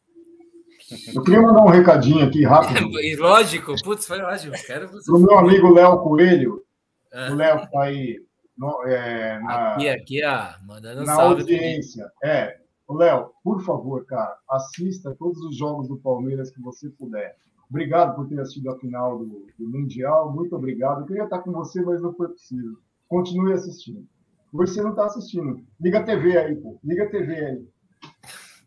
Eu 1.14 1.24
queria 1.24 1.42
mandar 1.42 1.64
um 1.64 1.70
recadinho 1.70 2.26
aqui 2.26 2.44
rápido. 2.44 2.90
lógico, 3.20 3.74
putz, 3.84 4.06
foi 4.06 4.22
lógico. 4.22 4.56
Quero 4.66 4.90
você. 4.90 5.12
Pro 5.12 5.20
meu 5.20 5.38
amigo 5.38 5.74
Léo 5.74 6.00
Coelho. 6.00 6.64
Ah. 7.12 7.32
O 7.32 7.36
Léo 7.36 7.70
tá 7.72 7.84
aí 7.84 8.20
no, 8.58 8.84
é, 8.88 9.40
na, 9.40 9.74
aqui, 9.74 9.90
aqui, 9.90 10.24
ó, 10.24 10.66
mandando 10.66 11.04
na 11.04 11.14
audiência. 11.14 12.10
É, 12.24 12.58
Léo, 12.90 13.32
por 13.44 13.64
favor, 13.64 14.06
cara, 14.06 14.38
assista 14.50 15.16
todos 15.18 15.40
os 15.42 15.58
jogos 15.58 15.88
do 15.88 15.98
Palmeiras 15.98 16.52
que 16.52 16.62
você 16.62 16.90
puder. 16.90 17.36
Obrigado 17.70 18.16
por 18.16 18.28
ter 18.28 18.40
assistido 18.40 18.70
a 18.70 18.80
final 18.80 19.18
do, 19.18 19.48
do 19.58 19.70
Mundial. 19.70 20.32
Muito 20.32 20.56
obrigado. 20.56 21.02
Eu 21.02 21.06
queria 21.08 21.24
estar 21.24 21.40
com 21.40 21.52
você, 21.52 21.82
mas 21.82 22.02
não 22.02 22.14
foi 22.14 22.30
possível. 22.30 22.78
Continue 23.08 23.54
assistindo. 23.54 24.06
Você 24.54 24.82
não 24.82 24.92
está 24.92 25.06
assistindo. 25.06 25.62
Liga 25.82 26.00
a 26.00 26.04
TV 26.04 26.38
aí, 26.38 26.56
pô. 26.56 26.80
Liga 26.84 27.06
a 27.06 27.10
TV 27.10 27.34
aí. 27.34 27.68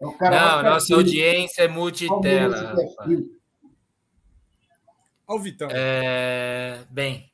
É 0.00 0.30
não, 0.30 0.62
nossa 0.62 0.94
audiência 0.94 1.62
é 1.62 1.68
multitela. 1.68 2.74
Olha 5.26 5.38
o 5.40 5.42
Vitão. 5.42 5.68
É... 5.70 6.84
Bem, 6.90 7.28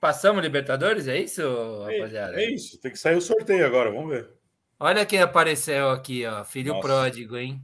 Passamos 0.00 0.42
Libertadores, 0.42 1.08
é 1.08 1.18
isso, 1.18 1.42
rapaziada? 1.82 2.40
É, 2.40 2.44
é 2.44 2.54
isso, 2.54 2.80
tem 2.80 2.92
que 2.92 2.98
sair 2.98 3.16
o 3.16 3.20
sorteio 3.20 3.66
agora, 3.66 3.90
vamos 3.90 4.10
ver. 4.10 4.30
Olha 4.78 5.04
quem 5.04 5.20
apareceu 5.20 5.90
aqui, 5.90 6.24
ó. 6.24 6.44
Filho 6.44 6.74
Nossa. 6.74 6.86
pródigo, 6.86 7.36
hein? 7.36 7.60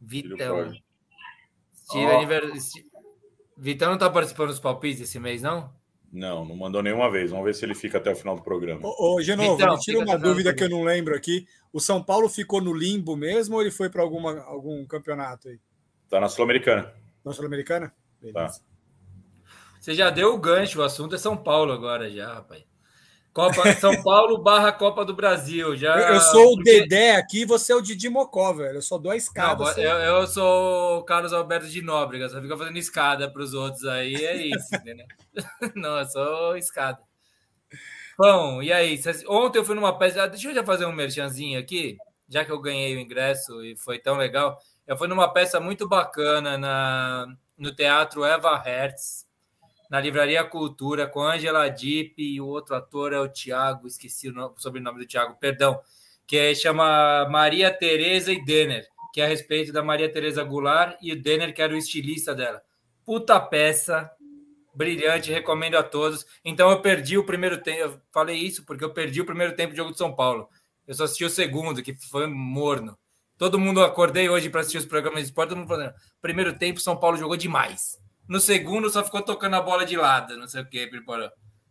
Vitão. 0.00 0.54
pródigo. 0.56 0.84
Steve 1.84 2.06
Ó. 2.06 2.16
Aniver- 2.16 2.60
Sti- 2.60 2.86
Vitão 3.58 3.90
não 3.90 3.98
tá 3.98 4.08
participando 4.08 4.50
dos 4.50 4.60
palpites 4.60 5.00
esse 5.00 5.18
mês, 5.18 5.42
não? 5.42 5.72
Não, 6.12 6.44
não 6.44 6.56
mandou 6.56 6.80
nenhuma 6.80 7.10
vez. 7.10 7.32
Vamos 7.32 7.44
ver 7.44 7.54
se 7.56 7.64
ele 7.64 7.74
fica 7.74 7.98
até 7.98 8.12
o 8.12 8.16
final 8.16 8.36
do 8.36 8.42
programa. 8.42 8.80
Ô, 8.86 9.16
ô, 9.16 9.20
Genovo, 9.20 9.54
Então, 9.60 9.74
me 9.74 9.80
tira 9.80 9.98
uma 9.98 10.16
dúvida 10.16 10.54
que 10.54 10.62
eu 10.62 10.70
não 10.70 10.84
lembro 10.84 11.16
aqui. 11.16 11.44
O 11.74 11.80
São 11.80 12.00
Paulo 12.00 12.28
ficou 12.28 12.60
no 12.60 12.72
limbo 12.72 13.16
mesmo 13.16 13.56
ou 13.56 13.60
ele 13.60 13.72
foi 13.72 13.90
para 13.90 14.00
alguma 14.00 14.40
algum 14.44 14.86
campeonato 14.86 15.48
aí? 15.48 15.58
Tá 16.08 16.20
na 16.20 16.28
Sul-Americana. 16.28 16.94
Na 17.24 17.32
Sul-Americana? 17.32 17.92
Tá. 18.32 18.52
Você 19.80 19.92
já 19.92 20.08
deu 20.08 20.32
o 20.32 20.38
gancho, 20.38 20.78
o 20.80 20.84
assunto 20.84 21.16
é 21.16 21.18
São 21.18 21.36
Paulo 21.36 21.72
agora 21.72 22.08
já, 22.08 22.32
rapaz. 22.34 22.62
Copa 23.32 23.72
São 23.74 24.00
Paulo 24.04 24.38
barra 24.38 24.70
Copa 24.70 25.04
do 25.04 25.14
Brasil. 25.16 25.76
Já, 25.76 25.98
Eu, 25.98 26.14
eu 26.14 26.20
sou 26.20 26.52
o 26.52 26.54
porque- 26.54 26.80
Dedé 26.82 27.16
aqui, 27.16 27.44
você 27.44 27.72
é 27.72 27.76
o 27.76 27.82
Didi 27.82 28.08
Mocó, 28.08 28.52
velho. 28.52 28.76
Eu 28.78 28.82
só 28.82 28.96
dou 28.96 29.10
a 29.10 29.16
escada. 29.16 29.64
Não, 29.64 29.68
assim. 29.68 29.80
eu, 29.80 29.96
eu 29.98 30.26
sou 30.28 30.98
o 31.00 31.02
Carlos 31.02 31.32
Alberto 31.32 31.66
de 31.66 31.82
Nóbrega, 31.82 32.28
só 32.28 32.40
fica 32.40 32.56
fazendo 32.56 32.78
escada 32.78 33.28
para 33.28 33.42
os 33.42 33.52
outros 33.52 33.84
aí, 33.86 34.14
é 34.14 34.46
isso, 34.46 34.68
entendeu? 34.76 35.06
Não, 35.74 35.98
eu 35.98 36.04
sou 36.06 36.56
escada. 36.56 37.00
Bom, 38.18 38.62
e 38.62 38.72
aí? 38.72 39.00
Ontem 39.28 39.58
eu 39.58 39.64
fui 39.64 39.74
numa 39.74 39.96
peça. 39.98 40.22
ah, 40.22 40.26
Deixa 40.26 40.48
eu 40.48 40.54
já 40.54 40.64
fazer 40.64 40.86
um 40.86 40.92
merchanzinho 40.92 41.58
aqui, 41.58 41.96
já 42.28 42.44
que 42.44 42.52
eu 42.52 42.60
ganhei 42.60 42.96
o 42.96 43.00
ingresso 43.00 43.64
e 43.64 43.76
foi 43.76 43.98
tão 43.98 44.16
legal. 44.16 44.58
Eu 44.86 44.96
fui 44.96 45.08
numa 45.08 45.32
peça 45.32 45.58
muito 45.60 45.88
bacana 45.88 46.56
na, 46.58 47.26
no 47.58 47.74
Teatro 47.74 48.24
Eva 48.24 48.56
Hertz, 48.58 49.26
na 49.90 50.00
Livraria 50.00 50.44
Cultura, 50.44 51.06
com 51.06 51.22
Angela 51.22 51.68
Dipp 51.68 52.22
e 52.22 52.40
o 52.40 52.46
outro 52.46 52.74
ator 52.76 53.12
é 53.12 53.18
o 53.20 53.28
Tiago, 53.28 53.86
esqueci 53.86 54.28
o 54.28 54.32
nome- 54.32 54.54
o 54.56 54.60
sobrenome 54.60 54.98
do 55.00 55.06
Tiago, 55.06 55.36
perdão, 55.40 55.80
que 56.26 56.36
é- 56.36 56.54
chama 56.54 57.28
Maria 57.30 57.70
Tereza 57.72 58.32
e 58.32 58.44
Denner, 58.44 58.86
que 59.12 59.20
é 59.20 59.24
a 59.24 59.28
respeito 59.28 59.72
da 59.72 59.82
Maria 59.82 60.10
Tereza 60.10 60.42
Goulart 60.44 60.96
e 61.02 61.12
o 61.12 61.20
Denner, 61.22 61.54
que 61.54 61.62
era 61.62 61.72
o 61.74 61.76
estilista 61.76 62.34
dela. 62.34 62.62
Puta 63.04 63.38
peça, 63.40 64.10
brilhante, 64.74 65.30
recomendo 65.30 65.76
a 65.76 65.82
todos. 65.82 66.26
Então 66.44 66.70
eu 66.70 66.80
perdi 66.80 67.16
o 67.16 67.24
primeiro 67.24 67.62
tempo, 67.62 67.80
eu 67.80 68.00
falei 68.12 68.36
isso 68.36 68.64
porque 68.64 68.84
eu 68.84 68.92
perdi 68.92 69.20
o 69.20 69.26
primeiro 69.26 69.54
tempo 69.54 69.72
do 69.72 69.76
jogo 69.76 69.92
de 69.92 69.98
São 69.98 70.14
Paulo. 70.14 70.48
Eu 70.86 70.94
só 70.94 71.04
assisti 71.04 71.24
o 71.24 71.30
segundo, 71.30 71.82
que 71.82 71.94
foi 72.10 72.26
morno. 72.26 72.98
Todo 73.36 73.58
mundo 73.58 73.82
acordei 73.82 74.28
hoje 74.28 74.48
para 74.48 74.60
assistir 74.60 74.78
os 74.78 74.86
programas 74.86 75.20
de 75.20 75.26
esporte, 75.26 75.48
todo 75.50 75.58
mundo 75.58 75.68
falando, 75.68 75.94
primeiro 76.20 76.56
tempo 76.56 76.80
São 76.80 76.96
Paulo 76.96 77.16
jogou 77.16 77.36
demais. 77.36 77.98
No 78.28 78.40
segundo 78.40 78.88
só 78.88 79.04
ficou 79.04 79.22
tocando 79.22 79.56
a 79.56 79.60
bola 79.60 79.84
de 79.84 79.96
lado, 79.96 80.36
não 80.36 80.46
sei 80.46 80.62
o 80.62 80.68
que. 80.68 80.88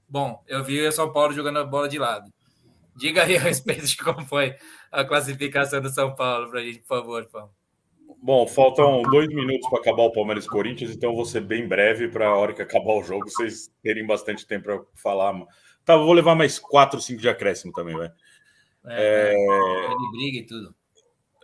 Bom, 0.08 0.44
eu 0.48 0.64
vi 0.64 0.86
o 0.86 0.92
São 0.92 1.12
Paulo 1.12 1.34
jogando 1.34 1.60
a 1.60 1.64
bola 1.64 1.88
de 1.88 1.98
lado. 1.98 2.32
Diga 2.96 3.24
aí 3.24 3.38
a 3.38 3.40
respeito 3.42 3.86
de 3.86 3.98
como 3.98 4.26
foi 4.26 4.56
a 4.92 5.04
classificação 5.04 5.82
do 5.82 5.90
São 5.90 6.14
Paulo 6.14 6.50
para 6.50 6.60
a 6.60 6.64
gente, 6.64 6.80
por 6.80 6.88
favor, 6.88 7.26
Paulo. 7.26 7.52
Bom, 8.26 8.48
faltam 8.48 9.02
dois 9.02 9.28
minutos 9.28 9.70
para 9.70 9.80
acabar 9.80 10.04
o 10.04 10.12
Palmeiras 10.14 10.48
Corinthians, 10.48 10.92
então 10.92 11.10
eu 11.10 11.16
vou 11.18 11.26
ser 11.26 11.42
bem 11.42 11.68
breve 11.68 12.08
para 12.08 12.28
a 12.30 12.38
hora 12.38 12.54
que 12.54 12.62
acabar 12.62 12.94
o 12.94 13.04
jogo, 13.04 13.30
vocês 13.30 13.70
terem 13.82 14.08
bastante 14.08 14.48
tempo 14.48 14.64
para 14.64 14.82
falar. 14.96 15.34
Tá, 15.84 15.98
vou 15.98 16.14
levar 16.14 16.34
mais 16.34 16.58
quatro, 16.58 17.02
cinco 17.02 17.20
de 17.20 17.28
acréscimo 17.28 17.74
também, 17.74 17.98
vai. 17.98 18.10
É, 18.86 19.34
Ele 19.36 20.12
briga 20.14 20.38
e 20.38 20.46
tudo. 20.46 20.74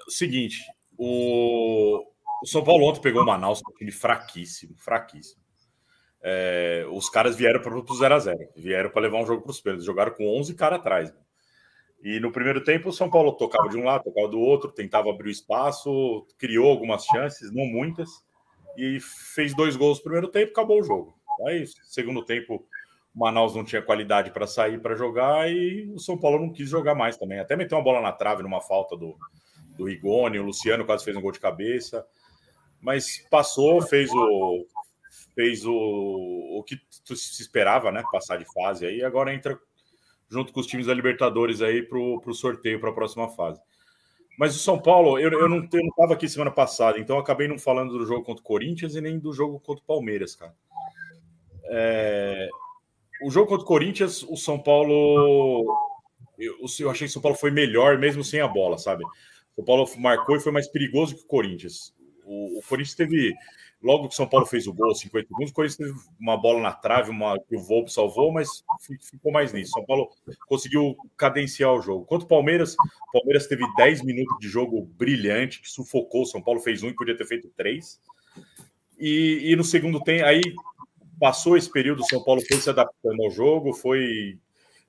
Seguinte, 0.07 0.55
o, 0.97 2.01
o 2.41 2.45
São 2.45 2.63
Paulo 2.63 2.85
ontem 2.85 3.01
pegou 3.01 3.23
o 3.23 3.25
Manaus, 3.25 3.59
um 3.59 3.73
time 3.73 3.91
fraquíssimo, 3.91 4.73
fraquíssimo. 4.77 5.41
É, 6.21 6.85
os 6.89 7.09
caras 7.09 7.35
vieram 7.35 7.61
para 7.61 7.77
o 7.77 7.83
0x0, 7.83 8.37
vieram 8.55 8.89
para 8.89 9.01
levar 9.01 9.17
um 9.17 9.25
jogo 9.25 9.41
para 9.41 9.51
os 9.51 9.59
pênaltis, 9.59 9.85
jogaram 9.85 10.13
com 10.13 10.39
11 10.39 10.55
caras 10.55 10.79
atrás. 10.79 11.13
E 12.01 12.19
no 12.19 12.31
primeiro 12.31 12.63
tempo, 12.63 12.89
o 12.89 12.93
São 12.93 13.09
Paulo 13.09 13.33
tocava 13.33 13.67
de 13.67 13.77
um 13.77 13.83
lado, 13.83 14.05
tocava 14.05 14.27
do 14.27 14.39
outro, 14.39 14.71
tentava 14.71 15.09
abrir 15.09 15.27
o 15.27 15.31
espaço, 15.31 16.25
criou 16.37 16.69
algumas 16.69 17.03
chances, 17.03 17.51
não 17.51 17.65
muitas, 17.65 18.09
e 18.77 18.99
fez 18.99 19.53
dois 19.53 19.75
gols 19.75 19.97
no 19.97 20.03
primeiro 20.03 20.27
tempo, 20.29 20.51
acabou 20.51 20.79
o 20.79 20.83
jogo. 20.83 21.13
Aí, 21.45 21.65
segundo 21.83 22.23
tempo, 22.23 22.65
o 23.13 23.19
Manaus 23.19 23.55
não 23.55 23.65
tinha 23.65 23.81
qualidade 23.81 24.31
para 24.31 24.47
sair 24.47 24.79
para 24.79 24.95
jogar 24.95 25.51
e 25.51 25.89
o 25.93 25.99
São 25.99 26.17
Paulo 26.17 26.39
não 26.39 26.53
quis 26.53 26.69
jogar 26.69 26.95
mais 26.95 27.17
também. 27.17 27.39
Até 27.39 27.55
meteu 27.55 27.77
uma 27.77 27.83
bola 27.83 28.01
na 28.01 28.11
trave 28.11 28.43
numa 28.43 28.61
falta 28.61 28.95
do, 28.95 29.17
do 29.75 29.85
Rigoni, 29.85 30.39
o 30.39 30.43
Luciano 30.43 30.85
quase 30.85 31.03
fez 31.03 31.17
um 31.17 31.21
gol 31.21 31.31
de 31.31 31.39
cabeça, 31.39 32.05
mas 32.81 33.25
passou, 33.29 33.81
fez 33.81 34.09
o 34.11 34.65
fez 35.35 35.65
o, 35.65 35.73
o 35.73 36.63
que 36.63 36.77
se 36.91 37.41
esperava, 37.41 37.91
né? 37.91 38.03
Passar 38.11 38.37
de 38.37 38.45
fase 38.53 38.85
aí, 38.85 39.03
agora 39.03 39.33
entra 39.33 39.59
junto 40.29 40.53
com 40.53 40.59
os 40.59 40.67
times 40.67 40.85
da 40.85 40.93
Libertadores 40.93 41.61
aí 41.61 41.81
para 41.81 41.97
o 41.97 42.33
sorteio 42.33 42.79
para 42.79 42.89
a 42.89 42.93
próxima 42.93 43.27
fase. 43.29 43.59
Mas 44.37 44.55
o 44.55 44.59
São 44.59 44.79
Paulo, 44.79 45.19
eu, 45.19 45.31
eu 45.31 45.49
não 45.49 45.65
estava 45.65 46.13
aqui 46.13 46.29
semana 46.29 46.51
passada, 46.51 46.97
então 46.97 47.17
acabei 47.17 47.47
não 47.47 47.59
falando 47.59 47.97
do 47.97 48.05
jogo 48.05 48.23
contra 48.23 48.41
o 48.41 48.45
Corinthians 48.45 48.95
e 48.95 49.01
nem 49.01 49.19
do 49.19 49.33
jogo 49.33 49.59
contra 49.59 49.83
o 49.83 49.87
Palmeiras, 49.87 50.33
cara. 50.33 50.55
É, 51.71 52.47
o 53.21 53.29
jogo 53.29 53.47
contra 53.47 53.65
o 53.65 53.67
Corinthians, 53.67 54.23
o 54.23 54.37
São 54.37 54.57
Paulo. 54.57 55.77
Eu, 56.37 56.55
eu 56.79 56.89
achei 56.89 57.05
que 57.05 57.11
o 57.11 57.13
São 57.13 57.21
Paulo 57.21 57.37
foi 57.37 57.51
melhor, 57.51 57.97
mesmo 57.97 58.23
sem 58.23 58.39
a 58.39 58.47
bola, 58.47 58.77
sabe? 58.77 59.03
O 59.57 59.63
Paulo 59.63 59.85
marcou 59.97 60.37
e 60.37 60.39
foi 60.39 60.53
mais 60.53 60.67
perigoso 60.67 61.15
que 61.15 61.23
o 61.23 61.27
Corinthians. 61.27 61.93
O, 62.23 62.59
o 62.59 62.61
Corinthians 62.67 62.95
teve. 62.95 63.33
Logo 63.81 64.09
que 64.09 64.15
São 64.15 64.27
Paulo 64.27 64.45
fez 64.45 64.67
o 64.67 64.73
gol, 64.73 64.93
50 64.93 65.27
segundos, 65.27 65.51
o 65.51 65.77
teve 65.77 65.93
uma 66.19 66.35
bola 66.35 66.61
na 66.61 66.73
trave, 66.73 67.09
uma, 67.09 67.39
que 67.39 67.55
o 67.55 67.61
Volpe 67.61 67.91
salvou, 67.91 68.29
mas 68.29 68.49
ficou 69.09 69.31
mais 69.31 69.53
nisso. 69.53 69.71
São 69.71 69.85
Paulo 69.85 70.09
conseguiu 70.47 70.97
cadenciar 71.15 71.73
o 71.73 71.81
jogo. 71.81 72.05
Quanto 72.05 72.23
o 72.23 72.27
Palmeiras, 72.27 72.73
o 72.73 73.11
Palmeiras 73.13 73.47
teve 73.47 73.63
10 73.77 74.03
minutos 74.03 74.37
de 74.39 74.49
jogo 74.49 74.85
brilhante, 74.97 75.61
que 75.61 75.69
sufocou. 75.69 76.25
São 76.25 76.41
Paulo 76.41 76.59
fez 76.59 76.83
um 76.83 76.89
e 76.89 76.95
podia 76.95 77.15
ter 77.15 77.25
feito 77.25 77.49
três. 77.55 78.01
E, 78.99 79.51
e 79.51 79.55
no 79.55 79.63
segundo 79.63 80.03
tempo, 80.03 80.25
aí 80.25 80.41
passou 81.17 81.55
esse 81.55 81.71
período, 81.71 82.01
o 82.01 82.05
São 82.05 82.21
Paulo 82.21 82.41
foi 82.45 82.57
se 82.57 82.69
adaptando 82.69 83.23
ao 83.23 83.31
jogo, 83.31 83.73
foi 83.73 84.37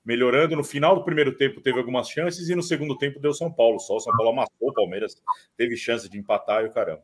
melhorando. 0.03 0.55
No 0.55 0.63
final 0.63 0.95
do 0.95 1.03
primeiro 1.05 1.35
tempo 1.35 1.61
teve 1.61 1.79
algumas 1.79 2.09
chances 2.09 2.49
e 2.49 2.55
no 2.55 2.63
segundo 2.63 2.97
tempo 2.97 3.19
deu 3.19 3.33
São 3.33 3.51
Paulo. 3.51 3.79
Só 3.79 3.95
o 3.95 3.99
São 3.99 4.15
Paulo 4.17 4.31
amassou 4.31 4.69
o 4.69 4.73
Palmeiras, 4.73 5.15
teve 5.55 5.77
chance 5.77 6.09
de 6.09 6.17
empatar 6.17 6.63
e 6.63 6.67
o 6.67 6.73
caramba. 6.73 7.03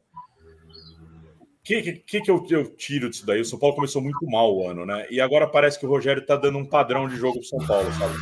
Que, 1.68 1.82
que, 1.82 2.22
que 2.22 2.32
eu, 2.32 2.48
eu, 2.50 2.64
tiro 2.78 3.10
disso 3.10 3.26
daí? 3.26 3.42
O 3.42 3.46
São 3.46 3.60
Paulo 3.60 3.76
começou 3.76 4.02
muito 4.02 4.26
mal 4.26 4.56
o 4.56 4.70
ano, 4.70 4.86
né? 4.86 5.06
E 5.12 5.20
agora 5.20 5.46
parece 5.46 5.78
que 5.78 5.86
o 5.86 5.90
Rogério 5.90 6.26
tá 6.26 6.38
dando 6.38 6.58
um 6.58 6.66
padrão 6.66 7.10
de 7.10 7.18
jogo 7.18 7.40
pro 7.40 7.44
São 7.44 7.60
Paulo, 7.68 7.92
sabe? 7.92 8.14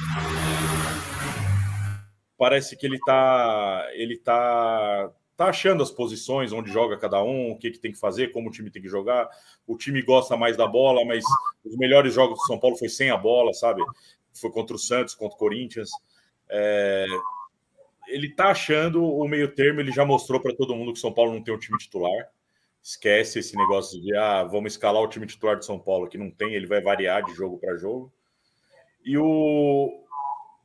Parece 2.36 2.76
que 2.76 2.88
ele 2.88 2.98
tá. 3.06 3.88
Ele 3.94 4.18
tá 4.18 5.12
tá 5.38 5.46
achando 5.50 5.84
as 5.84 5.92
posições 5.92 6.52
onde 6.52 6.72
joga 6.72 6.98
cada 6.98 7.22
um, 7.22 7.52
o 7.52 7.58
que, 7.60 7.70
que 7.70 7.78
tem 7.78 7.92
que 7.92 8.00
fazer, 8.00 8.32
como 8.32 8.50
o 8.50 8.52
time 8.52 8.72
tem 8.72 8.82
que 8.82 8.90
jogar. 8.90 9.30
O 9.68 9.78
time 9.78 10.02
gosta 10.02 10.36
mais 10.36 10.58
da 10.58 10.66
bola, 10.66 11.06
mas 11.06 11.24
os 11.64 11.78
melhores 11.78 12.16
jogos 12.16 12.40
do 12.40 12.46
São 12.48 12.58
Paulo 12.58 12.76
foi 12.78 12.90
sem 12.90 13.12
a 13.12 13.18
bola, 13.18 13.54
sabe? 13.54 13.84
Foi 14.34 14.50
contra 14.50 14.76
o 14.76 14.80
Santos, 14.80 15.14
contra 15.14 15.36
o 15.36 15.40
Corinthians. 15.40 15.92
É... 16.50 17.06
Ele 18.08 18.34
tá 18.34 18.48
achando 18.48 19.04
o 19.06 19.28
meio 19.28 19.54
termo, 19.54 19.82
ele 19.82 19.92
já 19.92 20.04
mostrou 20.04 20.40
para 20.42 20.56
todo 20.56 20.76
mundo 20.76 20.94
que 20.94 20.98
o 20.98 21.02
São 21.02 21.14
Paulo 21.14 21.32
não 21.32 21.44
tem 21.44 21.54
um 21.54 21.60
time 21.60 21.78
titular. 21.78 22.34
Esquece 22.86 23.40
esse 23.40 23.58
negócio 23.58 24.00
de 24.00 24.16
ah, 24.16 24.44
vamos 24.44 24.74
escalar 24.74 25.02
o 25.02 25.08
time 25.08 25.26
titular 25.26 25.58
de 25.58 25.66
São 25.66 25.80
Paulo, 25.80 26.08
que 26.08 26.20
não 26.20 26.30
tem, 26.30 26.54
ele 26.54 26.68
vai 26.68 26.80
variar 26.80 27.26
de 27.26 27.34
jogo 27.34 27.58
para 27.58 27.76
jogo. 27.76 28.14
E 29.04 29.18
o, 29.18 30.06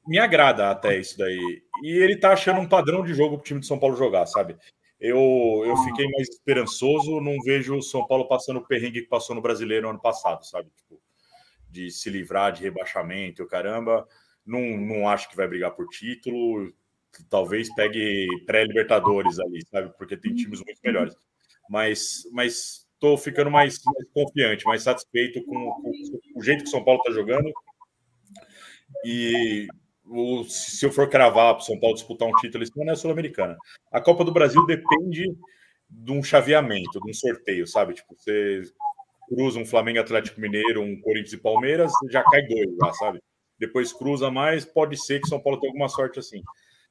me 0.07 0.19
agrada 0.19 0.71
até 0.71 0.99
isso 0.99 1.17
daí. 1.17 1.63
E 1.83 1.89
ele 1.89 2.19
tá 2.19 2.35
achando 2.35 2.61
um 2.61 2.69
padrão 2.69 3.03
de 3.03 3.15
jogo 3.15 3.39
pro 3.39 3.47
time 3.47 3.61
de 3.61 3.67
São 3.67 3.79
Paulo 3.79 3.97
jogar, 3.97 4.27
sabe? 4.27 4.55
Eu, 5.01 5.17
eu 5.65 5.75
fiquei 5.79 6.07
mais 6.11 6.29
esperançoso, 6.29 7.23
não 7.23 7.41
vejo 7.43 7.79
o 7.79 7.83
São 7.83 8.07
Paulo 8.07 8.29
passando 8.29 8.59
o 8.59 8.67
perrengue 8.67 9.01
que 9.01 9.09
passou 9.09 9.35
no 9.35 9.41
brasileiro 9.41 9.89
ano 9.89 9.99
passado, 9.99 10.45
sabe? 10.45 10.69
Tipo, 10.77 11.01
de 11.71 11.91
se 11.91 12.11
livrar 12.11 12.53
de 12.53 12.63
rebaixamento, 12.63 13.47
caramba. 13.47 14.07
Não, 14.45 14.61
não 14.61 15.09
acho 15.09 15.27
que 15.31 15.37
vai 15.37 15.49
brigar 15.49 15.71
por 15.71 15.87
título. 15.89 16.71
Talvez 17.31 17.75
pegue 17.75 18.27
pré-Libertadores 18.45 19.39
ali, 19.39 19.65
sabe? 19.71 19.91
Porque 19.97 20.19
tem 20.19 20.35
times 20.35 20.63
muito 20.63 20.81
melhores. 20.85 21.17
Mas, 21.71 22.25
mas 22.33 22.85
tô 22.99 23.17
ficando 23.17 23.49
mais, 23.49 23.79
mais 23.85 24.09
confiante, 24.13 24.65
mais 24.65 24.83
satisfeito 24.83 25.41
com, 25.45 25.55
com, 25.55 25.93
o 26.35 26.43
jeito 26.43 26.65
que 26.65 26.69
o 26.69 26.71
São 26.71 26.85
Paulo 26.85 27.01
tá 27.01 27.13
jogando. 27.13 27.49
E 29.05 29.69
o, 30.05 30.43
se 30.43 30.85
eu 30.85 30.91
for 30.91 31.09
cravar 31.09 31.55
para 31.55 31.63
o 31.63 31.65
São 31.65 31.79
Paulo 31.79 31.95
disputar 31.95 32.27
um 32.27 32.35
título, 32.41 32.65
isso 32.65 32.73
não 32.77 32.93
é 32.93 32.97
sul-americana. 32.97 33.57
A 33.93 34.01
Copa 34.01 34.25
do 34.25 34.33
Brasil 34.33 34.67
depende 34.67 35.33
de 35.89 36.11
um 36.11 36.25
chaveamento, 36.25 37.01
de 37.01 37.09
um 37.09 37.15
sorteio, 37.15 37.69
sabe? 37.69 37.95
Tipo, 37.95 38.17
você 38.19 38.63
cruza 39.29 39.61
um 39.61 39.65
Flamengo 39.65 40.01
Atlético 40.01 40.41
Mineiro, 40.41 40.83
um 40.83 41.01
Corinthians 41.01 41.35
e 41.35 41.39
Palmeiras, 41.39 41.93
já 42.11 42.25
cai 42.25 42.43
dois 42.43 42.77
lá, 42.83 42.93
sabe? 42.95 43.23
Depois 43.57 43.93
cruza 43.93 44.29
mais, 44.29 44.65
pode 44.65 44.97
ser 45.01 45.21
que 45.21 45.29
São 45.29 45.41
Paulo 45.41 45.61
tenha 45.61 45.71
alguma 45.71 45.89
sorte 45.89 46.19
assim. 46.19 46.43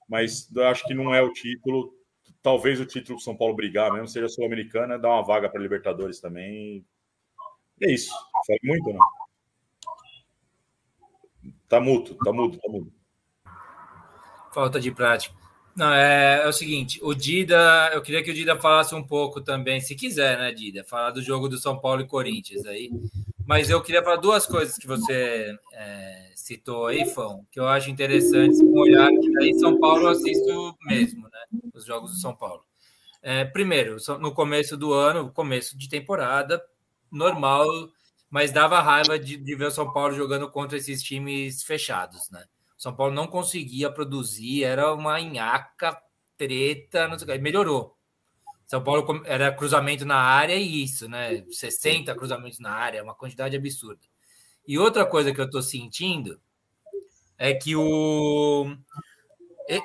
Mas 0.08 0.50
acho 0.56 0.86
que 0.86 0.94
não 0.94 1.14
é 1.14 1.22
o 1.22 1.34
título. 1.34 1.94
Talvez 2.42 2.80
o 2.80 2.86
título 2.86 3.18
do 3.18 3.24
São 3.24 3.36
Paulo 3.36 3.56
brigar 3.56 3.92
mesmo 3.92 4.08
seja 4.08 4.30
sul-americana, 4.30 4.98
dar 4.98 5.10
uma 5.10 5.24
vaga 5.24 5.50
para 5.50 5.62
Libertadores 5.62 6.20
também. 6.20 6.86
É 7.82 7.92
isso. 7.92 8.12
Falei 8.46 8.60
muito, 8.64 8.94
não? 8.94 9.06
Tá 11.68 11.80
mudo, 11.80 12.16
tá 12.16 12.32
mudo, 12.34 12.58
tá 12.58 12.72
mudo. 12.72 12.94
Falta 14.52 14.80
de 14.80 14.92
prática. 14.92 15.36
Não, 15.76 15.94
é, 15.94 16.42
é, 16.44 16.48
o 16.48 16.52
seguinte, 16.52 17.00
o 17.02 17.14
Dida, 17.14 17.92
eu 17.94 18.02
queria 18.02 18.24
que 18.24 18.32
o 18.32 18.34
Dida 18.34 18.60
falasse 18.60 18.94
um 18.96 19.04
pouco 19.04 19.40
também, 19.40 19.80
se 19.80 19.96
quiser, 19.96 20.38
né, 20.38 20.52
Dida, 20.52 20.84
falar 20.84 21.12
do 21.12 21.22
jogo 21.22 21.48
do 21.48 21.58
São 21.58 21.80
Paulo 21.80 22.02
e 22.02 22.08
Corinthians 22.08 22.66
aí. 22.66 22.90
Mas 23.50 23.68
eu 23.68 23.82
queria 23.82 24.04
falar 24.04 24.18
duas 24.18 24.46
coisas 24.46 24.78
que 24.78 24.86
você 24.86 25.58
é, 25.74 26.32
citou 26.36 26.86
aí, 26.86 27.04
Fão, 27.10 27.48
que 27.52 27.60
eu 27.60 27.68
acho 27.68 27.90
interessantes 27.90 28.62
um 28.62 28.78
olhar 28.78 29.10
que 29.10 29.54
São 29.56 29.80
Paulo 29.80 30.04
eu 30.04 30.10
assisto 30.10 30.78
mesmo, 30.86 31.24
né? 31.24 31.60
Os 31.74 31.84
jogos 31.84 32.12
do 32.12 32.18
São 32.18 32.36
Paulo. 32.36 32.64
É, 33.24 33.44
primeiro, 33.44 33.98
no 34.20 34.36
começo 34.36 34.78
do 34.78 34.94
ano, 34.94 35.32
começo 35.32 35.76
de 35.76 35.90
temporada, 35.90 36.64
normal, 37.12 37.66
mas 38.30 38.52
dava 38.52 38.82
raiva 38.82 39.18
de, 39.18 39.36
de 39.36 39.56
ver 39.56 39.66
o 39.66 39.72
São 39.72 39.92
Paulo 39.92 40.14
jogando 40.14 40.48
contra 40.52 40.78
esses 40.78 41.02
times 41.02 41.64
fechados, 41.64 42.30
né? 42.30 42.46
São 42.78 42.96
Paulo 42.96 43.16
não 43.16 43.26
conseguia 43.26 43.90
produzir, 43.90 44.64
era 44.64 44.94
uma 44.94 45.20
enhaca, 45.20 46.00
treta, 46.38 47.08
não 47.08 47.18
sei 47.18 47.28
o 47.28 47.32
que. 47.32 47.40
Melhorou. 47.40 47.98
São 48.70 48.84
Paulo 48.84 49.24
era 49.26 49.52
cruzamento 49.52 50.06
na 50.06 50.18
área 50.18 50.54
e 50.54 50.84
isso, 50.84 51.10
né? 51.10 51.44
60 51.50 52.14
cruzamentos 52.14 52.60
na 52.60 52.72
área, 52.72 53.04
uma 53.04 53.16
quantidade 53.16 53.58
absurda. 53.58 54.00
E 54.68 54.78
outra 54.78 55.08
coisa 55.08 55.34
que 55.34 55.42
eu 55.42 55.50
tô 55.50 55.60
sentindo 55.60 56.40
é 57.36 57.52
que 57.52 57.76
o 57.76 58.78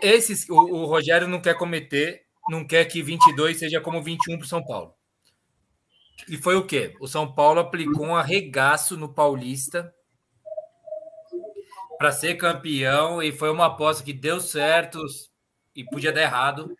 esses 0.02 0.46
o, 0.50 0.54
o 0.54 0.84
Rogério 0.84 1.26
não 1.26 1.40
quer 1.40 1.54
cometer, 1.56 2.26
não 2.50 2.66
quer 2.66 2.84
que 2.84 3.02
22 3.02 3.58
seja 3.58 3.80
como 3.80 4.02
21 4.02 4.36
para 4.36 4.46
São 4.46 4.62
Paulo. 4.62 4.94
E 6.28 6.36
foi 6.36 6.54
o 6.56 6.66
quê? 6.66 6.94
O 7.00 7.08
São 7.08 7.34
Paulo 7.34 7.60
aplicou 7.60 8.04
um 8.04 8.14
arregaço 8.16 8.98
no 8.98 9.14
Paulista 9.14 9.94
para 11.96 12.12
ser 12.12 12.34
campeão 12.34 13.22
e 13.22 13.32
foi 13.32 13.48
uma 13.50 13.64
aposta 13.66 14.04
que 14.04 14.12
deu 14.12 14.40
certo 14.40 15.00
e 15.74 15.82
podia 15.86 16.12
dar 16.12 16.20
errado. 16.20 16.76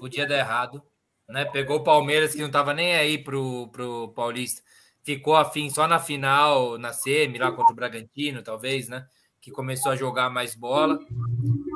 Podia 0.00 0.26
dar 0.26 0.38
errado. 0.38 0.87
Né? 1.28 1.44
Pegou 1.44 1.76
o 1.76 1.84
Palmeiras 1.84 2.32
que 2.32 2.40
não 2.40 2.46
estava 2.46 2.72
nem 2.72 2.94
aí 2.94 3.18
pro, 3.18 3.68
pro 3.68 4.08
Paulista. 4.14 4.62
Ficou 5.04 5.36
afim 5.36 5.68
só 5.70 5.86
na 5.86 5.98
final, 5.98 6.78
na 6.78 6.92
semi, 6.92 7.38
lá 7.38 7.52
contra 7.52 7.72
o 7.72 7.76
Bragantino, 7.76 8.42
talvez, 8.42 8.88
né? 8.88 9.06
Que 9.40 9.50
começou 9.50 9.92
a 9.92 9.96
jogar 9.96 10.30
mais 10.30 10.54
bola. 10.54 10.98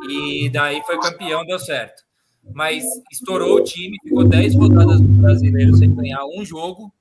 E 0.09 0.51
daí 0.51 0.83
foi 0.85 0.99
campeão, 0.99 1.45
deu 1.45 1.59
certo. 1.59 2.03
Mas 2.53 2.85
estourou 3.11 3.59
o 3.59 3.65
time, 3.65 3.97
ficou 4.03 4.25
10 4.25 4.57
rodadas 4.57 5.01
do 5.01 5.09
brasileiro 5.09 5.77
sem 5.77 5.95
ganhar 5.95 6.25
um 6.25 6.45
jogo 6.45 6.93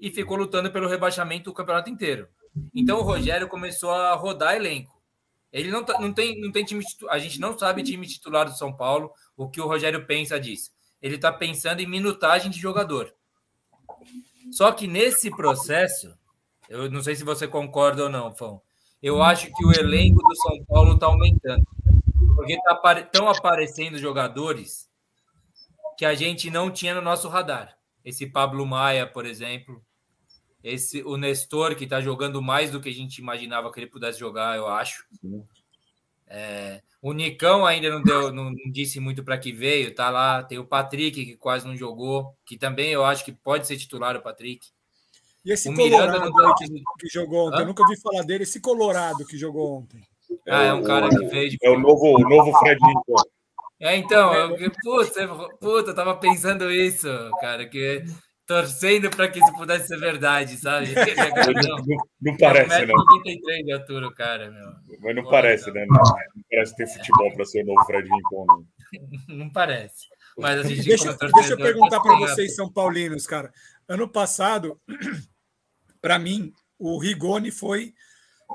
e 0.00 0.10
ficou 0.10 0.36
lutando 0.36 0.70
pelo 0.70 0.88
rebaixamento 0.88 1.50
o 1.50 1.54
campeonato 1.54 1.90
inteiro. 1.90 2.28
Então 2.74 2.98
o 2.98 3.02
Rogério 3.02 3.48
começou 3.48 3.90
a 3.90 4.14
rodar 4.14 4.54
elenco. 4.54 4.94
Ele 5.52 5.70
não, 5.70 5.84
tá, 5.84 6.00
não, 6.00 6.12
tem, 6.12 6.40
não 6.40 6.50
tem 6.50 6.64
time 6.64 6.84
A 7.08 7.18
gente 7.18 7.40
não 7.40 7.56
sabe 7.56 7.82
time 7.82 8.06
titular 8.06 8.44
do 8.44 8.56
São 8.56 8.72
Paulo, 8.72 9.10
o 9.36 9.48
que 9.48 9.60
o 9.60 9.66
Rogério 9.66 10.04
pensa 10.04 10.38
disso. 10.38 10.70
Ele 11.00 11.16
está 11.16 11.32
pensando 11.32 11.80
em 11.80 11.86
minutagem 11.86 12.50
de 12.50 12.58
jogador. 12.58 13.14
Só 14.50 14.72
que 14.72 14.86
nesse 14.86 15.30
processo, 15.30 16.14
eu 16.68 16.90
não 16.90 17.02
sei 17.02 17.14
se 17.16 17.24
você 17.24 17.46
concorda 17.46 18.04
ou 18.04 18.10
não, 18.10 18.34
Fão. 18.34 18.62
Eu 19.02 19.22
acho 19.22 19.52
que 19.52 19.66
o 19.66 19.72
elenco 19.72 20.22
do 20.22 20.36
São 20.36 20.64
Paulo 20.64 20.94
está 20.94 21.06
aumentando. 21.06 21.66
Porque 22.36 22.54
estão 22.54 23.26
tá, 23.26 23.38
aparecendo 23.38 23.98
jogadores 23.98 24.88
que 25.96 26.04
a 26.04 26.14
gente 26.14 26.50
não 26.50 26.70
tinha 26.70 26.94
no 26.94 27.02
nosso 27.02 27.28
radar. 27.28 27.76
Esse 28.04 28.26
Pablo 28.26 28.66
Maia, 28.66 29.06
por 29.06 29.26
exemplo. 29.26 29.82
Esse, 30.62 31.02
o 31.02 31.16
Nestor, 31.16 31.74
que 31.74 31.84
está 31.84 32.00
jogando 32.00 32.40
mais 32.40 32.70
do 32.70 32.80
que 32.80 32.88
a 32.88 32.92
gente 32.92 33.18
imaginava 33.18 33.70
que 33.70 33.78
ele 33.78 33.90
pudesse 33.90 34.18
jogar, 34.18 34.56
eu 34.56 34.66
acho. 34.66 35.04
É, 36.36 36.82
o 37.00 37.12
Nicão 37.12 37.64
ainda 37.64 37.88
não 37.90 38.02
deu, 38.02 38.32
não, 38.32 38.50
não 38.50 38.72
disse 38.72 38.98
muito 38.98 39.22
para 39.22 39.38
que 39.38 39.52
veio, 39.52 39.94
tá 39.94 40.10
lá. 40.10 40.42
Tem 40.42 40.58
o 40.58 40.66
Patrick, 40.66 41.24
que 41.24 41.36
quase 41.36 41.64
não 41.64 41.76
jogou, 41.76 42.34
que 42.44 42.58
também 42.58 42.90
eu 42.90 43.04
acho 43.04 43.24
que 43.24 43.30
pode 43.30 43.68
ser 43.68 43.76
titular 43.76 44.16
o 44.16 44.22
Patrick. 44.22 44.66
E 45.44 45.52
esse 45.52 45.68
o 45.68 45.74
Colorado 45.74 46.30
não... 46.30 46.54
que, 46.56 46.66
que, 46.66 47.08
jogou 47.08 47.46
ontem, 47.46 47.58
Hã? 47.58 47.60
eu 47.60 47.66
nunca 47.66 47.82
ouvi 47.82 48.00
falar 48.00 48.22
dele, 48.22 48.42
esse 48.42 48.60
Colorado 48.60 49.24
que 49.26 49.38
jogou 49.38 49.78
ontem. 49.78 50.00
Ah, 50.48 50.64
é 50.64 50.72
um 50.72 50.82
cara 50.82 51.08
que 51.08 51.24
veio 51.26 51.50
de... 51.50 51.58
É 51.62 51.70
o 51.70 51.78
novo, 51.78 52.16
o 52.16 52.28
novo 52.28 52.52
Fred 52.58 52.80
Lincoln. 52.84 53.22
É, 53.80 53.96
então, 53.96 54.34
eu, 54.34 54.72
puta, 54.82 55.28
puta, 55.60 55.90
eu 55.90 55.94
tava 55.94 56.16
pensando 56.16 56.70
isso, 56.70 57.06
cara, 57.40 57.68
que 57.68 58.02
torcendo 58.46 59.10
para 59.10 59.28
que 59.28 59.38
isso 59.38 59.52
pudesse 59.54 59.88
ser 59.88 59.98
verdade, 59.98 60.56
sabe? 60.56 60.94
Não, 60.94 61.76
não, 61.86 61.96
não 62.20 62.36
parece, 62.36 62.86
não. 62.86 62.94
93 62.94 63.64
de 63.64 63.72
altura, 63.72 64.12
cara, 64.12 64.50
meu. 64.50 64.98
Mas 65.00 65.16
não 65.16 65.22
Pô, 65.24 65.30
parece, 65.30 65.70
né? 65.72 65.86
Não, 65.86 65.96
não 65.96 66.44
parece 66.50 66.76
ter 66.76 66.86
futebol 66.86 67.32
para 67.34 67.44
ser 67.44 67.62
o 67.62 67.66
novo 67.66 67.84
Fred 67.86 68.08
Rincon. 68.08 68.46
Não. 68.46 68.66
não 69.36 69.50
parece. 69.50 70.06
Mas 70.36 70.58
a 70.58 70.62
gente 70.68 70.82
deixa, 70.82 71.12
deixa 71.14 71.52
eu 71.52 71.56
perguntar 71.56 72.00
para 72.00 72.18
vocês, 72.18 72.54
São 72.54 72.70
Paulinos, 72.70 73.26
cara. 73.26 73.52
Ano 73.88 74.08
passado, 74.08 74.80
para 76.00 76.18
mim, 76.18 76.52
o 76.78 76.98
Rigoni 76.98 77.50
foi. 77.50 77.94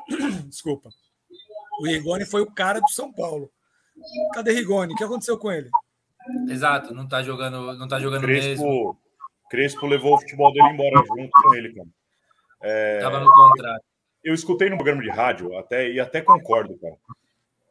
Desculpa. 0.48 0.90
O 1.80 1.86
Rigoni 1.86 2.26
foi 2.26 2.42
o 2.42 2.52
cara 2.52 2.80
do 2.80 2.90
São 2.90 3.12
Paulo. 3.12 3.50
Cadê 4.34 4.52
Rigoni? 4.52 4.94
O 4.94 4.96
que 4.96 5.04
aconteceu 5.04 5.38
com 5.38 5.52
ele? 5.52 5.70
Exato, 6.48 6.94
não 6.94 7.08
tá 7.08 7.24
jogando, 7.24 7.74
não 7.78 7.88
tá 7.88 8.00
jogando 8.00 8.22
Crespo, 8.22 8.64
mesmo. 8.64 8.98
Crespo 9.50 9.86
levou 9.86 10.16
o 10.16 10.20
futebol 10.20 10.52
dele 10.54 10.70
embora 10.70 11.04
junto 11.06 11.30
com 11.32 11.56
ele, 11.56 11.74
cara. 11.74 11.88
É, 12.62 13.00
Tava 13.00 13.20
no 13.20 13.32
contrato. 13.32 13.84
Eu 14.24 14.34
escutei 14.34 14.70
no 14.70 14.76
programa 14.76 15.02
de 15.02 15.10
rádio 15.10 15.58
até, 15.58 15.90
e 15.90 16.00
até 16.00 16.22
concordo, 16.22 16.78
cara. 16.78 16.96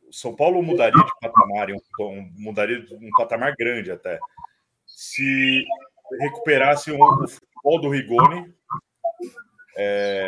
O 0.09 0.13
São 0.13 0.35
Paulo 0.35 0.63
mudaria 0.63 1.03
de 1.03 1.11
patamar, 1.21 1.69
um, 1.71 2.31
mudaria 2.37 2.81
de 2.81 2.95
um 2.95 3.11
patamar 3.17 3.55
grande 3.59 3.91
até, 3.91 4.19
se 4.87 5.65
recuperasse 6.21 6.91
o, 6.91 6.99
o 6.99 7.29
futebol 7.29 7.81
do 7.81 7.91
Rigoni, 7.91 8.53
é, 9.77 10.27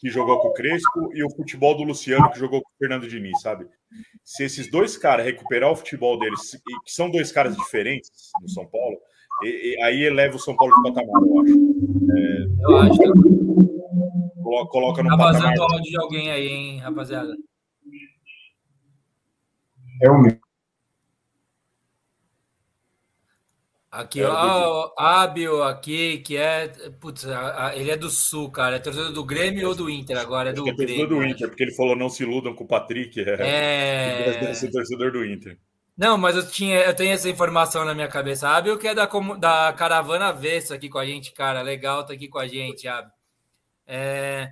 que 0.00 0.10
jogou 0.10 0.40
com 0.40 0.48
o 0.48 0.52
Crespo, 0.52 1.10
e 1.14 1.22
o 1.22 1.30
futebol 1.30 1.76
do 1.76 1.84
Luciano, 1.84 2.30
que 2.30 2.38
jogou 2.38 2.60
com 2.60 2.68
o 2.68 2.78
Fernando 2.78 3.08
Diniz, 3.08 3.40
sabe? 3.40 3.68
Se 4.24 4.44
esses 4.44 4.68
dois 4.68 4.96
caras 4.96 5.26
recuperar 5.26 5.70
o 5.70 5.76
futebol 5.76 6.18
deles, 6.18 6.60
que 6.84 6.92
são 6.92 7.08
dois 7.08 7.30
caras 7.30 7.56
diferentes 7.56 8.10
no 8.40 8.48
São 8.48 8.66
Paulo, 8.66 8.98
e, 9.42 9.74
e, 9.74 9.82
aí 9.82 10.02
eleva 10.02 10.36
o 10.36 10.38
São 10.38 10.56
Paulo 10.56 10.74
de 10.74 10.92
patamar, 10.92 11.22
eu 11.22 11.40
acho. 11.40 11.52
É, 12.12 12.46
eu 12.62 12.76
acho. 12.76 12.98
Coloca, 14.42 14.70
coloca 14.70 15.02
no 15.02 15.10
tá 15.10 15.16
patamar. 15.16 15.42
vazando 15.42 15.62
áudio 15.62 15.90
de 15.90 15.98
alguém 15.98 16.30
aí, 16.30 16.48
hein, 16.48 16.78
rapaziada? 16.78 17.36
É 20.02 20.10
o 20.10 20.18
meu. 20.18 20.38
Aqui, 23.90 24.22
ó, 24.22 24.86
o 24.86 24.92
Ábio 24.96 25.64
aqui, 25.64 26.18
que 26.18 26.36
é. 26.36 26.68
Putz, 27.00 27.26
ele 27.74 27.90
é 27.90 27.96
do 27.96 28.08
Sul, 28.08 28.48
cara. 28.48 28.76
É 28.76 28.78
torcedor 28.78 29.12
do 29.12 29.24
Grêmio 29.24 29.66
ou 29.66 29.74
do 29.74 29.90
Inter 29.90 30.16
agora? 30.16 30.50
É 30.50 30.52
do 30.52 30.68
é 30.68 30.72
Grêmio. 30.72 31.08
do 31.08 31.24
Inter, 31.24 31.48
porque 31.48 31.64
ele 31.64 31.74
falou 31.74 31.96
não 31.96 32.08
se 32.08 32.22
iludam 32.22 32.54
com 32.54 32.62
o 32.62 32.68
Patrick. 32.68 33.20
É. 33.20 34.44
é... 34.46 34.54
ser 34.54 34.70
torcedor 34.70 35.10
do 35.10 35.24
Inter. 35.24 35.58
Não, 36.00 36.16
mas 36.16 36.34
eu, 36.34 36.50
tinha, 36.50 36.78
eu 36.78 36.96
tenho 36.96 37.12
essa 37.12 37.28
informação 37.28 37.84
na 37.84 37.94
minha 37.94 38.08
cabeça. 38.08 38.48
Ábio, 38.48 38.78
que 38.78 38.88
é 38.88 38.94
da, 38.94 39.04
da 39.38 39.70
caravana 39.74 40.28
Avesso 40.28 40.72
aqui 40.72 40.88
com 40.88 40.96
a 40.96 41.04
gente, 41.04 41.30
cara. 41.30 41.60
Legal, 41.60 42.06
tá 42.06 42.14
aqui 42.14 42.26
com 42.26 42.38
a 42.38 42.48
gente, 42.48 42.88
Ábio. 42.88 43.12
É, 43.86 44.50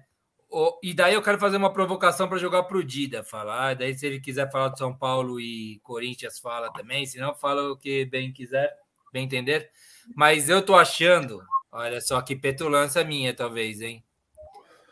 o, 0.50 0.78
e 0.82 0.92
daí 0.92 1.14
eu 1.14 1.22
quero 1.22 1.38
fazer 1.38 1.56
uma 1.56 1.72
provocação 1.72 2.28
para 2.28 2.36
jogar 2.36 2.64
pro 2.64 2.84
Dida 2.84 3.24
falar. 3.24 3.74
Daí, 3.76 3.94
se 3.94 4.06
ele 4.06 4.20
quiser 4.20 4.50
falar 4.52 4.68
de 4.68 4.78
São 4.78 4.94
Paulo 4.94 5.40
e 5.40 5.80
Corinthians, 5.82 6.38
fala 6.38 6.70
também. 6.70 7.06
Se 7.06 7.18
não, 7.18 7.34
fala 7.34 7.72
o 7.72 7.78
que 7.78 8.04
bem 8.04 8.30
quiser, 8.30 8.70
bem 9.10 9.24
entender. 9.24 9.70
Mas 10.14 10.50
eu 10.50 10.60
tô 10.60 10.74
achando, 10.76 11.42
olha 11.72 11.98
só 12.02 12.20
que 12.20 12.36
petulância 12.36 13.02
minha, 13.04 13.32
talvez, 13.32 13.80
hein? 13.80 14.04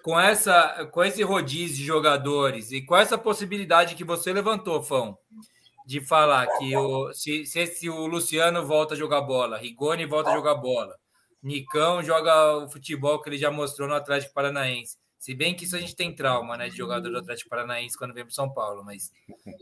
Com, 0.03 0.19
essa, 0.19 0.89
com 0.91 1.05
esse 1.05 1.23
rodízio 1.23 1.77
de 1.77 1.85
jogadores 1.85 2.73
e 2.73 2.81
com 2.81 2.97
essa 2.97 3.19
possibilidade 3.19 3.95
que 3.95 4.05
você 4.05 4.33
levantou, 4.33 4.83
Fão, 4.83 5.19
de 5.87 6.01
falar 6.01 6.49
que 6.59 6.77
o, 6.77 7.13
se, 7.13 7.47
se, 7.47 7.65
se, 7.69 7.89
o 7.89 8.09
Luciano 8.09 8.67
volta 8.67 8.95
a 8.95 8.97
jogar 8.97 9.21
bola, 9.21 9.57
Rigoni 9.57 10.05
volta 10.05 10.31
a 10.31 10.35
jogar 10.35 10.57
bola, 10.57 10.97
Nicão 11.41 12.03
joga 12.03 12.65
o 12.65 12.69
futebol 12.69 13.23
que 13.23 13.29
ele 13.29 13.39
já 13.39 13.53
mostrou 13.53 13.89
no 13.89 13.95
Atlético 13.95 14.35
Paranaense. 14.35 14.97
Se 15.17 15.33
bem 15.33 15.55
que 15.55 15.65
isso 15.65 15.77
a 15.77 15.79
gente 15.79 15.95
tem 15.95 16.13
trauma, 16.13 16.57
né, 16.57 16.69
de 16.69 16.77
jogador 16.77 17.09
do 17.09 17.19
Atlético 17.19 17.49
Paranaense 17.49 17.97
quando 17.97 18.13
vem 18.13 18.25
para 18.25 18.35
São 18.35 18.53
Paulo, 18.53 18.85
mas 18.85 19.13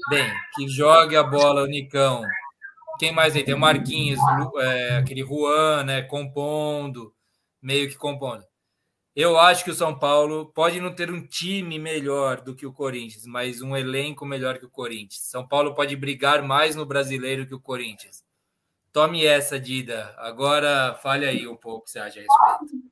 bem, 0.09 0.33
que 0.55 0.67
jogue 0.67 1.15
a 1.15 1.23
bola 1.23 1.63
o 1.63 1.67
Nicão. 1.67 2.23
Quem 2.99 3.13
mais 3.13 3.37
aí? 3.37 3.45
Tem 3.45 3.55
o 3.55 3.59
Marquinhos, 3.59 4.19
é, 4.59 4.97
aquele 4.97 5.23
Juan, 5.27 5.85
né, 5.85 6.03
compondo, 6.03 7.15
meio 7.61 7.89
que 7.89 7.97
compondo. 7.97 8.43
Eu 9.17 9.39
acho 9.39 9.65
que 9.65 9.71
o 9.71 9.75
São 9.75 9.97
Paulo 9.97 10.47
pode 10.47 10.81
não 10.81 10.93
ter 10.93 11.09
um 11.09 11.25
time 11.25 11.79
melhor 11.79 12.41
do 12.41 12.53
que 12.53 12.67
o 12.67 12.73
Corinthians, 12.73 13.25
mas 13.25 13.63
um 13.63 13.77
elenco 13.77 14.27
melhor 14.27 14.59
que 14.59 14.67
o 14.67 14.71
Corinthians. 14.71 15.23
São 15.23 15.47
Paulo 15.47 15.73
pode 15.73 15.95
brigar 15.95 16.43
mais 16.43 16.75
no 16.75 16.85
brasileiro 16.85 17.47
que 17.47 17.55
o 17.55 17.61
Corinthians. 17.61 18.25
Tome 18.93 19.25
essa, 19.25 19.59
Dida. 19.59 20.13
Agora 20.19 20.99
fale 21.01 21.27
aí 21.27 21.47
um 21.47 21.55
pouco 21.55 21.83
o 21.83 21.85
que 21.85 21.93
você 21.93 22.01
acha 22.01 22.19
a 22.19 22.23
respeito. 22.23 22.85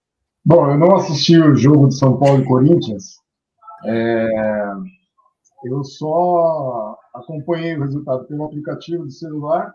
Bom, 0.45 0.71
eu 0.71 0.79
não 0.79 0.95
assisti 0.95 1.37
o 1.39 1.57
jogo 1.57 1.89
de 1.89 1.99
São 1.99 2.17
Paulo 2.17 2.43
e 2.43 2.47
Corinthians. 2.47 3.17
É... 3.85 4.29
Eu 5.65 5.83
só 5.83 6.97
acompanhei 7.15 7.77
o 7.77 7.83
resultado 7.83 8.25
pelo 8.27 8.45
aplicativo 8.45 9.05
do 9.05 9.11
celular, 9.11 9.73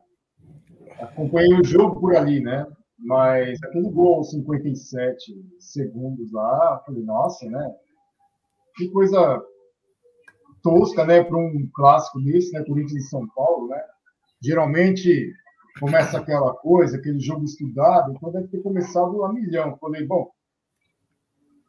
acompanhei 1.00 1.54
o 1.54 1.64
jogo 1.64 2.00
por 2.00 2.16
ali, 2.16 2.42
né? 2.42 2.68
Mas 3.00 3.62
aquele 3.64 3.90
gol 3.92 4.24
57 4.24 5.34
segundos 5.60 6.32
lá, 6.32 6.82
falei, 6.86 7.04
nossa, 7.04 7.48
né? 7.50 7.76
Que 8.76 8.90
coisa 8.90 9.42
tosca, 10.64 11.06
né, 11.06 11.24
para 11.24 11.38
um 11.38 11.70
clássico 11.74 12.20
desse, 12.20 12.52
né, 12.52 12.64
Corinthians 12.66 13.06
e 13.06 13.10
São 13.10 13.28
Paulo, 13.30 13.68
né? 13.68 13.82
Geralmente 14.42 15.32
começa 15.80 16.18
aquela 16.18 16.54
coisa, 16.56 16.98
aquele 16.98 17.20
jogo 17.20 17.44
estudado, 17.44 18.12
então 18.12 18.32
deve 18.32 18.48
ter 18.48 18.62
começado 18.62 19.24
a 19.24 19.32
milhão. 19.32 19.78
Falei, 19.78 20.06
bom, 20.06 20.30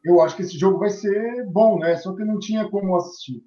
eu 0.04 0.20
acho 0.22 0.36
que 0.36 0.42
esse 0.42 0.58
jogo 0.58 0.78
vai 0.78 0.90
ser 0.90 1.46
bom, 1.46 1.78
né? 1.78 1.96
Só 1.96 2.14
que 2.14 2.24
não 2.24 2.38
tinha 2.38 2.68
como 2.70 2.96
assistir. 2.96 3.42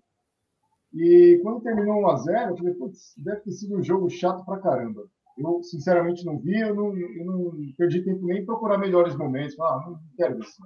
E 0.93 1.39
quando 1.41 1.61
terminou 1.61 2.01
1 2.01 2.07
a 2.09 2.15
0 2.17 2.51
eu 2.51 2.57
falei, 2.57 2.73
putz, 2.73 3.13
deve 3.17 3.41
ter 3.41 3.51
sido 3.51 3.77
um 3.77 3.83
jogo 3.83 4.09
chato 4.09 4.45
pra 4.45 4.59
caramba. 4.59 5.07
Eu, 5.37 5.63
sinceramente, 5.63 6.25
não 6.25 6.39
vi, 6.39 6.59
eu 6.59 6.75
não, 6.75 6.95
eu 6.95 7.25
não 7.25 7.51
perdi 7.77 8.03
tempo 8.03 8.25
nem 8.25 8.41
em 8.41 8.45
procurar 8.45 8.77
melhores 8.77 9.15
momentos. 9.15 9.59
Ah, 9.59 9.83
não 9.85 9.99
quero 10.15 10.39
isso. 10.39 10.61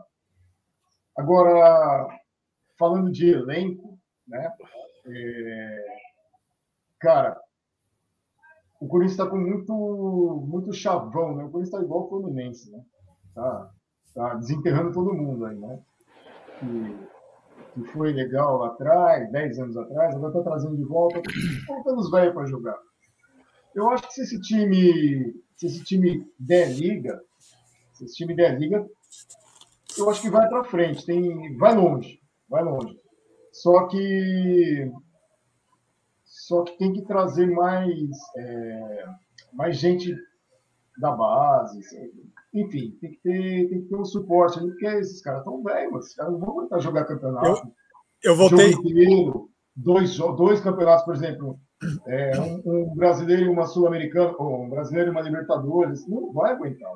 Agora, 1.18 2.08
falando 2.78 3.12
de 3.12 3.30
elenco, 3.30 3.98
né? 4.28 4.52
É... 5.08 5.86
Cara, 7.00 7.40
o 8.80 8.88
Corinthians 8.88 9.12
está 9.12 9.28
com 9.28 9.38
muito, 9.38 10.46
muito 10.48 10.74
chavão, 10.74 11.36
né? 11.36 11.44
O 11.44 11.50
Corinthians 11.50 11.74
está 11.74 11.82
igual 11.82 12.06
o 12.06 12.10
Fluminense, 12.10 12.72
né? 12.72 12.84
Tá, 13.34 13.72
tá 14.14 14.34
desenterrando 14.36 14.92
todo 14.92 15.14
mundo 15.14 15.46
aí, 15.46 15.58
né? 15.58 15.80
Que, 16.60 17.84
que 17.84 17.92
foi 17.92 18.12
legal 18.14 18.58
lá 18.58 18.68
atrás, 18.68 19.32
10 19.32 19.60
anos 19.60 19.78
atrás, 19.78 20.16
agora 20.16 20.32
está 20.32 20.44
trazendo 20.44 20.78
de 20.78 20.84
volta, 20.84 21.22
colocando 21.68 22.00
os 22.00 22.12
velhos 22.12 22.34
para 22.34 22.46
jogar. 22.46 22.78
Eu 23.76 23.90
acho 23.90 24.08
que 24.08 24.14
se 24.14 24.22
esse 24.22 24.42
time, 24.42 25.36
se 25.58 25.68
esse 25.68 25.84
time 25.84 26.26
der 26.40 26.72
liga, 26.72 27.22
se 27.94 28.06
esse 28.06 28.16
time 28.16 28.34
der 28.34 28.58
liga, 28.58 28.88
eu 29.98 30.10
acho 30.10 30.22
que 30.22 30.30
vai 30.30 30.48
para 30.48 30.64
frente, 30.64 31.06
tem, 31.06 31.58
vai 31.58 31.76
longe, 31.76 32.22
vai 32.50 32.64
longe. 32.64 32.98
Só 33.52 33.88
que 33.88 34.92
só 36.24 36.64
que 36.64 36.78
tem 36.78 36.94
que 36.94 37.02
trazer 37.04 37.48
mais 37.48 38.10
é, 38.38 39.06
mais 39.54 39.78
gente 39.78 40.16
da 40.98 41.12
base, 41.12 41.80
enfim, 42.54 42.98
tem 43.02 43.12
que 43.12 43.20
ter, 43.22 43.70
tem 43.70 43.82
que 43.82 43.90
ter 43.90 43.96
um 43.96 44.06
suporte, 44.06 44.60
porque 44.60 44.86
esses 44.86 45.22
caras 45.22 45.40
estão 45.40 45.62
velhos, 45.62 46.06
esses 46.06 46.16
caras 46.16 46.32
não 46.32 46.40
vão 46.40 46.52
aguentar 46.52 46.80
jogar 46.80 47.06
campeonato. 47.06 47.74
Eu, 48.24 48.32
eu 48.32 48.36
voltei. 48.38 48.72
Inteiro, 48.72 49.50
dois, 49.76 50.18
dois 50.18 50.62
campeonatos, 50.62 51.04
por 51.04 51.16
exemplo, 51.16 51.60
é, 52.08 52.40
um, 52.40 52.62
um, 52.66 52.96
brasileiro 52.96 53.44
e 53.44 53.48
uma 53.48 53.66
sul-americana, 53.66 54.36
ou 54.38 54.64
um 54.64 54.70
brasileiro 54.70 55.10
e 55.10 55.12
uma 55.12 55.22
Libertadores, 55.22 56.08
não 56.08 56.32
vai 56.32 56.52
aguentar. 56.52 56.92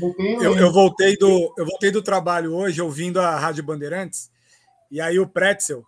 Não 0.00 0.14
tem 0.14 0.42
eu, 0.42 0.56
eu, 0.56 0.72
voltei 0.72 1.16
do, 1.16 1.54
eu 1.56 1.66
voltei 1.66 1.90
do 1.90 2.02
trabalho 2.02 2.54
hoje 2.54 2.80
ouvindo 2.80 3.20
a 3.20 3.38
Rádio 3.38 3.62
Bandeirantes, 3.62 4.30
e 4.90 5.00
aí 5.00 5.18
o 5.18 5.28
Pretzel, 5.28 5.84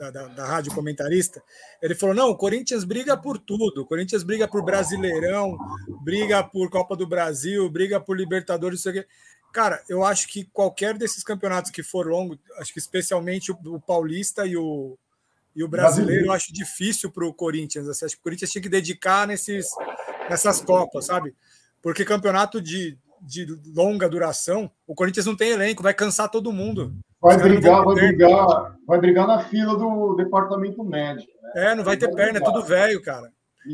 da, 0.00 0.10
da, 0.10 0.26
da, 0.28 0.46
rádio 0.46 0.74
comentarista, 0.74 1.42
ele 1.82 1.94
falou: 1.94 2.14
não, 2.14 2.30
o 2.30 2.36
Corinthians 2.36 2.84
briga 2.84 3.16
por 3.16 3.38
tudo. 3.38 3.82
O 3.82 3.86
Corinthians 3.86 4.22
briga 4.22 4.48
por 4.48 4.64
Brasileirão, 4.64 5.58
briga 6.02 6.42
por 6.42 6.70
Copa 6.70 6.96
do 6.96 7.06
Brasil, 7.06 7.68
briga 7.68 8.00
por 8.00 8.16
Libertadores, 8.16 8.80
isso 8.80 8.88
aqui. 8.88 9.04
Cara, 9.52 9.82
eu 9.88 10.02
acho 10.02 10.28
que 10.28 10.44
qualquer 10.52 10.96
desses 10.96 11.22
campeonatos 11.22 11.70
que 11.70 11.82
for 11.82 12.06
longo, 12.06 12.38
acho 12.58 12.72
que 12.72 12.78
especialmente 12.78 13.52
o, 13.52 13.58
o 13.66 13.80
Paulista 13.80 14.46
e 14.46 14.56
o, 14.56 14.96
e 15.54 15.64
o 15.64 15.68
brasileiro, 15.68 16.26
eu 16.26 16.32
acho 16.32 16.52
difícil 16.52 17.10
para 17.10 17.26
o 17.26 17.34
Corinthians. 17.34 17.88
Assim, 17.88 18.04
acho 18.04 18.14
que 18.14 18.20
o 18.20 18.24
Corinthians 18.24 18.50
tinha 18.50 18.62
que 18.62 18.68
dedicar 18.68 19.26
nesses, 19.26 19.66
nessas 20.28 20.60
Copas, 20.60 21.06
sabe? 21.06 21.34
Porque 21.82 22.04
campeonato 22.04 22.60
de, 22.60 22.96
de 23.20 23.46
longa 23.74 24.08
duração, 24.08 24.70
o 24.86 24.94
Corinthians 24.94 25.26
não 25.26 25.36
tem 25.36 25.50
elenco, 25.50 25.82
vai 25.82 25.94
cansar 25.94 26.30
todo 26.30 26.52
mundo. 26.52 26.94
Vai 27.20 27.36
brigar, 27.36 27.84
vai 27.84 27.94
brigar, 27.94 28.76
vai 28.86 29.00
brigar 29.00 29.26
na 29.26 29.44
fila 29.44 29.76
do 29.76 30.14
departamento 30.14 30.82
médico. 30.84 31.30
Né? 31.42 31.70
É, 31.70 31.74
não 31.74 31.84
vai 31.84 31.96
ter 31.96 32.10
perna, 32.14 32.38
é 32.38 32.42
tudo 32.42 32.62
velho, 32.62 33.02
cara. 33.02 33.30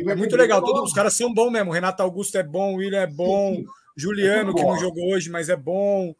É 0.08 0.14
muito 0.16 0.34
legal, 0.34 0.62
todos 0.62 0.82
os 0.82 0.92
caras 0.92 1.16
são 1.16 1.32
bons 1.32 1.50
mesmo. 1.50 1.70
Renato 1.70 2.02
Augusto 2.02 2.36
é 2.36 2.42
bom, 2.42 2.74
William 2.74 3.02
é 3.02 3.06
bom. 3.06 3.62
Juliano, 3.96 4.50
é 4.50 4.54
que 4.54 4.62
não 4.62 4.78
jogou 4.78 5.14
hoje, 5.14 5.30
mas 5.30 5.48
é 5.48 5.56
bom. 5.56 6.14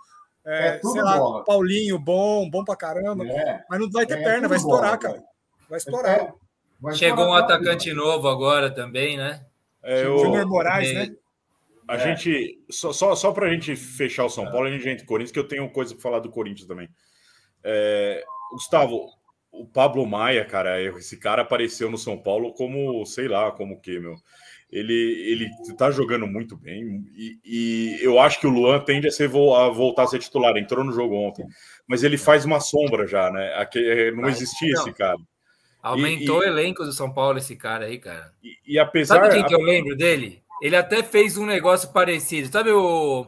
É, 0.44 0.76
é 0.76 0.80
sei 0.80 1.02
lá, 1.02 1.18
bola. 1.18 1.44
Paulinho, 1.44 1.98
bom, 1.98 2.48
bom 2.48 2.64
pra 2.64 2.76
caramba. 2.76 3.24
É. 3.26 3.64
Mas 3.68 3.80
não 3.80 3.90
vai 3.90 4.07
ter 4.07 4.18
é 4.18 4.22
perna, 4.22 4.48
vai 4.48 4.57
estourar, 4.57 4.96
bola, 4.96 4.98
cara. 4.98 5.22
Vai 5.68 5.78
estourar. 5.78 6.34
Vai 6.80 6.94
Chegou 6.94 7.24
estourar, 7.24 7.28
um 7.28 7.44
atacante 7.44 7.92
novo 7.92 8.28
agora 8.28 8.70
também, 8.70 9.16
né? 9.16 9.44
É, 9.82 10.08
o 10.08 10.18
Júnior 10.18 10.46
Moraes, 10.46 10.92
né? 10.92 11.14
A 11.88 11.96
gente, 11.96 12.60
só, 12.68 12.92
só, 12.92 13.14
só 13.14 13.30
para 13.30 13.46
a 13.46 13.52
gente 13.52 13.76
fechar 13.76 14.24
o 14.24 14.30
São 14.30 14.50
Paulo, 14.50 14.66
a 14.66 14.70
gente 14.70 14.88
entra 14.88 15.04
em 15.04 15.06
Corinthians, 15.06 15.30
que 15.30 15.38
eu 15.38 15.46
tenho 15.46 15.70
coisa 15.70 15.94
para 15.94 16.02
falar 16.02 16.18
do 16.18 16.30
Corinthians 16.30 16.66
também. 16.66 16.88
É, 17.62 18.24
Gustavo, 18.52 19.06
o 19.52 19.64
Pablo 19.64 20.04
Maia, 20.04 20.44
cara, 20.44 20.82
esse 20.82 21.16
cara 21.16 21.42
apareceu 21.42 21.90
no 21.90 21.96
São 21.96 22.18
Paulo 22.18 22.52
como, 22.54 23.04
sei 23.06 23.28
lá, 23.28 23.52
como 23.52 23.74
o 23.74 23.80
que, 23.80 24.00
meu. 24.00 24.16
Ele, 24.68 24.92
ele 24.92 25.48
tá 25.78 25.92
jogando 25.92 26.26
muito 26.26 26.56
bem 26.56 27.04
e, 27.14 27.38
e, 27.44 27.98
eu 28.02 28.18
acho 28.18 28.40
que 28.40 28.48
o 28.48 28.50
Luan 28.50 28.80
tende 28.80 29.06
a, 29.06 29.12
ser, 29.12 29.26
a 29.26 29.68
voltar 29.68 30.02
a 30.02 30.06
ser 30.08 30.18
titular. 30.18 30.56
Entrou 30.56 30.84
no 30.84 30.90
jogo 30.90 31.14
ontem, 31.14 31.46
mas 31.86 32.02
ele 32.02 32.18
faz 32.18 32.44
uma 32.44 32.58
sombra 32.58 33.06
já, 33.06 33.30
né? 33.30 33.54
Aqui, 33.54 34.10
não 34.10 34.28
existia 34.28 34.72
esse 34.72 34.92
cara. 34.92 35.16
Aumentou 35.87 36.43
e, 36.43 36.47
o 36.47 36.49
elenco 36.49 36.84
do 36.84 36.93
São 36.93 37.12
Paulo, 37.12 37.39
esse 37.39 37.55
cara 37.55 37.84
aí, 37.84 37.99
cara. 37.99 38.32
E, 38.43 38.74
e 38.74 38.78
apesar. 38.78 39.16
Sabe 39.16 39.34
quem 39.34 39.45
que 39.45 39.55
eu 39.55 39.61
lembro 39.61 39.97
dele? 39.97 40.43
Ele 40.61 40.74
até 40.74 41.03
fez 41.03 41.37
um 41.37 41.47
negócio 41.47 41.93
parecido. 41.93 42.51
Sabe 42.51 42.72
o. 42.72 43.26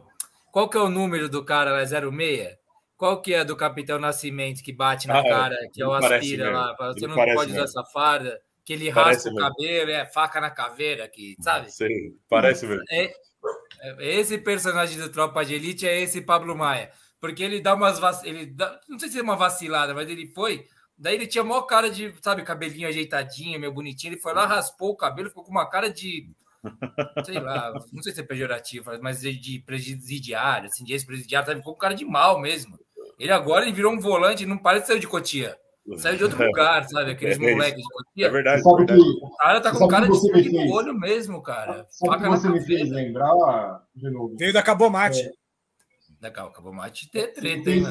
Qual 0.51 0.69
que 0.69 0.77
é 0.77 0.81
o 0.81 0.89
número 0.89 1.29
do 1.29 1.45
cara 1.45 1.71
lá? 1.71 1.85
06? 1.87 2.59
Qual 2.97 3.23
que 3.23 3.33
é 3.33 3.45
do 3.45 3.55
Capitão 3.57 4.01
Nascimento 4.01 4.61
que 4.61 4.73
bate 4.73 5.07
na 5.07 5.19
ah, 5.19 5.23
é. 5.25 5.29
cara, 5.29 5.57
que 5.73 5.81
é 5.81 5.87
o 5.87 5.93
aspira 5.93 6.51
lá? 6.51 6.75
Você 6.93 7.07
não 7.07 7.15
pode 7.15 7.31
usar 7.31 7.47
mesmo. 7.47 7.61
essa 7.61 7.85
farda, 7.85 8.41
que 8.65 8.73
ele 8.73 8.93
parece 8.93 9.29
raspa 9.29 9.31
mesmo. 9.31 9.39
o 9.39 9.51
cabelo, 9.51 9.91
é 9.93 10.07
faca 10.07 10.41
na 10.41 10.51
caveira, 10.51 11.07
que, 11.07 11.37
sabe? 11.41 11.71
Sim, 11.71 12.17
parece 12.29 12.67
mesmo. 12.67 12.83
É, 12.91 13.15
é, 13.83 14.19
esse 14.19 14.37
personagem 14.37 14.99
do 14.99 15.09
Tropa 15.11 15.45
de 15.45 15.55
Elite 15.55 15.87
é 15.87 16.01
esse 16.01 16.21
Pablo 16.21 16.57
Maia. 16.57 16.91
Porque 17.21 17.45
ele 17.45 17.61
dá 17.61 17.75
umas. 17.75 18.01
Vac... 18.01 18.25
Ele 18.25 18.47
dá... 18.47 18.81
Não 18.89 18.99
sei 18.99 19.09
se 19.09 19.19
é 19.21 19.23
uma 19.23 19.37
vacilada, 19.37 19.95
mas 19.95 20.09
ele 20.09 20.27
foi 20.35 20.67
Daí 20.99 21.15
ele 21.15 21.27
tinha 21.29 21.45
maior 21.45 21.63
cara 21.63 21.89
de, 21.89 22.13
sabe, 22.21 22.43
cabelinho 22.43 22.89
ajeitadinho, 22.89 23.61
meio 23.61 23.73
bonitinho. 23.73 24.15
Ele 24.15 24.21
foi 24.21 24.35
lá, 24.35 24.47
raspou 24.47 24.91
o 24.91 24.97
cabelo, 24.97 25.29
ficou 25.29 25.45
com 25.45 25.51
uma 25.53 25.69
cara 25.69 25.89
de. 25.89 26.29
Sei 27.25 27.39
lá, 27.39 27.73
não 27.93 28.03
sei 28.03 28.13
se 28.13 28.21
é 28.21 28.25
pejorativo, 28.25 28.91
mas 29.01 29.21
de 29.21 29.63
presidiário, 29.65 30.67
assim, 30.67 30.83
de 30.83 30.93
ex-presidiário, 30.93 31.47
sabe? 31.47 31.61
ficou 31.61 31.75
com 31.75 31.81
cara 31.81 31.95
de 31.95 32.05
mal 32.05 32.41
mesmo. 32.41 32.77
Ele 33.17 33.31
agora 33.31 33.65
ele 33.65 33.75
virou 33.75 33.93
um 33.93 34.01
volante, 34.01 34.45
não 34.45 34.59
parece 34.59 34.83
que 34.83 34.87
saiu 34.89 35.01
de 35.01 35.07
Cotia. 35.07 35.57
Saiu 35.97 36.17
de 36.17 36.25
outro 36.25 36.39
lugar, 36.45 36.85
sabe? 36.89 37.13
Aqueles 37.13 37.37
é 37.37 37.41
moleques 37.41 37.81
de 37.81 37.89
Cotia. 37.89 38.27
É 38.27 38.31
verdade. 38.31 38.63
Sabe 38.63 38.77
verdade. 38.79 39.01
Que, 39.01 39.25
o 39.25 39.37
cara 39.37 39.61
tá 39.61 39.73
com 39.73 39.89
cara 39.89 40.09
de 40.09 40.21
sangue 40.21 40.53
no 40.53 40.73
olho 40.73 40.95
mesmo, 40.95 41.41
cara. 41.43 41.87
Sabe 41.91 42.25
que 42.25 42.29
você 42.29 42.49
me 42.49 42.61
fez 42.61 42.91
lembrar, 42.91 43.83
de 43.95 44.11
novo? 44.11 44.37
Veio 44.37 44.53
da 44.53 44.63
Cabomate. 44.63 45.21
É. 45.21 45.31
Da 46.21 46.31
Cabomate 46.33 47.09
ter 47.09 47.33
treta, 47.33 47.71
hein? 47.71 47.85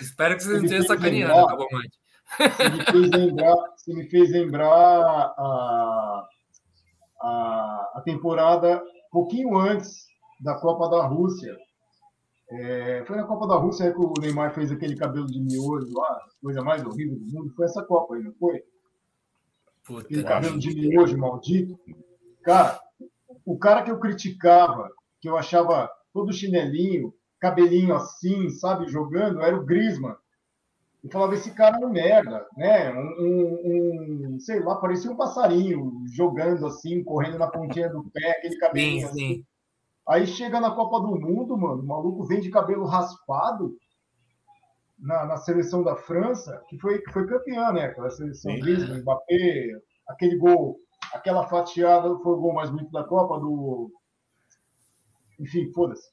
Espero 0.00 0.36
que 0.36 0.44
vocês 0.44 0.62
não 0.62 0.68
tenham 0.68 0.84
sacaneando 0.84 1.34
a 1.34 1.48
Cabomate. 1.48 2.01
Você 2.36 2.68
me 2.70 2.84
fez 2.84 3.10
lembrar, 3.10 3.54
você 3.76 3.94
me 3.94 4.08
fez 4.08 4.30
lembrar 4.30 4.68
a, 4.68 6.28
a, 7.20 7.92
a 7.94 8.02
temporada 8.04 8.82
um 8.82 9.10
pouquinho 9.10 9.58
antes 9.58 10.06
da 10.40 10.54
Copa 10.54 10.88
da 10.88 11.06
Rússia. 11.06 11.56
É, 12.50 13.04
foi 13.06 13.16
na 13.16 13.24
Copa 13.24 13.46
da 13.46 13.56
Rússia 13.56 13.92
que 13.92 13.98
o 13.98 14.14
Neymar 14.20 14.54
fez 14.54 14.70
aquele 14.70 14.96
cabelo 14.96 15.26
de 15.26 15.40
miolho 15.40 15.88
lá, 15.92 16.20
coisa 16.40 16.62
mais 16.62 16.84
horrível 16.84 17.18
do 17.18 17.26
mundo. 17.26 17.54
Foi 17.54 17.66
essa 17.66 17.82
Copa 17.84 18.14
aí, 18.14 18.22
não 18.22 18.32
foi? 18.34 18.62
Puta 19.84 20.00
aquele 20.02 20.22
cabelo 20.22 20.58
de 20.58 20.74
miojo 20.74 21.18
maldito. 21.18 21.78
Cara, 22.42 22.80
o 23.44 23.58
cara 23.58 23.82
que 23.82 23.90
eu 23.90 23.98
criticava, 23.98 24.88
que 25.20 25.28
eu 25.28 25.36
achava 25.36 25.90
todo 26.12 26.32
chinelinho, 26.32 27.14
cabelinho 27.40 27.94
assim, 27.94 28.48
sabe, 28.50 28.88
jogando, 28.88 29.40
era 29.40 29.56
o 29.56 29.64
Griezmann 29.64 30.16
e 31.04 31.10
falava, 31.10 31.34
esse 31.34 31.50
cara 31.52 31.78
é 31.80 31.84
um 31.84 31.90
merda, 31.90 32.46
né? 32.56 32.92
Um, 32.92 33.08
um, 33.18 34.34
um, 34.34 34.40
sei 34.40 34.60
lá, 34.60 34.76
parecia 34.76 35.10
um 35.10 35.16
passarinho 35.16 36.04
jogando 36.14 36.64
assim, 36.66 37.02
correndo 37.02 37.38
na 37.38 37.48
pontinha 37.48 37.88
do 37.88 38.04
pé, 38.10 38.30
aquele 38.30 38.56
cabelo. 38.56 38.86
Sim, 38.86 39.04
assim. 39.04 39.18
sim. 39.18 39.44
Aí 40.08 40.26
chega 40.26 40.60
na 40.60 40.70
Copa 40.70 41.00
do 41.00 41.18
Mundo, 41.20 41.56
mano, 41.56 41.82
o 41.82 41.86
maluco 41.86 42.24
vem 42.24 42.40
de 42.40 42.50
cabelo 42.50 42.84
raspado 42.84 43.76
na, 44.98 45.26
na 45.26 45.36
seleção 45.36 45.82
da 45.82 45.96
França, 45.96 46.62
que 46.68 46.78
foi, 46.78 47.00
que 47.00 47.12
foi 47.12 47.26
campeã, 47.26 47.72
né? 47.72 47.86
Aquela 47.86 48.10
seleção 48.10 48.58
Griezmann, 48.60 49.00
Mbappé, 49.00 49.70
aquele 50.08 50.36
gol, 50.36 50.78
aquela 51.12 51.46
fatiada, 51.48 52.16
foi 52.18 52.32
o 52.32 52.40
gol 52.40 52.54
mais 52.54 52.70
bonito 52.70 52.92
da 52.92 53.02
Copa 53.02 53.40
do. 53.40 53.90
Enfim, 55.40 55.72
foda-se. 55.72 56.08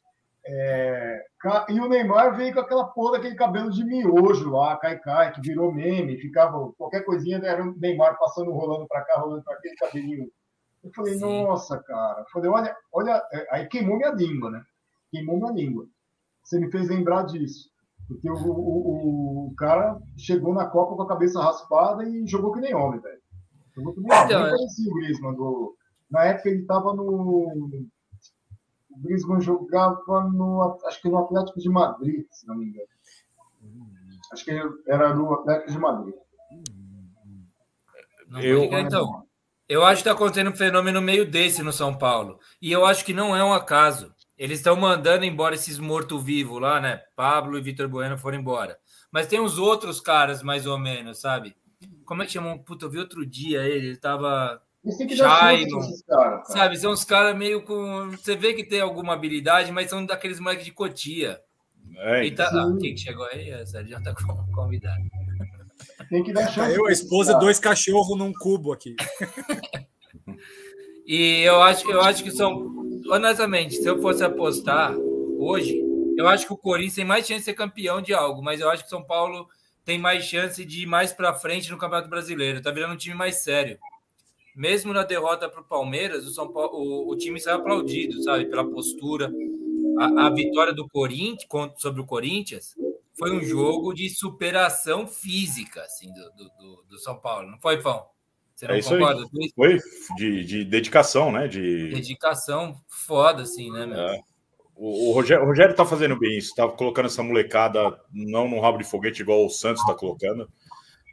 É, 0.46 1.22
e 1.70 1.80
o 1.80 1.88
Neymar 1.88 2.36
veio 2.36 2.54
com 2.54 2.60
aquela 2.62 2.86
porra 2.86 3.14
daquele 3.18 3.36
cabelo 3.36 3.70
de 3.70 3.84
miojo 3.84 4.50
lá, 4.50 4.78
cai-cai, 4.78 5.32
que 5.32 5.42
virou 5.42 5.72
meme, 5.72 6.18
ficava 6.18 6.72
qualquer 6.78 7.04
coisinha, 7.06 7.38
era 7.44 7.62
o 7.64 7.76
Neymar 7.78 8.18
passando, 8.18 8.52
rolando 8.52 8.88
pra 8.88 9.02
cá, 9.04 9.20
rolando 9.20 9.44
pra 9.44 9.54
aquele 9.56 9.76
cabelinho. 9.76 10.28
Eu 10.84 10.92
falei, 10.96 11.20
nossa, 11.20 11.78
cara. 11.84 12.22
Eu 12.22 12.26
falei, 12.32 12.50
olha, 12.50 12.76
olha, 12.94 13.22
é, 13.34 13.48
aí 13.56 13.68
queimou 13.68 13.98
minha 13.98 14.12
língua, 14.12 14.50
né? 14.50 14.64
Queimou 15.12 15.38
minha 15.38 15.52
língua. 15.52 15.86
Você 16.44 16.58
me 16.60 16.72
fez 16.72 16.88
lembrar 16.90 17.24
disso. 17.24 17.70
Porque 18.08 18.28
o, 18.30 18.34
o, 18.36 19.48
o- 19.50 19.56
cara 19.56 20.00
chegou 20.18 20.54
na 20.54 20.66
Copa 20.68 20.96
com 20.96 21.02
a 21.04 21.08
cabeça 21.08 21.40
raspada 21.42 22.04
e 22.06 22.26
jogou 22.26 22.54
que 22.54 22.62
nem 22.62 22.74
homem, 22.74 23.00
velho. 23.02 23.20
Jogou 23.76 23.94
que 23.94 24.00
nem 24.00 24.12
homem. 24.12 24.26
Então, 24.26 24.40
Nem 24.40 24.48
é. 24.48 24.52
parecia 24.52 24.92
o 24.92 24.96
Griezmann. 24.96 25.36
Do... 25.36 25.76
Na 26.10 26.24
época 26.26 26.50
ele 26.50 26.66
tava 26.66 26.94
no. 26.96 27.52
O 29.00 29.02
Griezmann 29.02 29.40
jogava 29.42 30.24
no. 30.26 30.78
Acho 30.86 31.02
que 31.02 31.10
no 31.10 31.20
Atlético 31.20 31.60
de 31.60 31.70
Madrid, 31.70 32.26
se 32.32 32.46
não 32.46 32.56
me 32.56 32.66
engano. 32.66 32.88
Acho 34.34 34.44
que 34.46 34.52
era 34.88 35.16
no 35.16 35.34
Atlético 35.34 35.72
de 35.72 35.80
Madrid. 35.80 36.14
Não 38.28 38.42
Eu- 38.42 38.58
vou 38.58 38.66
ligar, 38.66 38.82
então, 38.82 39.24
eu 39.68 39.84
acho 39.84 40.04
que 40.04 40.10
está 40.10 40.12
acontecendo 40.12 40.52
um 40.52 40.56
fenômeno 40.56 41.02
meio 41.02 41.30
desse 41.30 41.64
no 41.64 41.74
São 41.74 41.98
Paulo. 41.98 42.40
E 42.62 42.72
eu 42.72 42.86
acho 42.86 43.04
que 43.06 43.14
não 43.14 43.36
é 43.36 43.44
um 43.44 43.54
acaso. 43.54 44.14
Eles 44.38 44.60
estão 44.60 44.76
mandando 44.76 45.26
embora 45.26 45.56
esses 45.56 45.80
mortos-vivos 45.80 46.62
lá, 46.62 46.80
né? 46.80 47.02
Pablo 47.16 47.58
e 47.58 47.62
Vitor 47.62 47.88
Bueno 47.90 48.18
foram 48.18 48.38
embora. 48.38 48.78
Mas 49.12 49.28
tem 49.28 49.40
os 49.40 49.58
outros 49.58 50.00
caras, 50.00 50.44
mais 50.44 50.66
ou 50.66 50.78
menos, 50.78 51.20
sabe? 51.20 51.56
Como 52.06 52.22
é 52.22 52.26
que 52.26 52.32
chamam? 52.32 52.58
Puta, 52.58 52.86
eu 52.86 52.90
vi 52.90 53.00
outro 53.00 53.26
dia 53.26 53.64
ele, 53.64 53.88
ele 53.88 53.98
tava. 53.98 54.62
Eles 54.84 54.98
têm 54.98 55.08
que 55.08 55.16
dar 55.16 55.58
chance 55.58 55.66
caras. 55.70 56.04
cara. 56.08 56.46
sabe? 56.46 56.78
São 56.78 56.92
uns 56.92 57.04
caras 57.04 57.36
meio 57.38 57.62
com. 57.64 58.12
Você 58.12 58.36
vê 58.36 58.54
que 58.54 58.64
tem 58.64 58.80
alguma 58.82 59.14
habilidade, 59.14 59.72
mas 59.72 59.90
são 59.90 60.06
daqueles 60.06 60.40
moleques 60.40 60.66
de 60.66 60.72
cotia. 60.72 61.40
É, 61.98 62.26
E 62.26 62.32
tá... 62.32 62.50
sim. 62.50 62.58
ah, 62.58 62.78
quem 62.80 62.94
que 62.96 63.02
chegou 63.02 63.26
aí? 63.26 63.52
A 63.52 63.66
Sérgio 63.66 63.92
já 63.92 64.02
tá 64.02 64.14
com- 64.16 64.46
convidado. 64.54 65.02
Tem 66.10 66.24
que 66.24 66.32
dar 66.32 66.48
chance. 66.48 66.72
Tá 66.72 66.72
eu, 66.72 66.86
a 66.86 66.92
esposa, 66.92 67.34
dois 67.38 67.60
cachorros 67.60 68.18
num 68.18 68.32
cubo 68.34 68.72
aqui. 68.72 68.96
E 71.06 71.42
eu 71.42 71.62
acho, 71.64 71.90
eu 71.90 72.02
acho 72.02 72.24
que 72.24 72.32
são. 72.32 72.68
Honestamente, 73.10 73.76
se 73.76 73.86
eu 73.88 74.00
fosse 74.00 74.24
apostar 74.24 74.94
hoje, 74.96 75.82
eu 76.16 76.28
acho 76.28 76.46
que 76.46 76.54
o 76.54 76.58
Corinthians 76.58 76.96
tem 76.96 77.06
mais 77.06 77.26
chance 77.26 77.40
de 77.40 77.46
ser 77.46 77.54
campeão 77.56 78.00
de 78.02 78.14
algo, 78.14 78.44
mas 78.44 78.60
eu 78.60 78.70
acho 78.70 78.84
que 78.84 78.88
o 78.88 78.92
São 78.92 79.04
Paulo 79.04 79.48
tem 79.84 79.98
mais 79.98 80.24
chance 80.26 80.64
de 80.64 80.84
ir 80.84 80.86
mais 80.86 81.12
para 81.12 81.34
frente 81.34 81.72
no 81.72 81.78
Campeonato 81.80 82.10
Brasileiro. 82.10 82.62
Tá 82.62 82.70
virando 82.70 82.94
um 82.94 82.98
time 82.98 83.16
mais 83.16 83.38
sério. 83.38 83.80
Mesmo 84.60 84.92
na 84.92 85.04
derrota 85.06 85.48
para 85.48 85.62
o 85.62 85.64
Palmeiras, 85.64 86.28
o, 86.28 86.34
São 86.34 86.52
Paulo, 86.52 86.78
o, 86.78 87.10
o 87.10 87.16
time 87.16 87.40
saiu 87.40 87.60
aplaudido, 87.60 88.22
sabe? 88.22 88.44
Pela 88.44 88.70
postura. 88.70 89.32
A, 89.98 90.28
a 90.28 90.30
vitória 90.30 90.74
do 90.74 90.86
Corinthians 90.90 91.48
sobre 91.78 92.02
o 92.02 92.06
Corinthians 92.06 92.76
foi 93.18 93.32
um 93.32 93.42
jogo 93.42 93.94
de 93.94 94.10
superação 94.10 95.08
física 95.08 95.82
assim, 95.84 96.12
do, 96.12 96.30
do, 96.32 96.84
do- 96.90 97.00
São 97.00 97.18
Paulo. 97.18 97.50
Não 97.50 97.58
foi, 97.58 97.80
Fão? 97.80 98.06
Você 98.54 98.68
não 98.68 98.76
É 98.76 98.82
concorda 98.82 99.30
com 99.30 99.42
isso? 99.42 99.54
Foi 99.56 99.80
de, 100.18 100.44
de 100.44 100.66
dedicação, 100.66 101.32
né? 101.32 101.48
De, 101.48 101.92
Dedicação 101.92 102.82
foda, 102.90 103.44
assim, 103.44 103.72
né, 103.72 103.86
meu? 103.86 103.98
É. 103.98 104.20
O, 104.76 105.10
o 105.10 105.14
Rogério, 105.14 105.46
o 105.46 105.48
Rogério 105.48 105.74
tá 105.74 105.86
fazendo 105.86 106.20
bem 106.20 106.38
isso, 106.38 106.54
tá 106.54 106.68
colocando 106.68 107.06
essa 107.06 107.24
molecada 107.24 107.98
não 108.12 108.50
num 108.50 108.60
rabo 108.60 108.78
de 108.78 108.84
foguete 108.84 109.22
igual 109.22 109.46
o 109.46 109.50
Santos 109.50 109.86
tá 109.86 109.94
colocando. 109.94 110.50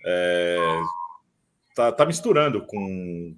É, 0.05 0.57
tá, 1.77 1.93
tá 1.93 2.07
misturando 2.07 2.66
com, 2.66 3.37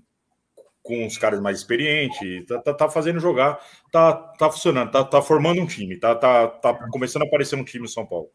com 0.83 1.07
os 1.07 1.19
caras 1.19 1.41
mais 1.41 1.59
experientes, 1.59 2.47
tá, 2.47 2.61
tá, 2.63 2.75
tá 2.75 2.91
fazendo 2.91 3.21
jogar, 3.21 3.61
tá, 3.93 4.15
tá 4.15 4.51
funcionando, 4.51 4.91
tá, 4.93 5.05
tá 5.05 5.23
formando 5.23 5.61
um 5.63 5.67
time, 5.67 5.99
tá, 5.99 6.15
tá, 6.15 6.49
tá 6.49 6.75
começando 6.91 7.23
a 7.23 7.27
aparecer 7.27 7.57
um 7.57 7.65
time 7.65 7.83
no 7.85 7.89
São 7.89 8.07
Paulo. 8.07 8.31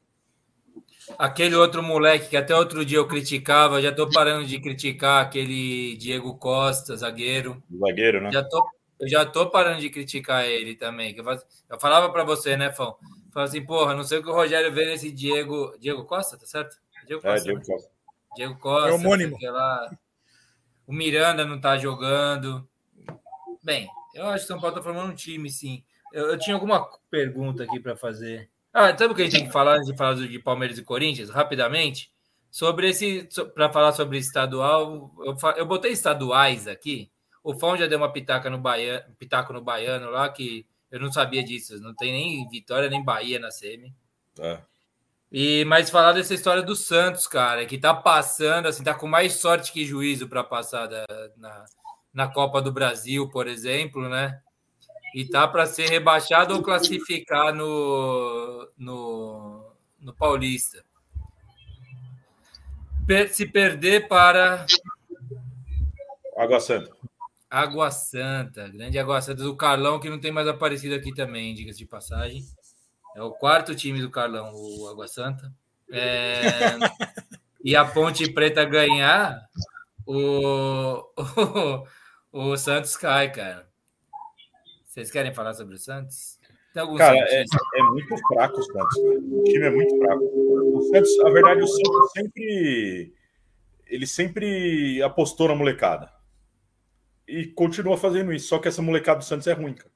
Aquele 1.18 1.56
outro 1.56 1.84
moleque 1.84 2.30
que 2.30 2.38
até 2.38 2.56
outro 2.56 2.86
dia 2.86 2.97
eu 2.97 3.08
criticava, 3.08 3.82
já 3.82 3.91
tô 3.93 4.10
parando 4.10 4.45
de 4.47 4.60
criticar 4.62 5.22
aquele 5.26 5.97
Diego 5.97 6.38
Costa, 6.38 6.95
zagueiro. 6.95 7.62
Zagueiro, 7.78 8.22
né? 8.22 8.32
Já 8.32 8.43
tô, 8.43 8.66
eu 8.99 9.08
já 9.10 9.26
tô 9.26 9.49
parando 9.49 9.82
de 9.82 9.89
criticar 9.89 10.45
ele 10.45 10.76
também. 10.76 11.14
Eu, 11.16 11.24
faz- 11.24 11.45
eu 11.70 11.80
falava 11.80 12.10
para 12.12 12.24
você, 12.24 12.56
né, 12.56 12.72
Fão? 12.72 12.95
Falava 13.34 13.49
assim, 13.49 13.66
porra, 13.66 13.93
não 13.93 14.04
sei 14.04 14.20
o 14.20 14.24
que 14.24 14.30
o 14.30 14.34
Rogério 14.34 14.72
vê 14.72 14.86
nesse 14.86 15.12
Diego. 15.12 15.76
Diego 15.78 16.06
Costa, 16.06 16.38
tá 16.38 16.45
certo? 16.45 16.78
Diego 17.06 17.22
É, 17.24 17.32
Costa. 17.32 17.43
Diego 17.43 17.60
né? 17.60 17.66
Costa. 17.66 17.93
Diego 18.36 18.58
Costa. 18.60 18.90
É 18.90 18.94
homônimo. 18.94 19.38
lá. 19.42 19.90
O 20.86 20.94
Miranda 20.94 21.46
não 21.46 21.60
tá 21.60 21.78
jogando. 21.78 22.68
Bem, 23.64 23.88
eu 24.14 24.28
acho 24.28 24.46
que 24.46 24.46
o 24.46 24.48
São 24.48 24.60
Paulo 24.60 24.76
tá 24.76 24.82
formando 24.82 25.12
um 25.12 25.16
time, 25.16 25.50
sim. 25.50 25.84
Eu, 26.12 26.28
eu 26.28 26.38
tinha 26.38 26.56
alguma 26.56 26.88
pergunta 27.10 27.64
aqui 27.64 27.80
para 27.80 27.96
fazer. 27.96 28.50
Ah, 28.74 28.96
sabe 28.98 29.14
o 29.14 29.16
que 29.16 29.22
a 29.22 29.26
gente 29.26 29.36
tem 29.36 29.46
que 29.46 29.54
falar 29.54 29.76
antes 29.76 29.88
de 29.88 29.96
falar 29.96 30.16
de 30.16 30.40
Palmeiras 30.40 30.78
e 30.78 30.84
Corinthians, 30.84 31.30
rapidamente? 31.30 32.12
Sobre 32.52 32.90
esse. 32.90 33.28
Para 33.54 33.72
falar 33.72 33.94
sobre 33.94 34.18
estadual, 34.18 35.12
eu, 35.20 35.36
eu 35.58 35.66
botei 35.66 35.92
estaduais 35.92 36.68
aqui. 36.68 37.12
O 37.44 37.58
Fão 37.58 37.76
já 37.76 37.88
deu 37.88 37.98
uma 37.98 38.12
pitaca 38.12 38.50
no 38.50 38.58
Baiano, 38.58 39.04
pitaco 39.18 39.52
no 39.52 39.62
Baiano 39.62 40.10
lá, 40.10 40.30
que 40.30 40.66
eu 40.92 41.00
não 41.00 41.12
sabia 41.12 41.44
disso. 41.44 41.80
Não 41.82 41.94
tem 41.96 42.12
nem 42.12 42.50
Vitória 42.50 42.90
nem 42.90 43.04
Bahia 43.04 43.40
na 43.40 43.52
semi. 43.52 43.94
É. 44.40 44.60
E 45.34 45.66
mas 45.66 45.90
falar 45.90 46.14
dessa 46.14 46.36
história 46.36 46.62
do 46.62 46.76
Santos, 46.76 47.28
cara, 47.28 47.66
que 47.66 47.80
tá 47.80 47.92
passando, 47.92 48.68
assim, 48.68 48.84
tá 48.84 48.94
com 48.94 49.08
mais 49.08 49.34
sorte 49.34 49.74
que 49.74 49.84
juízo 49.84 50.28
para 50.30 50.44
passar 50.44 50.86
da- 50.86 51.06
na, 51.36 51.66
na 52.14 52.28
Copa 52.28 52.62
do 52.62 52.72
Brasil, 52.72 53.28
por 53.30 53.48
exemplo, 53.48 54.08
né? 54.08 54.40
E 55.16 55.26
tá 55.26 55.48
para 55.48 55.66
ser 55.66 55.90
rebaixado 55.90 56.54
ou 56.54 56.62
classificar 56.62 57.52
no, 57.54 58.70
no, 58.78 59.72
no 60.00 60.14
Paulista. 60.14 60.84
Se 63.32 63.48
perder 63.48 64.08
para 64.08 64.66
Água 66.38 66.60
Santa. 66.60 66.96
Água 67.50 67.92
Santa, 67.92 68.68
grande 68.70 68.98
Água 69.00 69.22
Santa 69.22 69.44
do 69.44 69.56
Carlão, 69.56 70.00
que 70.00 70.10
não 70.10 70.20
tem 70.20 70.32
mais 70.32 70.48
aparecido 70.48 70.94
aqui 70.96 71.14
também, 71.14 71.54
diga-se 71.54 71.80
de 71.80 71.86
passagem. 71.86 72.44
É 73.16 73.22
o 73.22 73.32
quarto 73.32 73.76
time 73.76 74.01
do 74.01 74.09
Carlão, 74.09 74.51
o 74.53 74.88
Água 74.89 75.07
Santa. 75.07 75.53
É, 75.91 76.51
E 77.64 77.78
a 77.78 77.86
Ponte 77.86 78.30
Preta 78.30 78.66
ganhar, 78.66 79.47
o, 80.05 81.05
o, 82.34 82.51
o 82.51 82.57
Santos 82.57 82.97
cai, 82.97 83.32
cara. 83.32 83.66
Vocês 84.86 85.09
querem 85.09 85.34
falar 85.34 85.53
sobre 85.53 85.76
o 85.76 85.80
Santos? 85.80 86.39
Cara, 86.97 87.18
é, 87.18 87.43
é 87.76 87.84
muito 87.84 88.18
fraco 88.28 88.59
o 88.59 88.64
Santos. 88.64 88.95
cara. 89.01 89.09
O 89.09 89.43
time 89.45 89.66
é 89.66 89.70
muito 89.70 89.97
fraco. 89.97 90.24
O 90.24 90.82
Santos, 90.91 91.20
a 91.20 91.30
verdade, 91.30 91.61
o 91.61 91.68
Santos 91.68 92.11
sempre. 92.11 93.14
Ele 93.88 94.07
sempre 94.07 95.01
apostou 95.01 95.47
na 95.47 95.55
molecada. 95.55 96.11
E 97.28 97.45
continua 97.45 97.95
fazendo 97.95 98.34
isso. 98.34 98.47
Só 98.49 98.59
que 98.59 98.68
essa 98.68 98.82
molecada 98.82 99.20
do 99.20 99.26
Santos 99.26 99.47
é 99.47 99.53
ruim, 99.53 99.74
cara. 99.74 99.93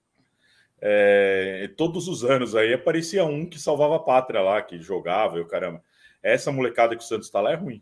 É, 0.80 1.72
todos 1.76 2.08
os 2.08 2.24
anos 2.24 2.56
aí 2.56 2.74
aparecia 2.74 3.26
um 3.26 3.50
que 3.50 3.60
salvava 3.60 3.96
a 3.96 4.00
pátria 4.00 4.42
lá, 4.42 4.62
que 4.62 4.80
jogava 4.80 5.38
e 5.38 5.42
o 5.42 5.48
caramba. 5.48 5.84
Essa 6.22 6.52
molecada 6.52 6.96
que 6.96 7.04
o 7.04 7.08
Santos 7.08 7.28
está 7.28 7.42
lá 7.42 7.52
é 7.52 7.56
ruim. 7.56 7.82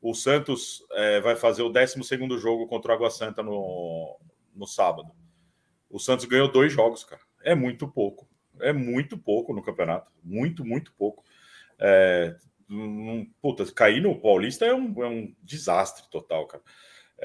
O 0.00 0.14
Santos 0.14 0.84
é, 0.92 1.20
vai 1.20 1.36
fazer 1.36 1.62
o 1.62 1.68
12 1.68 2.00
jogo 2.38 2.66
contra 2.66 2.92
o 2.92 2.94
Água 2.94 3.10
Santa 3.10 3.42
no, 3.42 4.18
no 4.54 4.66
sábado. 4.66 5.12
O 5.88 5.98
Santos 5.98 6.24
ganhou 6.24 6.50
dois 6.50 6.72
jogos, 6.72 7.04
cara. 7.04 7.20
É 7.44 7.54
muito 7.54 7.86
pouco. 7.86 8.28
É 8.60 8.72
muito 8.72 9.16
pouco 9.18 9.52
no 9.52 9.62
campeonato. 9.62 10.10
Muito, 10.22 10.64
muito 10.64 10.92
pouco. 10.94 11.24
É, 11.78 12.36
um, 12.68 13.30
puta, 13.40 13.70
cair 13.72 14.00
no 14.00 14.18
Paulista 14.20 14.64
é 14.64 14.74
um, 14.74 15.02
é 15.02 15.08
um 15.08 15.34
desastre 15.42 16.08
total, 16.10 16.46
cara. 16.46 16.62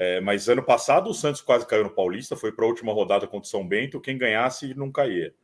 É, 0.00 0.20
mas 0.20 0.48
ano 0.48 0.62
passado 0.62 1.10
o 1.10 1.14
Santos 1.14 1.40
quase 1.40 1.66
caiu 1.66 1.82
no 1.82 1.90
Paulista, 1.90 2.36
foi 2.36 2.52
para 2.52 2.64
a 2.64 2.68
última 2.68 2.92
rodada 2.92 3.26
contra 3.26 3.48
o 3.48 3.50
São 3.50 3.66
Bento. 3.66 4.00
Quem 4.00 4.16
ganhasse 4.16 4.72
não 4.72 4.92
caía. 4.92 5.34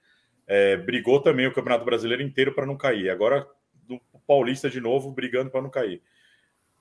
É, 0.47 0.77
brigou 0.77 1.21
também 1.21 1.45
o 1.49 1.53
Campeonato 1.53 1.85
Brasileiro 1.85 2.23
inteiro 2.23 2.55
para 2.55 2.65
não 2.65 2.77
cair. 2.77 3.11
Agora 3.11 3.45
do 3.73 4.01
Paulista 4.29 4.71
de 4.71 4.81
novo 4.81 5.11
brigando 5.11 5.51
para 5.51 5.61
não 5.61 5.69
cair. 5.69 6.01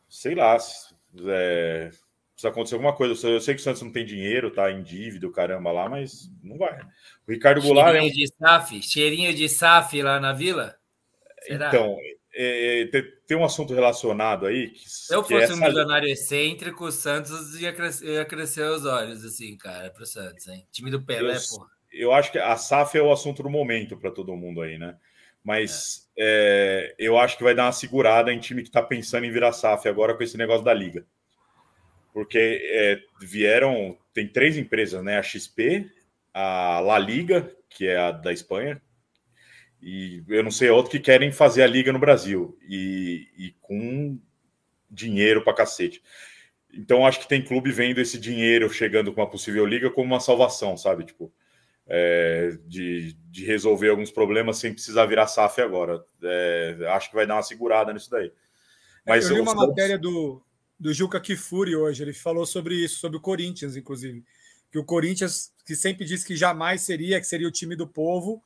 Sei 0.07 0.35
lá, 0.35 0.59
se, 0.59 0.93
é, 1.27 1.89
precisa 2.33 2.49
acontecer 2.49 2.75
alguma 2.75 2.95
coisa. 2.95 3.27
Eu 3.27 3.41
sei 3.41 3.55
que 3.55 3.61
o 3.61 3.63
Santos 3.63 3.81
não 3.81 3.91
tem 3.91 4.05
dinheiro, 4.05 4.51
tá 4.51 4.69
em 4.71 4.83
dívida, 4.83 5.25
o 5.25 5.31
caramba 5.31 5.71
lá, 5.71 5.89
mas 5.89 6.31
não 6.43 6.59
vai. 6.59 6.79
O 7.27 7.31
Ricardo 7.31 7.59
Goulart 7.59 7.95
é 7.95 8.01
um 8.01 8.03
Cheirinho 8.03 8.13
de 8.13 8.27
SAF? 8.35 8.81
Cheirinho 8.83 9.33
de 9.33 9.49
SAF 9.49 10.01
lá 10.03 10.19
na 10.19 10.31
vila? 10.31 10.75
Será? 11.41 11.69
Então, 11.69 11.97
é, 12.35 12.85
tem, 12.91 13.03
tem 13.27 13.37
um 13.37 13.43
assunto 13.45 13.73
relacionado 13.73 14.45
aí. 14.45 14.69
Que, 14.71 14.89
Se 14.89 15.13
eu 15.13 15.19
é 15.21 15.23
fosse 15.23 15.35
um 15.35 15.39
essa- 15.41 15.55
milionário 15.67 16.09
excêntrico, 16.09 16.85
o 16.85 16.91
Santos 16.91 17.59
ia, 17.61 17.71
crescer, 17.73 18.05
ia 18.07 18.25
crescer 18.25 18.63
os 18.69 18.85
olhos, 18.85 19.23
assim, 19.23 19.55
cara, 19.57 19.89
pro 19.91 20.05
Santos, 20.05 20.47
hein? 20.47 20.65
Time 20.71 20.89
do 20.91 21.01
Pelé, 21.03 21.35
eu, 21.35 21.41
porra. 21.49 21.67
eu 21.91 22.13
acho 22.13 22.31
que 22.31 22.39
a 22.39 22.55
SAF 22.57 22.97
é 22.97 23.01
o 23.01 23.11
assunto 23.11 23.43
do 23.43 23.49
momento 23.49 23.95
para 23.97 24.11
todo 24.11 24.35
mundo 24.35 24.61
aí, 24.61 24.77
né? 24.77 24.95
Mas 25.43 26.09
é, 26.17 26.95
eu 26.97 27.17
acho 27.17 27.37
que 27.37 27.43
vai 27.43 27.53
dar 27.53 27.65
uma 27.65 27.71
segurada 27.73 28.31
em 28.33 28.39
time 28.39 28.61
que 28.61 28.69
está 28.69 28.81
pensando 28.81 29.25
em 29.25 29.31
virar 29.31 29.51
SAF 29.51 29.87
agora 29.89 30.15
com 30.15 30.23
esse 30.23 30.37
negócio 30.37 30.63
da 30.63 30.73
liga. 30.73 31.05
Porque 32.13 32.37
é, 32.71 32.99
vieram, 33.21 33.97
tem 34.13 34.27
três 34.27 34.55
empresas, 34.57 35.03
né? 35.03 35.17
A 35.17 35.23
XP, 35.23 35.89
a 36.33 36.79
La 36.79 36.97
Liga, 36.99 37.51
que 37.69 37.87
é 37.87 37.97
a 37.97 38.11
da 38.11 38.31
Espanha, 38.31 38.81
E 39.83 40.23
eu 40.29 40.41
não 40.41 40.51
sei 40.51 40.69
outro 40.69 40.89
que 40.89 40.99
querem 40.99 41.29
fazer 41.29 41.61
a 41.61 41.67
liga 41.67 41.91
no 41.91 41.99
Brasil 41.99 42.57
e, 42.61 43.27
e 43.37 43.55
com 43.59 44.17
dinheiro 44.89 45.43
para 45.43 45.53
cacete. 45.53 46.01
Então 46.73 47.05
acho 47.05 47.19
que 47.19 47.27
tem 47.27 47.43
clube 47.43 47.69
vendo 47.69 47.99
esse 47.99 48.17
dinheiro 48.17 48.69
chegando 48.69 49.11
com 49.11 49.19
uma 49.19 49.29
possível 49.29 49.65
liga 49.65 49.91
como 49.91 50.07
uma 50.07 50.21
salvação, 50.21 50.77
sabe? 50.77 51.03
Tipo, 51.03 51.33
é, 51.85 52.57
de, 52.65 53.13
de 53.29 53.45
resolver 53.45 53.89
alguns 53.89 54.09
problemas 54.09 54.57
sem 54.57 54.73
precisar 54.73 55.05
virar 55.05 55.27
SAF 55.27 55.59
agora. 55.59 56.01
É, 56.23 56.77
acho 56.87 57.09
que 57.09 57.15
vai 57.15 57.27
dar 57.27 57.35
uma 57.35 57.43
segurada 57.43 57.91
nisso 57.91 58.09
daí. 58.09 58.31
Mas 59.05 59.29
eu 59.29 59.35
li 59.35 59.41
uma 59.41 59.53
matéria 59.53 59.97
do, 59.97 60.41
do 60.79 60.93
Juca 60.93 61.19
Kifuri 61.19 61.75
hoje, 61.75 62.01
ele 62.01 62.13
falou 62.13 62.45
sobre 62.45 62.75
isso, 62.75 62.99
sobre 62.99 63.17
o 63.17 63.21
Corinthians, 63.21 63.75
inclusive. 63.75 64.23
Que 64.71 64.79
o 64.79 64.85
Corinthians, 64.85 65.53
que 65.65 65.75
sempre 65.75 66.05
disse 66.05 66.25
que 66.25 66.37
jamais 66.37 66.81
seria, 66.81 67.19
que 67.19 67.27
seria 67.27 67.49
o 67.49 67.51
time 67.51 67.75
do 67.75 67.85
povo, 67.85 68.41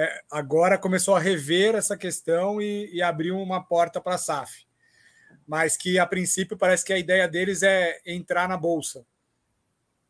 é, 0.00 0.20
agora 0.30 0.78
começou 0.78 1.16
a 1.16 1.18
rever 1.18 1.74
essa 1.74 1.96
questão 1.96 2.62
e, 2.62 2.88
e 2.94 3.02
abriu 3.02 3.36
uma 3.36 3.60
porta 3.60 4.00
para 4.00 4.14
a 4.14 4.18
SAF. 4.18 4.64
Mas 5.44 5.76
que, 5.76 5.98
a 5.98 6.06
princípio, 6.06 6.56
parece 6.56 6.84
que 6.84 6.92
a 6.92 6.98
ideia 6.98 7.26
deles 7.26 7.64
é 7.64 7.98
entrar 8.06 8.48
na 8.48 8.56
Bolsa. 8.56 9.04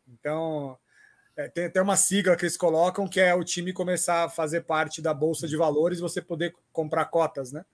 Então, 0.06 0.76
é, 1.34 1.48
tem 1.48 1.64
até 1.64 1.80
uma 1.80 1.96
sigla 1.96 2.36
que 2.36 2.44
eles 2.44 2.58
colocam, 2.58 3.08
que 3.08 3.18
é 3.18 3.34
o 3.34 3.42
time 3.42 3.72
começar 3.72 4.24
a 4.24 4.28
fazer 4.28 4.60
parte 4.60 5.00
da 5.00 5.14
Bolsa 5.14 5.48
de 5.48 5.56
Valores 5.56 6.00
e 6.00 6.02
você 6.02 6.20
poder 6.20 6.54
comprar 6.70 7.06
cotas, 7.06 7.50
né? 7.50 7.64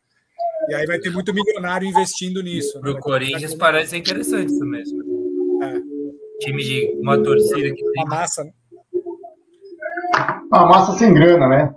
E 0.69 0.75
aí 0.75 0.87
vai 0.87 1.01
ter 1.01 1.11
muito 1.11 1.35
milionário 1.35 1.89
investindo 1.89 2.45
nisso. 2.45 2.79
Para 2.81 2.93
o 2.93 2.95
né? 2.95 3.01
Corinthians 3.01 3.57
parece 3.57 3.97
interessante 3.97 4.53
isso 4.53 4.65
mesmo. 4.65 5.03
É. 5.65 6.45
Time 6.45 6.63
de 6.63 6.97
uma 7.01 7.21
torcida 7.21 7.75
que 7.75 7.91
tem. 7.91 8.03
A 8.05 8.07
massa, 8.07 8.45
né? 8.45 8.53
A 10.53 10.65
massa 10.65 10.97
sem 10.97 11.13
grana, 11.13 11.49
né? 11.49 11.75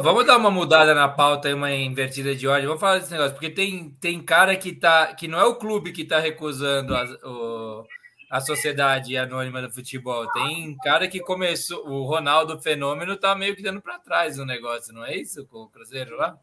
Vamos 0.00 0.26
dar 0.26 0.38
uma 0.38 0.50
mudada 0.50 0.94
na 0.94 1.08
pauta 1.08 1.48
e 1.48 1.54
uma 1.54 1.72
invertida 1.72 2.34
de 2.34 2.46
ordem. 2.46 2.66
Vamos 2.66 2.80
falar 2.80 2.98
desse 2.98 3.10
negócio, 3.10 3.32
porque 3.32 3.50
tem, 3.50 3.90
tem 4.00 4.22
cara 4.22 4.56
que 4.56 4.72
tá. 4.72 5.14
que 5.14 5.28
não 5.28 5.38
é 5.38 5.44
o 5.44 5.56
clube 5.56 5.92
que 5.92 6.02
está 6.02 6.18
recusando 6.18 6.94
a, 6.94 7.04
o, 7.24 7.86
a 8.30 8.40
sociedade 8.40 9.16
anônima 9.16 9.60
do 9.60 9.70
futebol. 9.70 10.26
Tem 10.32 10.76
cara 10.78 11.08
que 11.08 11.20
começou. 11.20 11.86
O 11.88 12.04
Ronaldo 12.04 12.60
Fenômeno 12.60 13.16
tá 13.16 13.34
meio 13.34 13.54
que 13.54 13.62
dando 13.62 13.82
para 13.82 13.98
trás 13.98 14.38
o 14.38 14.46
negócio, 14.46 14.94
não 14.94 15.04
é 15.04 15.16
isso? 15.16 15.44
Com 15.46 15.58
o 15.58 15.68
Cruzeiro 15.68 16.16
lá? 16.16 16.38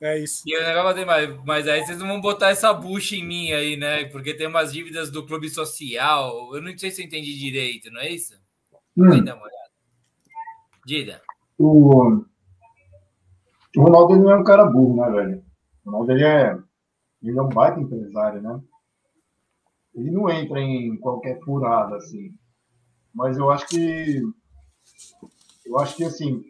É 0.00 0.18
isso. 0.18 0.42
E 0.46 0.56
o 0.56 0.62
negócio 0.62 0.96
tem 0.96 1.04
mais, 1.04 1.44
mas 1.44 1.68
aí 1.68 1.84
vocês 1.84 1.98
não 1.98 2.08
vão 2.08 2.20
botar 2.20 2.50
essa 2.50 2.72
bucha 2.72 3.14
em 3.14 3.24
mim 3.24 3.52
aí, 3.52 3.76
né? 3.76 4.04
Porque 4.06 4.34
tem 4.34 4.48
umas 4.48 4.72
dívidas 4.72 5.10
do 5.10 5.24
clube 5.24 5.48
social. 5.48 6.54
Eu 6.54 6.62
não 6.62 6.76
sei 6.76 6.90
se 6.90 7.02
eu 7.02 7.06
entendi 7.06 7.38
direito, 7.38 7.90
não 7.90 8.00
é 8.00 8.08
isso? 8.08 8.34
Hum. 8.96 9.08
Vai 9.08 9.20
dar 9.20 9.36
uma 9.36 9.44
olhada. 9.44 9.70
Dida 10.84 11.22
o, 11.62 12.24
o 13.76 13.82
Ronaldo 13.82 14.16
não 14.16 14.30
é 14.30 14.36
um 14.36 14.44
cara 14.44 14.66
burro, 14.66 14.96
né, 14.96 15.10
velho? 15.10 15.44
O 15.84 15.90
Ronaldo 15.90 16.12
ele 16.12 16.24
é, 16.24 16.58
ele 17.22 17.38
é 17.38 17.42
um 17.42 17.48
baita 17.48 17.80
empresário, 17.80 18.42
né? 18.42 18.60
Ele 19.94 20.10
não 20.10 20.28
entra 20.30 20.60
em 20.60 20.98
qualquer 20.98 21.38
furada, 21.40 21.96
assim. 21.96 22.34
Mas 23.14 23.36
eu 23.36 23.50
acho 23.50 23.66
que. 23.66 24.22
Eu 25.66 25.78
acho 25.78 25.96
que, 25.96 26.04
assim. 26.04 26.42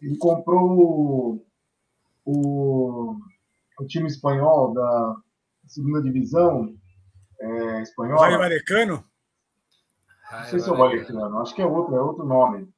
Ele 0.00 0.18
comprou 0.18 0.60
o, 0.60 1.46
o, 2.26 3.16
o 3.80 3.86
time 3.86 4.06
espanhol 4.06 4.74
da 4.74 5.16
segunda 5.66 6.02
divisão 6.02 6.74
é, 7.40 7.82
espanhola. 7.82 8.20
Raio 8.20 8.38
Valecano? 8.38 9.04
Não 10.30 10.44
sei 10.44 10.58
se 10.58 10.68
é 10.68 10.72
o 10.72 10.76
Valecano, 10.76 11.38
acho 11.38 11.54
que 11.54 11.62
é 11.62 11.66
outro, 11.66 11.94
é 11.96 12.00
outro 12.02 12.26
nome. 12.26 12.73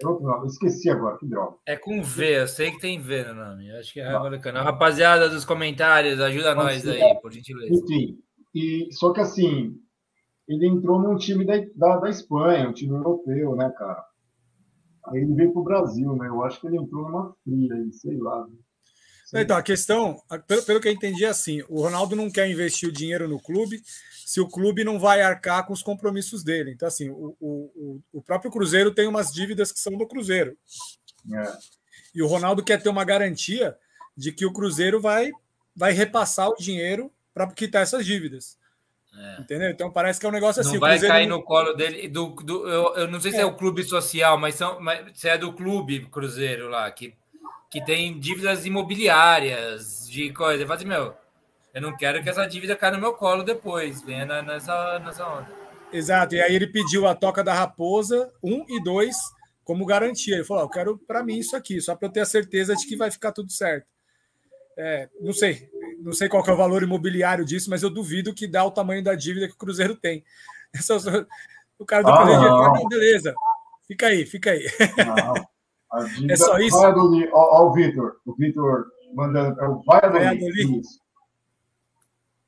É 0.00 0.06
outro 0.06 0.24
nome, 0.24 0.46
esqueci 0.46 0.88
agora, 0.88 1.18
que 1.18 1.26
droga. 1.26 1.56
É 1.66 1.76
com 1.76 2.02
V, 2.02 2.42
eu 2.42 2.46
sei 2.46 2.70
que 2.70 2.78
tem 2.78 3.00
V 3.00 3.24
no 3.24 3.34
nome. 3.34 3.70
Acho 3.72 3.92
que 3.92 4.00
é 4.00 4.08
Ravalcano. 4.08 4.60
Rapaziada 4.60 5.28
dos 5.28 5.44
comentários, 5.44 6.20
ajuda 6.20 6.54
nós 6.54 6.86
aí, 6.86 7.14
por 7.20 7.32
gentileza. 7.32 7.74
Enfim, 7.74 8.18
e, 8.54 8.88
só 8.92 9.12
que 9.12 9.20
assim, 9.20 9.76
ele 10.46 10.68
entrou 10.68 11.00
num 11.00 11.16
time 11.16 11.44
da, 11.44 11.54
da, 11.74 11.96
da 11.98 12.08
Espanha, 12.08 12.68
um 12.68 12.72
time 12.72 12.94
europeu, 12.94 13.56
né, 13.56 13.72
cara? 13.76 14.04
Aí 15.08 15.20
ele 15.20 15.34
veio 15.34 15.52
pro 15.52 15.64
Brasil, 15.64 16.14
né? 16.16 16.28
Eu 16.28 16.44
acho 16.44 16.60
que 16.60 16.66
ele 16.66 16.76
entrou 16.76 17.08
numa 17.08 17.34
fria 17.42 17.74
aí, 17.74 17.92
sei 17.92 18.16
lá. 18.18 18.46
Então, 19.34 19.56
a 19.56 19.62
questão, 19.62 20.16
pelo, 20.46 20.62
pelo 20.62 20.80
que 20.80 20.88
eu 20.88 20.92
entendi, 20.92 21.24
é 21.24 21.28
assim: 21.28 21.62
o 21.68 21.82
Ronaldo 21.82 22.16
não 22.16 22.30
quer 22.30 22.50
investir 22.50 22.88
o 22.88 22.92
dinheiro 22.92 23.28
no 23.28 23.38
clube 23.38 23.82
se 24.28 24.42
o 24.42 24.46
clube 24.46 24.84
não 24.84 24.98
vai 24.98 25.22
arcar 25.22 25.66
com 25.66 25.72
os 25.72 25.82
compromissos 25.82 26.44
dele. 26.44 26.70
Então, 26.70 26.86
assim, 26.86 27.08
o, 27.08 27.34
o, 27.40 28.02
o 28.12 28.22
próprio 28.22 28.50
Cruzeiro 28.50 28.92
tem 28.92 29.08
umas 29.08 29.32
dívidas 29.32 29.72
que 29.72 29.80
são 29.80 29.96
do 29.96 30.06
Cruzeiro. 30.06 30.54
É. 31.34 31.52
E 32.14 32.22
o 32.22 32.26
Ronaldo 32.26 32.62
quer 32.62 32.82
ter 32.82 32.90
uma 32.90 33.04
garantia 33.04 33.74
de 34.14 34.30
que 34.30 34.44
o 34.44 34.52
Cruzeiro 34.52 35.00
vai, 35.00 35.30
vai 35.74 35.92
repassar 35.92 36.50
o 36.50 36.56
dinheiro 36.56 37.10
para 37.32 37.50
quitar 37.54 37.80
essas 37.80 38.04
dívidas. 38.04 38.58
É. 39.16 39.40
Entendeu? 39.40 39.70
Então 39.70 39.90
parece 39.90 40.20
que 40.20 40.26
é 40.26 40.28
um 40.28 40.32
negócio 40.32 40.60
assim. 40.60 40.74
Não 40.74 40.80
vai 40.80 41.00
cair 41.00 41.26
no 41.26 41.42
colo 41.42 41.72
dele. 41.72 42.06
Do, 42.06 42.26
do, 42.26 42.68
eu, 42.68 42.96
eu 42.96 43.08
não 43.08 43.22
sei 43.22 43.30
se 43.30 43.38
é. 43.38 43.40
é 43.40 43.46
o 43.46 43.56
clube 43.56 43.82
social, 43.82 44.36
mas, 44.36 44.56
são, 44.56 44.78
mas 44.78 45.10
se 45.18 45.26
é 45.26 45.38
do 45.38 45.54
clube 45.54 46.04
Cruzeiro 46.04 46.68
lá, 46.68 46.90
que, 46.90 47.14
que 47.70 47.82
tem 47.82 48.20
dívidas 48.20 48.66
imobiliárias, 48.66 50.06
de 50.06 50.30
coisa. 50.34 50.66
Fala 50.66 50.76
assim, 50.76 50.86
meu, 50.86 51.16
eu 51.74 51.82
não 51.82 51.96
quero 51.96 52.22
que 52.22 52.28
essa 52.28 52.46
dívida 52.46 52.76
caia 52.76 52.92
no 52.92 53.00
meu 53.00 53.14
colo 53.14 53.42
depois, 53.42 54.02
venha 54.02 54.24
nessa, 54.42 54.98
nessa 54.98 55.26
onda. 55.26 55.48
Exato, 55.92 56.34
e 56.34 56.40
aí 56.40 56.54
ele 56.54 56.66
pediu 56.66 57.06
a 57.06 57.14
toca 57.14 57.42
da 57.42 57.54
raposa, 57.54 58.30
um 58.42 58.64
e 58.68 58.82
dois, 58.82 59.16
como 59.64 59.86
garantia. 59.86 60.34
Ele 60.34 60.44
falou: 60.44 60.64
Eu 60.64 60.68
quero 60.68 60.98
para 60.98 61.22
mim 61.22 61.38
isso 61.38 61.56
aqui, 61.56 61.80
só 61.80 61.94
para 61.94 62.08
eu 62.08 62.12
ter 62.12 62.20
a 62.20 62.26
certeza 62.26 62.74
de 62.74 62.86
que 62.86 62.96
vai 62.96 63.10
ficar 63.10 63.32
tudo 63.32 63.50
certo. 63.50 63.86
É, 64.76 65.08
não 65.20 65.32
sei, 65.32 65.68
não 66.00 66.12
sei 66.12 66.28
qual 66.28 66.44
é 66.46 66.52
o 66.52 66.56
valor 66.56 66.82
imobiliário 66.82 67.44
disso, 67.44 67.68
mas 67.68 67.82
eu 67.82 67.90
duvido 67.90 68.34
que 68.34 68.46
dá 68.46 68.64
o 68.64 68.70
tamanho 68.70 69.02
da 69.02 69.14
dívida 69.14 69.48
que 69.48 69.54
o 69.54 69.58
Cruzeiro 69.58 69.96
tem. 69.96 70.24
O 71.80 71.86
cara 71.86 72.02
do 72.02 72.10
ah, 72.10 72.16
Cruzeiro, 72.16 72.42
não. 72.42 72.72
não, 72.72 72.88
beleza, 72.88 73.32
fica 73.86 74.08
aí, 74.08 74.26
fica 74.26 74.50
aí. 74.50 74.66
Não, 75.06 76.26
é 76.28 76.34
só 76.34 76.58
isso. 76.58 76.76
Olha 76.76 76.96
o 76.96 77.72
Vitor, 77.72 78.16
o 78.26 78.34
Vitor 78.34 78.84
mandando, 79.14 79.60
é 79.60 79.68
o 79.68 79.80
Valladolid. 79.84 80.82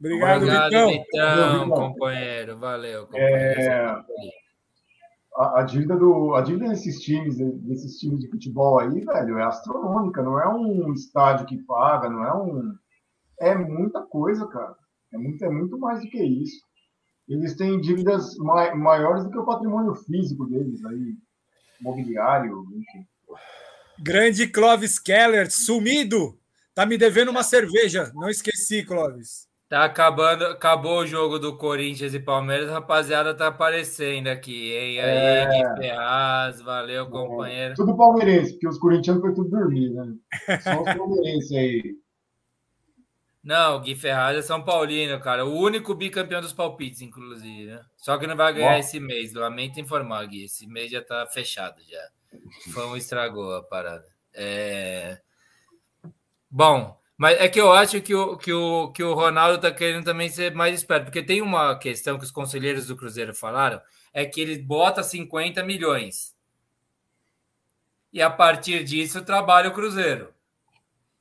Obrigado, 0.00 0.38
Obrigado 0.38 0.70
Vitão. 0.70 0.90
Vitão, 0.90 1.68
companheiro. 1.68 2.58
Valeu, 2.58 3.06
companheiro. 3.06 3.60
É... 3.60 4.04
A, 5.36 5.60
a, 5.60 5.62
dívida 5.62 5.96
do, 5.96 6.34
a 6.34 6.40
dívida 6.40 6.68
desses 6.70 7.00
times, 7.00 7.36
desses 7.36 7.98
times 7.98 8.20
de 8.20 8.28
futebol 8.28 8.80
aí, 8.80 9.04
velho, 9.04 9.38
é 9.38 9.44
astronômica. 9.44 10.22
Não 10.22 10.40
é 10.40 10.48
um 10.48 10.92
estádio 10.92 11.46
que 11.46 11.58
paga, 11.64 12.08
não 12.08 12.24
é 12.24 12.34
um. 12.34 12.74
É 13.40 13.54
muita 13.54 14.02
coisa, 14.02 14.46
cara. 14.48 14.74
É 15.12 15.18
muito, 15.18 15.44
é 15.44 15.50
muito 15.50 15.78
mais 15.78 16.02
do 16.02 16.10
que 16.10 16.22
isso. 16.22 16.60
Eles 17.28 17.54
têm 17.54 17.80
dívidas 17.80 18.36
mai, 18.38 18.74
maiores 18.74 19.24
do 19.24 19.30
que 19.30 19.38
o 19.38 19.44
patrimônio 19.44 19.94
físico 19.94 20.46
deles 20.46 20.84
aí, 20.84 21.14
mobiliário, 21.80 22.64
enfim. 22.74 23.06
Grande 23.98 24.48
Clóvis 24.48 24.98
Keller, 24.98 25.50
sumido! 25.50 26.38
Tá 26.74 26.84
me 26.86 26.96
devendo 26.96 27.30
uma 27.30 27.42
cerveja. 27.42 28.10
Não 28.14 28.28
esqueci, 28.28 28.84
Clóvis. 28.84 29.49
Tá 29.70 29.84
acabando, 29.84 30.46
acabou 30.46 30.98
o 30.98 31.06
jogo 31.06 31.38
do 31.38 31.56
Corinthians 31.56 32.12
e 32.12 32.18
Palmeiras, 32.18 32.68
rapaziada 32.68 33.32
tá 33.32 33.46
aparecendo 33.46 34.26
aqui, 34.26 34.72
hein? 34.72 34.98
Aí, 34.98 34.98
é. 34.98 35.46
Gui 35.46 35.80
Ferraz, 35.80 36.60
valeu, 36.60 37.08
companheiro. 37.08 37.76
Tudo 37.76 37.96
palmeirense, 37.96 38.54
porque 38.54 38.66
os 38.66 38.78
corintianos 38.78 39.22
foi 39.22 39.32
tudo 39.32 39.48
dormir, 39.48 39.90
né? 39.90 40.12
Só 40.60 40.82
os 40.82 40.92
palmeirenses 40.92 41.52
aí. 41.52 41.96
Não, 43.44 43.80
Gui 43.80 43.94
Ferraz 43.94 44.36
é 44.36 44.42
São 44.42 44.60
Paulino, 44.60 45.20
cara. 45.20 45.46
O 45.46 45.54
único 45.54 45.94
bicampeão 45.94 46.40
dos 46.40 46.52
palpites, 46.52 47.00
inclusive, 47.00 47.66
né? 47.66 47.80
Só 47.96 48.18
que 48.18 48.26
não 48.26 48.34
vai 48.34 48.52
ganhar 48.52 48.76
esse 48.80 48.98
mês. 48.98 49.34
Lamento 49.34 49.78
informar, 49.78 50.26
Gui. 50.26 50.46
Esse 50.46 50.66
mês 50.66 50.90
já 50.90 51.00
tá 51.00 51.28
fechado 51.28 51.80
já. 51.88 52.72
Fão 52.72 52.96
estragou 52.96 53.54
a 53.54 53.62
parada. 53.62 54.06
É... 54.34 55.20
Bom, 56.50 56.99
mas 57.20 57.38
é 57.38 57.50
que 57.50 57.60
eu 57.60 57.70
acho 57.70 58.00
que 58.00 58.14
o, 58.14 58.34
que 58.38 58.50
o, 58.50 58.90
que 58.92 59.02
o 59.04 59.12
Ronaldo 59.12 59.56
está 59.56 59.70
querendo 59.70 60.06
também 60.06 60.30
ser 60.30 60.54
mais 60.54 60.74
esperto, 60.74 61.04
porque 61.04 61.22
tem 61.22 61.42
uma 61.42 61.78
questão 61.78 62.16
que 62.16 62.24
os 62.24 62.30
conselheiros 62.30 62.86
do 62.86 62.96
Cruzeiro 62.96 63.34
falaram, 63.34 63.78
é 64.10 64.24
que 64.24 64.40
ele 64.40 64.56
bota 64.56 65.02
50 65.02 65.62
milhões. 65.62 66.34
E 68.10 68.22
a 68.22 68.30
partir 68.30 68.84
disso 68.84 69.22
trabalha 69.22 69.68
o 69.68 69.74
Cruzeiro. 69.74 70.32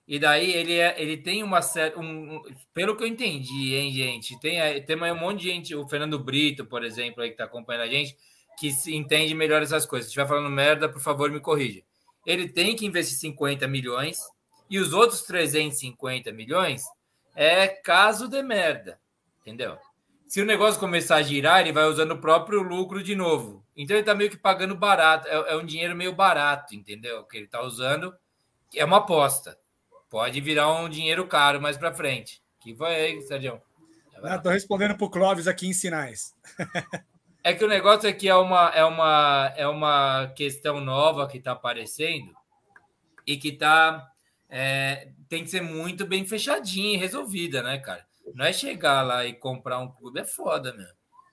E 0.08 0.18
daí 0.18 0.50
ele, 0.54 0.76
é, 0.76 0.96
ele 1.02 1.18
tem 1.18 1.44
uma 1.44 1.62
certa. 1.62 2.00
Um, 2.00 2.44
pelo 2.74 2.96
que 2.96 3.04
eu 3.04 3.08
entendi, 3.08 3.76
hein, 3.76 3.92
gente? 3.92 4.40
Tem, 4.40 4.82
tem 4.86 4.96
um 4.96 5.20
monte 5.20 5.42
de 5.42 5.50
gente, 5.50 5.76
o 5.76 5.86
Fernando 5.86 6.18
Brito, 6.18 6.66
por 6.66 6.86
exemplo, 6.86 7.22
aí 7.22 7.28
que 7.28 7.34
está 7.34 7.44
acompanhando 7.44 7.84
a 7.84 7.90
gente, 7.90 8.16
que 8.58 8.72
se 8.72 8.96
entende 8.96 9.36
melhor 9.36 9.62
essas 9.62 9.86
coisas. 9.86 10.06
Se 10.06 10.12
estiver 10.12 10.30
falando 10.30 10.50
merda, 10.50 10.88
por 10.88 11.02
favor, 11.02 11.30
me 11.30 11.42
corrija. 11.42 11.82
Ele 12.26 12.48
tem 12.48 12.74
que 12.74 12.86
investir 12.86 13.18
50 13.18 13.68
milhões 13.68 14.22
e 14.70 14.80
os 14.80 14.94
outros 14.94 15.22
350 15.24 16.32
milhões 16.32 16.84
é 17.36 17.68
caso 17.68 18.28
de 18.28 18.42
merda, 18.42 19.00
entendeu? 19.42 19.78
se 20.30 20.40
o 20.40 20.46
negócio 20.46 20.80
começar 20.80 21.16
a 21.16 21.24
girar, 21.24 21.60
ele 21.60 21.72
vai 21.72 21.86
usando 21.86 22.12
o 22.12 22.22
próprio 22.22 22.62
lucro 22.62 23.02
de 23.02 23.16
novo. 23.16 23.66
Então 23.76 23.96
ele 23.96 24.02
está 24.02 24.14
meio 24.14 24.30
que 24.30 24.38
pagando 24.38 24.76
barato. 24.76 25.28
É, 25.28 25.54
é, 25.54 25.58
um 25.58 25.66
dinheiro 25.66 25.96
meio 25.96 26.14
barato, 26.14 26.76
entendeu? 26.76 27.24
Que 27.24 27.38
ele 27.38 27.46
está 27.46 27.64
usando. 27.64 28.14
É 28.76 28.86
uma 28.86 28.98
aposta. 28.98 29.58
Pode 30.08 30.40
virar 30.40 30.72
um 30.72 30.88
dinheiro 30.88 31.26
caro 31.26 31.60
mais 31.60 31.78
para 31.78 31.96
frente. 31.96 32.44
Que 32.60 32.76
vai 32.76 32.94
aí, 32.94 33.22
Sérgio? 33.24 33.60
Estou 34.24 34.52
respondendo 34.52 34.96
para 34.96 35.06
o 35.08 35.10
Clóvis 35.10 35.48
aqui 35.48 35.66
em 35.66 35.74
sinais. 35.74 36.36
é 37.44 37.52
que 37.52 37.66
o 37.66 37.68
negócio 37.68 38.08
aqui 38.08 38.30
é 38.30 38.36
uma, 38.36 38.70
é 38.70 38.86
uma, 38.86 39.54
é 39.58 39.68
uma 39.68 40.28
questão 40.36 40.80
nova 40.80 41.28
que 41.28 41.40
está 41.40 41.54
aparecendo 41.54 42.36
e 43.26 43.36
que 43.36 43.54
tá, 43.54 44.09
é, 44.50 45.10
tem 45.28 45.44
que 45.44 45.50
ser 45.50 45.62
muito 45.62 46.06
bem 46.06 46.26
fechadinha 46.26 46.96
e 46.96 46.98
resolvida, 46.98 47.62
né, 47.62 47.78
cara? 47.78 48.06
Não 48.34 48.46
é 48.46 48.54
chegar 48.54 49.02
lá 49.04 49.26
e 49.26 49.34
comprar 49.34 49.80
um 49.80 49.92
clube, 49.92 50.20
é 50.20 50.26
foda, 50.26 50.74
meu. 50.74 50.88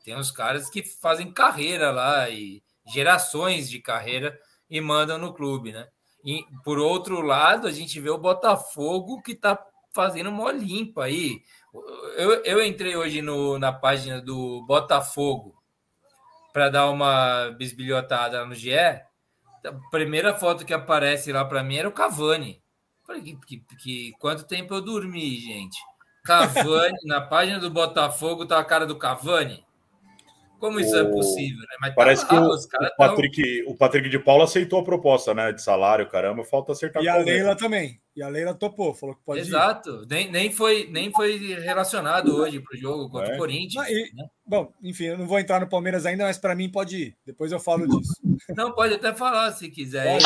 Tem 0.05 0.17
uns 0.17 0.31
caras 0.31 0.71
que 0.71 0.83
fazem 0.83 1.33
carreira 1.33 1.91
lá 1.91 2.29
e 2.31 2.63
gerações 2.87 3.69
de 3.69 3.81
carreira 3.81 4.39
e 4.71 4.81
mandam 4.81 5.19
no 5.19 5.35
clube, 5.35 5.73
né? 5.73 5.89
E 6.25 6.45
por 6.65 6.79
outro 6.79 7.21
lado, 7.21 7.67
a 7.67 7.73
gente 7.73 8.01
vê 8.01 8.11
o 8.11 8.19
Botafogo 8.19 9.23
que 9.23 9.35
tá 9.35 9.59
fazendo 9.95 10.29
uma 10.29 10.53
limpa 10.53 11.05
aí. 11.05 11.43
Eu, 12.17 12.45
eu 12.45 12.65
entrei 12.65 12.97
hoje 12.97 13.23
no, 13.23 13.59
na 13.59 13.73
página 13.73 14.21
do 14.21 14.65
Botafogo 14.67 15.57
para 16.53 16.69
dar 16.69 16.91
uma 16.91 17.51
bisbilhotada 17.51 18.45
no 18.45 18.55
GE. 18.55 18.75
A 18.75 19.03
primeira 19.91 20.35
foto 20.35 20.65
que 20.65 20.75
aparece 20.75 21.33
lá 21.33 21.45
para 21.45 21.63
mim 21.63 21.77
era 21.77 21.89
o 21.89 21.93
Cavani. 21.93 22.63
Falei, 23.07 23.23
que, 23.23 23.37
que, 23.37 23.77
que, 23.77 24.13
quanto 24.19 24.45
tempo 24.45 24.75
eu 24.75 24.81
dormi, 24.81 25.39
gente? 25.39 25.79
Cavani, 26.25 26.97
na 27.07 27.21
página 27.21 27.59
do 27.59 27.71
Botafogo 27.71 28.47
tá 28.47 28.59
a 28.59 28.65
cara 28.65 28.87
do 28.87 28.97
Cavani. 28.97 29.66
Como 30.59 30.81
isso 30.81 30.95
o... 30.95 30.99
é 30.99 31.05
possível, 31.05 31.61
né? 31.61 31.77
Mas 31.81 31.91
tá 31.91 31.97
Parece 31.97 32.29
tá 32.29 32.41
lá, 32.41 32.49
que 32.49 32.77
o, 32.77 32.87
o 32.87 32.97
Patrick, 32.97 33.63
tão... 33.63 33.73
o 33.73 33.77
Patrick 33.77 34.09
de 34.09 34.19
Paula 34.19 34.45
aceitou 34.45 34.81
a 34.81 34.85
proposta, 34.85 35.35
né? 35.35 35.53
De 35.53 35.63
salário, 35.63 36.09
caramba, 36.09 36.45
falta 36.45 36.73
acertar 36.73 37.03
E 37.03 37.09
a 37.09 37.17
Leila 37.17 37.57
também. 37.57 38.01
E 38.17 38.23
a 38.23 38.29
Leila 38.29 38.55
topou, 38.55 38.95
falou 38.95 39.15
que 39.15 39.23
pode 39.23 39.41
Exato. 39.41 40.05
Ir. 40.05 40.07
Nem, 40.09 40.31
nem, 40.33 40.51
foi, 40.51 40.89
nem 40.91 41.13
foi 41.13 41.37
relacionado 41.61 42.35
hoje 42.35 42.61
para 42.61 42.75
o 42.75 42.81
jogo 42.81 43.11
contra 43.11 43.33
é. 43.33 43.35
o 43.35 43.39
Corinthians. 43.39 43.87
E, 43.91 44.11
né? 44.15 44.27
Bom, 44.47 44.73
enfim, 44.83 45.05
eu 45.05 45.19
não 45.19 45.27
vou 45.27 45.39
entrar 45.39 45.61
no 45.61 45.69
Palmeiras 45.69 46.07
ainda, 46.07 46.25
mas 46.25 46.39
para 46.39 46.55
mim 46.55 46.71
pode 46.71 46.97
ir. 46.97 47.17
Depois 47.27 47.53
eu 47.53 47.61
falo 47.61 47.87
disso. 47.87 48.15
Não, 48.57 48.73
pode 48.73 48.95
até 48.95 49.13
falar 49.13 49.53
se 49.53 49.69
quiser. 49.69 50.19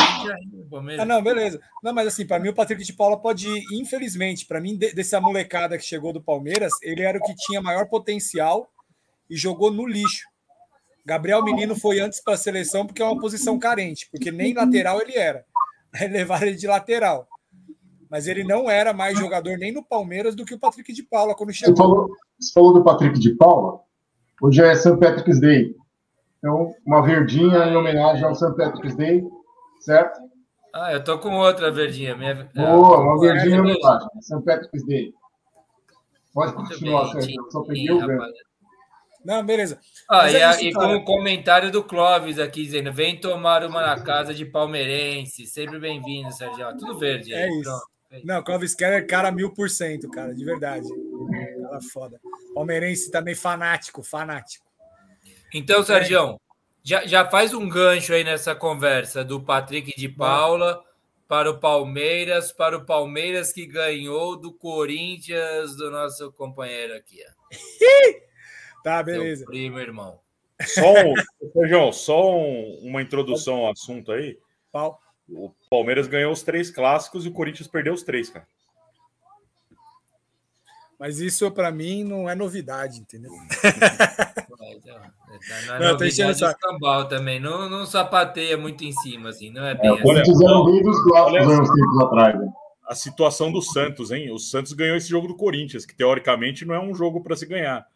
Ah, 0.97 1.05
não, 1.05 1.21
beleza. 1.21 1.59
Não, 1.83 1.93
mas 1.93 2.07
assim, 2.07 2.25
para 2.25 2.39
mim 2.39 2.49
o 2.49 2.53
Patrick 2.53 2.81
de 2.81 2.93
Paula 2.93 3.19
pode 3.19 3.49
ir, 3.49 3.63
infelizmente. 3.73 4.45
Para 4.45 4.61
mim, 4.61 4.77
dessa 4.77 5.19
molecada 5.19 5.77
que 5.77 5.83
chegou 5.83 6.13
do 6.13 6.21
Palmeiras, 6.21 6.71
ele 6.81 7.01
era 7.01 7.17
o 7.17 7.21
que 7.21 7.35
tinha 7.35 7.61
maior 7.61 7.89
potencial 7.89 8.71
e 9.31 9.35
jogou 9.35 9.71
no 9.71 9.87
lixo. 9.87 10.27
Gabriel 11.03 11.43
Menino 11.43 11.75
foi 11.75 11.99
antes 11.99 12.21
para 12.21 12.35
a 12.35 12.37
seleção 12.37 12.85
porque 12.85 13.01
é 13.01 13.05
uma 13.05 13.19
posição 13.19 13.57
carente, 13.57 14.07
porque 14.11 14.29
nem 14.29 14.53
lateral 14.53 15.01
ele 15.01 15.17
era. 15.17 15.43
Aí 15.91 16.07
levaram 16.07 16.45
ele 16.45 16.55
de 16.55 16.67
lateral 16.67 17.27
mas 18.11 18.27
ele 18.27 18.43
não 18.43 18.69
era 18.69 18.91
mais 18.91 19.17
jogador 19.17 19.57
nem 19.57 19.71
no 19.71 19.81
Palmeiras 19.81 20.35
do 20.35 20.43
que 20.43 20.53
o 20.53 20.59
Patrick 20.59 20.91
de 20.91 21.01
Paula 21.01 21.33
quando 21.33 21.53
chegou. 21.53 21.73
Você 21.73 21.81
falou, 21.81 22.09
você 22.37 22.53
falou 22.53 22.73
do 22.73 22.83
Patrick 22.83 23.17
de 23.17 23.33
Paula? 23.35 23.79
Hoje 24.41 24.61
é 24.61 24.75
St. 24.75 24.97
Patrick's 24.97 25.39
Day. 25.39 25.73
Então, 26.37 26.75
uma 26.85 27.01
verdinha 27.01 27.59
em 27.67 27.75
homenagem 27.77 28.25
ao 28.25 28.35
St. 28.35 28.53
Patrick's 28.57 28.97
Day, 28.97 29.23
certo? 29.79 30.19
Ah, 30.75 30.91
eu 30.91 31.01
tô 31.01 31.19
com 31.19 31.37
outra 31.37 31.71
verdinha. 31.71 32.13
Minha... 32.17 32.49
Boa, 32.53 32.99
uma 32.99 33.17
verdinha 33.17 33.55
em 33.55 33.59
homenagem. 33.61 34.09
St. 34.19 34.43
Patrick's 34.43 34.85
Day. 34.85 35.13
Pode 36.33 36.53
continuar, 36.53 37.07
Sérgio. 37.13 37.49
Só 37.49 37.61
peguei 37.61 37.91
o 37.91 38.05
ganho. 38.05 38.19
Não, 39.23 39.45
beleza. 39.45 39.79
Ah, 40.09 40.31
e, 40.31 40.35
é 40.35 40.49
isso, 40.49 40.63
e 40.63 40.73
com 40.73 40.95
o 40.95 41.05
comentário 41.05 41.71
do 41.71 41.83
Clóvis 41.83 42.39
aqui 42.39 42.63
dizendo: 42.63 42.91
vem 42.91 43.19
tomar 43.19 43.63
uma 43.63 43.81
na 43.81 44.01
casa 44.01 44.33
de 44.33 44.45
palmeirense. 44.45 45.45
Sempre 45.45 45.79
bem-vindo, 45.79 46.31
Sérgio. 46.31 46.75
Tudo 46.77 46.97
verde. 46.97 47.33
Aí, 47.33 47.43
é 47.43 47.49
isso. 47.49 47.63
Pronto. 47.63 48.25
Não, 48.25 48.43
Clóvis 48.43 48.75
Keller, 48.75 49.07
cara, 49.07 49.31
mil 49.31 49.53
por 49.53 49.69
cento, 49.69 50.09
cara, 50.09 50.33
de 50.33 50.43
verdade. 50.43 50.87
Cara 51.61 51.79
foda. 51.93 52.19
Palmeirense 52.53 53.09
também 53.09 53.35
fanático, 53.35 54.03
fanático. 54.03 54.65
Então, 55.53 55.81
Sérgio, 55.83 56.39
já, 56.83 57.05
já 57.05 57.29
faz 57.29 57.53
um 57.53 57.69
gancho 57.69 58.13
aí 58.13 58.23
nessa 58.23 58.53
conversa 58.53 59.23
do 59.23 59.39
Patrick 59.41 59.95
de 59.95 60.09
Paula 60.09 60.83
para 61.27 61.49
o 61.49 61.59
Palmeiras, 61.59 62.51
para 62.51 62.77
o 62.77 62.85
Palmeiras 62.85 63.53
que 63.53 63.65
ganhou 63.65 64.35
do 64.35 64.51
Corinthians, 64.51 65.77
do 65.77 65.89
nosso 65.89 66.31
companheiro 66.33 66.93
aqui. 66.95 67.19
tá, 68.83 69.03
beleza. 69.03 69.43
Seu 69.43 69.47
primo, 69.47 69.79
irmão. 69.79 70.19
Só, 70.61 70.93
Sérgio, 71.53 71.91
só 71.93 72.37
um, 72.37 72.79
uma 72.83 73.01
introdução 73.01 73.65
ao 73.65 73.71
assunto 73.71 74.11
aí. 74.11 74.37
Pau. 74.71 74.99
O 75.29 75.51
Palmeiras 75.69 76.07
ganhou 76.07 76.31
os 76.31 76.43
três 76.43 76.69
clássicos 76.69 77.25
e 77.25 77.29
o 77.29 77.33
Corinthians 77.33 77.67
perdeu 77.67 77.93
os 77.93 78.03
três, 78.03 78.29
cara. 78.29 78.45
Mas 80.99 81.19
isso 81.19 81.49
para 81.49 81.71
mim 81.71 82.03
não 82.03 82.29
é 82.29 82.35
novidade, 82.35 82.99
entendeu? 82.99 83.31
Não, 85.67 85.79
não, 85.79 85.97
tem 85.97 86.09
essa... 86.09 86.53
Cambal 86.53 87.07
também. 87.07 87.39
Não, 87.39 87.67
não 87.67 87.85
sapateia 87.87 88.55
muito 88.55 88.83
em 88.83 88.91
cima, 88.91 89.29
assim, 89.29 89.49
não 89.49 89.65
é 89.65 89.73
bem 89.73 89.89
é, 89.89 89.93
assim. 89.93 90.03
Dos 90.83 91.03
clássicos 91.03 91.69
tempos 91.69 92.01
atrás. 92.03 92.39
Né? 92.39 92.47
A 92.85 92.93
situação 92.93 93.51
do 93.51 93.61
Santos, 93.61 94.11
hein? 94.11 94.31
O 94.31 94.37
Santos 94.37 94.73
ganhou 94.73 94.95
esse 94.95 95.09
jogo 95.09 95.27
do 95.27 95.35
Corinthians, 95.35 95.85
que 95.87 95.95
teoricamente 95.95 96.65
não 96.65 96.75
é 96.75 96.79
um 96.79 96.93
jogo 96.93 97.23
para 97.23 97.35
se 97.35 97.47
ganhar. 97.47 97.87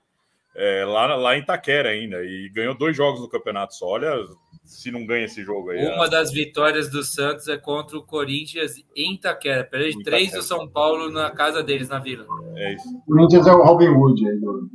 É, 0.57 0.85
lá, 0.85 1.15
lá 1.15 1.35
em 1.35 1.41
Itaquera 1.41 1.89
ainda, 1.89 2.23
e 2.23 2.49
ganhou 2.49 2.73
dois 2.73 2.95
jogos 2.95 3.19
no 3.19 3.27
campeonato 3.27 3.75
só. 3.75 3.87
Olha 3.87 4.25
se 4.63 4.89
não 4.89 5.05
ganha 5.05 5.25
esse 5.25 5.43
jogo 5.43 5.69
aí. 5.69 5.85
Uma 5.85 6.09
das 6.09 6.31
vitórias 6.31 6.89
do 6.89 7.03
Santos 7.03 7.47
é 7.47 7.57
contra 7.57 7.97
o 7.97 8.03
Corinthians 8.03 8.75
em 8.95 9.13
Itaquera. 9.13 9.63
Peraí, 9.63 9.91
três 10.03 10.31
do 10.31 10.41
São 10.41 10.67
Paulo 10.67 11.11
na 11.11 11.29
casa 11.29 11.61
deles, 11.61 11.89
na 11.89 11.99
vila. 11.99 12.25
É 12.55 12.73
isso. 12.73 12.87
O 13.05 13.13
Corinthians 13.13 13.47
é 13.47 13.51
o 13.51 13.63
Robin 13.63 13.89
Hood 13.89 14.27
aí 14.27 14.37
do 14.37 14.69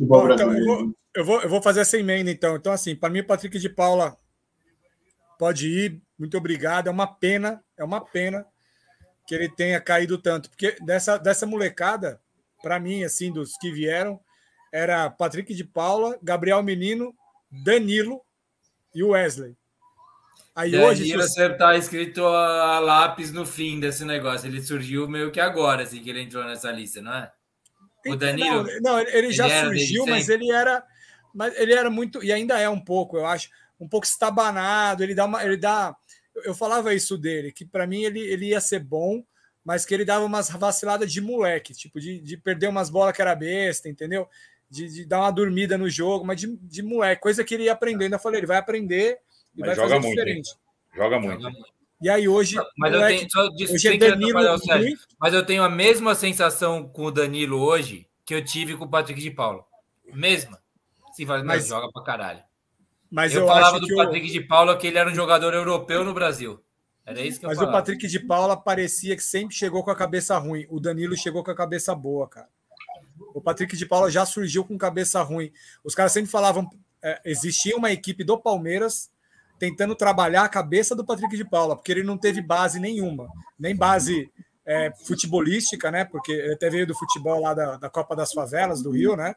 Bom, 0.00 0.32
então, 0.32 0.52
eu, 0.52 0.64
vou, 0.64 0.94
eu, 1.14 1.24
vou, 1.24 1.42
eu 1.42 1.48
vou 1.48 1.62
fazer 1.62 1.80
essa 1.80 1.98
emenda, 1.98 2.30
então. 2.30 2.56
Então, 2.56 2.72
assim, 2.72 2.94
para 2.94 3.10
mim, 3.10 3.20
o 3.20 3.26
Patrick 3.26 3.58
de 3.58 3.68
Paula 3.68 4.16
pode 5.38 5.68
ir. 5.68 6.02
Muito 6.18 6.36
obrigado. 6.36 6.88
É 6.88 6.90
uma 6.90 7.06
pena, 7.06 7.62
é 7.76 7.84
uma 7.84 8.00
pena 8.00 8.46
que 9.26 9.34
ele 9.34 9.48
tenha 9.48 9.80
caído 9.80 10.16
tanto. 10.16 10.48
Porque 10.48 10.76
dessa, 10.80 11.18
dessa 11.18 11.46
molecada, 11.46 12.20
para 12.62 12.78
mim, 12.78 13.04
assim, 13.04 13.32
dos 13.32 13.56
que 13.56 13.70
vieram, 13.70 14.20
era 14.72 15.08
Patrick 15.10 15.54
de 15.54 15.64
Paula, 15.64 16.18
Gabriel 16.22 16.62
Menino 16.62 17.14
Danilo 17.50 18.20
e 18.94 19.02
Wesley. 19.02 19.56
Aí 20.54 20.70
Danilo 20.70 20.90
hoje. 20.90 21.12
Você 21.16 21.48
tá 21.54 21.76
escrito 21.76 22.24
a 22.24 22.78
lápis 22.78 23.32
no 23.32 23.46
fim 23.46 23.80
desse 23.80 24.04
negócio. 24.04 24.48
Ele 24.48 24.62
surgiu 24.62 25.08
meio 25.08 25.30
que 25.30 25.40
agora, 25.40 25.82
assim, 25.82 26.02
que 26.02 26.10
ele 26.10 26.22
entrou 26.22 26.44
nessa 26.44 26.70
lista, 26.70 27.00
não 27.00 27.14
é? 27.14 27.32
O 28.04 28.14
então, 28.14 28.18
Danilo. 28.18 28.64
Não, 28.64 28.80
não 28.80 29.00
ele, 29.00 29.10
ele, 29.16 29.32
já 29.32 29.64
surgiu, 29.64 30.06
mas 30.06 30.28
ele 30.28 30.50
era. 30.50 30.84
Mas 31.34 31.56
ele 31.58 31.72
era 31.72 31.90
muito. 31.90 32.22
E 32.22 32.32
ainda 32.32 32.58
é 32.58 32.68
um 32.68 32.80
pouco, 32.80 33.16
eu 33.16 33.26
acho, 33.26 33.50
um 33.78 33.88
pouco 33.88 34.06
estabanado. 34.06 35.02
Ele 35.02 35.14
dá 35.14 35.24
uma. 35.24 35.44
Ele 35.44 35.56
dá. 35.56 35.94
Eu 36.44 36.54
falava 36.54 36.94
isso 36.94 37.18
dele, 37.18 37.50
que 37.50 37.64
para 37.64 37.86
mim 37.86 38.04
ele, 38.04 38.20
ele 38.20 38.46
ia 38.46 38.60
ser 38.60 38.78
bom, 38.78 39.24
mas 39.68 39.84
que 39.84 39.92
ele 39.92 40.04
dava 40.04 40.24
umas 40.24 40.48
vaciladas 40.48 41.12
de 41.12 41.20
moleque, 41.20 41.74
tipo, 41.74 42.00
de, 42.00 42.18
de 42.20 42.36
perder 42.38 42.68
umas 42.68 42.88
bolas 42.88 43.14
que 43.14 43.20
era 43.20 43.34
besta, 43.34 43.86
entendeu? 43.86 44.26
de, 44.70 44.88
de, 44.88 45.04
dar 45.04 45.20
uma 45.20 45.30
dormida 45.30 45.78
no 45.78 45.88
jogo, 45.88 46.24
mas 46.24 46.40
de, 46.40 46.56
de 46.56 46.82
moleque, 46.82 47.22
coisa 47.22 47.44
que 47.44 47.54
ele 47.54 47.64
ia 47.64 47.72
aprendendo. 47.72 48.14
Eu 48.14 48.18
falei, 48.18 48.40
ele 48.40 48.46
vai 48.46 48.58
aprender 48.58 49.18
e 49.56 49.60
mas 49.60 49.76
vai 49.76 49.88
fazer 49.88 50.00
muito, 50.00 50.08
diferente. 50.08 50.50
Hein? 50.50 50.56
Joga 50.94 51.20
muito. 51.20 51.48
E 52.00 52.08
aí 52.08 52.28
hoje. 52.28 52.56
Mas 52.76 52.92
moleque, 52.92 53.12
eu 53.12 53.18
tenho, 53.18 53.30
só 53.30 53.74
hoje 53.74 53.88
é 53.88 53.96
Danilo 53.98 54.40
mas 55.18 55.34
eu 55.34 55.44
tenho 55.44 55.62
a 55.62 55.68
mesma 55.68 56.14
sensação 56.14 56.88
com 56.88 57.04
o 57.04 57.10
Danilo 57.10 57.60
hoje 57.60 58.06
que 58.24 58.34
eu 58.34 58.44
tive 58.44 58.76
com 58.76 58.84
o 58.84 58.90
Patrick 58.90 59.20
de 59.20 59.30
Paulo. 59.30 59.64
Mesma. 60.12 60.58
Se 61.12 61.24
vai, 61.24 61.42
mas 61.42 61.66
joga 61.66 61.90
pra 61.90 62.02
caralho. 62.02 62.42
Mas 63.10 63.34
eu, 63.34 63.42
eu 63.42 63.46
falava 63.46 63.80
do 63.80 63.96
Patrick 63.96 64.30
de 64.30 64.40
Paula 64.40 64.76
que 64.76 64.86
ele 64.86 64.98
era 64.98 65.10
um 65.10 65.14
jogador 65.14 65.54
europeu 65.54 66.04
no 66.04 66.14
Brasil. 66.14 66.62
Era 67.08 67.22
isso 67.22 67.40
que 67.40 67.46
eu 67.46 67.48
Mas 67.48 67.56
falava. 67.56 67.74
o 67.74 67.80
Patrick 67.80 68.06
de 68.06 68.20
Paula 68.20 68.54
parecia 68.54 69.16
que 69.16 69.22
sempre 69.22 69.54
chegou 69.54 69.82
com 69.82 69.90
a 69.90 69.96
cabeça 69.96 70.36
ruim. 70.36 70.66
O 70.68 70.78
Danilo 70.78 71.16
chegou 71.16 71.42
com 71.42 71.50
a 71.50 71.54
cabeça 71.54 71.94
boa, 71.94 72.28
cara. 72.28 72.48
O 73.32 73.40
Patrick 73.40 73.74
de 73.78 73.86
Paula 73.86 74.10
já 74.10 74.26
surgiu 74.26 74.62
com 74.62 74.76
cabeça 74.76 75.22
ruim. 75.22 75.50
Os 75.82 75.94
caras 75.94 76.12
sempre 76.12 76.30
falavam, 76.30 76.68
é, 77.02 77.18
existia 77.24 77.74
uma 77.76 77.90
equipe 77.90 78.22
do 78.22 78.38
Palmeiras 78.38 79.10
tentando 79.58 79.94
trabalhar 79.94 80.44
a 80.44 80.48
cabeça 80.50 80.94
do 80.94 81.04
Patrick 81.04 81.34
de 81.34 81.44
Paula, 81.46 81.74
porque 81.74 81.90
ele 81.90 82.02
não 82.02 82.18
teve 82.18 82.42
base 82.42 82.78
nenhuma, 82.78 83.26
nem 83.58 83.74
base 83.74 84.30
é, 84.66 84.92
futebolística, 85.04 85.90
né? 85.90 86.04
Porque 86.04 86.30
ele 86.30 86.52
até 86.52 86.68
veio 86.68 86.86
do 86.86 86.94
futebol 86.94 87.40
lá 87.40 87.54
da, 87.54 87.76
da 87.78 87.88
Copa 87.88 88.14
das 88.14 88.32
Favelas 88.34 88.82
do 88.82 88.90
Rio, 88.90 89.16
né? 89.16 89.34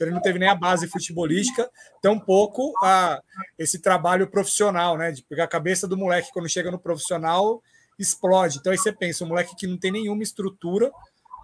Então 0.00 0.08
ele 0.08 0.14
não 0.14 0.22
teve 0.22 0.38
nem 0.38 0.48
a 0.48 0.54
base 0.54 0.88
futebolística, 0.88 1.70
tampouco 2.00 2.72
a, 2.82 3.20
esse 3.58 3.78
trabalho 3.82 4.26
profissional, 4.26 4.96
né? 4.96 5.12
De, 5.12 5.22
porque 5.22 5.42
a 5.42 5.46
cabeça 5.46 5.86
do 5.86 5.94
moleque, 5.94 6.32
quando 6.32 6.48
chega 6.48 6.70
no 6.70 6.78
profissional, 6.78 7.62
explode. 7.98 8.56
Então 8.56 8.72
aí 8.72 8.78
você 8.78 8.90
pensa, 8.90 9.26
um 9.26 9.28
moleque 9.28 9.54
que 9.54 9.66
não 9.66 9.76
tem 9.76 9.92
nenhuma 9.92 10.22
estrutura 10.22 10.90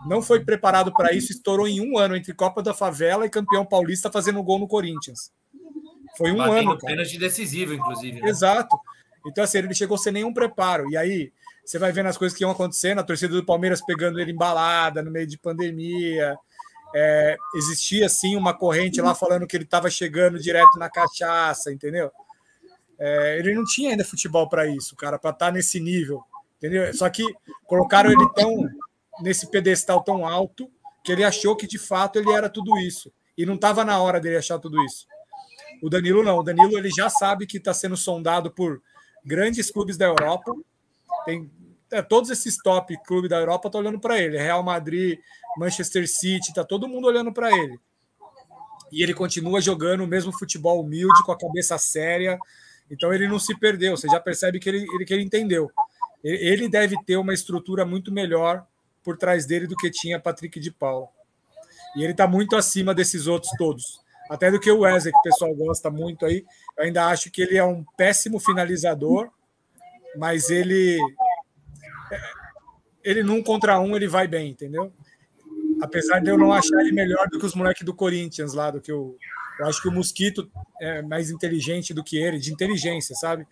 não 0.07 0.23
foi 0.23 0.43
preparado 0.43 0.91
para 0.91 1.13
isso, 1.13 1.33
estourou 1.33 1.69
em 1.69 1.83
um 1.83 1.99
ano 1.99 2.17
entre 2.17 2.33
Copa 2.33 2.63
da 2.63 2.73
Favela 2.73 3.27
e 3.27 3.31
campeão 3.31 3.65
paulista 3.65 4.11
fazendo 4.11 4.43
gol 4.43 4.59
no 4.59 4.67
Corinthians. 4.67 5.31
Foi 6.17 6.33
um 6.33 6.39
Batendo 6.39 6.71
ano. 6.71 6.79
Cara. 6.79 6.93
pênalti 6.93 7.19
decisivo, 7.19 7.75
inclusive. 7.75 8.23
né? 8.23 8.29
Exato. 8.31 8.75
Então, 9.27 9.45
assim, 9.45 9.59
ele 9.59 9.75
chegou 9.75 9.99
sem 9.99 10.13
nenhum 10.13 10.33
preparo. 10.33 10.91
E 10.91 10.97
aí, 10.97 11.31
você 11.63 11.79
vai 11.79 11.93
vendo 11.93 12.07
as 12.07 12.17
coisas 12.17 12.37
que 12.37 12.45
iam 12.45 12.51
acontecendo, 12.51 13.01
a 13.01 13.05
torcida 13.05 13.35
do 13.35 13.45
Palmeiras 13.45 13.85
pegando 13.85 14.19
ele 14.19 14.33
embalada 14.33 15.03
no 15.03 15.11
meio 15.11 15.27
de 15.27 15.37
pandemia. 15.37 16.39
É, 16.99 17.37
existia, 17.55 18.09
sim, 18.09 18.37
uma 18.37 18.55
corrente 18.55 19.03
lá 19.03 19.15
falando 19.15 19.47
que 19.47 19.55
ele 19.55 19.65
estava 19.65 19.91
chegando 19.91 20.39
direto 20.39 20.79
na 20.79 20.89
cachaça, 20.89 21.71
entendeu? 21.71 22.11
É, 22.99 23.39
ele 23.39 23.55
não 23.55 23.65
tinha 23.65 23.91
ainda 23.91 24.03
futebol 24.03 24.49
para 24.49 24.67
isso, 24.67 24.97
cara, 24.97 25.19
para 25.19 25.31
estar 25.31 25.53
nesse 25.53 25.79
nível, 25.79 26.25
entendeu? 26.57 26.93
Só 26.95 27.11
que 27.11 27.23
colocaram 27.67 28.11
ele 28.11 28.27
tão 28.35 28.67
nesse 29.21 29.51
pedestal 29.51 30.03
tão 30.03 30.27
alto 30.27 30.71
que 31.05 31.13
ele 31.13 31.23
achou 31.23 31.55
que 31.55 31.67
de 31.67 31.79
fato 31.79 32.19
ele 32.19 32.33
era 32.33 32.49
tudo 32.49 32.79
isso. 32.79 33.13
E 33.37 33.45
não 33.45 33.57
estava 33.57 33.85
na 33.85 34.01
hora 34.01 34.19
dele 34.19 34.39
achar 34.39 34.59
tudo 34.59 34.83
isso. 34.83 35.07
O 35.83 35.91
Danilo 35.91 36.23
não. 36.23 36.39
O 36.39 36.43
Danilo 36.43 36.79
ele 36.79 36.89
já 36.91 37.11
sabe 37.11 37.47
que 37.47 37.59
está 37.59 37.75
sendo 37.75 37.97
sondado 37.97 38.51
por 38.51 38.81
grandes 39.23 39.71
clubes 39.71 39.99
da 39.99 40.07
Europa. 40.07 40.55
Tem 41.27 41.51
é, 41.91 42.01
todos 42.01 42.31
esses 42.31 42.57
top 42.57 42.97
clubes 43.05 43.31
da 43.31 43.39
Europa 43.39 43.69
estão 43.69 43.81
olhando 43.81 44.01
para 44.01 44.19
ele. 44.19 44.39
Real 44.39 44.63
Madrid, 44.63 45.19
Manchester 45.57 46.09
City, 46.09 46.53
tá 46.55 46.65
todo 46.65 46.89
mundo 46.89 47.07
olhando 47.07 47.33
para 47.33 47.51
ele. 47.51 47.79
E 48.93 49.03
ele 49.03 49.15
continua 49.15 49.61
jogando 49.61 50.05
o 50.05 50.07
mesmo 50.07 50.33
futebol 50.33 50.81
humilde, 50.81 51.25
com 51.25 51.33
a 51.33 51.39
cabeça 51.39 51.77
séria. 51.79 52.39
Então 52.91 53.13
ele 53.13 53.27
não 53.27 53.39
se 53.39 53.59
perdeu. 53.59 53.97
Você 53.97 54.09
já 54.09 54.21
percebe 54.21 54.61
que 54.61 54.69
ele, 54.69 54.87
ele, 54.95 55.05
que 55.05 55.13
ele 55.13 55.23
entendeu. 55.23 55.71
Ele 56.23 56.69
deve 56.69 56.97
ter 57.05 57.17
uma 57.17 57.35
estrutura 57.35 57.85
muito 57.85 58.13
melhor 58.13 58.67
por 59.03 59.17
trás 59.17 59.47
dele 59.47 59.67
do 59.67 59.77
que 59.77 59.91
tinha 59.91 60.21
Patrick 60.21 60.59
de 60.59 60.71
Paula. 60.71 61.09
E 61.97 62.03
ele 62.03 62.13
está 62.13 62.27
muito 62.27 62.57
acima 62.57 62.95
desses 62.95 63.27
outros 63.27 63.53
todos. 63.57 64.01
Até 64.29 64.51
do 64.51 64.59
que 64.59 64.71
o 64.71 64.81
Wesley, 64.81 65.13
que 65.13 65.19
o 65.19 65.23
pessoal 65.23 65.55
gosta 65.55 65.89
muito 65.89 66.27
aí. 66.27 66.45
Eu 66.77 66.85
ainda 66.85 67.07
acho 67.07 67.31
que 67.31 67.43
ele 67.43 67.57
é 67.57 67.65
um 67.65 67.85
péssimo 67.97 68.41
finalizador, 68.41 69.31
mas 70.17 70.51
ele. 70.51 70.99
Ele 73.05 73.23
num 73.23 73.43
contra 73.43 73.79
um, 73.79 73.95
ele 73.95 74.09
vai 74.09 74.27
bem, 74.27 74.51
entendeu? 74.51 74.93
Apesar 75.81 76.21
de 76.21 76.31
eu 76.31 76.39
não 76.39 76.53
achar 76.53 76.81
ele 76.81 76.93
melhor 76.93 77.29
do 77.29 77.39
que 77.39 77.47
os 77.47 77.55
moleques 77.55 77.85
do 77.85 77.95
Corinthians 77.95 78.55
lá, 78.55 78.71
do 78.71 78.81
que 78.81 78.93
o. 78.93 79.17
Eu 79.59 79.67
acho 79.67 79.81
que 79.81 79.89
o 79.89 79.93
Mosquito 79.93 80.51
é 80.81 81.03
mais 81.03 81.31
inteligente 81.31 81.95
do 81.95 82.05
que 82.05 82.19
ele, 82.19 82.39
de 82.39 82.53
inteligência, 82.53 83.15
sabe? 83.15 83.47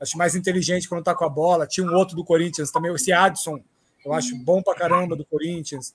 Acho 0.00 0.16
mais 0.18 0.34
inteligente 0.34 0.88
quando 0.88 1.04
tá 1.04 1.14
com 1.14 1.24
a 1.24 1.28
bola. 1.28 1.66
Tinha 1.66 1.86
um 1.86 1.94
outro 1.94 2.14
do 2.16 2.24
Corinthians 2.24 2.70
também, 2.70 2.94
esse 2.94 3.12
Adson, 3.12 3.62
eu 4.04 4.12
acho 4.12 4.36
bom 4.36 4.62
pra 4.62 4.74
caramba 4.74 5.14
do 5.14 5.24
Corinthians. 5.24 5.94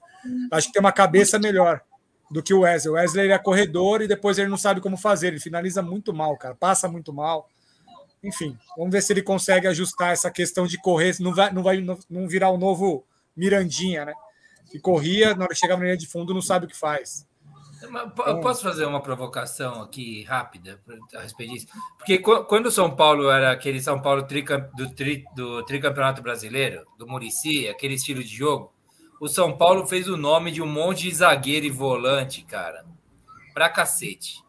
Acho 0.52 0.68
que 0.68 0.74
tem 0.74 0.80
uma 0.80 0.92
cabeça 0.92 1.40
melhor 1.40 1.82
do 2.30 2.42
que 2.42 2.54
o 2.54 2.62
Wesley. 2.62 2.92
O 2.92 2.96
Wesley 2.96 3.26
ele 3.26 3.34
é 3.34 3.38
corredor 3.38 4.02
e 4.02 4.08
depois 4.08 4.38
ele 4.38 4.50
não 4.50 4.58
sabe 4.58 4.82
como 4.82 4.98
fazer. 4.98 5.28
Ele 5.28 5.40
finaliza 5.40 5.82
muito 5.82 6.14
mal, 6.14 6.38
cara. 6.38 6.56
Passa 6.56 6.88
muito 6.88 7.12
mal. 7.12 7.50
Enfim, 8.24 8.58
vamos 8.78 8.92
ver 8.92 9.02
se 9.02 9.14
ele 9.14 9.22
consegue 9.22 9.68
ajustar 9.68 10.12
essa 10.12 10.32
questão 10.32 10.66
de 10.66 10.78
correr. 10.78 11.16
Não 11.20 11.34
vai, 11.34 11.52
não 11.52 11.64
vai 11.64 11.86
não 12.10 12.28
virar 12.28 12.50
o 12.50 12.58
novo 12.58 13.06
Mirandinha, 13.36 14.06
né? 14.06 14.14
Que 14.76 14.82
corria, 14.82 15.34
na 15.34 15.46
hora 15.46 15.54
que 15.54 15.56
chegava 15.56 15.80
na 15.80 15.86
linha 15.86 15.98
de 15.98 16.06
fundo, 16.06 16.34
não 16.34 16.42
sabe 16.42 16.66
o 16.66 16.68
que 16.68 16.76
faz. 16.76 17.26
Eu 18.28 18.42
posso 18.42 18.62
fazer 18.62 18.86
uma 18.86 19.00
provocação 19.00 19.82
aqui 19.82 20.24
rápida 20.24 20.82
a 21.16 21.22
respeito 21.22 21.54
disso? 21.54 21.68
Porque 21.98 22.18
quando 22.18 22.66
o 22.66 22.72
São 22.72 22.94
Paulo 22.94 23.30
era 23.30 23.54
aquele 23.54 23.82
São 23.82 24.02
Paulo 24.02 24.28
do, 24.76 24.94
tri, 24.94 25.24
do 25.34 25.64
tricampeonato 25.64 26.22
brasileiro, 26.22 26.86
do 26.98 27.08
Murici, 27.08 27.70
aquele 27.70 27.94
estilo 27.94 28.22
de 28.22 28.36
jogo, 28.36 28.74
o 29.22 29.30
São 29.30 29.56
Paulo 29.56 29.88
fez 29.88 30.10
o 30.10 30.18
nome 30.18 30.52
de 30.52 30.62
um 30.62 30.68
monte 30.68 31.04
de 31.04 31.16
zagueiro 31.16 31.66
e 31.66 31.70
volante, 31.70 32.44
cara. 32.44 32.86
Pra 33.54 33.70
cacete. 33.70 34.44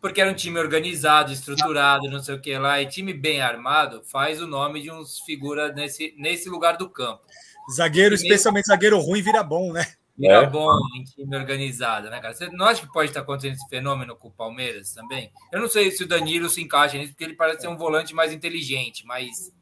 Porque 0.00 0.20
era 0.20 0.30
um 0.30 0.34
time 0.34 0.60
organizado, 0.60 1.32
estruturado, 1.32 2.08
não 2.08 2.22
sei 2.22 2.36
o 2.36 2.40
que 2.40 2.56
lá, 2.56 2.80
e 2.80 2.86
time 2.86 3.12
bem 3.12 3.40
armado 3.40 4.02
faz 4.04 4.40
o 4.40 4.46
nome 4.46 4.82
de 4.82 4.90
uns 4.90 5.18
figuras 5.18 5.74
nesse, 5.74 6.14
nesse 6.16 6.48
lugar 6.48 6.76
do 6.76 6.88
campo. 6.88 7.22
Zagueiro, 7.70 8.14
especialmente 8.14 8.66
zagueiro 8.66 8.98
ruim, 8.98 9.22
vira 9.22 9.42
bom, 9.42 9.72
né? 9.72 9.86
Vira 10.16 10.42
é. 10.42 10.46
bom 10.46 10.70
em 10.96 11.04
time 11.04 11.36
organizado, 11.36 12.10
né, 12.10 12.20
cara? 12.20 12.34
Você 12.34 12.48
não 12.48 12.66
acha 12.66 12.82
que 12.82 12.92
pode 12.92 13.10
estar 13.10 13.20
acontecendo 13.20 13.54
esse 13.54 13.68
fenômeno 13.68 14.14
com 14.14 14.28
o 14.28 14.32
Palmeiras 14.32 14.92
também? 14.92 15.32
Eu 15.52 15.60
não 15.60 15.68
sei 15.68 15.90
se 15.90 16.04
o 16.04 16.08
Danilo 16.08 16.48
se 16.48 16.60
encaixa 16.60 16.98
nisso, 16.98 17.12
porque 17.12 17.24
ele 17.24 17.34
parece 17.34 17.62
ser 17.62 17.68
um 17.68 17.76
volante 17.76 18.14
mais 18.14 18.32
inteligente, 18.32 19.06
mais 19.06 19.52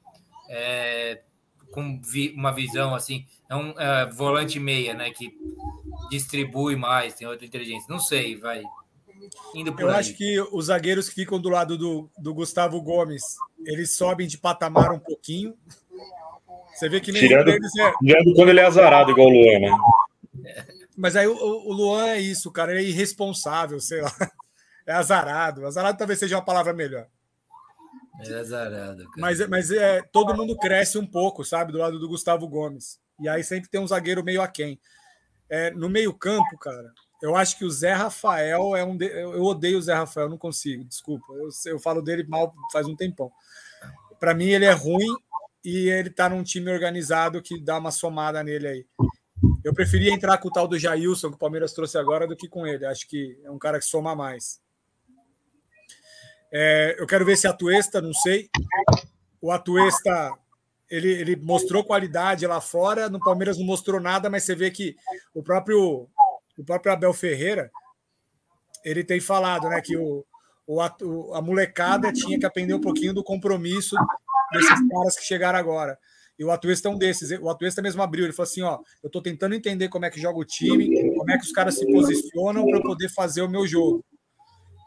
é, 0.49 1.21
com 1.71 2.01
vi, 2.03 2.35
uma 2.37 2.53
visão 2.53 2.95
assim. 2.95 3.25
É 3.49 3.55
um 3.55 3.71
é, 3.79 4.07
volante 4.11 4.59
meia, 4.59 4.93
né? 4.93 5.11
Que 5.11 5.33
distribui 6.11 6.77
mais, 6.77 7.15
tem 7.15 7.27
outra 7.27 7.47
inteligência. 7.47 7.87
Não 7.89 8.01
sei, 8.01 8.37
vai. 8.37 8.63
Indo 9.55 9.73
por 9.73 9.83
Eu 9.83 9.91
aí. 9.91 9.97
acho 9.97 10.15
que 10.15 10.41
os 10.53 10.67
zagueiros 10.67 11.09
que 11.09 11.15
ficam 11.15 11.41
do 11.41 11.49
lado 11.49 11.79
do, 11.79 12.11
do 12.19 12.35
Gustavo 12.35 12.81
Gomes, 12.81 13.23
eles 13.65 13.95
sobem 13.97 14.27
de 14.27 14.39
patamar 14.39 14.93
um 14.93 14.99
pouquinho. 14.99 15.55
Você 16.81 16.89
vê 16.89 16.99
que 16.99 17.13
nem 17.13 17.21
tirando, 17.21 17.45
deles 17.45 17.77
é... 17.79 17.93
tirando 18.03 18.35
quando 18.35 18.49
ele 18.49 18.61
é 18.61 18.65
azarado, 18.65 19.11
igual 19.11 19.27
o 19.27 19.31
Luan, 19.31 19.59
né? 19.59 19.71
Mas 20.97 21.15
aí 21.15 21.27
o, 21.27 21.35
o 21.35 21.73
Luan 21.75 22.07
é 22.07 22.19
isso, 22.19 22.51
cara, 22.51 22.73
ele 22.73 22.87
é 22.87 22.89
irresponsável, 22.89 23.79
sei 23.79 24.01
lá. 24.01 24.11
É 24.87 24.93
azarado. 24.93 25.67
Azarado 25.67 25.97
talvez 25.97 26.19
seja 26.19 26.37
uma 26.37 26.45
palavra 26.45 26.73
melhor. 26.73 27.07
É 28.27 28.35
azarado. 28.35 29.05
Cara. 29.05 29.11
Mas, 29.19 29.47
mas 29.47 29.71
é, 29.71 30.03
todo 30.11 30.35
mundo 30.35 30.57
cresce 30.57 30.99
um 30.99 31.07
pouco, 31.07 31.45
sabe, 31.45 31.71
do 31.71 31.79
lado 31.79 32.01
do 32.01 32.09
Gustavo 32.09 32.49
Gomes. 32.49 32.99
E 33.21 33.29
aí 33.29 33.45
sempre 33.45 33.71
tem 33.71 33.81
um 33.81 33.87
zagueiro 33.87 34.25
meio 34.25 34.43
aquém. 34.43 34.81
É, 35.49 35.71
no 35.71 35.89
meio-campo, 35.89 36.59
cara, 36.59 36.93
eu 37.23 37.37
acho 37.37 37.57
que 37.57 37.65
o 37.65 37.71
Zé 37.71 37.93
Rafael 37.93 38.75
é 38.75 38.83
um. 38.83 38.97
De... 38.97 39.07
Eu 39.07 39.45
odeio 39.45 39.79
o 39.79 39.83
Zé 39.83 39.95
Rafael, 39.95 40.29
não 40.29 40.39
consigo, 40.39 40.83
desculpa. 40.83 41.27
Eu, 41.35 41.51
eu 41.67 41.79
falo 41.79 42.03
dele 42.03 42.25
mal 42.27 42.53
faz 42.73 42.89
um 42.89 42.97
tempão. 42.97 43.31
Para 44.19 44.35
mim, 44.35 44.49
ele 44.49 44.65
é 44.65 44.73
ruim 44.73 45.15
e 45.65 45.89
ele 45.89 46.11
tá 46.11 46.29
num 46.29 46.43
time 46.43 46.71
organizado 46.71 47.43
que 47.43 47.61
dá 47.61 47.79
uma 47.79 47.91
somada 47.91 48.43
nele 48.43 48.67
aí. 48.67 48.87
Eu 49.65 49.75
preferia 49.75 50.13
entrar 50.13 50.39
com 50.39 50.49
o 50.49 50.51
tal 50.51 50.67
do 50.67 50.79
Jailson, 50.79 51.29
que 51.29 51.37
o 51.37 51.39
Palmeiras 51.39 51.73
trouxe 51.73 51.99
agora, 51.99 52.27
do 52.27 52.37
que 52.37 52.49
com 52.49 52.67
ele. 52.67 52.87
Acho 52.87 53.07
que 53.09 53.39
é 53.45 53.51
um 53.51 53.59
cara 53.59 53.79
que 53.79 53.85
soma 53.85 54.15
mais. 54.15 54.61
É, 56.53 56.97
eu 56.99 57.07
quero 57.07 57.25
ver 57.25 57.37
se 57.37 57.47
Atuesta, 57.47 58.01
não 58.01 58.13
sei. 58.13 58.51
O 59.41 59.51
Atuesta, 59.53 60.33
ele, 60.91 61.11
ele 61.11 61.37
mostrou 61.37 61.85
qualidade 61.85 62.47
lá 62.47 62.61
fora, 62.61 63.09
no 63.09 63.21
Palmeiras 63.21 63.59
não 63.59 63.65
mostrou 63.65 64.01
nada, 64.01 64.29
mas 64.29 64.45
você 64.45 64.55
vê 64.55 64.71
que 64.71 64.97
o 65.35 65.43
próprio, 65.43 66.09
o 66.59 66.65
próprio 66.65 66.93
Abel 66.93 67.13
Ferreira, 67.13 67.71
ele 68.85 69.05
tem 69.05 69.21
falado 69.21 69.69
né, 69.69 69.81
que 69.81 69.97
o, 69.97 70.25
o, 70.67 71.35
a 71.35 71.41
molecada 71.41 72.13
tinha 72.13 72.39
que 72.39 72.47
aprender 72.47 72.75
um 72.75 72.81
pouquinho 72.81 73.15
do 73.15 73.23
compromisso 73.23 73.97
desses 74.53 74.89
caras 74.89 75.19
que 75.19 75.25
chegaram 75.25 75.59
agora. 75.59 75.99
E 76.39 76.45
o 76.45 76.51
Atuesta 76.51 76.89
é 76.89 76.91
um 76.91 76.97
desses. 76.97 77.31
O 77.39 77.51
Atuesta 77.51 77.83
mesmo 77.83 78.03
abriu. 78.03 78.25
Ele 78.25 78.33
falou 78.33 78.49
assim: 78.49 78.63
ó, 78.63 78.79
eu 79.03 79.09
estou 79.09 79.21
tentando 79.21 79.55
entender 79.55 79.89
como 79.89 80.07
é 80.07 80.11
que 80.11 80.21
joga 80.21 80.39
o 80.39 80.45
time, 80.45 81.15
como 81.15 81.31
é 81.31 81.37
que 81.37 81.45
os 81.45 81.53
caras 81.53 81.77
se 81.77 81.87
posicionam 81.87 82.65
para 82.65 82.79
eu 82.79 82.83
poder 82.83 83.11
fazer 83.11 83.43
o 83.43 83.49
meu 83.49 83.67
jogo. 83.67 84.03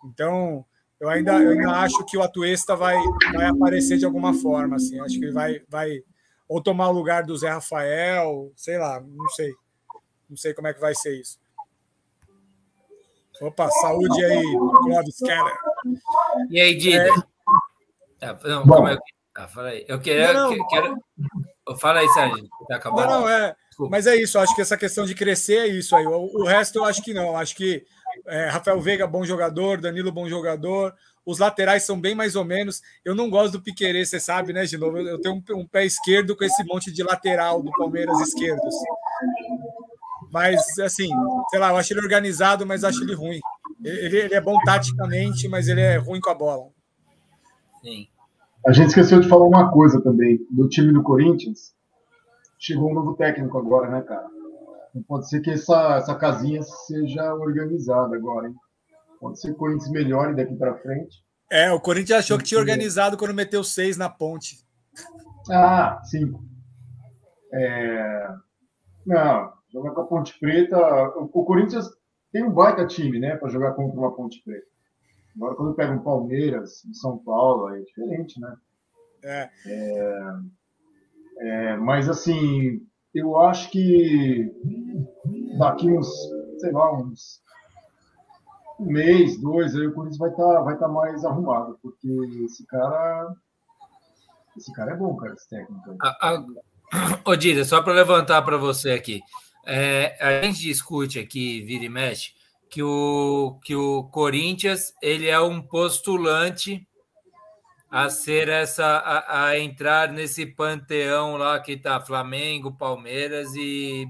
Então, 0.05 0.65
eu 0.99 1.09
ainda, 1.09 1.39
eu 1.41 1.51
ainda 1.51 1.71
acho 1.81 2.03
que 2.05 2.17
o 2.17 2.23
Atuesta 2.23 2.75
vai, 2.75 2.97
vai 3.33 3.45
aparecer 3.45 3.97
de 3.97 4.05
alguma 4.05 4.33
forma. 4.33 4.77
Assim. 4.77 4.99
Acho 4.99 5.19
que 5.19 5.25
ele 5.25 5.31
vai, 5.31 5.61
vai 5.69 6.01
ou 6.47 6.61
tomar 6.61 6.89
o 6.89 6.93
lugar 6.93 7.23
do 7.23 7.37
Zé 7.37 7.49
Rafael, 7.49 8.51
sei 8.55 8.77
lá, 8.77 8.99
não 8.99 9.29
sei. 9.29 9.53
Não 10.29 10.37
sei 10.37 10.53
como 10.53 10.67
é 10.67 10.73
que 10.73 10.81
vai 10.81 10.95
ser 10.95 11.19
isso. 11.19 11.39
Opa, 13.41 13.69
saúde 13.69 14.23
aí, 14.25 14.43
Clóvis 14.83 15.17
Keller. 15.17 15.57
E 16.49 16.59
aí, 16.59 16.75
Dida? 16.75 17.09
É... 18.21 18.27
Ah, 18.27 18.39
não, 18.43 18.65
Bom, 18.65 18.87
é 18.87 18.97
ah, 19.35 19.47
fala 19.47 19.69
aí. 19.69 19.85
Eu 19.87 19.99
quero. 19.99 20.33
Não, 20.33 20.55
não. 20.55 20.67
quero... 20.67 20.97
Fala 21.79 22.01
aí, 22.01 22.09
Sérgio. 22.09 22.47
Tá 22.67 22.75
acabando. 22.75 23.07
Não, 23.07 23.21
não, 23.21 23.29
é. 23.29 23.55
Mas 23.89 24.05
é 24.05 24.15
isso, 24.15 24.37
acho 24.37 24.53
que 24.53 24.61
essa 24.61 24.77
questão 24.77 25.05
de 25.05 25.15
crescer 25.15 25.57
é 25.57 25.67
isso 25.67 25.95
aí. 25.95 26.05
O, 26.05 26.41
o 26.41 26.45
resto 26.45 26.79
eu 26.79 26.85
acho 26.85 27.01
que 27.01 27.13
não. 27.13 27.35
Acho 27.35 27.55
que 27.55 27.83
é, 28.27 28.49
Rafael 28.49 28.79
Veiga, 28.79 29.07
bom 29.07 29.25
jogador, 29.25 29.81
Danilo, 29.81 30.11
bom 30.11 30.29
jogador. 30.29 30.93
Os 31.25 31.39
laterais 31.39 31.83
são 31.83 31.99
bem 31.99 32.13
mais 32.13 32.35
ou 32.35 32.43
menos. 32.43 32.81
Eu 33.03 33.15
não 33.15 33.29
gosto 33.29 33.53
do 33.53 33.61
Piquerez, 33.61 34.09
você 34.09 34.19
sabe, 34.19 34.53
né, 34.53 34.65
de 34.65 34.77
novo? 34.77 34.99
Eu 34.99 35.19
tenho 35.19 35.35
um, 35.35 35.59
um, 35.59 35.65
pé 35.65 35.85
esquerdo 35.85 36.35
com 36.35 36.43
esse 36.43 36.63
monte 36.65 36.91
de 36.91 37.01
lateral 37.01 37.63
do 37.63 37.71
Palmeiras 37.71 38.19
esquerdos. 38.19 38.75
Mas, 40.31 40.61
assim, 40.79 41.09
sei 41.49 41.59
lá, 41.59 41.69
eu 41.69 41.77
acho 41.77 41.93
ele 41.93 42.01
organizado, 42.01 42.65
mas 42.65 42.83
acho 42.83 43.03
ele 43.03 43.15
ruim. 43.15 43.39
Ele, 43.83 44.17
ele 44.17 44.35
é 44.35 44.41
bom 44.41 44.59
taticamente, 44.63 45.47
mas 45.47 45.67
ele 45.67 45.81
é 45.81 45.97
ruim 45.97 46.19
com 46.19 46.29
a 46.29 46.35
bola. 46.35 46.69
Sim. 47.81 48.07
A 48.65 48.71
gente 48.71 48.89
esqueceu 48.89 49.19
de 49.19 49.27
falar 49.27 49.45
uma 49.45 49.71
coisa 49.71 50.01
também. 50.01 50.39
Do 50.49 50.67
time 50.69 50.93
do 50.93 51.03
Corinthians, 51.03 51.73
chegou 52.57 52.91
um 52.91 52.93
novo 52.93 53.15
técnico 53.15 53.57
agora, 53.57 53.89
né, 53.89 54.01
cara? 54.01 54.27
Pode 55.07 55.27
ser 55.27 55.41
que 55.41 55.51
essa, 55.51 55.97
essa 55.97 56.15
casinha 56.15 56.61
seja 56.61 57.33
organizada 57.33 58.15
agora, 58.15 58.47
hein? 58.47 58.55
Pode 59.19 59.39
ser 59.39 59.49
que 59.49 59.55
o 59.55 59.57
Corinthians 59.57 59.91
melhore 59.91 60.35
daqui 60.35 60.55
para 60.55 60.77
frente. 60.77 61.23
É, 61.51 61.71
o 61.71 61.79
Corinthians 61.79 62.19
achou 62.19 62.37
que 62.37 62.43
tinha 62.43 62.59
organizado 62.59 63.17
quando 63.17 63.33
meteu 63.33 63.63
seis 63.63 63.97
na 63.97 64.09
ponte. 64.09 64.57
Ah, 65.49 65.99
sim. 66.03 66.33
É... 67.51 68.27
Não, 69.05 69.51
Jogar 69.73 69.91
com 69.91 70.01
a 70.01 70.05
Ponte 70.05 70.39
Preta. 70.39 70.77
O, 71.17 71.23
o 71.23 71.45
Corinthians 71.45 71.89
tem 72.31 72.43
um 72.43 72.51
baita 72.51 72.85
time, 72.85 73.19
né, 73.19 73.35
para 73.35 73.49
jogar 73.49 73.73
contra 73.73 73.99
uma 73.99 74.15
Ponte 74.15 74.41
Preta. 74.43 74.67
Agora, 75.35 75.55
quando 75.55 75.75
pega 75.75 75.93
um 75.93 76.03
Palmeiras, 76.03 76.85
em 76.85 76.93
São 76.93 77.17
Paulo, 77.17 77.69
é 77.69 77.79
diferente, 77.81 78.39
né? 78.39 78.55
É. 79.23 79.49
É, 79.65 80.33
é, 81.39 81.77
mas, 81.77 82.09
assim, 82.09 82.85
eu 83.13 83.39
acho 83.39 83.69
que 83.71 84.51
daqui 85.57 85.89
uns, 85.89 86.09
sei 86.59 86.71
lá, 86.71 86.93
uns 86.97 87.41
um 88.79 88.85
mês, 88.85 89.39
dois, 89.39 89.75
aí 89.75 89.87
o 89.87 89.93
Corinthians 89.93 90.17
vai 90.17 90.29
estar 90.29 90.61
vai 90.61 90.77
tá 90.77 90.87
mais 90.87 91.23
arrumado, 91.23 91.77
porque 91.81 92.07
esse 92.45 92.65
cara. 92.65 93.33
Esse 94.57 94.71
cara 94.73 94.91
é 94.91 94.95
bom, 94.95 95.15
cara, 95.15 95.33
esse 95.33 95.49
técnico. 95.49 95.95
A, 96.01 96.29
a... 96.29 96.45
Ô, 97.25 97.35
Dida, 97.35 97.65
só 97.65 97.81
para 97.81 97.93
levantar 97.93 98.41
para 98.43 98.57
você 98.57 98.91
aqui. 98.91 99.21
É, 99.65 100.17
a 100.21 100.43
gente 100.43 100.59
discute 100.59 101.17
aqui, 101.17 101.61
vira 101.61 101.85
e 101.85 101.89
mexe, 101.89 102.33
que 102.73 102.81
o, 102.81 103.59
que 103.63 103.75
o 103.75 104.05
Corinthians 104.05 104.95
ele 104.99 105.27
é 105.27 105.39
um 105.39 105.61
postulante 105.61 106.87
a 107.87 108.09
ser 108.09 108.49
essa 108.49 108.97
a, 108.97 109.49
a 109.49 109.59
entrar 109.59 110.11
nesse 110.11 110.43
panteão 110.43 111.37
lá 111.37 111.59
que 111.59 111.77
tá 111.77 112.01
Flamengo, 112.01 112.75
Palmeiras 112.75 113.53
e, 113.53 114.07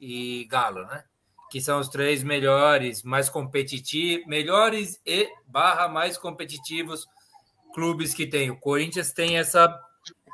e 0.00 0.44
Galo, 0.50 0.84
né? 0.86 1.04
Que 1.52 1.60
são 1.60 1.78
os 1.78 1.88
três 1.88 2.24
melhores, 2.24 3.04
mais 3.04 3.28
competitivos, 3.28 4.26
melhores 4.26 5.00
e 5.06 5.28
barra 5.46 5.86
mais 5.86 6.18
competitivos 6.18 7.06
clubes 7.72 8.12
que 8.12 8.26
tem. 8.26 8.50
O 8.50 8.58
Corinthians 8.58 9.12
tem 9.12 9.38
essa 9.38 9.72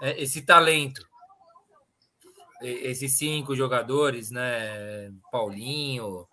é, 0.00 0.22
esse 0.22 0.40
talento 0.40 1.06
esses 2.62 3.18
cinco 3.18 3.54
jogadores, 3.54 4.30
né? 4.30 5.12
Paulinho, 5.30 6.26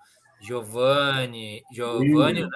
Giovanni, 0.44 1.62
Giovanni, 1.72 2.42
né? 2.42 2.50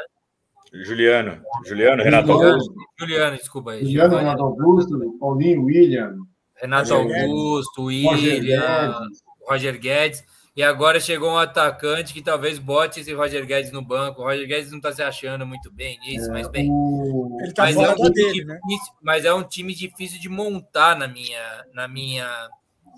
Juliano, 0.83 1.41
Juliano, 1.65 2.03
Renato 2.03 2.31
Augusto. 2.33 2.73
Giuliano, 2.99 3.37
desculpa 3.37 3.71
aí. 3.71 3.79
Juliano, 3.85 4.09
Giovanni, 4.09 4.25
Renato 4.25 4.43
Augusto, 4.43 5.17
Paulinho, 5.19 5.63
William. 5.63 6.17
Renato 6.61 6.93
Roger 6.93 7.23
Augusto, 7.23 7.85
Guedes, 7.85 8.23
William, 8.23 8.59
Roger 8.59 8.99
Guedes. 8.99 9.23
Roger 9.47 9.79
Guedes. 9.79 10.23
E 10.55 10.63
agora 10.63 10.99
chegou 10.99 11.29
um 11.29 11.37
atacante 11.37 12.11
que 12.11 12.21
talvez 12.21 12.57
bote 12.57 12.99
esse 12.99 13.13
Roger 13.13 13.45
Guedes 13.45 13.71
no 13.71 13.81
banco. 13.81 14.21
O 14.21 14.25
Roger 14.25 14.47
Guedes 14.47 14.71
não 14.71 14.77
está 14.77 14.91
se 14.91 15.03
achando 15.03 15.45
muito 15.45 15.71
bem 15.71 15.99
nisso, 15.99 16.31
é, 16.31 16.33
mas 16.33 16.47
bem. 16.47 16.67
O... 16.67 17.37
Ele 17.39 17.53
tá 17.53 17.63
mas, 17.63 17.77
é 17.77 17.93
um 17.93 18.09
dele, 18.09 18.43
né? 18.43 18.59
mas 18.99 19.23
é 19.23 19.31
um 19.31 19.43
time 19.43 19.75
difícil 19.75 20.19
de 20.19 20.27
montar 20.27 20.97
na 20.97 21.07
minha, 21.07 21.63
na 21.73 21.87
minha 21.87 22.27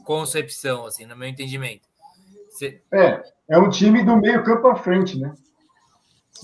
concepção, 0.06 0.86
assim, 0.86 1.06
no 1.06 1.18
meu 1.18 1.28
entendimento. 1.28 1.89
É, 2.92 3.24
é 3.50 3.60
um 3.60 3.70
time 3.70 4.04
do 4.04 4.18
meio 4.18 4.44
campo 4.44 4.62
para 4.64 4.76
frente, 4.76 5.20
né? 5.20 5.34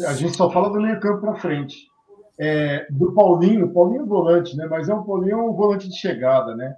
A 0.08 0.14
gente 0.14 0.36
só 0.36 0.50
fala 0.52 0.70
do 0.70 0.82
meio 0.82 1.00
campo 1.00 1.22
para 1.22 1.36
frente. 1.36 1.88
É, 2.38 2.86
do 2.90 3.14
Paulinho, 3.14 3.74
Paulinho 3.74 4.04
é 4.04 4.06
volante, 4.06 4.58
né? 4.58 4.68
Mas 4.70 4.90
é 4.90 4.94
um 4.94 5.04
Paulinho 5.04 5.50
um 5.50 5.54
volante 5.54 5.88
de 5.88 5.96
chegada, 5.96 6.56
né? 6.56 6.76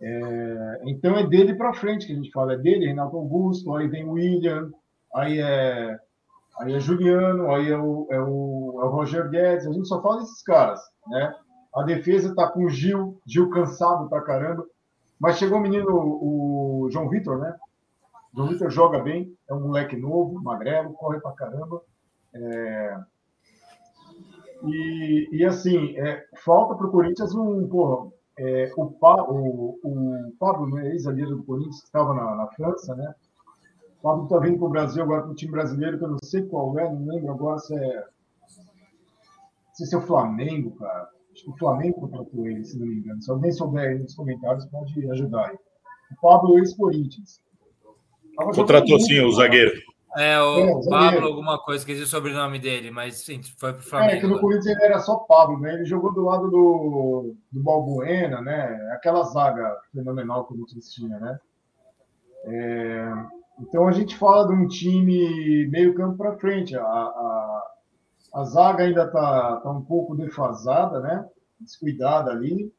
É, 0.00 0.80
então 0.86 1.16
é 1.16 1.26
dele 1.26 1.54
para 1.54 1.74
frente 1.74 2.06
que 2.06 2.12
a 2.12 2.16
gente 2.16 2.30
fala, 2.30 2.54
é 2.54 2.56
dele, 2.56 2.86
Renato 2.86 3.16
Augusto, 3.16 3.74
aí 3.76 3.86
vem 3.86 4.06
o 4.06 4.12
William, 4.12 4.70
aí 5.14 5.38
é, 5.38 5.98
aí 6.58 6.72
é 6.72 6.80
Juliano, 6.80 7.52
aí 7.52 7.70
é 7.70 7.76
o, 7.76 8.06
é, 8.10 8.18
o, 8.18 8.78
é 8.80 8.84
o 8.86 8.88
Roger 8.88 9.28
Guedes, 9.28 9.66
a 9.66 9.72
gente 9.72 9.86
só 9.86 10.00
fala 10.00 10.20
desses 10.20 10.42
caras, 10.42 10.80
né? 11.08 11.34
A 11.74 11.82
defesa 11.82 12.34
tá 12.34 12.48
com 12.48 12.64
o 12.64 12.70
Gil, 12.70 13.20
Gil 13.26 13.50
cansado 13.50 14.08
pra 14.08 14.22
caramba. 14.22 14.66
Mas 15.20 15.36
chegou 15.36 15.58
o 15.58 15.60
menino, 15.60 15.86
o 15.90 16.88
João 16.90 17.08
Vitor, 17.08 17.38
né? 17.38 17.54
O 18.36 18.46
Vitor 18.46 18.70
joga 18.70 19.00
bem, 19.00 19.36
é 19.48 19.54
um 19.54 19.60
moleque 19.60 19.96
novo, 19.96 20.40
magrelo, 20.42 20.92
corre 20.94 21.20
pra 21.20 21.32
caramba. 21.32 21.82
É... 22.34 22.96
E, 24.64 25.28
e, 25.32 25.44
assim, 25.44 25.96
é, 25.98 26.24
falta 26.44 26.74
para 26.74 26.86
o 26.86 26.90
Corinthians 26.90 27.34
um. 27.34 27.66
Porra, 27.66 28.10
é, 28.38 28.70
o, 28.76 28.90
pa, 28.90 29.22
o, 29.22 29.78
o 29.82 30.32
Pablo, 30.38 30.74
né, 30.74 30.90
ex-zagueiro 30.90 31.36
do 31.36 31.44
Corinthians, 31.44 31.80
que 31.80 31.86
estava 31.86 32.14
na, 32.14 32.36
na, 32.36 32.46
França, 32.48 32.94
né? 32.94 33.14
O 33.98 34.02
Pablo 34.02 34.24
está 34.24 34.38
vindo 34.38 34.58
para 34.58 34.66
o 34.66 34.70
Brasil 34.70 35.02
agora 35.02 35.22
para 35.22 35.32
o 35.32 35.34
time 35.34 35.52
brasileiro, 35.52 35.98
que 35.98 36.04
eu 36.04 36.10
não 36.10 36.18
sei 36.22 36.42
qual 36.42 36.78
é, 36.78 36.84
não 36.84 37.06
lembro 37.06 37.32
agora 37.32 37.58
se 37.58 37.74
é. 37.74 38.04
Sei 39.74 39.86
se 39.86 39.94
é 39.94 39.98
o 39.98 40.02
Flamengo, 40.02 40.72
cara. 40.76 41.08
Acho 41.32 41.44
que 41.44 41.50
o 41.50 41.58
Flamengo 41.58 42.00
contratou 42.00 42.46
ele, 42.46 42.64
se 42.64 42.78
não 42.78 42.86
me 42.86 42.96
engano. 42.96 43.22
Se 43.22 43.30
alguém 43.30 43.52
souber 43.52 43.88
aí 43.88 43.98
nos 43.98 44.14
comentários, 44.14 44.66
pode 44.66 45.10
ajudar 45.10 45.48
aí. 45.48 45.58
O 46.12 46.20
Pablo 46.20 46.58
ex-Corinthians. 46.58 47.40
Contratou 48.54 48.98
sim, 49.00 49.20
o 49.20 49.32
zagueiro. 49.32 49.72
É, 50.16 50.40
o 50.40 50.80
é, 50.80 50.88
Pablo, 50.88 51.26
alguma 51.26 51.56
coisa, 51.58 51.82
esqueci 51.82 52.02
o 52.02 52.06
sobrenome 52.06 52.58
dele, 52.58 52.90
mas 52.90 53.18
sim, 53.18 53.40
foi 53.56 53.72
pro 53.72 53.82
Flamengo. 53.82 54.12
É, 54.12 54.20
que 54.20 54.26
no 54.26 54.40
Corinthians 54.40 54.76
ele 54.76 54.84
era 54.84 54.98
só 54.98 55.16
Pablo, 55.18 55.60
né? 55.60 55.74
Ele 55.74 55.84
jogou 55.84 56.12
do 56.12 56.24
lado 56.24 56.50
do, 56.50 57.34
do 57.52 57.62
Balbuena, 57.62 58.40
né? 58.40 58.90
Aquela 58.92 59.22
zaga 59.22 59.76
fenomenal 59.92 60.46
que 60.46 60.54
o 60.54 60.56
Corinthians 60.56 60.92
tinha, 60.92 61.16
né? 61.18 61.38
É, 62.44 63.12
então 63.60 63.86
a 63.86 63.92
gente 63.92 64.16
fala 64.16 64.48
de 64.48 64.54
um 64.54 64.66
time 64.66 65.68
meio 65.68 65.94
campo 65.94 66.16
para 66.16 66.38
frente. 66.38 66.76
A, 66.76 66.82
a, 66.82 67.62
a 68.34 68.44
zaga 68.44 68.82
ainda 68.82 69.04
está 69.04 69.56
tá 69.58 69.70
um 69.70 69.82
pouco 69.82 70.16
defasada, 70.16 70.98
né? 71.00 71.24
Descuidada 71.60 72.32
ali. 72.32 72.72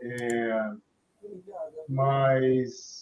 É, 0.00 0.70
mas 1.88 2.93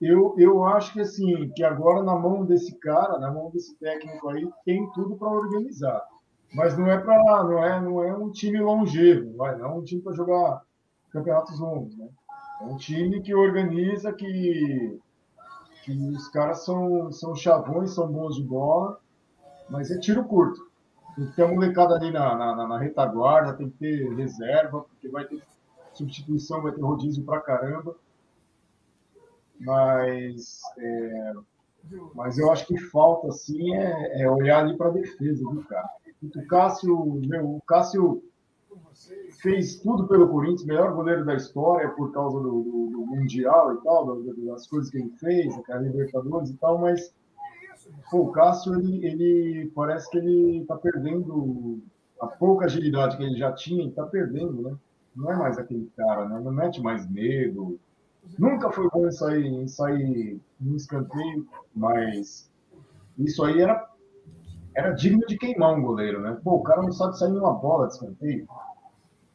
eu, 0.00 0.34
eu 0.38 0.64
acho 0.64 0.92
que 0.92 1.00
assim, 1.00 1.50
que 1.54 1.64
agora 1.64 2.02
na 2.02 2.14
mão 2.14 2.44
desse 2.44 2.74
cara, 2.78 3.18
na 3.18 3.30
mão 3.30 3.50
desse 3.50 3.74
técnico 3.78 4.28
aí, 4.28 4.48
tem 4.64 4.90
tudo 4.92 5.16
para 5.16 5.28
organizar. 5.28 6.02
Mas 6.54 6.76
não 6.76 6.86
é 6.86 6.98
para 6.98 7.44
não 7.44 7.64
é, 7.64 7.80
não 7.80 8.02
é 8.02 8.16
um 8.16 8.30
time 8.30 8.60
longevo, 8.60 9.36
vai, 9.36 9.56
não 9.56 9.66
é 9.66 9.68
um 9.74 9.82
time 9.82 10.00
para 10.00 10.14
jogar 10.14 10.62
campeonatos 11.10 11.58
longos, 11.58 11.96
né? 11.96 12.08
É 12.60 12.64
um 12.64 12.76
time 12.76 13.20
que 13.20 13.34
organiza, 13.34 14.12
que, 14.12 14.98
que 15.84 15.92
os 15.92 16.28
caras 16.28 16.64
são, 16.64 17.10
são 17.12 17.34
chavões, 17.34 17.90
são 17.90 18.10
bons 18.10 18.36
de 18.36 18.42
bola, 18.42 18.98
mas 19.68 19.90
é 19.90 19.98
tiro 19.98 20.24
curto. 20.24 20.66
Tem 21.14 21.26
que 21.26 21.36
ter 21.36 21.44
a 21.44 21.48
molecada 21.48 21.94
ali 21.94 22.10
na, 22.10 22.34
na, 22.34 22.68
na, 22.68 22.78
retaguarda, 22.78 23.54
tem 23.54 23.70
que 23.70 23.78
ter 23.78 24.14
reserva, 24.14 24.82
porque 24.82 25.08
vai 25.08 25.24
ter 25.24 25.42
substituição, 25.92 26.62
vai 26.62 26.72
ter 26.72 26.82
rodízio 26.82 27.24
pra 27.24 27.40
caramba. 27.40 27.96
Mas, 29.60 30.60
é, 30.78 31.32
mas 32.14 32.38
eu 32.38 32.50
acho 32.50 32.66
que 32.66 32.78
falta, 32.78 33.28
assim, 33.28 33.74
é, 33.74 34.22
é 34.22 34.30
olhar 34.30 34.64
ali 34.64 34.76
para 34.76 34.88
a 34.88 34.92
defesa, 34.92 35.38
viu, 35.50 35.64
cara? 35.68 35.88
O 36.22 36.46
Cássio, 36.46 37.20
meu, 37.26 37.56
o 37.56 37.62
Cássio 37.62 38.22
fez 39.40 39.76
tudo 39.76 40.08
pelo 40.08 40.28
Corinthians, 40.28 40.64
melhor 40.64 40.94
goleiro 40.94 41.24
da 41.24 41.34
história 41.34 41.90
por 41.90 42.12
causa 42.12 42.38
do, 42.40 42.62
do, 42.62 42.90
do 42.90 43.06
Mundial 43.06 43.74
e 43.74 43.82
tal, 43.82 44.22
das 44.22 44.66
coisas 44.66 44.90
que 44.90 44.98
ele 44.98 45.10
fez, 45.18 45.54
a 45.70 45.78
Libertadores 45.78 46.50
e 46.50 46.56
tal, 46.56 46.78
mas 46.78 47.14
Pô, 48.10 48.22
o 48.22 48.32
Cássio, 48.32 48.74
ele, 48.74 49.04
ele 49.04 49.72
parece 49.74 50.10
que 50.10 50.18
ele 50.18 50.58
está 50.58 50.76
perdendo 50.76 51.82
a 52.20 52.26
pouca 52.26 52.66
agilidade 52.66 53.16
que 53.16 53.22
ele 53.22 53.36
já 53.36 53.52
tinha, 53.52 53.86
está 53.86 54.04
perdendo, 54.04 54.62
né? 54.62 54.76
Não 55.14 55.32
é 55.32 55.36
mais 55.36 55.58
aquele 55.58 55.90
cara, 55.96 56.28
né? 56.28 56.40
Não 56.40 56.52
mete 56.52 56.80
mais 56.80 57.08
medo. 57.08 57.78
Nunca 58.38 58.70
foi 58.70 58.88
bom 58.90 59.06
em 59.06 59.12
sair, 59.12 59.46
em 59.46 59.68
sair 59.68 60.40
no 60.60 60.76
escanteio, 60.76 61.46
mas 61.74 62.50
isso 63.18 63.44
aí 63.44 63.60
era, 63.60 63.88
era 64.74 64.92
digno 64.92 65.26
de 65.26 65.36
queimar 65.38 65.74
um 65.74 65.82
goleiro, 65.82 66.20
né? 66.20 66.36
Pô, 66.42 66.56
o 66.56 66.62
cara 66.62 66.82
não 66.82 66.92
sabe 66.92 67.18
sair 67.18 67.32
numa 67.32 67.52
bola 67.52 67.86
de 67.86 67.94
escanteio. 67.94 68.46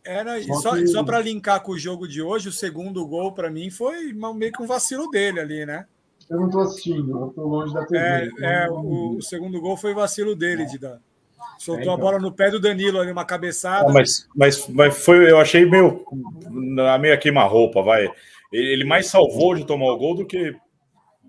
Era, 0.04 0.42
só, 0.44 0.54
só, 0.56 0.76
que... 0.76 0.88
só 0.88 1.04
para 1.04 1.20
linkar 1.20 1.62
com 1.62 1.74
o 1.74 1.80
jogo 1.80 2.08
de 2.08 2.22
hoje, 2.22 2.50
o 2.50 2.54
segundo 2.54 3.06
gol 3.08 3.34
para 3.34 3.52
mim 3.52 3.70
foi 3.70 4.14
meio 4.14 4.52
que 4.52 4.62
um 4.62 4.68
vacilo 4.68 5.10
dele 5.10 5.40
ali, 5.40 5.66
né? 5.66 5.86
Eu 6.30 6.40
não 6.40 6.48
estou 6.48 6.62
assistindo, 6.62 7.12
eu 7.12 7.28
estou 7.28 7.48
longe 7.48 7.74
da 7.74 7.86
TV. 7.86 8.00
É, 8.00 8.64
é 8.64 8.70
o, 8.70 9.18
o, 9.18 9.22
segundo 9.22 9.60
gol 9.60 9.76
foi 9.76 9.94
vacilo 9.94 10.36
dele, 10.36 10.66
de 10.66 10.80
dar. 10.80 11.00
Soltou 11.60 11.82
é, 11.82 11.84
então. 11.84 11.94
a 11.94 11.98
bola 11.98 12.20
no 12.20 12.32
pé 12.32 12.50
do 12.50 12.60
Danilo 12.60 13.00
ali, 13.00 13.12
uma 13.12 13.26
cabeçada. 13.26 13.90
Ah, 13.90 13.94
mas, 13.94 14.28
mas, 14.36 14.68
mas 14.70 15.04
foi, 15.04 15.30
eu 15.30 15.38
achei 15.38 15.70
meio, 15.70 16.06
meio 17.00 17.20
queima-roupa, 17.20 17.84
vai. 17.84 18.10
Ele 18.52 18.84
mais 18.84 19.08
salvou 19.08 19.56
de 19.56 19.66
tomar 19.66 19.92
o 19.92 19.98
gol 19.98 20.16
do 20.16 20.26
que 20.26 20.56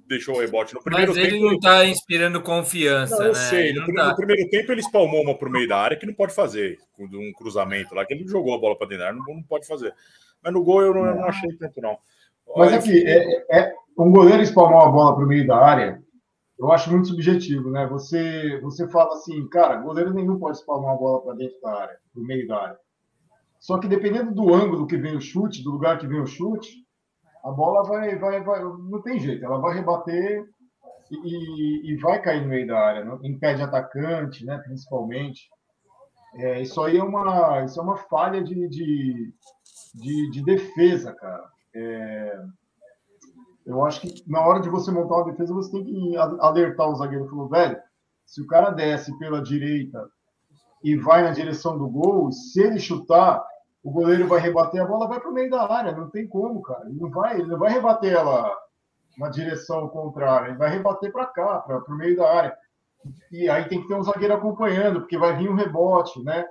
deixou 0.06 0.36
o 0.36 0.40
rebote. 0.40 0.74
No 0.74 0.82
primeiro 0.82 1.12
mas 1.12 1.18
ele 1.18 1.30
tempo, 1.32 1.44
não 1.44 1.54
está 1.54 1.84
inspirando 1.86 2.42
confiança, 2.42 3.16
não, 3.16 3.26
eu 3.26 3.32
né? 3.32 3.38
Sei. 3.38 3.72
No, 3.72 3.94
tá... 3.94 4.08
no, 4.10 4.16
primeiro 4.16 4.48
tempo 4.50 4.72
ele 4.72 4.80
espalmou 4.80 5.22
uma 5.22 5.34
para 5.36 5.48
o 5.48 5.52
meio 5.52 5.68
da 5.68 5.78
área 5.78 5.96
que 5.96 6.06
não 6.06 6.14
pode 6.14 6.34
fazer, 6.34 6.78
um 6.98 7.32
cruzamento 7.32 7.94
lá, 7.94 8.04
que 8.04 8.14
ele 8.14 8.26
jogou 8.26 8.54
a 8.54 8.58
bola 8.58 8.76
para 8.76 8.88
dentro 8.88 9.04
da 9.04 9.08
área, 9.08 9.18
não, 9.18 9.34
não 9.34 9.42
pode 9.42 9.66
fazer. 9.66 9.94
Mas 10.42 10.52
no 10.52 10.62
gol 10.62 10.82
eu 10.82 10.94
não, 10.94 11.06
eu 11.06 11.14
não 11.14 11.24
achei 11.24 11.52
tanto, 11.56 11.80
não. 11.80 11.96
Mas 12.56 12.72
aqui, 12.72 13.04
é, 13.06 13.58
é, 13.58 13.74
um 13.98 14.10
goleiro 14.10 14.42
espalmar 14.42 14.84
uma 14.84 14.92
bola 14.92 15.14
para 15.14 15.24
o 15.24 15.28
meio 15.28 15.46
da 15.46 15.56
área, 15.56 16.02
eu 16.58 16.70
acho 16.70 16.90
muito 16.90 17.08
subjetivo, 17.08 17.70
né? 17.70 17.86
Você, 17.86 18.60
você 18.60 18.88
fala 18.88 19.14
assim, 19.14 19.48
cara, 19.48 19.76
goleiro 19.76 20.12
nenhum 20.12 20.38
pode 20.38 20.58
espalmar 20.58 20.92
uma 20.92 20.98
bola 20.98 21.22
para 21.22 21.34
dentro 21.34 21.60
da 21.60 21.80
área, 21.80 21.96
para 22.12 22.22
o 22.22 22.26
meio 22.26 22.46
da 22.46 22.60
área. 22.60 22.76
Só 23.58 23.78
que 23.78 23.88
dependendo 23.88 24.34
do 24.34 24.52
ângulo 24.52 24.86
que 24.86 24.96
vem 24.96 25.16
o 25.16 25.20
chute, 25.20 25.62
do 25.62 25.70
lugar 25.70 25.98
que 25.98 26.06
vem 26.06 26.20
o 26.20 26.26
chute, 26.26 26.84
a 27.44 27.50
bola 27.50 27.82
vai, 27.82 28.16
vai, 28.16 28.42
vai, 28.42 28.62
não 28.62 29.02
tem 29.02 29.18
jeito, 29.18 29.44
ela 29.44 29.58
vai 29.58 29.74
rebater 29.74 30.44
e, 31.10 31.92
e 31.92 31.96
vai 31.96 32.20
cair 32.22 32.42
no 32.42 32.48
meio 32.48 32.66
da 32.66 32.78
área, 32.78 33.04
não? 33.04 33.18
impede 33.24 33.62
atacante, 33.62 34.44
né, 34.44 34.58
principalmente. 34.58 35.50
É, 36.34 36.62
isso 36.62 36.80
aí 36.82 36.96
é 36.96 37.02
uma, 37.02 37.64
isso 37.64 37.78
é 37.78 37.82
uma 37.82 37.96
falha 37.96 38.42
de, 38.42 38.68
de, 38.68 39.34
de, 39.94 40.30
de 40.30 40.44
defesa, 40.44 41.12
cara. 41.12 41.44
É, 41.74 42.42
eu 43.66 43.84
acho 43.84 44.00
que 44.00 44.24
na 44.26 44.40
hora 44.40 44.60
de 44.60 44.68
você 44.68 44.90
montar 44.90 45.16
uma 45.16 45.30
defesa, 45.30 45.52
você 45.52 45.70
tem 45.70 45.84
que 45.84 46.16
alertar 46.16 46.88
o 46.88 46.94
zagueiro. 46.94 47.28
Falou, 47.28 47.48
velho, 47.48 47.78
se 48.24 48.40
o 48.40 48.46
cara 48.46 48.70
desce 48.70 49.16
pela 49.18 49.42
direita 49.42 50.08
e 50.82 50.96
vai 50.96 51.22
na 51.22 51.30
direção 51.30 51.78
do 51.78 51.88
gol, 51.88 52.32
se 52.32 52.60
ele 52.60 52.78
chutar, 52.78 53.44
o 53.82 53.90
goleiro 53.90 54.28
vai 54.28 54.40
rebater 54.40 54.80
a 54.80 54.86
bola, 54.86 55.08
vai 55.08 55.20
para 55.20 55.30
o 55.30 55.34
meio 55.34 55.50
da 55.50 55.70
área. 55.70 55.92
Não 55.92 56.08
tem 56.08 56.26
como, 56.26 56.62
cara. 56.62 56.88
Ele 56.88 57.00
não 57.00 57.10
vai, 57.10 57.38
ele 57.38 57.48
não 57.48 57.58
vai 57.58 57.72
rebater 57.72 58.12
ela 58.12 58.56
na 59.18 59.28
direção 59.28 59.88
contrária, 59.88 60.48
ele 60.48 60.58
vai 60.58 60.70
rebater 60.70 61.12
para 61.12 61.26
cá, 61.26 61.58
para 61.60 61.78
o 61.78 61.96
meio 61.96 62.16
da 62.16 62.30
área. 62.32 62.56
E 63.30 63.48
aí 63.48 63.68
tem 63.68 63.82
que 63.82 63.88
ter 63.88 63.94
um 63.94 64.02
zagueiro 64.02 64.34
acompanhando, 64.34 65.00
porque 65.00 65.18
vai 65.18 65.36
vir 65.36 65.50
um 65.50 65.56
rebote, 65.56 66.22
né? 66.22 66.46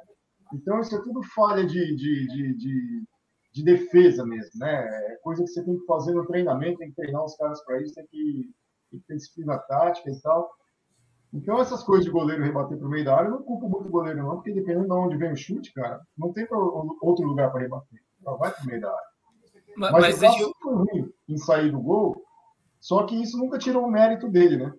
Então 0.53 0.79
isso 0.79 0.95
é 0.95 1.01
tudo 1.01 1.23
falha 1.23 1.65
de, 1.65 1.95
de, 1.95 2.27
de, 2.27 2.57
de, 2.57 3.03
de 3.53 3.63
defesa 3.63 4.25
mesmo, 4.25 4.59
né? 4.59 4.83
É 5.11 5.15
coisa 5.23 5.43
que 5.43 5.49
você 5.49 5.63
tem 5.63 5.79
que 5.79 5.85
fazer 5.85 6.13
no 6.13 6.27
treinamento, 6.27 6.79
tem 6.79 6.89
que 6.89 6.95
treinar 6.95 7.23
os 7.23 7.35
caras 7.35 7.63
para 7.63 7.81
isso, 7.81 7.95
tem 7.95 8.05
que, 8.07 8.49
tem 8.91 8.99
que 8.99 9.07
ter 9.07 9.15
disciplina 9.15 9.57
tática 9.57 10.09
e 10.09 10.21
tal. 10.21 10.51
Então, 11.33 11.59
essas 11.59 11.81
coisas 11.83 12.05
de 12.05 12.11
goleiro 12.11 12.43
rebater 12.43 12.77
para 12.77 12.87
o 12.87 12.89
meio 12.89 13.05
da 13.05 13.15
área, 13.15 13.27
eu 13.29 13.35
não 13.35 13.43
culpo 13.43 13.69
muito 13.69 13.87
o 13.87 13.91
goleiro, 13.91 14.21
não, 14.21 14.35
porque 14.35 14.51
dependendo 14.51 14.87
de 14.87 14.93
onde 14.93 15.17
vem 15.17 15.31
o 15.31 15.37
chute, 15.37 15.73
cara, 15.73 16.01
não 16.17 16.33
tem 16.33 16.45
outro 17.01 17.25
lugar 17.25 17.51
para 17.51 17.61
rebater. 17.61 17.99
Ela 18.25 18.37
vai 18.37 18.51
para 18.51 18.63
o 18.63 18.67
meio 18.67 18.81
da 18.81 18.89
área. 18.89 19.11
Mas, 19.77 19.91
mas, 19.91 20.01
mas 20.01 20.19
deixa 20.19 20.43
eu... 20.43 20.53
ruim 20.63 21.09
em 21.29 21.37
sair 21.37 21.71
do 21.71 21.79
gol, 21.79 22.21
só 22.79 23.03
que 23.03 23.15
isso 23.15 23.37
nunca 23.37 23.57
tirou 23.57 23.85
o 23.85 23.91
mérito 23.91 24.27
dele, 24.27 24.57
né? 24.57 24.73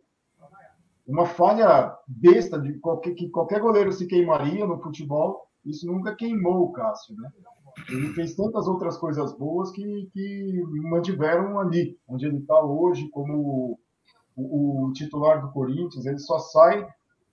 Uma 1.07 1.25
falha 1.25 1.97
besta 2.07 2.61
de 2.61 2.79
qualquer, 2.79 3.15
que 3.15 3.31
qualquer 3.31 3.61
goleiro 3.61 3.91
se 3.91 4.07
queimaria 4.07 4.67
no 4.67 4.81
futebol, 4.81 5.47
isso 5.65 5.87
nunca 5.87 6.15
queimou 6.15 6.65
o 6.65 6.73
Cássio, 6.73 7.17
né? 7.17 7.31
Ele 7.89 8.09
fez 8.09 8.35
tantas 8.35 8.69
outras 8.69 8.99
coisas 8.99 9.37
boas 9.37 9.71
que, 9.71 10.11
que 10.13 10.63
mantiveram 10.83 11.59
ali, 11.59 11.99
onde 12.07 12.27
ele 12.27 12.39
está 12.39 12.63
hoje, 12.63 13.09
como 13.09 13.79
o, 14.37 14.87
o, 14.87 14.93
titular 14.93 15.41
do 15.41 15.53
Corinthians. 15.53 16.07
Ele 16.07 16.19
só 16.19 16.39
sai. 16.39 16.87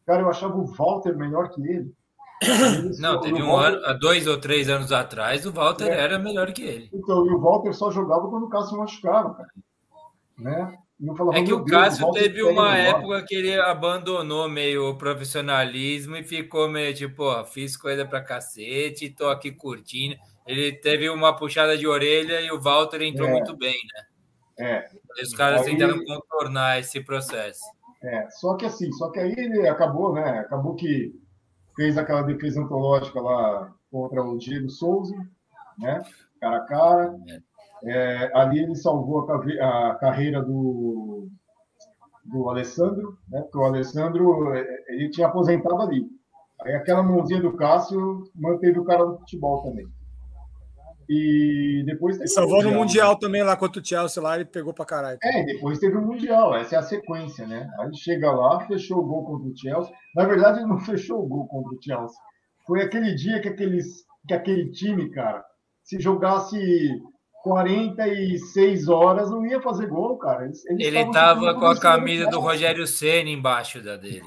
Cara, 0.06 0.22
eu 0.22 0.30
achava 0.30 0.56
o 0.56 0.66
Walter 0.66 1.16
melhor 1.16 1.50
que 1.50 1.62
ele. 1.62 1.94
ele 2.42 2.98
Não, 3.00 3.20
teve 3.20 3.42
um 3.42 3.48
Walter... 3.48 3.78
ano, 3.78 3.86
há 3.86 3.94
dois 3.94 4.28
ou 4.28 4.40
três 4.40 4.70
anos 4.70 4.92
atrás, 4.92 5.46
o 5.46 5.52
Walter 5.52 5.88
é. 5.88 6.00
era 6.00 6.20
melhor 6.20 6.52
que 6.52 6.64
ele. 6.64 6.90
Então, 6.94 7.26
e 7.26 7.34
o 7.34 7.40
Walter 7.40 7.74
só 7.74 7.92
jogava 7.92 8.28
quando 8.30 8.44
o 8.44 8.50
Cássio 8.50 8.78
machucava, 8.78 9.34
cara. 9.36 9.50
Né? 10.38 10.78
Falava, 11.16 11.38
é 11.38 11.44
que 11.44 11.54
o 11.54 11.64
Cássio 11.64 12.12
teve 12.12 12.44
uma 12.44 12.78
época 12.78 13.24
que 13.26 13.34
ele 13.34 13.58
abandonou 13.58 14.50
meio 14.50 14.90
o 14.90 14.98
profissionalismo 14.98 16.18
e 16.18 16.24
ficou 16.24 16.68
meio 16.68 16.94
tipo, 16.94 17.24
ó, 17.24 17.46
fiz 17.46 17.78
coisa 17.78 18.06
pra 18.06 18.22
cacete, 18.22 19.10
tô 19.10 19.30
aqui 19.30 19.50
curtindo. 19.50 20.18
Ele 20.46 20.74
teve 20.74 21.10
uma 21.10 21.34
puxada 21.34 21.78
de 21.78 21.88
orelha 21.88 22.42
e 22.42 22.52
o 22.52 22.60
Walter 22.60 23.02
entrou 23.02 23.30
é. 23.30 23.32
muito 23.32 23.56
bem, 23.56 23.78
né? 23.94 24.68
É. 24.68 24.90
Os 25.22 25.34
caras 25.34 25.62
aí, 25.62 25.72
tentaram 25.72 26.04
contornar 26.06 26.80
esse 26.80 27.04
processo. 27.04 27.64
É, 28.02 28.30
só 28.30 28.56
que 28.56 28.66
assim, 28.66 28.92
só 28.94 29.10
que 29.10 29.20
aí 29.20 29.34
ele 29.38 29.68
acabou, 29.68 30.14
né? 30.14 30.40
Acabou 30.40 30.76
que 30.76 31.14
fez 31.76 31.98
aquela 31.98 32.22
defesa 32.22 32.62
antológica 32.62 33.20
lá 33.20 33.74
contra 33.92 34.24
o 34.24 34.38
Diego 34.38 34.70
Souza, 34.70 35.16
né? 35.78 36.02
Cara 36.40 36.58
a 36.58 36.66
cara. 36.66 37.20
É. 37.28 37.50
É, 37.82 38.32
ali 38.38 38.60
ele 38.60 38.76
salvou 38.76 39.26
a, 39.32 39.92
a, 39.92 39.96
carreira 39.96 40.42
do, 40.42 41.30
do 42.26 42.50
Alessandro, 42.50 43.18
né? 43.30 43.42
Porque 43.42 43.58
o 43.58 43.64
Alessandro 43.64 44.54
é, 44.54 44.66
ele 44.90 45.10
tinha 45.10 45.28
aposentado 45.28 45.82
ali. 45.82 46.06
Aí 46.62 46.76
aquela 46.76 47.02
mãozinha 47.02 47.42
do 47.42 47.56
Cássio 47.56 48.30
manteve 48.36 48.80
o 48.80 48.84
cara 48.84 49.06
no 49.06 49.18
futebol 49.20 49.64
também. 49.64 49.88
E 51.10 51.82
depois 51.88 52.20
ele 52.20 52.28
salvou 52.28 52.62
no 52.62 52.72
Mundial 52.72 53.18
também 53.18 53.42
lá 53.42 53.58
contra 53.58 53.82
o 53.82 53.86
Chelsea 53.86 54.22
lá, 54.22 54.36
ele 54.36 54.46
pegou 54.46 54.72
pra 54.72 54.86
caralho. 54.86 55.18
É, 55.24 55.44
depois 55.44 55.80
teve 55.80 55.98
o 55.98 56.06
Mundial, 56.06 56.56
essa 56.56 56.76
é 56.76 56.78
a 56.78 56.84
sequência, 56.84 57.48
né? 57.48 57.68
Aí 57.80 57.90
chega 57.98 58.32
lá, 58.32 58.60
fechou 58.68 59.00
o 59.00 59.06
gol 59.06 59.26
contra 59.26 59.50
o 59.50 59.58
Chelsea. 59.58 59.92
Na 60.16 60.26
verdade, 60.26 60.60
ele 60.60 60.68
não 60.68 60.78
fechou 60.86 61.24
o 61.24 61.28
gol 61.28 61.48
contra 61.48 61.76
o 61.76 61.82
Chelsea. 61.82 62.18
Foi 62.68 62.84
aquele 62.84 63.16
dia 63.16 63.42
que, 63.42 63.50
aqueles, 63.50 64.06
que 64.28 64.36
aquele 64.36 64.70
time, 64.70 65.10
cara, 65.10 65.44
se 65.84 66.00
jogasse 66.00 66.60
46 67.42 68.88
horas, 68.88 69.32
não 69.32 69.44
ia 69.48 69.60
fazer 69.60 69.88
gol, 69.88 70.16
cara. 70.20 70.46
Eles, 70.46 70.64
eles 70.68 70.86
ele 70.86 71.00
estava 71.00 71.56
com 71.56 71.66
a 71.66 71.80
camisa 71.80 72.28
do 72.28 72.40
Rogério 72.40 72.86
Senna 72.86 73.32
embaixo 73.32 73.82
da 73.82 73.98
dele. 73.98 74.22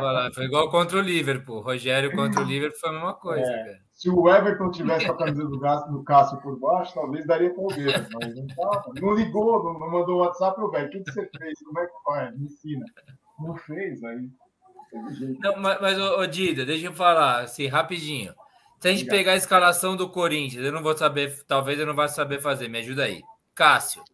lá. 0.00 0.30
Foi 0.34 0.46
igual 0.46 0.68
contra 0.68 0.98
o 0.98 1.00
Liverpool. 1.00 1.60
Rogério 1.60 2.10
contra 2.10 2.40
o 2.40 2.44
Liverpool 2.48 2.80
foi 2.80 2.90
a 2.90 2.92
mesma 2.92 3.14
coisa, 3.14 3.48
é. 3.48 3.87
Se 3.98 4.08
o 4.08 4.28
Everton 4.32 4.70
tivesse 4.70 5.06
a 5.06 5.14
camisa 5.14 5.42
do, 5.44 5.58
do 5.58 6.04
Cássio 6.04 6.40
por 6.40 6.56
baixo, 6.56 6.94
talvez 6.94 7.26
daria 7.26 7.52
Palmeiras, 7.52 8.06
mas 8.14 8.32
não 8.32 8.46
tava. 8.46 8.92
Não 8.94 9.12
ligou, 9.12 9.64
não, 9.64 9.76
não 9.76 9.90
mandou 9.90 10.20
WhatsApp, 10.20 10.60
o 10.60 10.70
velho. 10.70 10.86
O 10.86 10.90
que, 10.90 11.00
que 11.00 11.10
você 11.10 11.28
fez? 11.36 11.58
Como 11.64 11.80
é 11.80 11.86
que 11.86 11.92
faz? 12.04 12.38
Me 12.38 12.44
ensina. 12.44 12.86
Não 13.40 13.56
fez, 13.56 14.04
aí. 14.04 14.30
Não, 15.40 15.56
mas, 15.56 15.80
mas 15.80 15.98
ô, 15.98 16.20
ô 16.20 16.26
Dida, 16.28 16.64
deixa 16.64 16.86
eu 16.86 16.92
falar 16.92 17.40
assim, 17.40 17.66
rapidinho. 17.66 18.32
Se 18.78 18.86
a 18.86 18.92
gente 18.92 19.02
Obrigado. 19.02 19.18
pegar 19.18 19.32
a 19.32 19.36
escalação 19.36 19.96
do 19.96 20.08
Corinthians, 20.08 20.64
eu 20.64 20.72
não 20.72 20.80
vou 20.80 20.96
saber, 20.96 21.36
talvez 21.48 21.80
eu 21.80 21.86
não 21.86 21.96
vá 21.96 22.06
saber 22.06 22.40
fazer, 22.40 22.68
me 22.68 22.78
ajuda 22.78 23.02
aí. 23.02 23.20
Cássio, 23.52 24.04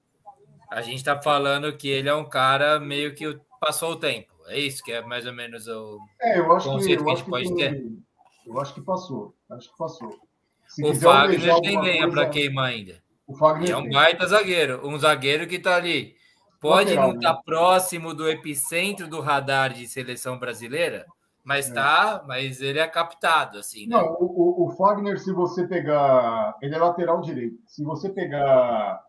a 0.71 0.81
gente 0.81 0.97
está 0.97 1.21
falando 1.21 1.77
que 1.77 1.91
ele 1.91 2.09
é 2.09 2.15
um 2.15 2.27
cara 2.27 2.81
meio 2.81 3.15
que 3.15 3.39
passou 3.61 3.93
o 3.93 3.97
tempo. 3.97 4.33
É 4.47 4.59
isso 4.59 4.83
que 4.83 4.93
é 4.93 5.03
mais 5.03 5.27
ou 5.27 5.35
menos 5.35 5.69
o 5.69 5.99
é, 6.23 6.39
eu 6.39 6.51
acho 6.55 6.71
conceito 6.71 7.01
que, 7.01 7.05
que 7.05 7.11
a 7.11 7.15
gente 7.17 7.29
pode 7.29 7.49
que, 7.49 7.55
ter. 7.55 7.85
Eu 8.47 8.61
acho 8.61 8.75
que 8.75 8.81
passou. 8.81 9.35
Acho 9.51 9.71
que 9.71 9.79
passou. 9.79 10.19
Se 10.67 10.85
o 10.85 10.95
Fagner 10.95 11.61
tem 11.61 11.81
lenha 11.81 12.11
para 12.11 12.29
queimar 12.29 12.67
ainda. 12.67 13.03
O 13.27 13.35
Fagner 13.35 13.71
é 13.71 13.77
um 13.77 13.89
baita 13.89 14.27
zagueiro. 14.27 14.87
Um 14.87 14.99
zagueiro 14.99 15.47
que 15.47 15.57
está 15.57 15.77
ali. 15.77 16.17
Pode 16.61 16.91
Lateral, 16.91 17.09
não 17.09 17.17
estar 17.17 17.33
tá 17.33 17.37
né? 17.37 17.43
próximo 17.45 18.15
do 18.15 18.29
epicentro 18.29 19.07
do 19.07 19.21
radar 19.21 19.73
de 19.75 19.87
seleção 19.87 20.39
brasileira, 20.39 21.05
mas 21.45 21.71
é. 21.71 21.75
tá, 21.75 22.25
mas 22.27 22.63
ele 22.63 22.79
é 22.79 22.89
captado, 22.89 23.59
assim. 23.59 23.87
Né? 23.87 23.97
Não, 23.97 24.17
o, 24.19 24.65
o, 24.65 24.71
Fagner, 24.71 25.21
se 25.21 25.31
você 25.31 25.67
pegar. 25.67 26.57
Ele 26.63 26.75
é 26.75 26.79
lateral 26.79 27.21
direito. 27.21 27.59
Se 27.67 27.85
você 27.85 28.09
pegar 28.09 29.05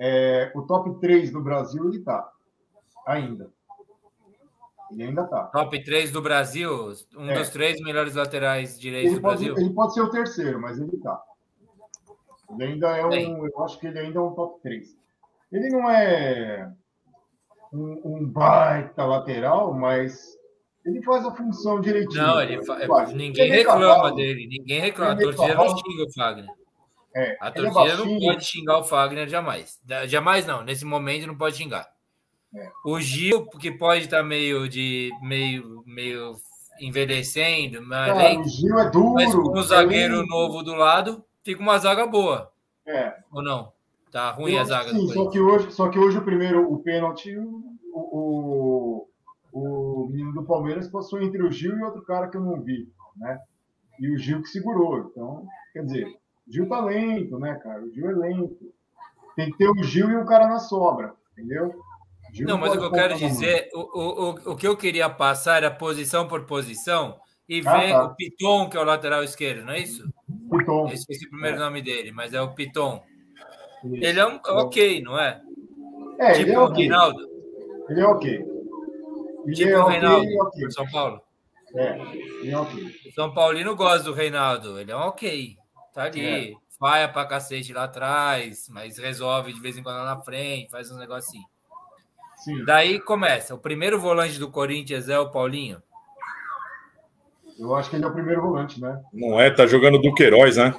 é, 0.00 0.50
o 0.54 0.62
top 0.62 0.98
3 0.98 1.30
do 1.30 1.42
Brasil, 1.42 1.86
ele 1.86 2.00
tá. 2.00 2.30
Ainda. 3.06 3.50
Ele 4.96 5.08
ainda 5.10 5.24
tá. 5.24 5.44
Top 5.48 5.84
3 5.84 6.10
do 6.10 6.22
Brasil, 6.22 6.94
um 7.18 7.30
é. 7.30 7.34
dos 7.38 7.50
três 7.50 7.78
melhores 7.82 8.14
laterais 8.14 8.80
direitos 8.80 9.12
ele 9.12 9.20
do 9.20 9.22
pode, 9.22 9.44
Brasil. 9.44 9.66
Ele 9.66 9.74
pode 9.74 9.92
ser 9.92 10.00
o 10.00 10.10
terceiro, 10.10 10.58
mas 10.58 10.80
ele 10.80 10.96
tá. 10.96 11.22
Ele 12.50 12.64
ainda 12.64 12.96
é 12.96 13.04
um. 13.04 13.10
Bem. 13.10 13.38
Eu 13.38 13.62
acho 13.62 13.78
que 13.78 13.88
ele 13.88 13.98
ainda 13.98 14.18
é 14.18 14.22
um 14.22 14.32
top 14.32 14.62
3. 14.62 14.96
Ele 15.52 15.68
não 15.68 15.90
é 15.90 16.72
um, 17.70 18.00
um 18.04 18.26
baita 18.26 19.04
lateral, 19.04 19.74
mas 19.74 20.34
ele 20.82 21.02
faz 21.02 21.26
a 21.26 21.34
função 21.34 21.78
direitinho. 21.78 22.22
Não, 22.22 22.40
ele 22.40 22.64
fa... 22.64 22.78
ninguém 23.12 23.44
ele 23.44 23.56
reclama 23.56 24.14
dele, 24.14 24.46
ninguém 24.46 24.80
reclama. 24.80 25.12
A 25.12 25.16
torcida 25.16 25.54
não 25.54 25.76
xinga 25.76 26.04
o 26.04 26.12
Fagner. 26.14 26.50
É, 27.14 27.36
a 27.38 27.48
é 27.48 27.50
torcida 27.50 27.92
é 27.92 27.96
não 27.96 28.18
pode 28.18 28.44
xingar 28.46 28.78
o 28.78 28.84
Fagner 28.84 29.28
jamais. 29.28 29.78
Jamais 30.06 30.46
não, 30.46 30.64
nesse 30.64 30.86
momento 30.86 31.26
não 31.26 31.36
pode 31.36 31.56
xingar. 31.56 31.86
É. 32.56 32.70
O 32.84 32.98
Gil, 33.00 33.46
que 33.46 33.70
pode 33.70 34.04
estar 34.04 34.22
meio 34.22 34.68
de 34.68 35.10
meio, 35.20 35.82
meio 35.86 36.36
envelhecendo, 36.80 37.82
mas, 37.82 38.12
Cara, 38.12 38.40
o 38.40 38.44
Gil 38.48 38.78
é 38.78 38.90
duro, 38.90 39.14
mas 39.14 39.34
com 39.34 39.52
o 39.52 39.62
zagueiro 39.62 40.22
é 40.22 40.26
novo 40.26 40.62
do 40.62 40.74
lado, 40.74 41.24
fica 41.44 41.60
uma 41.60 41.78
zaga 41.78 42.06
boa. 42.06 42.50
É. 42.86 43.14
Ou 43.30 43.42
não? 43.42 43.72
Tá 44.10 44.30
ruim 44.30 44.54
Eu, 44.54 44.60
a 44.60 44.64
zaga 44.64 44.90
sim, 44.90 45.08
só 45.08 45.28
que 45.28 45.40
hoje, 45.40 45.70
só 45.72 45.88
que 45.88 45.98
hoje 45.98 46.18
o 46.18 46.24
primeiro 46.24 46.72
o 46.72 46.78
pênalti 46.78 47.36
o, 47.36 47.66
o 47.92 49.08
o 49.56 50.08
menino 50.10 50.34
do 50.34 50.44
Palmeiras 50.44 50.86
passou 50.86 51.22
entre 51.22 51.42
o 51.42 51.50
Gil 51.50 51.78
e 51.78 51.82
outro 51.82 52.02
cara 52.02 52.28
que 52.28 52.36
eu 52.36 52.42
não 52.42 52.60
vi, 52.60 52.92
né? 53.16 53.40
E 53.98 54.14
o 54.14 54.18
Gil 54.18 54.42
que 54.42 54.48
segurou. 54.50 54.98
Então, 55.10 55.46
quer 55.72 55.82
dizer, 55.82 56.06
o 56.46 56.52
Gil 56.52 56.68
tá 56.68 56.84
lento, 56.84 57.38
né, 57.38 57.54
cara? 57.54 57.82
O 57.82 57.90
Gil 57.90 58.10
é 58.10 58.14
lento. 58.14 58.70
Tem 59.34 59.50
que 59.50 59.56
ter 59.56 59.70
o 59.70 59.82
Gil 59.82 60.10
e 60.10 60.16
um 60.16 60.26
cara 60.26 60.46
na 60.46 60.58
sobra, 60.58 61.14
entendeu? 61.32 61.74
Gil 62.36 62.46
não, 62.46 62.58
mas 62.58 62.74
o 62.74 62.78
que 62.78 62.84
eu 62.84 62.92
quero 62.92 63.16
dizer, 63.16 63.70
o, 63.72 63.80
o, 63.80 64.52
o 64.52 64.56
que 64.56 64.68
eu 64.68 64.76
queria 64.76 65.08
passar 65.08 65.56
era 65.56 65.70
posição 65.70 66.28
por 66.28 66.44
posição 66.44 67.18
e 67.48 67.62
ah, 67.64 67.78
ver 67.78 67.92
tá. 67.92 68.04
o 68.04 68.14
Piton, 68.14 68.68
que 68.68 68.76
é 68.76 68.80
o 68.80 68.84
lateral 68.84 69.24
esquerdo, 69.24 69.64
não 69.64 69.72
é 69.72 69.78
isso? 69.80 70.06
Piton. 70.50 70.86
Eu 70.86 70.92
esqueci 70.92 71.24
o 71.24 71.30
primeiro 71.30 71.56
é. 71.56 71.60
nome 71.60 71.80
dele, 71.80 72.12
mas 72.12 72.34
é 72.34 72.40
o 72.42 72.52
Piton. 72.52 73.02
Isso. 73.84 74.04
Ele 74.04 74.20
é 74.20 74.26
um 74.26 74.38
ok, 74.44 75.00
não 75.00 75.18
é? 75.18 75.40
É, 76.18 76.32
tipo 76.32 76.42
ele 76.42 76.52
é 76.52 76.58
okay. 76.58 76.74
o 76.74 76.76
Rinaldo. 76.76 77.28
Ele 77.88 78.00
é 78.00 78.06
ok. 78.06 78.44
Tipo 79.54 79.70
é 79.70 79.78
o 79.78 79.86
Reinaldo, 79.86 80.42
okay. 80.42 80.70
São 80.72 80.90
Paulo. 80.90 81.22
É, 81.74 81.98
ele 82.42 82.50
é 82.50 82.58
ok. 82.58 82.84
O 83.06 83.12
São 83.12 83.32
Paulino 83.32 83.74
gosta 83.74 84.04
do 84.04 84.12
Reinaldo, 84.12 84.78
ele 84.78 84.92
é 84.92 84.96
um 84.96 85.00
ok. 85.00 85.56
Tá 85.94 86.02
ali, 86.02 86.52
é. 86.52 86.54
faia 86.78 87.08
pra 87.08 87.24
cacete 87.24 87.72
lá 87.72 87.84
atrás, 87.84 88.68
mas 88.68 88.98
resolve 88.98 89.54
de 89.54 89.60
vez 89.60 89.78
em 89.78 89.82
quando 89.82 89.96
lá 89.96 90.16
na 90.16 90.20
frente, 90.20 90.70
faz 90.70 90.90
um 90.90 90.98
negocinho. 90.98 91.46
Sim. 92.46 92.64
Daí 92.64 93.00
começa. 93.00 93.56
O 93.56 93.58
primeiro 93.58 93.98
volante 93.98 94.38
do 94.38 94.48
Corinthians 94.48 95.08
é 95.08 95.18
o 95.18 95.30
Paulinho. 95.30 95.82
Eu 97.58 97.74
acho 97.74 97.90
que 97.90 97.96
ele 97.96 98.04
é 98.04 98.08
o 98.08 98.12
primeiro 98.12 98.40
volante, 98.40 98.80
né? 98.80 99.02
Não 99.12 99.40
é, 99.40 99.50
tá 99.50 99.66
jogando 99.66 99.98
Duqueiroz, 100.00 100.56
né? 100.56 100.72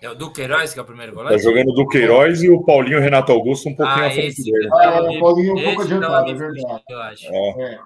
É 0.00 0.08
o 0.08 0.14
Duqueiroz 0.14 0.72
que 0.72 0.78
é 0.78 0.82
o 0.82 0.84
primeiro 0.84 1.12
Tá 1.12 1.22
volante? 1.22 1.42
jogando 1.42 1.72
Duqueiroz 1.72 2.42
e 2.42 2.50
o 2.50 2.62
Paulinho 2.62 2.98
e 2.98 3.00
o 3.00 3.02
Renato 3.02 3.32
Augusto 3.32 3.68
um 3.68 3.74
pouquinho 3.74 4.04
Ah, 4.04 4.06
à 4.06 4.10
frente 4.10 4.28
esse 4.28 4.44
dele. 4.52 4.66
eu 4.68 4.74
Ah, 4.76 4.82
tava 4.92 5.10
o 5.10 5.18
Paulinho 5.18 5.50
é 5.50 5.60
um 5.60 5.64
pouco 5.64 5.76
tava 5.76 5.82
adiantado, 5.82 6.30
é 6.30 6.34
verdade. 6.34 6.82
eu 6.88 6.98
acho. 7.02 7.26
É. 7.26 7.50
É. 7.64 7.80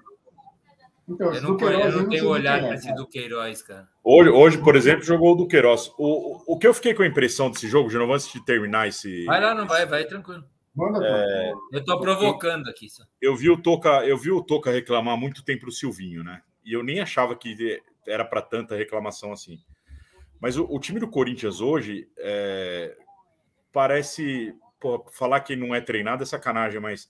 Então, 1.07 1.33
Eu 1.33 1.41
não, 1.41 1.57
eu 1.59 2.07
tenho 2.07 2.27
olhar 2.29 2.59
para 2.59 2.69
é, 2.71 2.75
esse 2.75 2.83
cara. 2.85 2.95
Duqueiroz, 2.97 3.61
cara. 3.63 3.87
Hoje, 4.03 4.29
hoje, 4.29 4.57
por 4.59 4.75
exemplo, 4.75 5.03
jogou 5.03 5.31
o 5.31 5.35
Duqueiroz. 5.37 5.91
O, 5.97 6.35
o, 6.51 6.53
o 6.53 6.59
que 6.59 6.67
eu 6.67 6.73
fiquei 6.73 6.93
com 6.93 7.01
a 7.01 7.07
impressão 7.07 7.49
desse 7.49 7.67
jogo, 7.67 7.89
de 7.89 7.97
novo, 7.97 8.13
antes 8.13 8.31
de 8.31 8.45
terminar 8.45 8.87
esse. 8.87 9.25
Vai 9.25 9.41
lá, 9.41 9.55
não 9.55 9.65
vai, 9.65 9.87
vai 9.87 10.03
tranquilo. 10.05 10.43
Manda, 10.79 11.05
É, 11.05 11.51
Eu 11.73 11.83
tô 11.83 11.99
provocando 11.99 12.67
aqui. 12.69 12.89
Só. 12.89 13.03
eu 13.21 13.35
vi 13.35 13.49
o 13.49 13.61
Toca, 13.61 14.05
eu 14.05 14.17
vi 14.17 14.31
o 14.31 14.41
Toca 14.43 14.71
reclamar 14.71 15.17
muito 15.17 15.43
tempo 15.43 15.61
pro 15.61 15.71
Silvinho, 15.71 16.23
né? 16.23 16.41
E 16.65 16.73
eu 16.73 16.81
nem 16.83 16.99
achava 16.99 17.35
que 17.35 17.81
era 18.07 18.23
para 18.23 18.41
tanta 18.41 18.75
reclamação 18.75 19.31
assim. 19.31 19.59
Mas 20.39 20.57
o, 20.57 20.63
o 20.69 20.79
time 20.79 20.99
do 20.99 21.07
Corinthians 21.09 21.59
hoje 21.61 22.07
é, 22.17 22.95
parece 23.71 24.55
pô, 24.79 25.05
falar 25.11 25.41
que 25.41 25.55
não 25.55 25.73
é 25.75 25.81
treinado 25.81 26.23
é 26.23 26.25
sacanagem, 26.25 26.79
mas, 26.79 27.09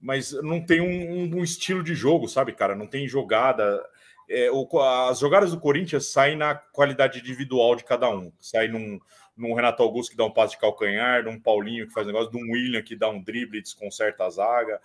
mas 0.00 0.32
não 0.42 0.64
tem 0.64 0.80
um, 0.80 1.36
um 1.38 1.44
estilo 1.44 1.82
de 1.82 1.94
jogo, 1.94 2.28
sabe, 2.28 2.52
cara? 2.52 2.74
Não 2.74 2.86
tem 2.86 3.06
jogada. 3.08 3.80
É, 4.28 4.50
o- 4.50 4.68
as 5.08 5.18
jogadas 5.18 5.50
do 5.52 5.60
Corinthians 5.60 6.06
saem 6.10 6.36
na 6.36 6.54
qualidade 6.54 7.18
individual 7.20 7.76
de 7.76 7.84
cada 7.84 8.08
um. 8.10 8.32
Sai 8.40 8.68
num, 8.68 8.98
num 9.36 9.54
Renato 9.54 9.82
Augusto 9.82 10.10
que 10.10 10.16
dá 10.16 10.24
um 10.24 10.30
passe 10.30 10.54
de 10.54 10.60
calcanhar, 10.60 11.24
num 11.24 11.40
Paulinho 11.40 11.86
que 11.86 11.92
faz 11.92 12.06
negócio, 12.06 12.30
de 12.30 12.36
um 12.36 12.52
William 12.52 12.82
que 12.82 12.96
dá 12.96 13.08
um 13.08 13.22
drible 13.22 13.58
e 13.58 13.62
desconcerta 13.62 14.24
a 14.24 14.30
zaga. 14.30 14.80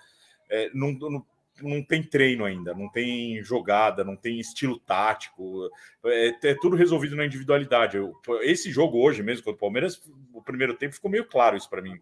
É, 0.49 0.69
não, 0.73 0.91
não, 0.93 1.25
não 1.61 1.83
tem 1.83 2.01
treino 2.01 2.45
ainda, 2.45 2.73
não 2.73 2.89
tem 2.89 3.41
jogada, 3.43 4.03
não 4.03 4.15
tem 4.15 4.39
estilo 4.39 4.79
tático. 4.79 5.69
É, 6.05 6.33
é 6.43 6.55
tudo 6.55 6.75
resolvido 6.75 7.15
na 7.15 7.25
individualidade. 7.25 7.97
Eu- 7.97 8.15
esse 8.41 8.71
jogo 8.71 8.99
hoje 8.99 9.21
mesmo 9.21 9.43
contra 9.43 9.57
o 9.57 9.59
Palmeiras, 9.59 10.01
o 10.33 10.41
primeiro 10.41 10.73
tempo 10.73 10.95
ficou 10.95 11.11
meio 11.11 11.25
claro 11.25 11.55
isso 11.55 11.69
para 11.69 11.81
mim. 11.81 11.99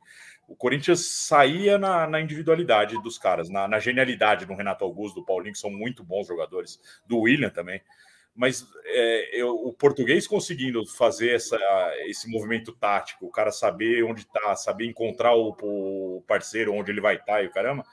O 0.48 0.56
Corinthians 0.56 1.06
saía 1.06 1.78
na, 1.78 2.08
na 2.08 2.22
individualidade 2.22 3.02
dos 3.02 3.18
caras, 3.18 3.50
na, 3.50 3.68
na 3.68 3.80
genialidade 3.80 4.46
do 4.46 4.54
Renato 4.56 4.86
Augusto, 4.86 5.20
do 5.20 5.26
Paulinho, 5.26 5.54
que 5.54 5.60
são 5.60 5.70
muito 5.70 6.04
bons 6.04 6.28
jogadores, 6.28 6.80
do 7.06 7.20
William 7.20 7.50
também. 7.50 7.82
Mas 8.38 8.68
é, 8.86 9.42
eu- 9.42 9.56
o 9.56 9.74
português 9.74 10.28
conseguindo 10.28 10.86
fazer 10.86 11.34
essa, 11.34 11.58
esse 12.06 12.30
movimento 12.30 12.72
tático, 12.72 13.26
o 13.26 13.32
cara 13.32 13.52
saber 13.52 14.04
onde 14.04 14.22
está, 14.22 14.56
saber 14.56 14.86
encontrar 14.86 15.34
o, 15.36 15.58
o 15.60 16.24
parceiro, 16.28 16.72
onde 16.72 16.92
ele 16.92 17.02
vai 17.02 17.16
estar 17.16 17.44
e 17.44 17.48
o 17.48 17.52
caramba, 17.52 17.84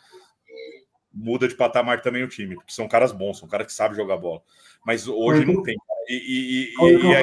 muda 1.13 1.49
de 1.49 1.55
patamar 1.55 2.03
também 2.03 2.23
o 2.23 2.29
time, 2.29 2.57
porque 2.57 2.73
são 2.73 2.87
caras 2.87 3.11
bons, 3.11 3.39
são 3.39 3.49
caras 3.49 3.67
que 3.67 3.73
sabem 3.73 3.97
jogar 3.97 4.19
bola. 4.19 4.43
Mas 4.85 5.09
hoje 5.09 5.45
não 5.47 5.63
tem. 5.63 5.77
E, 6.09 6.15
e- 6.15 6.75
e- 6.75 6.75
e 6.75 7.13
eu 7.13 7.17
aí- 7.17 7.23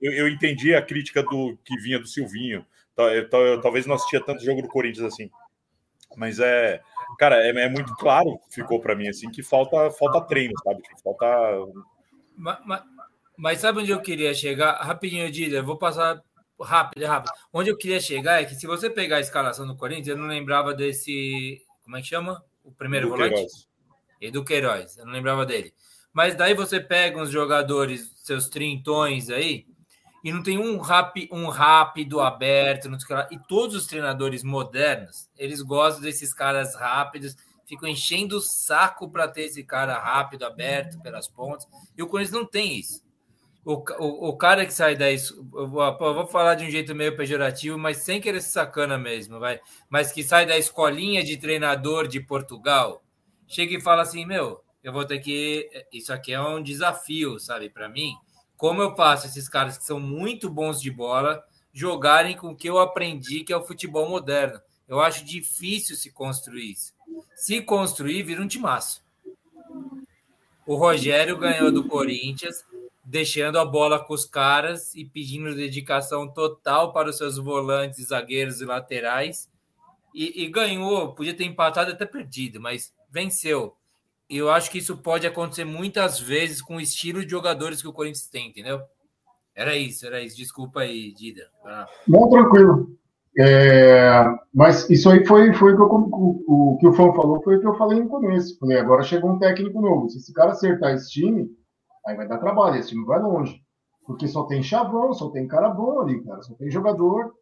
eu, 0.00 0.12
eu 0.12 0.28
entendi 0.28 0.74
a 0.74 0.80
crítica 0.80 1.22
do 1.22 1.58
que 1.64 1.76
vinha 1.80 1.98
do 1.98 2.06
Silvinho. 2.06 2.64
Tá, 2.94 3.02
eu- 3.14 3.28
tá- 3.28 3.38
eu- 3.38 3.60
talvez 3.60 3.84
não 3.86 3.94
assistia 3.94 4.24
tanto 4.24 4.42
jogo 4.44 4.62
do 4.62 4.68
Corinthians 4.68 5.12
assim. 5.12 5.30
Mas 6.16 6.38
é, 6.40 6.80
cara, 7.18 7.36
é, 7.44 7.48
é 7.50 7.68
muito 7.68 7.94
claro, 7.96 8.38
ficou 8.50 8.80
para 8.80 8.94
mim 8.94 9.08
assim, 9.08 9.30
que 9.30 9.42
falta, 9.42 9.90
falta 9.90 10.20
treino, 10.22 10.54
sabe? 10.62 10.82
Falta. 11.02 11.26
Ma- 12.36 12.60
ma- 12.64 12.84
Mas, 13.36 13.60
sabe 13.60 13.80
onde 13.80 13.90
eu 13.90 14.00
queria 14.00 14.34
chegar? 14.34 14.74
Rapidinho, 14.74 15.30
Dida, 15.30 15.56
eu 15.56 15.64
vou 15.64 15.76
passar 15.76 16.22
rápido, 16.60 17.04
rápido. 17.04 17.32
Onde 17.52 17.70
eu 17.70 17.76
queria 17.76 18.00
chegar 18.00 18.40
é 18.42 18.44
que 18.44 18.54
se 18.54 18.66
você 18.66 18.88
pegar 18.88 19.16
a 19.16 19.20
escalação 19.20 19.66
do 19.66 19.76
Corinthians, 19.76 20.08
eu 20.08 20.16
não 20.16 20.26
lembrava 20.26 20.74
desse. 20.74 21.60
Como 21.82 21.96
é 21.96 22.00
que 22.00 22.08
chama? 22.08 22.42
O 22.62 22.70
primeiro 22.70 23.08
volante? 23.08 23.30
Duqueiroz. 23.30 23.68
Edu 24.20 24.44
Queiroz, 24.44 24.96
eu 24.98 25.04
não 25.04 25.12
lembrava 25.12 25.44
dele. 25.44 25.74
Mas 26.12 26.36
daí 26.36 26.54
você 26.54 26.78
pega 26.78 27.20
uns 27.20 27.30
jogadores, 27.30 28.12
seus 28.16 28.48
trintões 28.48 29.30
aí, 29.30 29.66
e 30.22 30.30
não 30.30 30.42
tem 30.42 30.58
um, 30.58 30.78
rap, 30.78 31.28
um 31.32 31.48
rápido 31.48 32.20
aberto, 32.20 32.88
não 32.88 33.00
sei 33.00 33.04
o 33.04 33.08
que 33.08 33.14
lá. 33.14 33.28
E 33.32 33.38
todos 33.48 33.74
os 33.74 33.86
treinadores 33.86 34.44
modernos, 34.44 35.28
eles 35.36 35.60
gostam 35.60 36.02
desses 36.02 36.32
caras 36.32 36.76
rápidos, 36.76 37.34
ficam 37.72 37.88
enchendo 37.88 38.36
o 38.36 38.40
saco 38.40 39.08
para 39.08 39.26
ter 39.26 39.44
esse 39.44 39.64
cara 39.64 39.98
rápido, 39.98 40.44
aberto 40.44 41.00
pelas 41.00 41.26
pontas. 41.26 41.66
E 41.96 42.02
o 42.02 42.06
Corinthians 42.06 42.38
não 42.38 42.44
tem 42.44 42.78
isso. 42.78 43.02
O, 43.64 43.82
o, 43.98 44.28
o 44.28 44.36
cara 44.36 44.66
que 44.66 44.74
sai 44.74 44.94
da. 44.94 45.10
Eu 45.10 45.18
vou, 45.68 45.82
eu 45.82 46.14
vou 46.14 46.26
falar 46.26 46.54
de 46.54 46.66
um 46.66 46.70
jeito 46.70 46.94
meio 46.94 47.16
pejorativo, 47.16 47.78
mas 47.78 47.98
sem 47.98 48.20
querer 48.20 48.42
ser 48.42 48.50
sacana 48.50 48.98
mesmo, 48.98 49.40
vai. 49.40 49.58
Mas 49.88 50.12
que 50.12 50.22
sai 50.22 50.44
da 50.44 50.58
escolinha 50.58 51.24
de 51.24 51.38
treinador 51.38 52.06
de 52.06 52.20
Portugal, 52.20 53.02
chega 53.48 53.74
e 53.74 53.80
fala 53.80 54.02
assim: 54.02 54.26
Meu, 54.26 54.62
eu 54.84 54.92
vou 54.92 55.06
ter 55.06 55.20
que. 55.20 55.70
Isso 55.90 56.12
aqui 56.12 56.34
é 56.34 56.40
um 56.42 56.62
desafio, 56.62 57.38
sabe, 57.38 57.70
para 57.70 57.88
mim. 57.88 58.12
Como 58.54 58.82
eu 58.82 58.94
faço 58.94 59.26
esses 59.26 59.48
caras 59.48 59.78
que 59.78 59.84
são 59.84 59.98
muito 59.98 60.50
bons 60.50 60.78
de 60.78 60.90
bola 60.90 61.42
jogarem 61.72 62.36
com 62.36 62.48
o 62.48 62.56
que 62.56 62.68
eu 62.68 62.78
aprendi, 62.78 63.44
que 63.44 63.52
é 63.52 63.56
o 63.56 63.64
futebol 63.64 64.08
moderno? 64.08 64.60
Eu 64.86 65.00
acho 65.00 65.24
difícil 65.24 65.96
se 65.96 66.10
construir 66.10 66.72
isso. 66.72 66.92
Se 67.34 67.60
construir, 67.60 68.22
vira 68.22 68.42
um 68.42 68.48
timaço. 68.48 69.02
O 70.66 70.76
Rogério 70.76 71.36
ganhou 71.36 71.72
do 71.72 71.88
Corinthians, 71.88 72.64
deixando 73.04 73.58
a 73.58 73.64
bola 73.64 73.98
com 73.98 74.14
os 74.14 74.24
caras 74.24 74.94
e 74.94 75.04
pedindo 75.04 75.54
dedicação 75.54 76.28
total 76.28 76.92
para 76.92 77.10
os 77.10 77.18
seus 77.18 77.36
volantes, 77.36 78.08
zagueiros 78.08 78.60
e 78.60 78.64
laterais. 78.64 79.50
E, 80.14 80.44
e 80.44 80.48
ganhou, 80.48 81.14
podia 81.14 81.34
ter 81.34 81.44
empatado 81.44 81.90
até 81.90 82.06
perdido, 82.06 82.60
mas 82.60 82.94
venceu. 83.10 83.76
E 84.28 84.36
eu 84.36 84.50
acho 84.50 84.70
que 84.70 84.78
isso 84.78 84.96
pode 84.96 85.26
acontecer 85.26 85.64
muitas 85.64 86.18
vezes 86.18 86.62
com 86.62 86.76
o 86.76 86.80
estilo 86.80 87.24
de 87.24 87.30
jogadores 87.30 87.82
que 87.82 87.88
o 87.88 87.92
Corinthians 87.92 88.28
tem, 88.28 88.48
entendeu? 88.48 88.80
Era 89.54 89.76
isso, 89.76 90.06
era 90.06 90.22
isso. 90.22 90.36
Desculpa 90.36 90.80
aí, 90.80 91.12
Dida. 91.12 91.50
Não, 92.06 92.30
tranquilo. 92.30 92.98
É, 93.38 94.24
mas 94.52 94.88
isso 94.90 95.08
aí 95.08 95.24
foi, 95.24 95.52
foi 95.54 95.72
o, 95.72 95.76
que 95.76 95.82
eu- 95.82 95.88
o, 95.88 96.72
o 96.74 96.78
que 96.78 96.86
o 96.86 96.92
Fão 96.92 97.14
falou, 97.14 97.42
foi 97.42 97.56
o 97.56 97.60
que 97.60 97.66
eu 97.66 97.74
falei 97.76 97.98
no 98.00 98.08
começo. 98.08 98.58
Falei, 98.58 98.78
agora 98.78 99.02
chegou 99.02 99.30
um 99.30 99.38
técnico 99.38 99.80
novo. 99.80 100.08
Se 100.10 100.18
esse 100.18 100.32
cara 100.32 100.52
acertar 100.52 100.92
esse 100.92 101.10
time, 101.10 101.48
aí 102.06 102.16
vai 102.16 102.28
dar 102.28 102.38
trabalho, 102.38 102.76
esse 102.76 102.90
time 102.90 103.04
vai 103.06 103.20
longe. 103.20 103.62
Porque 104.06 104.28
só 104.28 104.44
tem 104.44 104.62
chavão, 104.62 105.12
só 105.14 105.30
tem 105.30 105.46
cara 105.48 105.70
bom 105.70 106.00
ali, 106.00 106.22
cara, 106.24 106.42
só 106.42 106.54
tem 106.54 106.70
jogador. 106.70 107.32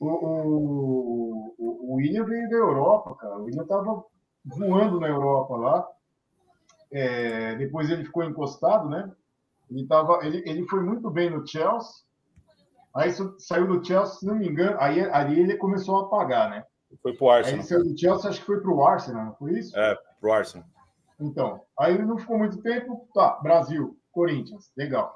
O, 0.00 0.06
o, 0.08 1.54
o- 1.58 1.92
o 1.92 1.94
William 1.96 2.24
veio 2.24 2.48
da 2.50 2.56
Europa, 2.56 3.14
cara. 3.16 3.38
O 3.38 3.44
William 3.44 3.66
tava 3.66 4.04
voando 4.44 5.00
na 5.00 5.08
Europa 5.08 5.56
lá. 5.56 5.88
É, 6.90 7.54
depois 7.56 7.90
ele 7.90 8.04
ficou 8.04 8.24
encostado, 8.24 8.88
né? 8.88 9.10
Ele, 9.70 9.86
tava, 9.86 10.24
ele, 10.26 10.42
ele 10.46 10.66
foi 10.68 10.82
muito 10.82 11.10
bem 11.10 11.30
no 11.30 11.46
Chelsea. 11.46 12.04
Aí 12.96 13.10
sa- 13.12 13.34
saiu 13.38 13.66
do 13.66 13.84
Chelsea, 13.84 14.14
se 14.16 14.26
não 14.26 14.36
me 14.36 14.48
engano, 14.48 14.76
aí 14.80 15.00
ali 15.10 15.38
ele 15.40 15.56
começou 15.56 15.98
a 15.98 16.02
apagar, 16.06 16.48
né? 16.50 16.64
Foi 17.02 17.12
pro 17.14 17.30
Aí 17.30 17.38
Arsenal. 17.38 17.58
ele 17.60 17.68
saiu 17.68 17.84
do 17.84 17.98
Chelsea, 17.98 18.30
acho 18.30 18.40
que 18.40 18.46
foi 18.46 18.60
pro 18.60 18.82
Arsenal, 18.82 19.26
não 19.26 19.34
foi 19.34 19.52
isso? 19.58 19.78
É, 19.78 19.96
pro 20.20 20.32
Arsenal. 20.32 20.66
Então, 21.20 21.60
aí 21.78 21.94
ele 21.94 22.04
não 22.04 22.18
ficou 22.18 22.38
muito 22.38 22.62
tempo, 22.62 23.08
tá, 23.14 23.38
Brasil, 23.42 23.96
Corinthians, 24.12 24.70
legal. 24.76 25.14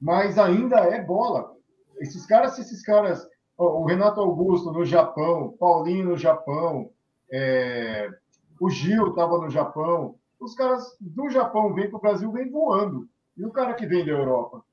Mas 0.00 0.38
ainda 0.38 0.76
é 0.78 1.02
bola. 1.02 1.52
Esses 2.00 2.24
caras, 2.26 2.52
se 2.54 2.62
esses 2.62 2.82
caras, 2.82 3.26
ó, 3.56 3.80
o 3.80 3.84
Renato 3.84 4.20
Augusto 4.20 4.72
no 4.72 4.84
Japão, 4.84 5.54
Paulinho 5.58 6.10
no 6.10 6.16
Japão, 6.16 6.90
é, 7.32 8.08
o 8.60 8.70
Gil 8.70 9.08
estava 9.08 9.38
no 9.38 9.50
Japão, 9.50 10.14
os 10.40 10.54
caras 10.54 10.96
do 11.00 11.28
Japão 11.28 11.74
vêm 11.74 11.88
para 11.88 11.98
o 11.98 12.00
Brasil, 12.00 12.30
vêm 12.32 12.50
voando. 12.50 13.08
E 13.36 13.44
o 13.44 13.50
cara 13.52 13.74
que 13.74 13.86
vem 13.86 14.04
da 14.04 14.12
Europa? 14.12 14.64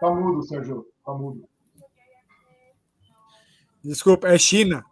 Tá 0.00 0.10
mudo, 0.10 0.42
Sérgio, 0.42 0.86
tá 1.04 1.12
mudo. 1.12 1.46
Desculpa, 3.84 4.28
é 4.28 4.38
China. 4.38 4.84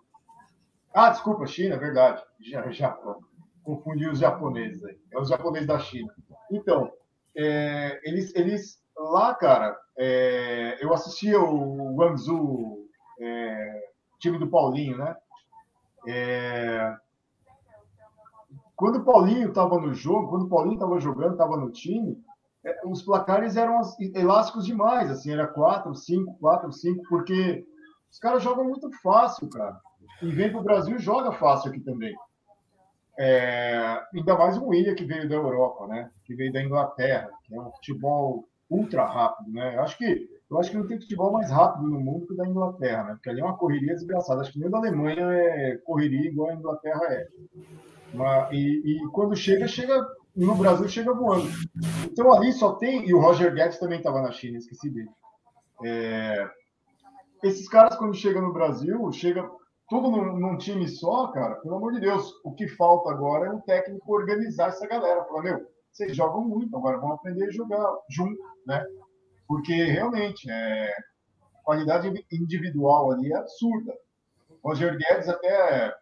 Ah, 0.92 1.10
desculpa, 1.10 1.46
China, 1.46 1.76
verdade. 1.78 2.22
Ja- 2.40 2.70
Japão. 2.70 3.20
Confundi 3.62 4.08
os 4.08 4.18
japoneses 4.18 4.84
aí. 4.84 4.98
É 5.12 5.18
os 5.18 5.28
japoneses 5.28 5.66
da 5.68 5.78
China. 5.78 6.12
Então, 6.50 6.90
é, 7.36 8.00
eles, 8.04 8.34
eles 8.34 8.82
lá, 8.96 9.34
cara, 9.34 9.78
é, 9.96 10.78
eu 10.80 10.92
assistia 10.92 11.40
o 11.40 11.94
Guangzhou, 11.94 12.86
é, 13.20 13.90
time 14.18 14.38
do 14.38 14.48
Paulinho, 14.48 14.98
né? 14.98 15.16
É, 16.08 16.96
quando 18.74 18.96
o 18.96 19.04
Paulinho 19.04 19.50
estava 19.50 19.78
no 19.78 19.92
jogo, 19.92 20.28
quando 20.30 20.46
o 20.46 20.48
Paulinho 20.48 20.74
estava 20.74 20.98
jogando, 20.98 21.32
estava 21.32 21.56
no 21.56 21.70
time, 21.70 22.18
é, 22.64 22.80
os 22.86 23.02
placares 23.02 23.56
eram 23.56 23.80
elásticos 24.14 24.64
demais, 24.66 25.10
assim, 25.10 25.30
era 25.32 25.46
4, 25.46 25.94
5, 25.94 26.36
4, 26.40 26.72
5, 26.72 27.02
porque 27.08 27.66
os 28.10 28.18
caras 28.18 28.42
jogam 28.42 28.64
muito 28.64 28.90
fácil, 29.00 29.48
cara. 29.48 29.78
E 30.22 30.30
vem 30.30 30.50
para 30.50 30.60
o 30.60 30.64
Brasil 30.64 30.96
e 30.96 31.00
joga 31.00 31.32
fácil 31.32 31.70
aqui 31.70 31.80
também. 31.80 32.14
É, 33.18 34.02
ainda 34.14 34.36
mais 34.36 34.56
o 34.56 34.66
William, 34.66 34.94
que 34.94 35.04
veio 35.04 35.28
da 35.28 35.34
Europa, 35.34 35.86
né? 35.86 36.10
Que 36.24 36.34
veio 36.34 36.52
da 36.52 36.62
Inglaterra, 36.62 37.30
que 37.44 37.54
é 37.54 37.60
um 37.60 37.70
futebol 37.72 38.48
ultra 38.68 39.04
rápido, 39.04 39.52
né? 39.52 39.76
Eu 39.76 39.82
acho 39.82 39.96
que 39.98 40.28
Eu 40.50 40.58
acho 40.58 40.70
que 40.70 40.76
não 40.76 40.86
tem 40.86 41.00
futebol 41.00 41.30
mais 41.30 41.48
rápido 41.50 41.86
no 41.86 42.00
mundo 42.00 42.26
que 42.26 42.32
o 42.32 42.36
da 42.36 42.46
Inglaterra, 42.46 43.04
né? 43.04 43.12
Porque 43.12 43.30
ali 43.30 43.40
é 43.40 43.44
uma 43.44 43.56
correria 43.56 43.94
desgraçada. 43.94 44.40
Acho 44.40 44.52
que 44.52 44.58
nem 44.58 44.68
da 44.68 44.78
Alemanha 44.78 45.24
é 45.32 45.76
correria 45.84 46.28
igual 46.28 46.50
a 46.50 46.54
Inglaterra 46.54 47.00
é. 47.08 47.26
Mas, 48.12 48.52
e, 48.52 48.96
e 48.96 49.08
quando 49.12 49.36
chega, 49.36 49.68
chega 49.68 50.04
no 50.34 50.56
Brasil 50.56 50.88
chega 50.88 51.14
voando. 51.14 51.48
Então 52.04 52.32
ali 52.32 52.52
só 52.52 52.72
tem. 52.72 53.08
E 53.08 53.14
o 53.14 53.20
Roger 53.20 53.54
Guedes 53.54 53.78
também 53.78 53.98
estava 53.98 54.20
na 54.20 54.32
China, 54.32 54.58
esqueci 54.58 54.90
dele. 54.90 55.10
É, 55.84 56.50
esses 57.42 57.68
caras, 57.68 57.96
quando 57.96 58.14
chegam 58.14 58.42
no 58.42 58.52
Brasil, 58.52 59.10
chega 59.12 59.48
tudo 59.88 60.10
num, 60.10 60.38
num, 60.38 60.56
time 60.56 60.86
só, 60.88 61.28
cara, 61.28 61.56
pelo 61.56 61.76
amor 61.76 61.92
de 61.92 62.00
Deus. 62.00 62.32
O 62.44 62.52
que 62.52 62.68
falta 62.68 63.10
agora 63.10 63.48
é 63.48 63.50
um 63.50 63.60
técnico 63.60 64.14
organizar 64.14 64.68
essa 64.68 64.86
galera. 64.86 65.24
Falar, 65.24 65.42
meu, 65.42 65.66
vocês 65.90 66.16
jogam 66.16 66.42
muito, 66.42 66.76
agora 66.76 66.98
vão 66.98 67.12
aprender 67.12 67.46
a 67.46 67.50
jogar 67.50 67.92
junto, 68.08 68.40
né? 68.66 68.84
Porque 69.48 69.74
realmente 69.74 70.48
é, 70.48 70.92
a 70.92 71.62
qualidade 71.64 72.24
individual 72.30 73.12
ali 73.12 73.32
é 73.32 73.36
absurda. 73.36 73.92
O 74.62 74.68
Roger 74.68 74.96
Guedes 74.96 75.28
até 75.28 75.92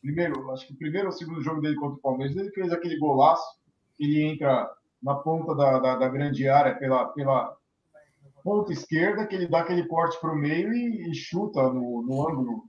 primeiro, 0.00 0.50
acho 0.52 0.66
que 0.66 0.72
o 0.72 0.78
primeiro 0.78 1.08
ou 1.08 1.12
segundo 1.12 1.42
jogo 1.42 1.60
dele 1.60 1.74
contra 1.76 1.98
o 1.98 2.00
Palmeiras, 2.02 2.36
ele 2.36 2.50
fez 2.50 2.72
aquele 2.72 2.98
golaço, 2.98 3.58
ele 3.98 4.22
entra 4.22 4.70
na 5.02 5.14
ponta 5.16 5.54
da, 5.54 5.78
da, 5.78 5.96
da 5.96 6.08
grande 6.08 6.48
área 6.48 6.76
pela, 6.76 7.06
pela 7.08 7.56
ponta 8.42 8.72
esquerda, 8.72 9.26
que 9.26 9.34
ele 9.34 9.48
dá 9.48 9.60
aquele 9.60 9.86
corte 9.86 10.20
para 10.20 10.32
o 10.32 10.36
meio 10.36 10.72
e, 10.72 11.10
e, 11.10 11.14
chuta 11.14 11.62
no, 11.62 12.02
no 12.02 12.28
ângulo. 12.28 12.64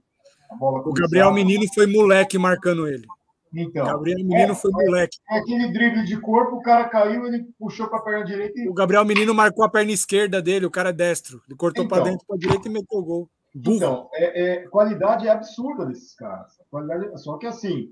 A 0.50 0.56
bola 0.56 0.80
o 0.80 0.92
Gabriel 0.92 1.32
Menino 1.32 1.64
foi 1.74 1.86
moleque 1.86 2.38
marcando 2.38 2.86
ele. 2.86 3.06
Então, 3.52 3.84
Gabriel 3.84 4.18
Menino 4.18 4.52
é, 4.52 4.54
foi 4.54 4.70
moleque. 4.70 5.18
É, 5.28 5.38
aquele 5.38 5.72
drible 5.72 6.04
de 6.04 6.20
corpo, 6.20 6.56
o 6.56 6.62
cara 6.62 6.88
caiu, 6.88 7.26
ele 7.26 7.46
puxou 7.58 7.88
para 7.88 7.98
a 7.98 8.02
perna 8.02 8.24
direita. 8.24 8.60
E... 8.60 8.68
O 8.68 8.74
Gabriel 8.74 9.04
Menino 9.04 9.34
marcou 9.34 9.64
a 9.64 9.68
perna 9.68 9.90
esquerda 9.90 10.40
dele, 10.40 10.66
o 10.66 10.70
cara 10.70 10.90
é 10.90 10.92
destro. 10.92 11.42
Ele 11.48 11.56
cortou 11.56 11.84
então, 11.84 11.96
para 11.96 12.10
dentro, 12.10 12.24
para 12.26 12.38
direita 12.38 12.68
e 12.68 12.70
meteu 12.70 12.98
o 12.98 13.04
gol. 13.04 13.30
Burro. 13.52 13.76
Então, 13.76 14.10
é, 14.14 14.42
é, 14.42 14.68
qualidade 14.68 15.26
é 15.26 15.30
absurda 15.30 15.84
desses 15.86 16.14
caras. 16.14 16.52
Qualidade, 16.70 17.20
só 17.20 17.36
que 17.36 17.46
assim, 17.46 17.90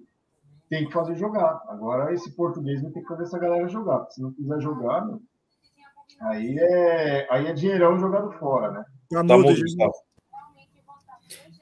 tem 0.69 0.87
que 0.87 0.93
fazer 0.93 1.17
jogar. 1.17 1.61
Agora, 1.69 2.13
esse 2.15 2.31
português 2.33 2.81
vai 2.81 2.93
ter 2.93 3.01
que 3.01 3.09
fazer 3.09 3.25
essa 3.25 3.39
galera 3.39 3.67
jogar. 3.67 4.07
Se 4.11 4.23
não 4.23 4.33
quiser 4.33 4.61
jogar, 4.61 5.05
meu, 5.05 5.21
aí, 6.21 6.57
é, 6.59 7.27
aí 7.31 7.47
é 7.47 7.53
dinheirão 7.53 7.99
jogado 7.99 8.33
fora, 8.39 8.71
né? 8.71 8.85
Tá 9.11 9.23
mudo, 9.23 9.55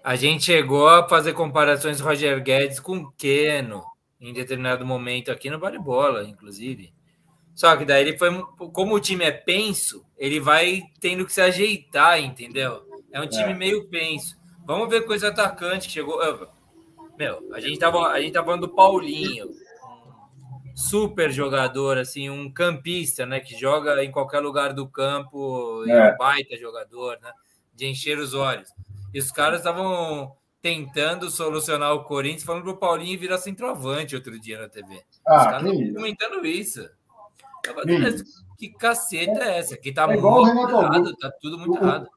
a 0.07 0.15
gente 0.15 0.45
chegou 0.45 0.89
a 0.89 1.09
fazer 1.09 1.33
comparações 1.33 1.99
Roger 1.99 2.41
Guedes 2.41 2.79
com 2.79 3.11
Keno 3.19 3.83
em 4.21 4.33
determinado 4.33 4.87
momento 4.87 5.33
aqui 5.33 5.51
no 5.51 5.59
Vale 5.59 5.81
Bola, 5.81 6.23
inclusive. 6.23 6.95
Só 7.53 7.77
que 7.77 7.85
daí 7.85 8.03
ele 8.03 8.17
foi, 8.17 8.31
como 8.73 8.95
o 8.95 9.01
time 9.01 9.25
é 9.25 9.33
penso, 9.33 10.07
ele 10.17 10.39
vai 10.39 10.83
tendo 11.01 11.27
que 11.27 11.33
se 11.33 11.41
ajeitar, 11.41 12.21
entendeu? 12.21 12.83
É 13.11 13.21
um 13.21 13.27
time 13.27 13.51
é. 13.51 13.55
meio 13.55 13.89
penso. 13.89 14.37
Vamos 14.65 14.89
ver 14.89 15.05
com 15.05 15.13
esse 15.13 15.27
atacante 15.27 15.89
que 15.89 15.95
chegou. 15.95 16.21
Meu, 17.19 17.53
a 17.53 17.59
gente 17.59 17.77
tava, 17.79 18.07
a 18.09 18.21
gente 18.21 18.33
tava 18.33 18.47
falando 18.47 18.69
do 18.69 18.75
Paulinho, 18.75 19.49
super 20.77 21.33
jogador, 21.33 21.97
assim, 21.97 22.29
um 22.29 22.53
campista, 22.53 23.25
né? 23.25 23.41
Que 23.41 23.59
joga 23.59 24.05
em 24.05 24.13
qualquer 24.13 24.41
lugar 24.41 24.75
do 24.75 24.87
campo, 24.87 25.83
é. 25.89 25.91
é 25.91 26.13
um 26.13 26.17
baita 26.17 26.57
jogador, 26.57 27.19
né? 27.23 27.33
De 27.75 27.87
encher 27.87 28.19
os 28.19 28.35
olhos. 28.35 28.69
E 29.13 29.19
os 29.19 29.33
caras 29.33 29.61
estavam 29.61 30.33
tentando 30.61 31.31
solucionar 31.31 31.95
o 31.95 32.05
Corinthians, 32.05 32.45
falando 32.45 32.65
pro 32.65 32.77
Paulinho 32.77 33.19
virar 33.19 33.39
centroavante 33.39 34.15
outro 34.15 34.39
dia 34.39 34.61
na 34.61 34.69
TV. 34.69 35.03
Ah, 35.27 35.37
os 35.37 35.45
caras 35.45 35.73
estão 35.73 35.95
comentando 35.95 36.47
isso. 36.47 36.89
que 38.59 38.69
caceta 38.71 39.43
é 39.43 39.59
essa? 39.59 39.77
Que 39.77 39.93
tá 39.93 40.05
é 40.05 40.17
muito 40.21 40.71
errado, 40.71 41.17
tá 41.17 41.33
tudo 41.41 41.59
muito 41.59 41.75
o, 41.75 41.83
errado 41.83 42.09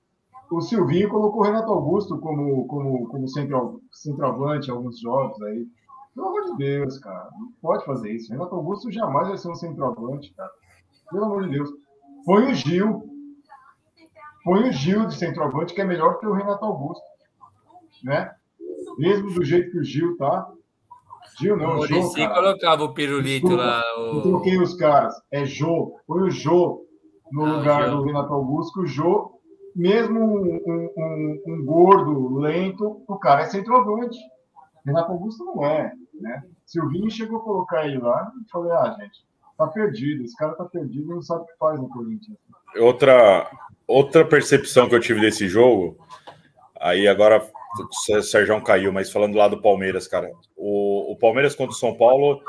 o 0.52 0.62
Silvinho 0.62 1.10
colocou 1.10 1.42
o 1.42 1.44
Renato 1.46 1.72
Augusto 1.72 2.18
como, 2.18 2.66
como, 2.66 3.08
como 3.08 3.28
central, 3.28 3.80
centroavante 3.92 4.70
em 4.70 4.72
alguns 4.72 5.00
jogos 5.00 5.40
aí. 5.44 5.68
Pelo 6.20 6.28
amor 6.28 6.46
de 6.46 6.58
Deus, 6.58 6.98
cara. 7.00 7.30
Não 7.40 7.50
pode 7.62 7.86
fazer 7.86 8.12
isso. 8.12 8.32
Renato 8.32 8.54
Augusto 8.54 8.92
jamais 8.92 9.30
vai 9.30 9.38
ser 9.38 9.50
um 9.50 9.56
centroavante, 9.56 10.34
cara. 10.34 10.52
Pelo 11.10 11.24
amor 11.24 11.44
de 11.44 11.52
Deus. 11.52 11.70
Põe 12.26 12.52
o 12.52 12.54
Gil. 12.54 13.04
Põe 14.44 14.68
o 14.68 14.72
Gil 14.74 15.06
de 15.08 15.16
centroavante, 15.16 15.74
que 15.74 15.80
é 15.80 15.86
melhor 15.86 16.20
que 16.20 16.28
o 16.28 16.34
Renato 16.34 16.66
Augusto. 16.66 17.04
Né? 18.04 18.32
Mesmo 18.98 19.34
do 19.34 19.46
jeito 19.46 19.72
que 19.72 19.80
o 19.80 19.84
Gil 19.84 20.18
tá. 20.18 20.52
Gil 21.40 21.56
não, 21.56 21.72
o 21.72 21.76
Muricy 21.78 22.28
colocava 22.28 22.84
o 22.84 22.94
pirulito 22.94 23.48
Desculpa, 23.48 23.64
lá. 23.64 23.82
O... 23.98 24.18
Eu 24.18 24.22
troquei 24.22 24.58
os 24.58 24.74
caras. 24.74 25.16
É 25.32 25.46
Jô. 25.46 26.02
Põe 26.06 26.24
o 26.24 26.32
Jô 26.32 26.86
no 27.32 27.46
ah, 27.46 27.58
lugar 27.58 27.90
do 27.90 28.04
Renato 28.04 28.34
Augusto, 28.34 28.82
o 28.82 28.86
Jô 28.86 29.40
mesmo 29.74 30.20
um, 30.20 30.60
um, 30.98 31.44
um, 31.48 31.66
gordo, 31.66 32.38
lento, 32.40 33.02
o 33.08 33.18
cara 33.18 33.44
é 33.44 33.46
centroavante. 33.46 34.18
Renato 34.86 35.12
Augusto 35.12 35.46
não 35.46 35.64
é, 35.64 35.94
né? 36.22 36.44
Silvinho 36.66 37.10
chegou 37.10 37.40
a 37.40 37.44
colocar 37.44 37.86
ele 37.86 37.98
lá 37.98 38.32
e 38.42 38.50
falei, 38.52 38.72
ah, 38.72 38.96
gente, 39.00 39.26
tá 39.58 39.68
perdido, 39.68 40.24
esse 40.24 40.36
cara 40.36 40.54
tá 40.54 40.66
perdido 40.66 41.12
e 41.12 41.16
não 41.16 41.22
sabe 41.22 41.44
o 41.44 41.46
que 41.46 41.58
faz 41.58 41.80
no 41.80 41.90
Corinthians. 41.90 42.38
Outra, 42.78 43.50
outra 43.88 44.26
percepção 44.26 44.88
que 44.88 44.96
eu 44.96 45.00
tive 45.00 45.22
desse 45.22 45.48
jogo, 45.48 45.98
aí 46.80 47.08
agora 47.08 47.46
o 47.80 48.22
Sérgio 48.22 48.62
caiu, 48.64 48.92
mas 48.92 49.12
falando 49.12 49.36
lá 49.36 49.48
do 49.48 49.62
Palmeiras, 49.62 50.08
cara, 50.08 50.32
o, 50.56 51.12
o 51.12 51.18
Palmeiras 51.18 51.56
contra 51.56 51.76
o 51.76 51.80
São 51.80 51.96
Paulo 51.96 52.42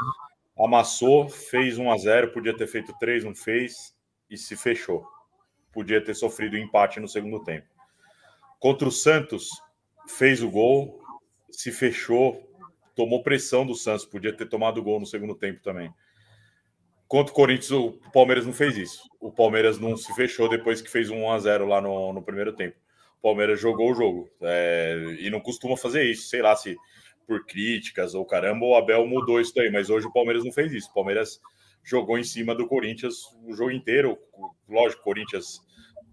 amassou, 0.58 1.28
fez 1.28 1.78
1 1.78 1.90
a 1.90 1.96
0 1.96 2.32
podia 2.32 2.56
ter 2.56 2.66
feito 2.66 2.94
3, 2.98 3.24
não 3.24 3.34
fez 3.34 3.94
e 4.30 4.36
se 4.36 4.56
fechou 4.56 5.04
podia 5.72 6.02
ter 6.02 6.14
sofrido 6.14 6.56
empate 6.56 7.00
no 7.00 7.08
segundo 7.08 7.42
tempo. 7.42 7.66
Contra 8.58 8.88
o 8.88 8.92
Santos, 8.92 9.48
fez 10.06 10.42
o 10.42 10.50
gol, 10.50 11.00
se 11.50 11.72
fechou, 11.72 12.42
tomou 12.94 13.22
pressão 13.22 13.66
do 13.66 13.74
Santos, 13.74 14.04
podia 14.04 14.32
ter 14.32 14.46
tomado 14.46 14.82
gol 14.82 15.00
no 15.00 15.06
segundo 15.06 15.34
tempo 15.34 15.60
também. 15.62 15.92
Contra 17.08 17.32
o 17.32 17.34
Corinthians, 17.34 17.70
o 17.72 17.92
Palmeiras 18.12 18.46
não 18.46 18.52
fez 18.52 18.76
isso. 18.76 19.02
O 19.20 19.32
Palmeiras 19.32 19.78
não 19.78 19.96
se 19.96 20.14
fechou 20.14 20.48
depois 20.48 20.80
que 20.80 20.90
fez 20.90 21.10
um 21.10 21.24
1 21.24 21.32
a 21.32 21.38
0 21.40 21.66
lá 21.66 21.80
no, 21.80 22.12
no 22.12 22.22
primeiro 22.22 22.52
tempo. 22.52 22.76
O 23.18 23.22
Palmeiras 23.22 23.60
jogou 23.60 23.90
o 23.90 23.94
jogo 23.94 24.30
é, 24.42 25.16
e 25.18 25.28
não 25.28 25.40
costuma 25.40 25.76
fazer 25.76 26.04
isso. 26.04 26.28
Sei 26.28 26.40
lá 26.40 26.54
se 26.54 26.76
por 27.26 27.44
críticas 27.46 28.14
ou 28.14 28.24
caramba, 28.24 28.64
o 28.64 28.74
Abel 28.74 29.06
mudou 29.06 29.40
isso 29.40 29.52
daí, 29.54 29.70
mas 29.70 29.90
hoje 29.90 30.06
o 30.06 30.12
Palmeiras 30.12 30.44
não 30.44 30.52
fez 30.52 30.72
isso. 30.72 30.90
O 30.90 30.94
Palmeiras 30.94 31.40
jogou 31.82 32.18
em 32.18 32.24
cima 32.24 32.54
do 32.54 32.66
Corinthians 32.66 33.24
o 33.44 33.52
jogo 33.52 33.70
inteiro. 33.70 34.18
Lógico, 34.68 35.00
o 35.00 35.04
Corinthians 35.04 35.60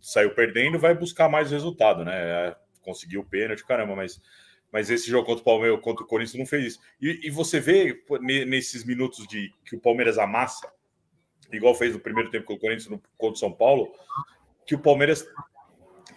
saiu 0.01 0.33
perdendo, 0.33 0.79
vai 0.79 0.93
buscar 0.93 1.29
mais 1.29 1.51
resultado, 1.51 2.05
né? 2.05 2.13
É, 2.15 2.55
conseguiu 2.81 3.21
o 3.21 3.25
pênalti, 3.25 3.65
caramba, 3.65 3.95
mas, 3.95 4.21
mas 4.77 4.91
esse 4.91 5.09
jogo 5.09 5.25
contra 5.25 5.41
o 5.41 5.43
Palmeiras, 5.43 5.81
contra 5.81 6.03
o 6.05 6.07
Corinthians, 6.07 6.37
não 6.37 6.45
fez 6.45 6.65
isso. 6.65 6.79
E, 7.01 7.21
e 7.23 7.31
você 7.31 7.59
vê 7.59 7.99
nesses 8.45 8.83
minutos 8.83 9.25
de 9.25 9.51
que 9.65 9.75
o 9.75 9.79
Palmeiras 9.79 10.19
amassa, 10.19 10.71
igual 11.51 11.73
fez 11.73 11.93
no 11.93 11.99
primeiro 11.99 12.29
tempo 12.29 12.45
com 12.45 12.53
o 12.53 12.59
Corinthians 12.59 12.87
no, 12.87 13.01
contra 13.17 13.33
o 13.33 13.39
São 13.39 13.51
Paulo, 13.51 13.91
que 14.67 14.75
o 14.75 14.79
Palmeiras 14.79 15.27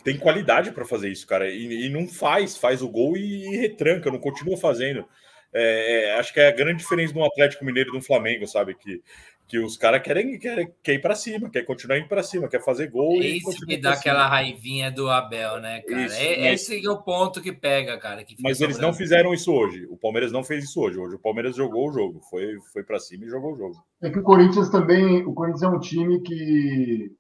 tem 0.05 0.19
qualidade 0.19 0.73
para 0.73 0.85
fazer 0.85 1.09
isso, 1.09 1.27
cara, 1.27 1.49
e, 1.49 1.87
e, 1.87 1.89
não 1.89 2.07
faz, 2.07 2.59
faz 2.59 2.83
o 2.83 2.89
gol 2.91 3.17
e, 3.17 3.47
e 3.47 3.57
retranca, 3.57 4.11
não 4.11 4.19
continua 4.19 4.59
fazendo. 4.59 5.09
É, 5.55 6.09
é, 6.09 6.19
acho 6.19 6.35
que 6.35 6.41
é 6.41 6.49
a 6.49 6.55
grande 6.55 6.83
diferença 6.83 7.15
do 7.15 7.25
Atlético 7.25 7.65
Mineiro 7.65 7.89
e 7.89 7.99
do 7.99 8.05
Flamengo, 8.05 8.47
sabe? 8.47 8.75
Que 8.75 9.03
que 9.51 9.59
os 9.59 9.77
caras 9.77 10.01
querem, 10.01 10.39
querem, 10.39 10.73
querem 10.81 11.01
ir 11.01 11.03
para 11.03 11.17
cima, 11.17 11.51
quer 11.51 11.65
continuar 11.65 11.99
indo 11.99 12.07
para 12.07 12.23
cima, 12.23 12.49
quer 12.49 12.63
fazer 12.63 12.89
gol. 12.89 13.15
É 13.15 13.27
isso 13.27 13.67
que 13.67 13.77
dá 13.77 13.95
aquela 13.95 14.29
raivinha 14.29 14.93
do 14.93 15.11
Abel, 15.11 15.61
né, 15.61 15.81
cara? 15.81 16.07
Isso, 16.07 16.15
é, 16.15 16.39
mas... 16.39 16.61
Esse 16.61 16.87
é 16.87 16.89
o 16.89 17.03
ponto 17.03 17.43
que 17.43 17.53
pega, 17.53 17.99
cara. 17.99 18.23
Que 18.23 18.37
mas 18.41 18.61
eles 18.61 18.79
não 18.79 18.95
fizeram 18.95 19.35
isso 19.35 19.53
hoje. 19.53 19.87
O 19.91 19.97
Palmeiras 19.97 20.31
não 20.31 20.45
fez 20.45 20.63
isso 20.63 20.81
hoje. 20.81 21.01
Hoje 21.01 21.17
o 21.17 21.19
Palmeiras 21.19 21.57
jogou 21.57 21.89
o 21.89 21.93
jogo, 21.93 22.21
foi, 22.31 22.61
foi 22.73 22.85
para 22.85 23.01
cima 23.01 23.25
e 23.25 23.29
jogou 23.29 23.55
o 23.55 23.57
jogo. 23.57 23.75
É 24.01 24.09
que 24.09 24.21
o 24.21 24.23
Corinthians 24.23 24.71
também, 24.71 25.27
o 25.27 25.35
Corinthians 25.35 25.65
é 25.65 25.69
um 25.69 25.81
time 25.81 26.21
que 26.21 27.11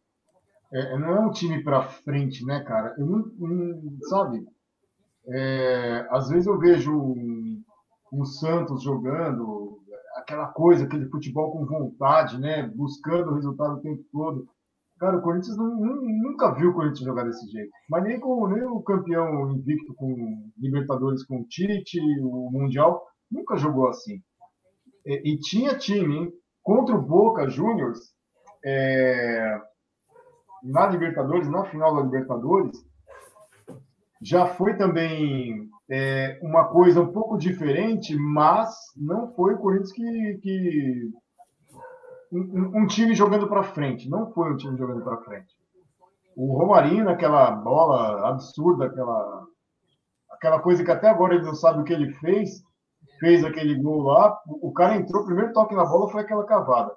é, 0.72 0.98
não 0.98 1.08
é 1.08 1.20
um 1.20 1.32
time 1.32 1.64
para 1.64 1.88
frente, 1.88 2.46
né, 2.46 2.60
cara? 2.60 2.94
Eu 2.96 3.06
não, 3.06 3.24
não 3.38 3.98
sabe? 4.08 4.40
É, 5.26 6.06
às 6.10 6.28
vezes 6.28 6.46
eu 6.46 6.56
vejo 6.60 6.92
um, 6.92 7.60
um 8.12 8.24
Santos 8.24 8.84
jogando, 8.84 9.79
aquela 10.30 10.46
coisa, 10.46 10.84
aquele 10.84 11.08
futebol 11.08 11.50
com 11.50 11.66
vontade, 11.66 12.38
né? 12.38 12.62
Buscando 12.68 13.32
o 13.32 13.34
resultado 13.34 13.74
o 13.74 13.80
tempo 13.80 14.02
todo. 14.12 14.46
Cara, 14.98 15.16
o 15.16 15.22
Corinthians 15.22 15.56
não, 15.56 15.74
nunca 15.74 16.54
viu 16.54 16.70
o 16.70 16.74
Corinthians 16.74 17.00
jogar 17.00 17.24
desse 17.24 17.50
jeito. 17.50 17.70
Mas 17.88 18.04
nem, 18.04 18.20
com, 18.20 18.46
nem 18.46 18.62
o 18.64 18.80
campeão 18.82 19.50
invicto 19.50 19.92
com 19.94 20.50
Libertadores 20.56 21.24
com 21.24 21.40
o 21.40 21.44
Tite, 21.44 21.98
o 22.20 22.50
Mundial, 22.52 23.02
nunca 23.30 23.56
jogou 23.56 23.88
assim. 23.88 24.20
E, 25.04 25.32
e 25.32 25.40
tinha 25.40 25.76
time, 25.76 26.16
hein? 26.16 26.32
Contra 26.62 26.94
o 26.94 27.02
Boca 27.02 27.48
Juniors, 27.48 27.98
é, 28.64 29.58
na 30.62 30.86
Libertadores, 30.86 31.48
na 31.48 31.64
final 31.64 31.96
da 31.96 32.02
Libertadores, 32.02 32.76
já 34.22 34.46
foi 34.46 34.76
também 34.76 35.69
é, 35.90 36.38
uma 36.42 36.68
coisa 36.68 37.00
um 37.00 37.12
pouco 37.12 37.36
diferente, 37.36 38.16
mas 38.16 38.70
não 38.96 39.32
foi 39.34 39.54
o 39.54 39.58
Corinthians 39.58 39.92
que. 39.92 40.38
que 40.42 41.10
um, 42.32 42.82
um 42.82 42.86
time 42.86 43.14
jogando 43.14 43.48
para 43.48 43.64
frente. 43.64 44.08
Não 44.08 44.32
foi 44.32 44.52
um 44.52 44.56
time 44.56 44.78
jogando 44.78 45.02
para 45.02 45.20
frente. 45.22 45.52
O 46.36 46.56
Romarinho, 46.56 47.04
naquela 47.04 47.50
bola 47.50 48.28
absurda, 48.28 48.86
aquela, 48.86 49.46
aquela 50.30 50.60
coisa 50.60 50.84
que 50.84 50.90
até 50.90 51.08
agora 51.08 51.34
ele 51.34 51.44
não 51.44 51.54
sabe 51.54 51.80
o 51.80 51.84
que 51.84 51.92
ele 51.92 52.12
fez, 52.14 52.62
fez 53.18 53.44
aquele 53.44 53.74
gol 53.74 54.02
lá, 54.02 54.38
o 54.46 54.72
cara 54.72 54.96
entrou, 54.96 55.22
o 55.22 55.26
primeiro 55.26 55.52
toque 55.52 55.74
na 55.74 55.84
bola 55.84 56.08
foi 56.08 56.22
aquela 56.22 56.46
cavada. 56.46 56.92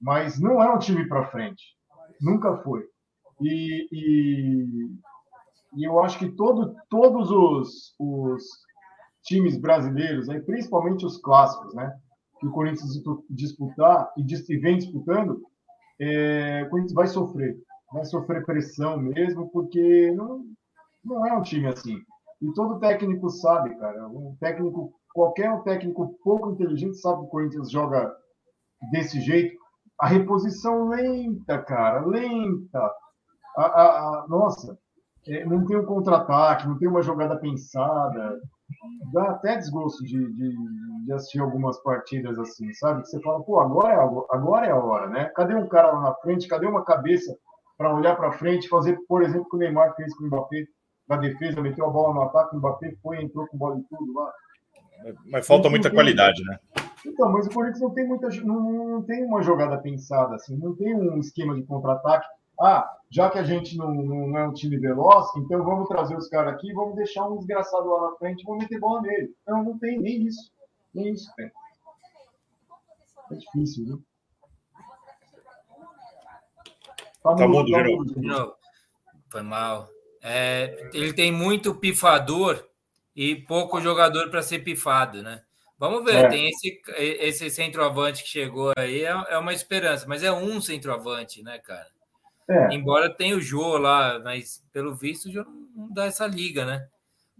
Mas 0.00 0.40
não 0.40 0.62
é 0.62 0.68
um 0.72 0.78
time 0.78 1.08
para 1.08 1.30
frente. 1.30 1.62
Nunca 2.20 2.56
foi. 2.58 2.84
E, 3.40 3.88
e, 3.92 4.90
e, 5.76 5.84
eu 5.84 6.02
acho 6.02 6.18
que 6.18 6.30
todo, 6.30 6.74
todos 6.88 7.30
os, 7.30 7.94
os 7.98 8.42
times 9.24 9.58
brasileiros, 9.58 10.28
aí, 10.28 10.40
principalmente 10.40 11.04
os 11.04 11.18
clássicos, 11.18 11.74
né? 11.74 11.94
Que 12.40 12.46
o 12.46 12.52
Corinthians 12.52 13.02
disputar 13.28 14.12
e 14.16 14.58
vem 14.58 14.78
disputando, 14.78 15.42
é, 16.00 16.62
o 16.64 16.70
Corinthians 16.70 16.94
vai 16.94 17.06
sofrer. 17.06 17.56
Vai 17.92 18.04
sofrer 18.04 18.44
pressão 18.44 18.98
mesmo, 18.98 19.48
porque 19.50 20.12
não, 20.12 20.44
não 21.04 21.26
é 21.26 21.32
um 21.36 21.42
time 21.42 21.66
assim. 21.66 21.98
E 22.40 22.52
todo 22.52 22.78
técnico 22.78 23.28
sabe, 23.30 23.76
cara. 23.78 24.08
Um 24.08 24.36
técnico, 24.38 24.92
qualquer 25.12 25.50
um 25.50 25.62
técnico 25.62 26.16
pouco 26.22 26.52
inteligente 26.52 26.98
sabe 26.98 27.20
que 27.20 27.26
o 27.26 27.30
Corinthians 27.30 27.70
joga 27.70 28.14
desse 28.92 29.20
jeito. 29.20 29.58
A 30.00 30.06
reposição 30.06 30.88
lenta, 30.88 31.58
cara, 31.58 32.06
lenta. 32.06 32.78
A, 33.56 33.62
a, 33.64 34.24
a 34.24 34.26
nossa, 34.28 34.78
é, 35.26 35.44
não 35.44 35.64
tem 35.64 35.76
um 35.76 35.84
contra-ataque, 35.84 36.68
não 36.68 36.78
tem 36.78 36.88
uma 36.88 37.02
jogada 37.02 37.36
pensada. 37.36 38.38
Dá 39.12 39.30
até 39.30 39.56
desgosto 39.56 40.04
de, 40.04 40.32
de, 40.32 40.56
de, 41.04 41.12
assistir 41.12 41.40
algumas 41.40 41.82
partidas 41.82 42.38
assim, 42.38 42.72
sabe? 42.74 43.02
Que 43.02 43.08
você 43.08 43.20
fala, 43.20 43.42
pô, 43.42 43.60
agora 43.60 43.94
é, 43.94 43.96
agora 44.30 44.66
é 44.66 44.70
a 44.70 44.76
hora, 44.76 45.08
né? 45.08 45.24
Cadê 45.34 45.54
um 45.54 45.66
cara 45.66 45.92
lá 45.92 46.00
na 46.00 46.14
frente? 46.16 46.46
Cadê 46.46 46.66
uma 46.66 46.84
cabeça 46.84 47.36
para 47.76 47.94
olhar 47.94 48.16
para 48.16 48.32
frente, 48.32 48.68
fazer, 48.68 48.98
por 49.08 49.22
exemplo, 49.22 49.42
o 49.42 49.48
que 49.48 49.56
o 49.56 49.58
Neymar 49.58 49.94
fez 49.94 50.14
com 50.16 50.24
o 50.24 50.26
Mbappé? 50.26 50.64
na 51.08 51.16
defesa, 51.16 51.60
meteu 51.60 51.86
a 51.86 51.90
bola 51.90 52.14
no 52.14 52.22
ataque, 52.22 52.54
o 52.54 52.58
Mbappé 52.58 52.94
foi, 53.02 53.22
entrou 53.22 53.46
com 53.48 53.56
bola 53.56 53.78
e 53.78 53.82
tudo 53.84 54.12
lá. 54.12 54.30
Mas 55.30 55.46
falta 55.46 55.70
muita 55.70 55.90
qualidade, 55.90 56.42
né? 56.44 56.58
Então, 57.06 57.32
mas 57.32 57.46
o 57.46 57.50
Corinthians 57.50 57.80
não 57.80 57.90
tem 57.90 58.06
muita, 58.06 58.28
não, 58.44 58.60
não, 58.60 59.02
tem 59.02 59.24
uma 59.24 59.42
jogada 59.42 59.78
pensada, 59.78 60.34
assim, 60.34 60.56
não 60.56 60.74
tem 60.74 60.94
um 60.94 61.18
esquema 61.18 61.54
de 61.54 61.62
contra-ataque. 61.62 62.26
Ah, 62.60 62.98
já 63.10 63.30
que 63.30 63.38
a 63.38 63.44
gente 63.44 63.76
não, 63.76 63.94
não, 63.94 64.36
é 64.36 64.46
um 64.48 64.52
time 64.52 64.76
veloz, 64.78 65.26
então 65.36 65.64
vamos 65.64 65.88
trazer 65.88 66.16
os 66.16 66.28
caras 66.28 66.54
aqui, 66.54 66.72
vamos 66.72 66.96
deixar 66.96 67.26
um 67.26 67.36
desgraçado 67.36 67.88
lá 67.88 68.10
na 68.10 68.16
frente, 68.16 68.44
vamos 68.44 68.62
meter 68.62 68.80
bola 68.80 69.00
nele. 69.02 69.34
Então 69.42 69.62
não 69.62 69.78
tem 69.78 69.98
nem 69.98 70.26
isso, 70.26 70.52
nem 70.92 71.12
isso 71.12 71.32
tem. 71.36 71.50
É 73.30 73.34
difícil, 73.34 73.84
viu? 73.84 74.02
Tá, 77.22 77.34
tá 77.34 77.48
mudo, 77.48 77.70
tá 77.70 78.56
Foi 79.30 79.42
mal. 79.42 79.88
É, 80.22 80.90
ele 80.92 81.12
tem 81.12 81.30
muito 81.30 81.74
pifador 81.74 82.64
e 83.14 83.36
pouco 83.36 83.80
jogador 83.80 84.30
para 84.30 84.42
ser 84.42 84.60
pifado, 84.60 85.22
né? 85.22 85.42
Vamos 85.78 86.04
ver, 86.04 86.24
é. 86.24 86.28
tem 86.28 86.48
esse, 86.48 86.80
esse 86.96 87.50
centroavante 87.50 88.24
que 88.24 88.28
chegou 88.28 88.72
aí, 88.76 89.04
é, 89.04 89.10
é, 89.28 89.38
uma 89.38 89.52
esperança, 89.52 90.06
mas 90.08 90.24
é 90.24 90.32
um 90.32 90.60
centroavante, 90.60 91.42
né, 91.42 91.58
cara? 91.58 91.86
É. 92.48 92.74
Embora 92.74 93.14
tenha 93.14 93.36
o 93.36 93.40
Jô 93.40 93.76
lá, 93.76 94.20
mas 94.24 94.64
pelo 94.72 94.94
visto 94.94 95.26
o 95.26 95.32
Jô 95.32 95.44
não 95.74 95.92
dá 95.92 96.06
essa 96.06 96.26
liga, 96.26 96.64
né? 96.64 96.86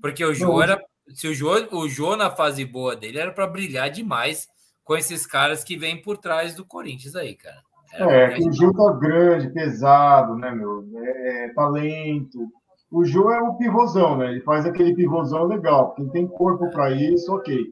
Porque 0.01 0.25
o 0.25 0.35
Jô 0.35 0.63
era. 0.63 0.81
Se 1.15 1.27
o 1.27 1.35
Jô, 1.35 1.55
o 1.73 1.89
Jô 1.89 2.17
na 2.17 2.31
fase 2.31 2.65
boa 2.65 2.95
dele 2.95 3.19
era 3.19 3.33
para 3.33 3.47
brilhar 3.47 3.91
demais 3.91 4.47
com 4.85 4.97
esses 4.97 5.27
caras 5.27 5.65
que 5.65 5.77
vêm 5.77 6.03
por 6.03 6.19
trás 6.19 6.55
do 6.55 6.67
Corinthians 6.67 7.17
aí, 7.17 7.35
cara. 7.35 7.63
Era 7.93 8.13
é, 8.13 8.39
o 8.39 8.53
Jô 8.53 8.73
tá 8.73 8.93
grande, 8.93 9.51
pesado, 9.51 10.37
né, 10.37 10.51
meu? 10.51 10.87
É, 10.97 11.47
é 11.47 11.55
talento, 11.55 12.47
o 12.91 13.05
Jô 13.05 13.31
é 13.31 13.41
o 13.41 13.55
pivôzão, 13.55 14.17
né? 14.17 14.31
Ele 14.31 14.41
faz 14.41 14.65
aquele 14.65 14.95
pivôzão 14.95 15.45
legal. 15.45 15.95
Quem 15.95 16.09
tem 16.09 16.27
corpo 16.27 16.71
para 16.71 16.91
isso, 16.91 17.35
ok. 17.35 17.67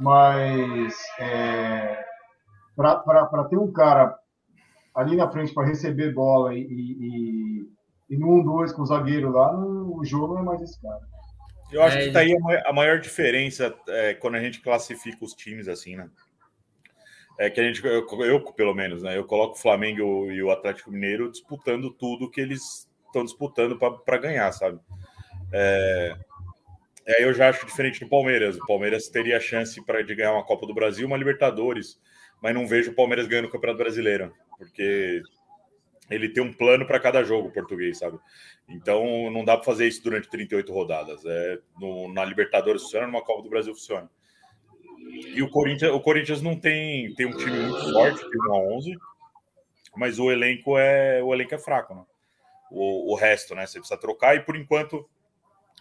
Mas 0.00 0.96
é, 1.20 2.04
para 2.76 3.44
ter 3.48 3.56
um 3.56 3.70
cara 3.72 4.16
ali 4.98 5.14
na 5.14 5.30
frente 5.30 5.54
para 5.54 5.68
receber 5.68 6.12
bola 6.12 6.52
e, 6.52 6.60
e, 6.60 7.70
e 8.10 8.18
no 8.18 8.42
1-2 8.42 8.74
com 8.74 8.82
o 8.82 8.86
zagueiro 8.86 9.30
lá, 9.30 9.56
o 9.56 10.04
Jô 10.04 10.26
não 10.26 10.40
é 10.40 10.42
mais 10.42 10.60
esse 10.60 10.82
cara. 10.82 11.00
Eu 11.70 11.82
acho 11.82 11.98
é, 11.98 12.06
que 12.06 12.12
tá 12.12 12.18
aí 12.18 12.34
a 12.66 12.72
maior 12.72 12.98
diferença 12.98 13.72
é, 13.88 14.14
quando 14.14 14.34
a 14.34 14.40
gente 14.40 14.60
classifica 14.60 15.24
os 15.24 15.34
times 15.34 15.68
assim, 15.68 15.94
né? 15.94 16.10
É 17.38 17.48
que 17.48 17.60
a 17.60 17.62
gente, 17.62 17.84
eu, 17.84 18.04
eu 18.24 18.52
pelo 18.52 18.74
menos, 18.74 19.00
né? 19.00 19.16
Eu 19.16 19.24
coloco 19.24 19.54
o 19.54 19.60
Flamengo 19.60 20.32
e 20.32 20.42
o 20.42 20.50
Atlético 20.50 20.90
Mineiro 20.90 21.30
disputando 21.30 21.92
tudo 21.92 22.28
que 22.28 22.40
eles 22.40 22.88
estão 23.06 23.22
disputando 23.22 23.78
para 23.78 24.18
ganhar, 24.18 24.50
sabe? 24.50 24.80
É, 25.52 26.16
aí 27.06 27.22
eu 27.22 27.32
já 27.32 27.50
acho 27.50 27.64
diferente 27.64 28.00
do 28.00 28.08
Palmeiras. 28.08 28.56
O 28.56 28.66
Palmeiras 28.66 29.08
teria 29.08 29.38
chance 29.38 29.80
para 29.84 30.02
de 30.02 30.12
ganhar 30.16 30.32
uma 30.32 30.44
Copa 30.44 30.66
do 30.66 30.74
Brasil, 30.74 31.06
uma 31.06 31.16
Libertadores, 31.16 32.00
mas 32.42 32.54
não 32.54 32.66
vejo 32.66 32.90
o 32.90 32.94
Palmeiras 32.94 33.26
ganhando 33.26 33.46
o 33.46 33.50
Campeonato 33.50 33.82
Brasileiro, 33.82 34.34
porque 34.56 35.22
ele 36.10 36.28
tem 36.28 36.42
um 36.42 36.52
plano 36.52 36.86
para 36.86 37.00
cada 37.00 37.22
jogo 37.22 37.52
português, 37.52 37.98
sabe? 37.98 38.18
Então 38.68 39.30
não 39.30 39.44
dá 39.44 39.56
para 39.56 39.64
fazer 39.64 39.86
isso 39.86 40.02
durante 40.02 40.28
38 40.28 40.72
rodadas. 40.72 41.24
É, 41.24 41.58
no, 41.78 42.12
na 42.12 42.24
Libertadores 42.24 42.82
funciona, 42.82 43.06
numa 43.06 43.22
Copa 43.22 43.42
do 43.42 43.50
Brasil 43.50 43.74
funciona. 43.74 44.10
E 45.34 45.42
o 45.42 45.50
Corinthians, 45.50 45.92
o 45.92 46.00
Corinthians 46.00 46.42
não 46.42 46.58
tem, 46.58 47.14
tem 47.14 47.26
um 47.26 47.36
time 47.36 47.58
muito 47.58 47.92
forte, 47.92 48.20
tem 48.20 48.40
um 48.48 48.54
a 48.54 48.58
11, 48.76 48.94
mas 49.96 50.18
o 50.18 50.30
elenco 50.30 50.78
é 50.78 51.22
o 51.22 51.32
elenco 51.34 51.54
é 51.54 51.58
fraco, 51.58 51.94
né? 51.94 52.04
o, 52.70 53.12
o 53.12 53.14
resto, 53.14 53.54
né? 53.54 53.66
Você 53.66 53.78
precisa 53.78 53.98
trocar 53.98 54.36
e 54.36 54.40
por 54.40 54.56
enquanto 54.56 55.08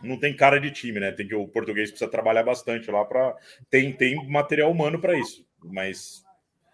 não 0.01 0.19
tem 0.19 0.35
cara 0.35 0.59
de 0.59 0.71
time, 0.71 0.99
né? 0.99 1.11
Tem 1.11 1.27
que 1.27 1.35
o 1.35 1.47
português 1.47 1.89
precisa 1.89 2.09
trabalhar 2.09 2.43
bastante 2.43 2.89
lá 2.91 3.03
para 3.05 3.35
tem 3.69 3.91
tem 3.93 4.27
material 4.29 4.71
humano 4.71 4.99
para 4.99 5.17
isso, 5.17 5.45
mas 5.63 6.23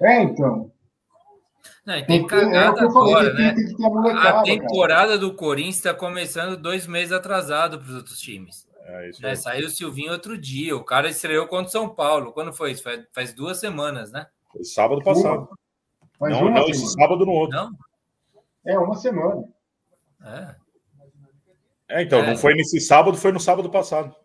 é 0.02 0.24
então. 0.24 0.72
Não, 1.86 1.98
e 1.98 2.06
tem 2.06 2.26
cagada 2.26 2.80
é 2.80 2.84
agora, 2.84 3.34
né? 3.34 3.53
Tem, 3.53 3.76
tem 3.76 3.86
a 3.86 4.41
temporada 4.41 5.07
cara. 5.07 5.18
do 5.18 5.34
Corinthians 5.34 5.78
está 5.78 5.94
começando 5.94 6.56
dois 6.57 6.88
meses 6.88 7.11
atrasado 7.11 7.78
para 7.78 7.90
os 7.90 7.95
outros 7.95 8.20
times. 8.20 8.68
É, 8.86 9.10
isso 9.10 9.22
né? 9.22 9.36
Saiu 9.36 9.68
o 9.68 9.70
Silvinho 9.70 10.11
outro 10.11 10.38
dia. 10.38 10.76
O 10.76 10.84
cara 10.84 11.10
estreou 11.10 11.48
contra 11.48 11.68
o 11.68 11.72
São 11.72 11.90
Paulo. 11.90 12.32
Quando 12.32 12.53
foi 12.53 12.72
isso? 12.72 12.84
Faz, 12.84 13.03
faz 13.14 13.34
duas 13.34 13.60
semanas, 13.60 14.11
né? 14.11 14.28
Foi 14.52 14.64
sábado 14.64 15.02
passado. 15.03 15.49
não, 16.20 16.52
não, 16.52 16.70
esse 16.70 16.88
sábado 16.88 17.26
no 17.26 17.32
outro. 17.32 17.57
Não? 17.57 17.72
É, 18.65 18.78
uma 18.78 18.95
semana. 18.95 19.44
É. 20.26 20.56
é 21.90 22.02
então, 22.03 22.20
é. 22.20 22.28
não 22.28 22.38
foi 22.38 22.53
nesse 22.53 22.80
sábado, 22.80 23.18
foi 23.18 23.32
no 23.32 23.40
sábado 23.40 23.70
passado. 23.70 24.15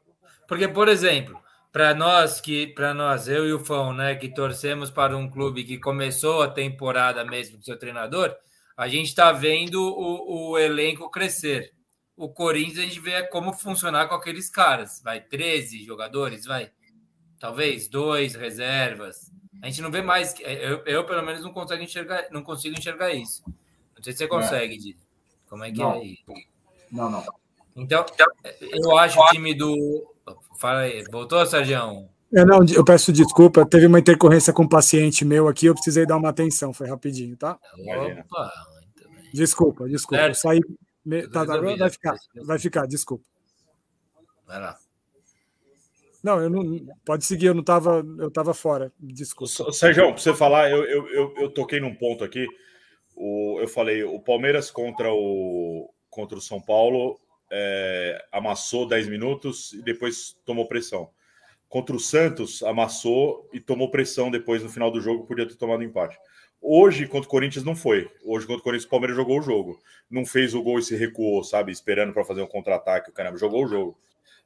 Porque, 0.47 0.69
por 0.69 0.89
exemplo, 0.89 1.41
para 1.73 1.95
nós 1.95 2.41
que 2.41 2.67
para 2.69 2.95
nós, 2.95 3.29
eu 3.29 3.47
e 3.47 3.53
o 3.53 3.65
Fão, 3.65 3.93
né, 3.93 4.15
que 4.15 4.29
torcemos 4.29 4.91
para 4.91 5.17
um 5.17 5.31
clube 5.31 5.65
que 5.65 5.79
começou 5.79 6.43
a 6.43 6.51
temporada 6.51 7.25
mesmo 7.25 7.59
do 7.59 7.65
seu 7.65 7.79
treinador, 7.79 8.35
a 8.77 8.89
gente 8.89 9.09
está 9.09 9.33
vendo 9.33 9.83
o, 9.83 10.51
o, 10.51 10.59
elenco 10.59 11.11
crescer. 11.11 11.73
O 12.17 12.29
Corinthians 12.29 12.79
a 12.79 12.83
gente 12.83 13.01
vê 13.01 13.23
como 13.25 13.53
funcionar 13.53 14.09
com 14.09 14.15
aqueles 14.15 14.49
caras. 14.49 15.01
Vai 15.03 15.21
13 15.21 15.85
jogadores, 15.85 16.45
vai. 16.45 16.71
Talvez 17.41 17.89
dois 17.89 18.35
reservas. 18.35 19.33
A 19.63 19.67
gente 19.67 19.83
não 19.83 19.91
vê 19.91 20.01
mais. 20.01 20.35
Eu, 20.41 20.85
eu 20.85 21.05
pelo 21.05 21.23
menos 21.23 21.43
não 21.43 21.53
consigo 21.53 21.83
enxergar, 21.83 22.29
não 22.31 22.43
consigo 22.43 22.79
enxergar 22.79 23.13
isso. 23.13 23.43
Não 23.97 24.03
sei 24.03 24.13
se 24.13 24.19
você 24.19 24.25
é. 24.25 24.29
consegue, 24.29 24.75
é. 24.75 24.79
Didi. 24.79 24.97
Como 25.49 25.65
é 25.65 25.73
que 25.73 25.79
não. 25.79 25.95
é 25.95 25.99
aí? 25.99 26.19
Não, 26.91 27.11
não. 27.11 27.25
Então, 27.75 28.05
eu 28.61 28.99
acho 28.99 29.21
o 29.21 29.27
time 29.29 29.55
do. 29.55 30.15
Fala 30.59 30.81
aí, 30.81 31.05
voltou, 31.11 31.45
Sérgio? 31.47 32.09
Eu 32.31 32.47
não, 32.47 32.59
eu 32.75 32.85
peço 32.85 33.13
desculpa, 33.13 33.65
teve 33.65 33.87
uma 33.87 33.99
intercorrência 33.99 34.53
com 34.53 34.65
um 34.65 34.69
paciente 34.69 35.25
meu 35.25 35.49
aqui, 35.49 35.67
eu 35.67 35.75
precisei 35.75 36.05
dar 36.05 36.19
uma 36.19 36.29
atenção, 36.29 36.75
foi 36.75 36.87
rapidinho, 36.87 37.37
tá? 37.37 37.59
Opa, 37.79 38.53
desculpa, 39.33 39.89
desculpa. 39.89 40.29
Eu 40.29 40.35
saí. 40.35 40.61
Tá, 41.33 41.47
tá, 41.47 41.57
vai 41.57 41.91
ficar, 41.91 42.17
vai 42.45 42.59
ficar, 42.59 42.87
desculpa. 42.87 43.25
Vai 44.47 44.61
lá. 44.61 44.77
Não, 46.23 46.41
eu 46.41 46.51
não. 46.51 46.63
Pode 47.05 47.25
seguir, 47.25 47.47
eu 47.47 47.55
não 47.55 47.61
estava, 47.61 48.05
eu 48.19 48.29
estava 48.29 48.53
fora. 48.53 48.93
Desculpa. 48.99 49.73
Sérgio, 49.73 50.13
para 50.13 50.19
você 50.19 50.35
falar, 50.35 50.71
eu, 50.71 50.85
eu, 50.85 51.09
eu, 51.09 51.35
eu 51.39 51.51
toquei 51.51 51.81
num 51.81 51.95
ponto 51.95 52.25
aqui 52.25 52.47
o, 53.19 53.59
eu 53.61 53.69
falei, 53.69 54.05
o 54.05 54.21
Palmeiras 54.21 54.71
contra 54.71 55.13
o, 55.13 55.91
contra 56.09 56.39
o 56.39 56.41
São 56.41 56.61
Paulo 56.61 57.19
é, 57.51 58.25
amassou 58.33 58.87
10 58.87 59.09
minutos 59.09 59.73
e 59.73 59.83
depois 59.83 60.37
tomou 60.45 60.67
pressão. 60.67 61.11
Contra 61.69 61.95
o 61.95 62.01
Santos, 62.01 62.63
amassou 62.63 63.49
e 63.53 63.61
tomou 63.61 63.91
pressão 63.91 64.31
depois 64.31 64.63
no 64.63 64.71
final 64.71 64.91
do 64.91 65.01
jogo, 65.01 65.27
podia 65.27 65.47
ter 65.47 65.57
tomado 65.57 65.83
empate. 65.83 66.19
Hoje, 66.61 67.07
contra 67.07 67.29
o 67.29 67.31
Corinthians, 67.31 67.65
não 67.65 67.77
foi. 67.77 68.11
Hoje, 68.25 68.47
contra 68.47 68.61
o 68.61 68.65
Corinthians, 68.65 68.87
o 68.87 68.91
Palmeiras 68.91 69.17
jogou 69.17 69.39
o 69.39 69.43
jogo. 69.43 69.79
Não 70.11 70.25
fez 70.25 70.55
o 70.55 70.63
gol 70.63 70.79
e 70.79 70.83
se 70.83 70.97
recuou, 70.97 71.45
sabe? 71.45 71.71
Esperando 71.71 72.13
para 72.13 72.25
fazer 72.25 72.43
um 72.43 72.47
contra-ataque, 72.47 73.11
o 73.11 73.13
caramba, 73.13 73.39
jogou 73.39 73.65
o 73.65 73.69
jogo. 73.69 73.99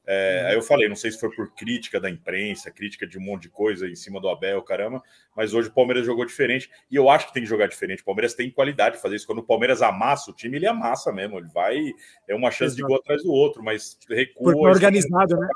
É, 0.04 0.46
aí 0.48 0.54
eu 0.54 0.62
falei, 0.62 0.88
não 0.88 0.96
sei 0.96 1.12
se 1.12 1.20
foi 1.20 1.30
por 1.30 1.54
crítica 1.54 2.00
da 2.00 2.10
imprensa, 2.10 2.72
crítica 2.72 3.06
de 3.06 3.18
um 3.18 3.20
monte 3.20 3.42
de 3.42 3.50
coisa 3.50 3.88
em 3.88 3.94
cima 3.94 4.20
do 4.20 4.28
Abel, 4.28 4.60
caramba, 4.62 5.00
mas 5.36 5.54
hoje 5.54 5.68
o 5.68 5.72
Palmeiras 5.72 6.04
jogou 6.04 6.24
diferente 6.24 6.68
e 6.90 6.96
eu 6.96 7.08
acho 7.08 7.28
que 7.28 7.34
tem 7.34 7.42
que 7.44 7.48
jogar 7.48 7.68
diferente. 7.68 8.02
O 8.02 8.04
Palmeiras 8.04 8.34
tem 8.34 8.50
qualidade 8.50 8.96
de 8.96 9.02
fazer 9.02 9.16
isso. 9.16 9.26
Quando 9.26 9.38
o 9.38 9.46
Palmeiras 9.46 9.80
amassa 9.80 10.30
o 10.30 10.34
time, 10.34 10.56
ele 10.56 10.66
amassa 10.66 11.12
mesmo, 11.12 11.38
ele 11.38 11.48
vai, 11.48 11.78
é 12.26 12.34
uma 12.34 12.50
chance 12.50 12.74
Exato. 12.74 12.76
de 12.76 12.82
gol 12.82 12.96
atrás 12.96 13.22
do 13.22 13.30
outro, 13.30 13.62
mas 13.62 13.96
recua. 14.08 14.52
Porque 14.52 14.66
é 14.66 14.70
organizado, 14.70 15.36
né? 15.36 15.48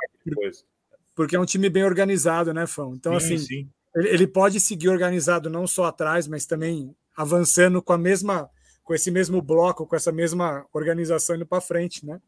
Porque 1.14 1.34
é 1.34 1.40
um 1.40 1.46
time 1.46 1.68
bem 1.68 1.84
organizado, 1.84 2.54
né, 2.54 2.66
Fão? 2.66 2.94
Então, 2.94 3.18
sim, 3.18 3.34
assim, 3.34 3.38
sim. 3.38 3.70
ele 3.96 4.26
pode 4.26 4.60
seguir 4.60 4.90
organizado 4.90 5.50
não 5.50 5.66
só 5.66 5.86
atrás, 5.86 6.28
mas 6.28 6.46
também 6.46 6.94
avançando 7.16 7.82
com 7.82 7.94
a 7.94 7.98
mesma, 7.98 8.48
com 8.84 8.94
esse 8.94 9.10
mesmo 9.10 9.42
bloco, 9.42 9.86
com 9.86 9.96
essa 9.96 10.12
mesma 10.12 10.66
organização 10.72 11.34
indo 11.34 11.46
para 11.46 11.60
frente, 11.60 12.06
né? 12.06 12.20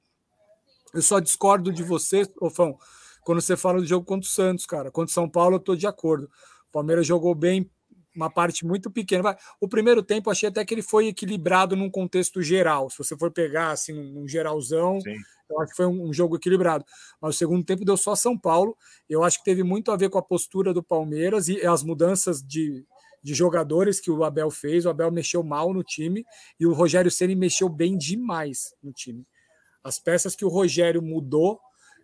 Eu 0.94 1.02
só 1.02 1.18
discordo 1.18 1.72
de 1.72 1.82
você, 1.82 2.22
Ofão, 2.40 2.78
quando 3.22 3.40
você 3.40 3.56
fala 3.56 3.80
do 3.80 3.86
jogo 3.86 4.06
contra 4.06 4.26
o 4.26 4.30
Santos, 4.30 4.64
cara. 4.64 4.90
Contra 4.90 5.10
o 5.10 5.14
São 5.14 5.28
Paulo, 5.28 5.56
eu 5.56 5.60
tô 5.60 5.76
de 5.76 5.86
acordo. 5.86 6.24
O 6.68 6.72
Palmeiras 6.72 7.06
jogou 7.06 7.34
bem, 7.34 7.70
uma 8.14 8.30
parte 8.30 8.66
muito 8.66 8.90
pequena. 8.90 9.36
O 9.60 9.68
primeiro 9.68 10.02
tempo, 10.02 10.30
achei 10.30 10.48
até 10.48 10.64
que 10.64 10.74
ele 10.74 10.82
foi 10.82 11.08
equilibrado 11.08 11.76
num 11.76 11.90
contexto 11.90 12.42
geral. 12.42 12.90
Se 12.90 12.98
você 12.98 13.16
for 13.16 13.30
pegar, 13.30 13.70
assim, 13.70 13.92
num 13.92 14.26
geralzão, 14.26 15.00
Sim. 15.00 15.14
eu 15.50 15.60
acho 15.60 15.70
que 15.70 15.76
foi 15.76 15.86
um 15.86 16.12
jogo 16.12 16.36
equilibrado. 16.36 16.84
Mas 17.20 17.34
o 17.34 17.38
segundo 17.38 17.64
tempo 17.64 17.84
deu 17.84 17.96
só 17.96 18.16
São 18.16 18.36
Paulo. 18.36 18.76
Eu 19.08 19.22
acho 19.22 19.38
que 19.38 19.44
teve 19.44 19.62
muito 19.62 19.92
a 19.92 19.96
ver 19.96 20.10
com 20.10 20.18
a 20.18 20.22
postura 20.22 20.74
do 20.74 20.82
Palmeiras 20.82 21.48
e 21.48 21.64
as 21.64 21.82
mudanças 21.82 22.42
de, 22.42 22.84
de 23.22 23.34
jogadores 23.34 24.00
que 24.00 24.10
o 24.10 24.24
Abel 24.24 24.50
fez. 24.50 24.84
O 24.84 24.90
Abel 24.90 25.10
mexeu 25.12 25.42
mal 25.42 25.72
no 25.72 25.84
time 25.84 26.24
e 26.58 26.66
o 26.66 26.72
Rogério 26.72 27.10
Ceni 27.10 27.36
mexeu 27.36 27.68
bem 27.68 27.96
demais 27.96 28.74
no 28.82 28.92
time. 28.92 29.24
As 29.88 29.98
peças 29.98 30.36
que 30.36 30.44
o 30.44 30.48
Rogério 30.48 31.00
mudou 31.00 31.58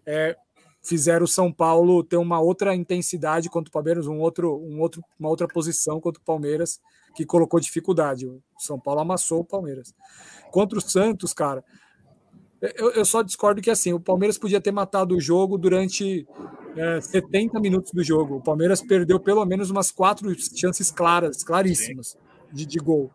é, 0.06 0.34
fizeram 0.82 1.24
o 1.24 1.28
São 1.28 1.52
Paulo 1.52 2.02
ter 2.02 2.16
uma 2.16 2.40
outra 2.40 2.74
intensidade 2.74 3.50
contra 3.50 3.68
o 3.68 3.72
Palmeiras, 3.72 4.06
um 4.06 4.20
outro, 4.20 4.58
um 4.58 4.80
outro, 4.80 5.02
uma 5.20 5.28
outra 5.28 5.46
posição 5.46 6.00
contra 6.00 6.20
o 6.20 6.24
Palmeiras, 6.24 6.80
que 7.14 7.26
colocou 7.26 7.60
dificuldade. 7.60 8.26
O 8.26 8.40
São 8.58 8.80
Paulo 8.80 9.00
amassou 9.00 9.40
o 9.40 9.44
Palmeiras. 9.44 9.94
Contra 10.50 10.78
o 10.78 10.80
Santos, 10.80 11.34
cara, 11.34 11.62
eu, 12.74 12.90
eu 12.92 13.04
só 13.04 13.20
discordo 13.20 13.60
que 13.60 13.70
assim, 13.70 13.92
o 13.92 14.00
Palmeiras 14.00 14.38
podia 14.38 14.62
ter 14.62 14.72
matado 14.72 15.14
o 15.14 15.20
jogo 15.20 15.58
durante 15.58 16.26
é, 16.74 17.02
70 17.02 17.60
minutos 17.60 17.92
do 17.92 18.02
jogo. 18.02 18.36
O 18.36 18.42
Palmeiras 18.42 18.80
perdeu 18.80 19.20
pelo 19.20 19.44
menos 19.44 19.70
umas 19.70 19.90
quatro 19.90 20.34
chances 20.56 20.90
claras, 20.90 21.44
claríssimas, 21.44 22.16
de, 22.50 22.64
de 22.64 22.78
gol, 22.78 23.10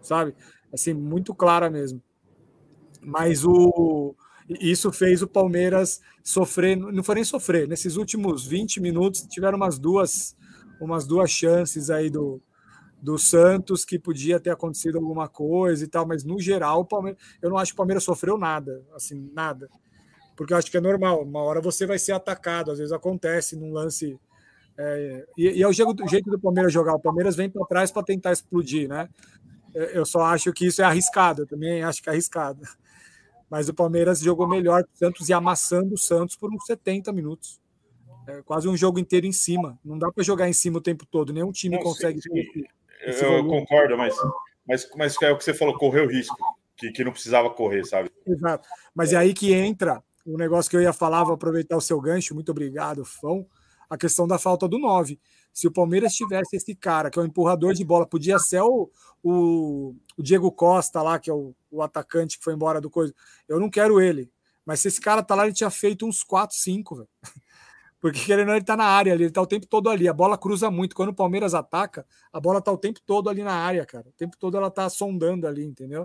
sabe? 0.00 0.34
Assim, 0.72 0.92
muito 0.92 1.32
clara 1.32 1.70
mesmo. 1.70 2.02
Mas 3.02 3.44
o 3.44 4.14
isso 4.60 4.92
fez 4.92 5.22
o 5.22 5.28
Palmeiras 5.28 6.00
sofrer, 6.22 6.76
não 6.76 7.02
foi 7.02 7.16
nem 7.16 7.24
sofrer, 7.24 7.68
nesses 7.68 7.96
últimos 7.96 8.46
20 8.46 8.80
minutos 8.80 9.22
tiveram 9.22 9.56
umas 9.56 9.78
duas 9.78 10.36
umas 10.80 11.06
duas 11.06 11.30
chances 11.30 11.90
aí 11.90 12.10
do, 12.10 12.42
do 13.00 13.16
Santos 13.16 13.84
que 13.84 13.98
podia 13.98 14.40
ter 14.40 14.50
acontecido 14.50 14.98
alguma 14.98 15.28
coisa 15.28 15.84
e 15.84 15.86
tal, 15.86 16.06
mas 16.06 16.24
no 16.24 16.40
geral 16.40 16.80
o 16.80 16.84
Palmeiras, 16.84 17.22
eu 17.40 17.50
não 17.50 17.56
acho 17.56 17.70
que 17.70 17.74
o 17.74 17.76
Palmeiras 17.76 18.02
sofreu 18.02 18.36
nada, 18.36 18.84
assim, 18.94 19.30
nada. 19.32 19.68
Porque 20.36 20.52
eu 20.52 20.56
acho 20.56 20.70
que 20.70 20.76
é 20.76 20.80
normal, 20.80 21.22
uma 21.22 21.40
hora 21.40 21.60
você 21.60 21.86
vai 21.86 22.00
ser 22.00 22.12
atacado, 22.12 22.72
às 22.72 22.78
vezes 22.78 22.92
acontece 22.92 23.54
num 23.54 23.72
lance 23.72 24.18
é, 24.76 25.26
e, 25.36 25.50
e, 25.50 25.62
é 25.62 25.68
o 25.68 25.72
jeito, 25.72 26.02
o 26.02 26.08
jeito 26.08 26.30
do 26.30 26.40
Palmeiras 26.40 26.72
jogar. 26.72 26.94
O 26.94 27.00
Palmeiras 27.00 27.36
vem 27.36 27.48
para 27.48 27.64
trás 27.66 27.92
para 27.92 28.02
tentar 28.02 28.32
explodir, 28.32 28.88
né? 28.88 29.08
Eu 29.74 30.04
só 30.04 30.22
acho 30.22 30.52
que 30.52 30.66
isso 30.66 30.82
é 30.82 30.84
arriscado. 30.84 31.42
Eu 31.42 31.46
também 31.46 31.82
acho 31.82 32.02
que 32.02 32.08
é 32.08 32.12
arriscado 32.12 32.62
mas 33.52 33.68
o 33.68 33.74
Palmeiras 33.74 34.20
jogou 34.20 34.48
melhor 34.48 34.82
que 34.82 34.94
o 34.94 34.96
Santos 34.96 35.28
e 35.28 35.32
amassando 35.34 35.92
o 35.92 35.98
Santos 35.98 36.34
por 36.36 36.50
uns 36.50 36.64
70 36.64 37.12
minutos. 37.12 37.60
É 38.26 38.40
quase 38.40 38.66
um 38.66 38.74
jogo 38.74 38.98
inteiro 38.98 39.26
em 39.26 39.32
cima. 39.32 39.78
Não 39.84 39.98
dá 39.98 40.10
para 40.10 40.24
jogar 40.24 40.48
em 40.48 40.54
cima 40.54 40.78
o 40.78 40.80
tempo 40.80 41.04
todo, 41.04 41.34
nenhum 41.34 41.52
time 41.52 41.76
não, 41.76 41.82
consegue. 41.82 42.22
Sim, 42.22 42.30
sim. 42.50 42.64
Esse, 43.02 43.22
eu, 43.22 43.46
concordo, 43.46 43.94
mas, 43.98 44.16
mas, 44.66 44.88
mas 44.96 45.20
é 45.20 45.30
o 45.30 45.36
que 45.36 45.44
você 45.44 45.52
falou, 45.52 45.76
correu 45.76 46.08
risco, 46.08 46.34
que, 46.78 46.92
que 46.92 47.04
não 47.04 47.12
precisava 47.12 47.50
correr, 47.50 47.84
sabe? 47.84 48.10
Exato. 48.26 48.66
Mas 48.94 49.12
é 49.12 49.16
aí 49.18 49.34
que 49.34 49.52
entra 49.52 50.02
o 50.24 50.38
negócio 50.38 50.70
que 50.70 50.76
eu 50.78 50.80
ia 50.80 50.94
falar, 50.94 51.22
vou 51.22 51.34
aproveitar 51.34 51.76
o 51.76 51.80
seu 51.82 52.00
gancho, 52.00 52.34
muito 52.34 52.52
obrigado, 52.52 53.04
Fão, 53.04 53.46
a 53.90 53.98
questão 53.98 54.26
da 54.26 54.38
falta 54.38 54.66
do 54.66 54.78
9. 54.78 55.20
Se 55.52 55.66
o 55.66 55.72
Palmeiras 55.72 56.14
tivesse 56.14 56.56
esse 56.56 56.74
cara, 56.74 57.10
que 57.10 57.18
é 57.18 57.22
o 57.22 57.26
empurrador 57.26 57.74
de 57.74 57.84
bola, 57.84 58.06
podia 58.06 58.38
ser 58.38 58.62
o, 58.62 58.90
o, 59.22 59.94
o 60.16 60.22
Diego 60.22 60.50
Costa 60.50 61.02
lá, 61.02 61.18
que 61.18 61.30
é 61.30 61.32
o, 61.32 61.54
o, 61.70 61.82
atacante 61.82 62.38
que 62.38 62.44
foi 62.44 62.54
embora 62.54 62.80
do 62.80 62.88
coisa. 62.88 63.14
Eu 63.46 63.60
não 63.60 63.68
quero 63.68 64.00
ele. 64.00 64.30
Mas 64.64 64.80
se 64.80 64.88
esse 64.88 65.00
cara 65.00 65.22
tá 65.22 65.34
lá, 65.34 65.44
ele 65.44 65.52
tinha 65.52 65.70
feito 65.70 66.06
uns 66.06 66.22
4, 66.22 66.56
5, 66.56 66.96
velho. 66.96 67.08
Porque 68.00 68.18
querendo 68.18 68.50
ele 68.50 68.64
tá 68.64 68.76
na 68.76 68.84
área 68.84 69.12
ali, 69.12 69.24
ele 69.24 69.30
tá 69.30 69.40
o 69.40 69.46
tempo 69.46 69.66
todo 69.66 69.88
ali. 69.88 70.08
A 70.08 70.12
bola 70.12 70.36
cruza 70.36 70.70
muito. 70.70 70.96
Quando 70.96 71.10
o 71.10 71.14
Palmeiras 71.14 71.54
ataca, 71.54 72.04
a 72.32 72.40
bola 72.40 72.60
tá 72.60 72.72
o 72.72 72.78
tempo 72.78 73.00
todo 73.06 73.28
ali 73.28 73.44
na 73.44 73.52
área, 73.52 73.86
cara. 73.86 74.08
O 74.08 74.12
tempo 74.12 74.36
todo 74.36 74.56
ela 74.56 74.70
tá 74.70 74.88
sondando 74.90 75.46
ali, 75.46 75.64
entendeu? 75.64 76.04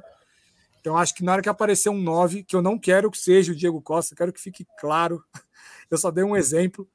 Então 0.80 0.96
acho 0.96 1.16
que 1.16 1.24
na 1.24 1.34
hora 1.34 1.42
que 1.42 1.50
aparecer 1.50 1.90
um 1.90 2.00
9, 2.00 2.44
que 2.44 2.56
eu 2.56 2.62
não 2.62 2.78
quero 2.78 3.10
que 3.10 3.18
seja 3.18 3.52
o 3.52 3.56
Diego 3.56 3.82
Costa, 3.82 4.16
quero 4.16 4.32
que 4.32 4.40
fique 4.40 4.66
claro. 4.80 5.24
Eu 5.90 5.98
só 5.98 6.12
dei 6.12 6.24
um 6.24 6.36
exemplo. 6.36 6.88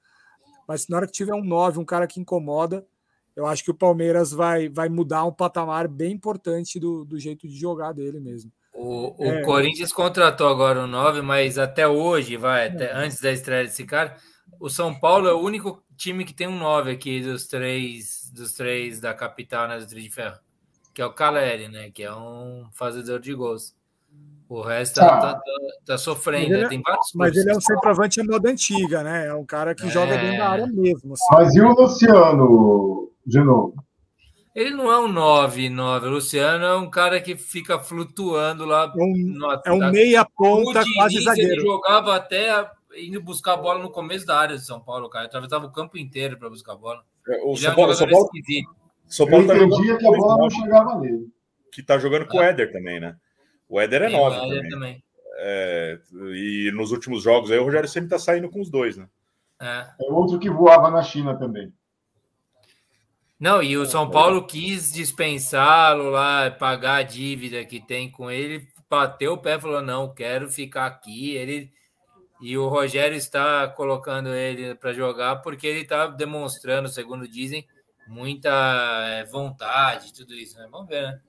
Mas 0.73 0.89
na 0.89 0.97
hora 0.97 1.07
que 1.07 1.13
tiver 1.13 1.35
um 1.35 1.45
9, 1.45 1.81
um 1.81 1.85
cara 1.85 2.07
que 2.07 2.19
incomoda, 2.19 2.83
eu 3.37 3.45
acho 3.45 3.63
que 3.63 3.71
o 3.71 3.75
Palmeiras 3.75 4.33
vai, 4.33 4.71
vai 4.71 4.89
mudar 4.89 5.23
um 5.27 5.31
patamar 5.31 5.87
bem 5.87 6.13
importante 6.13 6.81
do, 6.81 7.05
do 7.05 7.21
jeito 7.21 7.47
de 7.47 7.55
jogar 7.55 7.93
dele 7.93 8.19
mesmo. 8.19 8.51
O, 8.73 9.23
o 9.23 9.27
é. 9.27 9.43
Corinthians 9.43 9.93
contratou 9.93 10.49
agora 10.49 10.81
o 10.81 10.85
um 10.85 10.87
9, 10.87 11.21
mas 11.21 11.59
até 11.59 11.87
hoje, 11.87 12.39
vai, 12.39 12.69
até 12.69 12.87
é. 12.87 12.95
antes 12.95 13.21
da 13.21 13.31
estreia 13.31 13.65
desse 13.65 13.85
cara, 13.85 14.17
o 14.59 14.71
São 14.71 14.99
Paulo 14.99 15.29
é 15.29 15.35
o 15.35 15.41
único 15.41 15.85
time 15.95 16.25
que 16.25 16.33
tem 16.33 16.49
um 16.49 16.59
9 16.59 16.93
aqui 16.93 17.21
dos 17.21 17.47
três, 17.47 18.31
dos 18.33 18.55
três 18.55 18.99
da 18.99 19.13
capital, 19.13 19.69
né, 19.69 19.79
do 19.79 19.87
Trio 19.87 20.03
de 20.03 20.11
Ferro, 20.11 20.39
que 20.95 21.03
é 21.03 21.05
o 21.05 21.13
Caleri, 21.13 21.69
né, 21.69 21.91
que 21.91 22.03
é 22.03 22.15
um 22.15 22.67
fazedor 22.73 23.21
de 23.21 23.35
gols. 23.35 23.77
O 24.53 24.61
resto 24.61 24.97
tá, 24.97 25.19
tá, 25.19 25.35
tá, 25.37 25.43
tá 25.87 25.97
sofrendo. 25.97 26.51
Mas, 26.51 26.57
ele, 26.57 26.65
é 26.65 26.69
tem 26.69 26.83
vários 26.83 27.11
mas 27.15 27.35
ele 27.35 27.51
é 27.51 27.57
um 27.57 27.61
centroavante 27.61 28.21
à 28.21 28.25
moda 28.25 28.51
antiga, 28.51 29.03
né? 29.03 29.29
É 29.29 29.35
um 29.35 29.47
cara 29.47 29.75
que 29.75 29.87
é... 29.87 29.89
joga 29.89 30.15
dentro 30.15 30.37
da 30.37 30.49
área 30.51 30.67
mesmo. 30.67 31.15
Assim. 31.15 31.25
Mas 31.31 31.55
e 31.55 31.61
o 31.63 31.73
Luciano, 31.73 33.11
de 33.27 33.41
novo? 33.43 33.75
Ele 34.55 34.73
não 34.73 34.93
é 34.93 34.99
um 35.01 35.09
9, 35.09 35.71
9. 35.71 36.07
O 36.07 36.11
Luciano 36.11 36.67
é 36.67 36.77
um 36.77 36.91
cara 36.91 37.19
que 37.19 37.35
fica 37.35 37.79
flutuando 37.79 38.67
lá. 38.67 38.93
É 38.95 39.03
um, 39.03 39.13
no, 39.17 39.63
é 39.65 39.73
um 39.73 39.91
meia 39.91 40.23
ponta, 40.37 40.85
quase 40.97 41.23
zagueiro. 41.23 41.53
Ele 41.53 41.61
jogava 41.63 42.15
até 42.15 42.71
indo 42.95 43.23
buscar 43.23 43.55
a 43.55 43.57
bola 43.57 43.83
no 43.83 43.89
começo 43.89 44.27
da 44.27 44.39
área 44.39 44.59
de 44.59 44.67
São 44.67 44.81
Paulo, 44.81 45.09
cara. 45.09 45.25
Atravessava 45.25 45.65
o 45.65 45.73
campo 45.73 45.97
inteiro 45.97 46.39
para 46.39 46.51
buscar 46.51 46.75
a 46.75 46.77
bola. 46.77 47.03
É, 47.27 47.41
o 47.43 47.57
São, 47.57 47.71
é 47.71 47.73
um 47.73 47.77
Paulo, 47.77 47.95
São 47.95 48.07
Paulo, 48.07 48.29
São 49.07 49.27
Paulo 49.27 49.47
tá 49.47 49.55
jogando 49.55 49.99
que 49.99 50.07
a 50.07 50.11
bola 50.11 50.37
não 50.37 50.51
chegava 50.51 50.99
nele. 50.99 51.27
Que 51.73 51.83
tá 51.83 51.97
jogando 51.97 52.27
com 52.27 52.37
o 52.37 52.43
Éder 52.43 52.71
também, 52.71 53.01
né? 53.01 53.17
O 53.73 53.81
Éder 53.81 54.03
é 54.03 54.09
9 54.11 54.37
também. 54.37 54.69
também. 54.69 55.05
É, 55.39 55.99
e 56.13 56.71
nos 56.75 56.93
últimos 56.93 57.23
jogos 57.23 57.51
aí 57.51 57.59
o 57.59 57.65
Rogério 57.65 57.89
sempre 57.89 58.11
tá 58.11 58.19
saindo 58.19 58.51
com 58.51 58.61
os 58.61 58.69
dois, 58.69 58.99
né? 58.99 59.09
É. 59.59 59.87
é 59.99 60.13
outro 60.13 60.39
que 60.39 60.51
voava 60.51 60.91
na 60.91 61.03
China 61.03 61.39
também. 61.39 61.73
Não, 63.41 63.63
e 63.63 63.79
o 63.79 63.87
São 63.87 64.11
Paulo 64.11 64.47
quis 64.47 64.93
dispensá-lo 64.93 66.11
lá, 66.11 66.51
pagar 66.51 66.97
a 66.97 67.03
dívida 67.03 67.65
que 67.65 67.81
tem 67.81 68.11
com 68.11 68.31
ele, 68.31 68.69
bateu 68.91 69.33
o 69.33 69.39
pé 69.39 69.57
e 69.57 69.61
falou: 69.61 69.81
não, 69.81 70.13
quero 70.13 70.51
ficar 70.51 70.85
aqui. 70.85 71.35
Ele 71.35 71.73
e 72.43 72.59
o 72.59 72.69
Rogério 72.69 73.17
está 73.17 73.67
colocando 73.69 74.35
ele 74.35 74.75
para 74.75 74.93
jogar 74.93 75.37
porque 75.37 75.67
ele 75.67 75.81
está 75.81 76.09
demonstrando, 76.09 76.91
segundo 76.91 77.27
dizem, 77.27 77.67
muita 78.07 78.51
é, 79.07 79.25
vontade, 79.25 80.13
tudo 80.13 80.35
isso. 80.35 80.59
Né? 80.59 80.69
Vamos 80.71 80.89
ver, 80.89 81.05
né? 81.05 81.21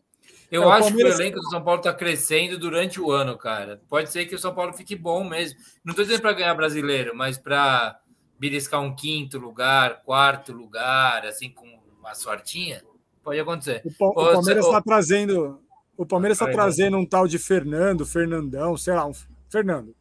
Eu 0.53 0.69
é, 0.69 0.73
acho 0.73 0.89
Palmeiras... 0.89 1.15
que 1.15 1.19
o 1.19 1.23
elenco 1.23 1.39
do 1.39 1.49
São 1.49 1.63
Paulo 1.63 1.80
está 1.80 1.91
crescendo 1.91 2.59
durante 2.59 3.01
o 3.01 3.09
ano, 3.09 3.35
cara. 3.35 3.81
Pode 3.89 4.11
ser 4.11 4.27
que 4.27 4.35
o 4.35 4.39
São 4.39 4.53
Paulo 4.53 4.71
fique 4.71 4.95
bom 4.95 5.23
mesmo. 5.23 5.59
Não 5.84 5.93
estou 5.93 6.05
dizendo 6.05 6.21
para 6.21 6.34
ganhar 6.34 6.53
brasileiro, 6.53 7.15
mas 7.15 7.39
para 7.39 7.99
beliscar 8.38 8.80
um 8.80 8.95
quinto 8.95 9.39
lugar, 9.39 10.03
quarto 10.03 10.53
lugar, 10.53 11.25
assim, 11.25 11.49
com 11.49 11.65
uma 11.99 12.13
sortinha, 12.13 12.84
pode 13.23 13.39
acontecer. 13.39 13.81
O, 13.84 14.09
o 14.09 14.13
Palmeiras 14.13 14.65
está 14.65 14.80
trazendo. 14.80 15.59
O 15.97 16.05
Palmeiras 16.05 16.39
está 16.39 16.51
trazendo 16.51 16.97
um 16.97 17.05
tal 17.05 17.27
de 17.27 17.39
Fernando, 17.39 18.05
Fernandão, 18.05 18.77
sei 18.77 18.93
lá, 18.93 19.07
um 19.07 19.13
Fernando, 19.49 19.95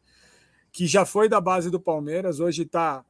que 0.71 0.85
já 0.85 1.03
foi 1.03 1.27
da 1.27 1.41
base 1.41 1.71
do 1.71 1.79
Palmeiras, 1.79 2.39
hoje 2.39 2.63
tá 2.65 3.03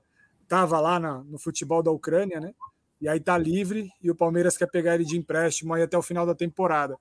tava 0.48 0.80
lá 0.80 1.00
na, 1.00 1.24
no 1.24 1.38
futebol 1.38 1.84
da 1.84 1.92
Ucrânia, 1.92 2.40
né? 2.40 2.54
E 3.02 3.08
aí 3.08 3.20
tá 3.20 3.38
livre 3.38 3.90
e 4.02 4.10
o 4.10 4.16
Palmeiras 4.16 4.58
quer 4.58 4.70
pegar 4.70 4.96
ele 4.96 5.04
de 5.04 5.18
empréstimo 5.18 5.74
aí 5.74 5.82
até 5.82 5.98
o 5.98 6.02
final 6.02 6.26
da 6.26 6.36
temporada 6.36 6.98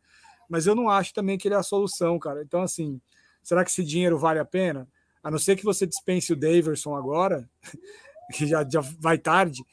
mas 0.53 0.67
eu 0.67 0.75
não 0.75 0.91
acho 0.91 1.15
também 1.15 1.39
que 1.39 1.49
ele 1.49 1.55
é 1.55 1.59
a 1.59 1.63
solução, 1.63 2.19
cara. 2.19 2.43
Então, 2.43 2.61
assim, 2.61 3.01
será 3.43 3.65
que 3.65 3.71
esse 3.71 3.83
dinheiro 3.83 4.19
vale 4.19 4.39
a 4.39 4.45
pena? 4.45 4.87
A 5.23 5.31
não 5.31 5.39
ser 5.39 5.57
que 5.57 5.65
você 5.65 5.87
dispense 5.87 6.31
o 6.31 6.37
Daverson 6.37 6.95
agora, 6.95 7.49
que 8.37 8.47
já, 8.47 8.63
já 8.69 8.83
vai 9.01 9.17
tarde, 9.17 9.65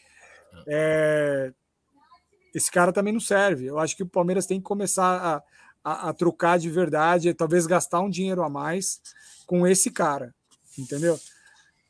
é... 0.66 1.52
esse 2.56 2.72
cara 2.72 2.94
também 2.94 3.12
não 3.12 3.20
serve. 3.20 3.66
Eu 3.66 3.78
acho 3.78 3.94
que 3.94 4.04
o 4.04 4.08
Palmeiras 4.08 4.46
tem 4.46 4.58
que 4.58 4.64
começar 4.64 5.04
a, 5.04 5.44
a, 5.84 6.10
a 6.10 6.14
trocar 6.14 6.58
de 6.58 6.70
verdade, 6.70 7.34
talvez 7.34 7.68
gastar 7.68 8.00
um 8.00 8.10
dinheiro 8.10 8.42
a 8.42 8.50
mais 8.50 9.02
com 9.46 9.68
esse 9.68 9.92
cara, 9.92 10.34
entendeu? 10.78 11.20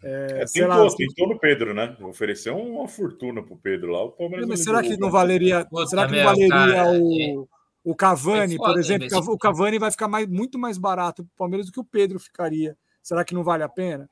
É, 0.02 0.46
tentou, 0.52 0.68
lá, 0.68 0.96
tentou 0.96 1.28
no 1.28 1.38
Pedro, 1.38 1.76
né? 1.76 1.96
Ofereceu 2.02 2.58
uma 2.58 2.88
fortuna 2.88 3.44
pro 3.44 3.56
Pedro 3.56 3.92
lá. 3.92 4.06
O 4.06 4.12
Palmeiras 4.14 4.48
mas 4.48 4.64
será 4.64 4.82
que 4.82 4.98
não 4.98 5.12
valeria, 5.12 5.68
será 5.88 6.08
que 6.08 6.16
não 6.16 6.24
valeria 6.24 6.50
cara, 6.50 7.00
o, 7.00 7.48
o 7.92 7.96
Cavani, 7.96 8.58
foda, 8.58 8.74
por 8.74 8.80
exemplo? 8.80 9.08
O 9.34 9.38
Cavani 9.38 9.80
vai 9.80 9.92
ficar 9.92 10.08
mais, 10.08 10.28
muito 10.28 10.58
mais 10.58 10.78
barato 10.78 11.24
pro 11.24 11.36
Palmeiras 11.38 11.68
do 11.68 11.72
que 11.72 11.80
o 11.80 11.86
Pedro 11.86 12.20
ficaria. 12.20 12.78
Será 13.02 13.24
que 13.24 13.34
não 13.34 13.44
vale 13.44 13.64
a 13.64 13.70
pena? 13.70 14.10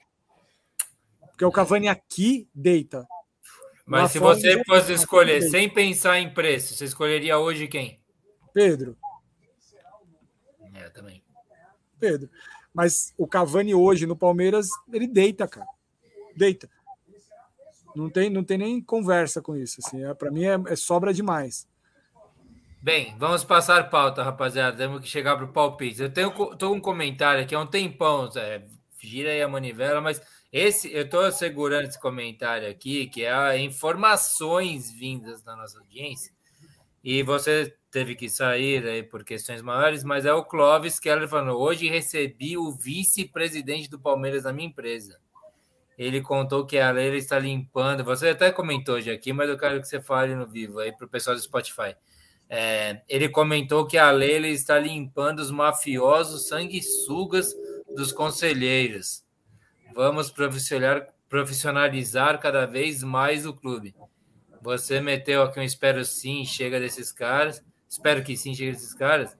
Porque 1.31 1.45
o 1.45 1.51
Cavani 1.51 1.87
aqui 1.87 2.49
deita. 2.53 3.07
Mas 3.85 4.01
Lá 4.01 4.07
se 4.09 4.19
você 4.19 4.63
fosse 4.65 4.93
escolher 4.93 5.41
sem 5.43 5.69
pensar 5.69 6.19
em 6.19 6.33
preço, 6.33 6.75
você 6.75 6.85
escolheria 6.85 7.37
hoje 7.37 7.67
quem? 7.67 8.01
Pedro. 8.53 8.97
É, 10.73 10.89
também. 10.89 11.23
Pedro. 11.99 12.29
Mas 12.73 13.13
o 13.17 13.27
Cavani 13.27 13.73
hoje 13.73 14.05
no 14.05 14.15
Palmeiras, 14.15 14.67
ele 14.91 15.07
deita, 15.07 15.47
cara 15.47 15.65
deita. 16.37 16.69
Não 17.95 18.09
tem, 18.09 18.29
não 18.29 18.43
tem 18.43 18.59
nem 18.59 18.81
conversa 18.81 19.41
com 19.41 19.55
isso. 19.55 19.81
Assim, 19.83 20.03
é, 20.03 20.13
para 20.13 20.29
mim 20.29 20.45
é, 20.45 20.55
é, 20.67 20.75
sobra 20.75 21.13
demais. 21.13 21.67
Bem, 22.81 23.15
vamos 23.17 23.43
passar 23.43 23.89
pauta, 23.89 24.23
rapaziada. 24.23 24.77
Temos 24.77 25.01
que 25.01 25.07
chegar 25.07 25.35
para 25.35 25.45
o 25.45 25.51
palpite. 25.51 26.01
Eu 26.01 26.11
tenho 26.11 26.31
tô 26.55 26.71
um 26.71 26.79
comentário 26.79 27.43
aqui 27.43 27.55
há 27.55 27.59
um 27.59 27.67
tempão, 27.67 28.29
gira 29.01 29.31
aí 29.31 29.41
a 29.41 29.47
manivela, 29.47 29.99
mas 29.99 30.21
esse 30.51 30.93
eu 30.93 31.03
estou 31.03 31.31
segurando 31.31 31.87
esse 31.87 31.99
comentário 31.99 32.69
aqui, 32.69 33.07
que 33.07 33.25
é 33.25 33.57
informações 33.59 34.91
vindas 34.91 35.41
da 35.41 35.55
nossa 35.55 35.79
audiência. 35.79 36.31
E 37.03 37.23
você 37.23 37.75
teve 37.91 38.15
que 38.15 38.29
sair 38.29 38.85
aí 38.85 39.03
por 39.03 39.23
questões 39.23 39.61
maiores, 39.61 40.03
mas 40.03 40.25
é 40.25 40.33
o 40.33 40.43
Clóvis 40.43 40.99
Keller 40.99 41.27
falando: 41.27 41.57
hoje 41.57 41.89
recebi 41.89 42.57
o 42.57 42.71
vice-presidente 42.71 43.89
do 43.89 43.99
Palmeiras 43.99 44.43
na 44.43 44.53
minha 44.53 44.67
empresa 44.67 45.19
ele 45.97 46.21
contou 46.21 46.65
que 46.65 46.77
a 46.77 46.91
Leila 46.91 47.17
está 47.17 47.39
limpando. 47.39 48.03
Você 48.03 48.29
até 48.29 48.51
comentou 48.51 48.95
hoje 48.95 49.09
aqui, 49.09 49.33
mas 49.33 49.49
eu 49.49 49.57
quero 49.57 49.81
que 49.81 49.87
você 49.87 49.99
fale 49.99 50.35
no 50.35 50.45
vivo 50.45 50.79
aí 50.79 50.91
para 50.95 51.07
o 51.07 51.09
pessoal 51.09 51.35
do 51.35 51.41
Spotify. 51.41 51.95
É, 52.49 53.01
ele 53.09 53.27
comentou 53.27 53.85
que 53.85 53.97
a 53.97 54.09
Leila 54.09 54.47
está 54.47 54.79
limpando 54.79 55.39
os 55.39 55.51
mafiosos 55.51 56.47
sanguessugas 56.47 57.53
dos 57.93 58.11
conselheiros. 58.11 59.23
Vamos 59.93 60.31
profissionalizar, 61.27 62.39
cada 62.39 62.65
vez 62.65 63.03
mais 63.03 63.45
o 63.45 63.53
clube. 63.53 63.95
Você 64.61 65.01
meteu 65.01 65.41
aqui 65.41 65.59
um 65.59 65.63
espero 65.63 66.03
sim, 66.05 66.45
chega 66.45 66.79
desses 66.79 67.11
caras. 67.11 67.63
Espero 67.89 68.23
que 68.23 68.35
sim, 68.37 68.53
chega 68.53 68.71
desses 68.71 68.93
caras. 68.93 69.35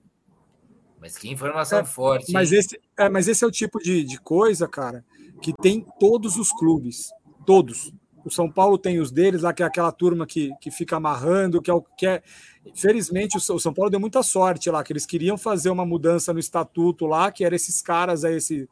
Mas 1.00 1.16
que 1.16 1.30
informação 1.30 1.80
é, 1.80 1.84
forte. 1.84 2.32
Mas 2.32 2.50
esse, 2.52 2.80
é, 2.98 3.08
mas 3.08 3.28
esse 3.28 3.44
é 3.44 3.46
o 3.46 3.50
tipo 3.50 3.78
de, 3.78 4.02
de 4.02 4.18
coisa, 4.20 4.66
cara, 4.66 5.04
que 5.40 5.52
tem 5.52 5.86
todos 6.00 6.36
os 6.36 6.50
clubes, 6.50 7.10
todos. 7.46 7.92
O 8.28 8.30
São 8.30 8.50
Paulo 8.50 8.76
tem 8.76 9.00
os 9.00 9.10
deles, 9.10 9.42
lá 9.42 9.52
que 9.52 9.62
é 9.62 9.66
aquela 9.66 9.90
turma 9.90 10.26
que, 10.26 10.52
que 10.60 10.70
fica 10.70 10.96
amarrando, 10.96 11.62
que 11.62 11.70
é 11.70 11.74
o 11.74 11.82
que 11.82 12.06
é. 12.06 12.22
Infelizmente, 12.66 13.38
o 13.38 13.58
São 13.58 13.72
Paulo 13.72 13.90
deu 13.90 13.98
muita 13.98 14.22
sorte 14.22 14.70
lá, 14.70 14.84
que 14.84 14.92
eles 14.92 15.06
queriam 15.06 15.38
fazer 15.38 15.70
uma 15.70 15.86
mudança 15.86 16.32
no 16.32 16.38
estatuto 16.38 17.06
lá, 17.06 17.32
que 17.32 17.44
era 17.44 17.56
esses 17.56 17.80
caras 17.80 18.24
aí, 18.24 18.36
esse, 18.36 18.68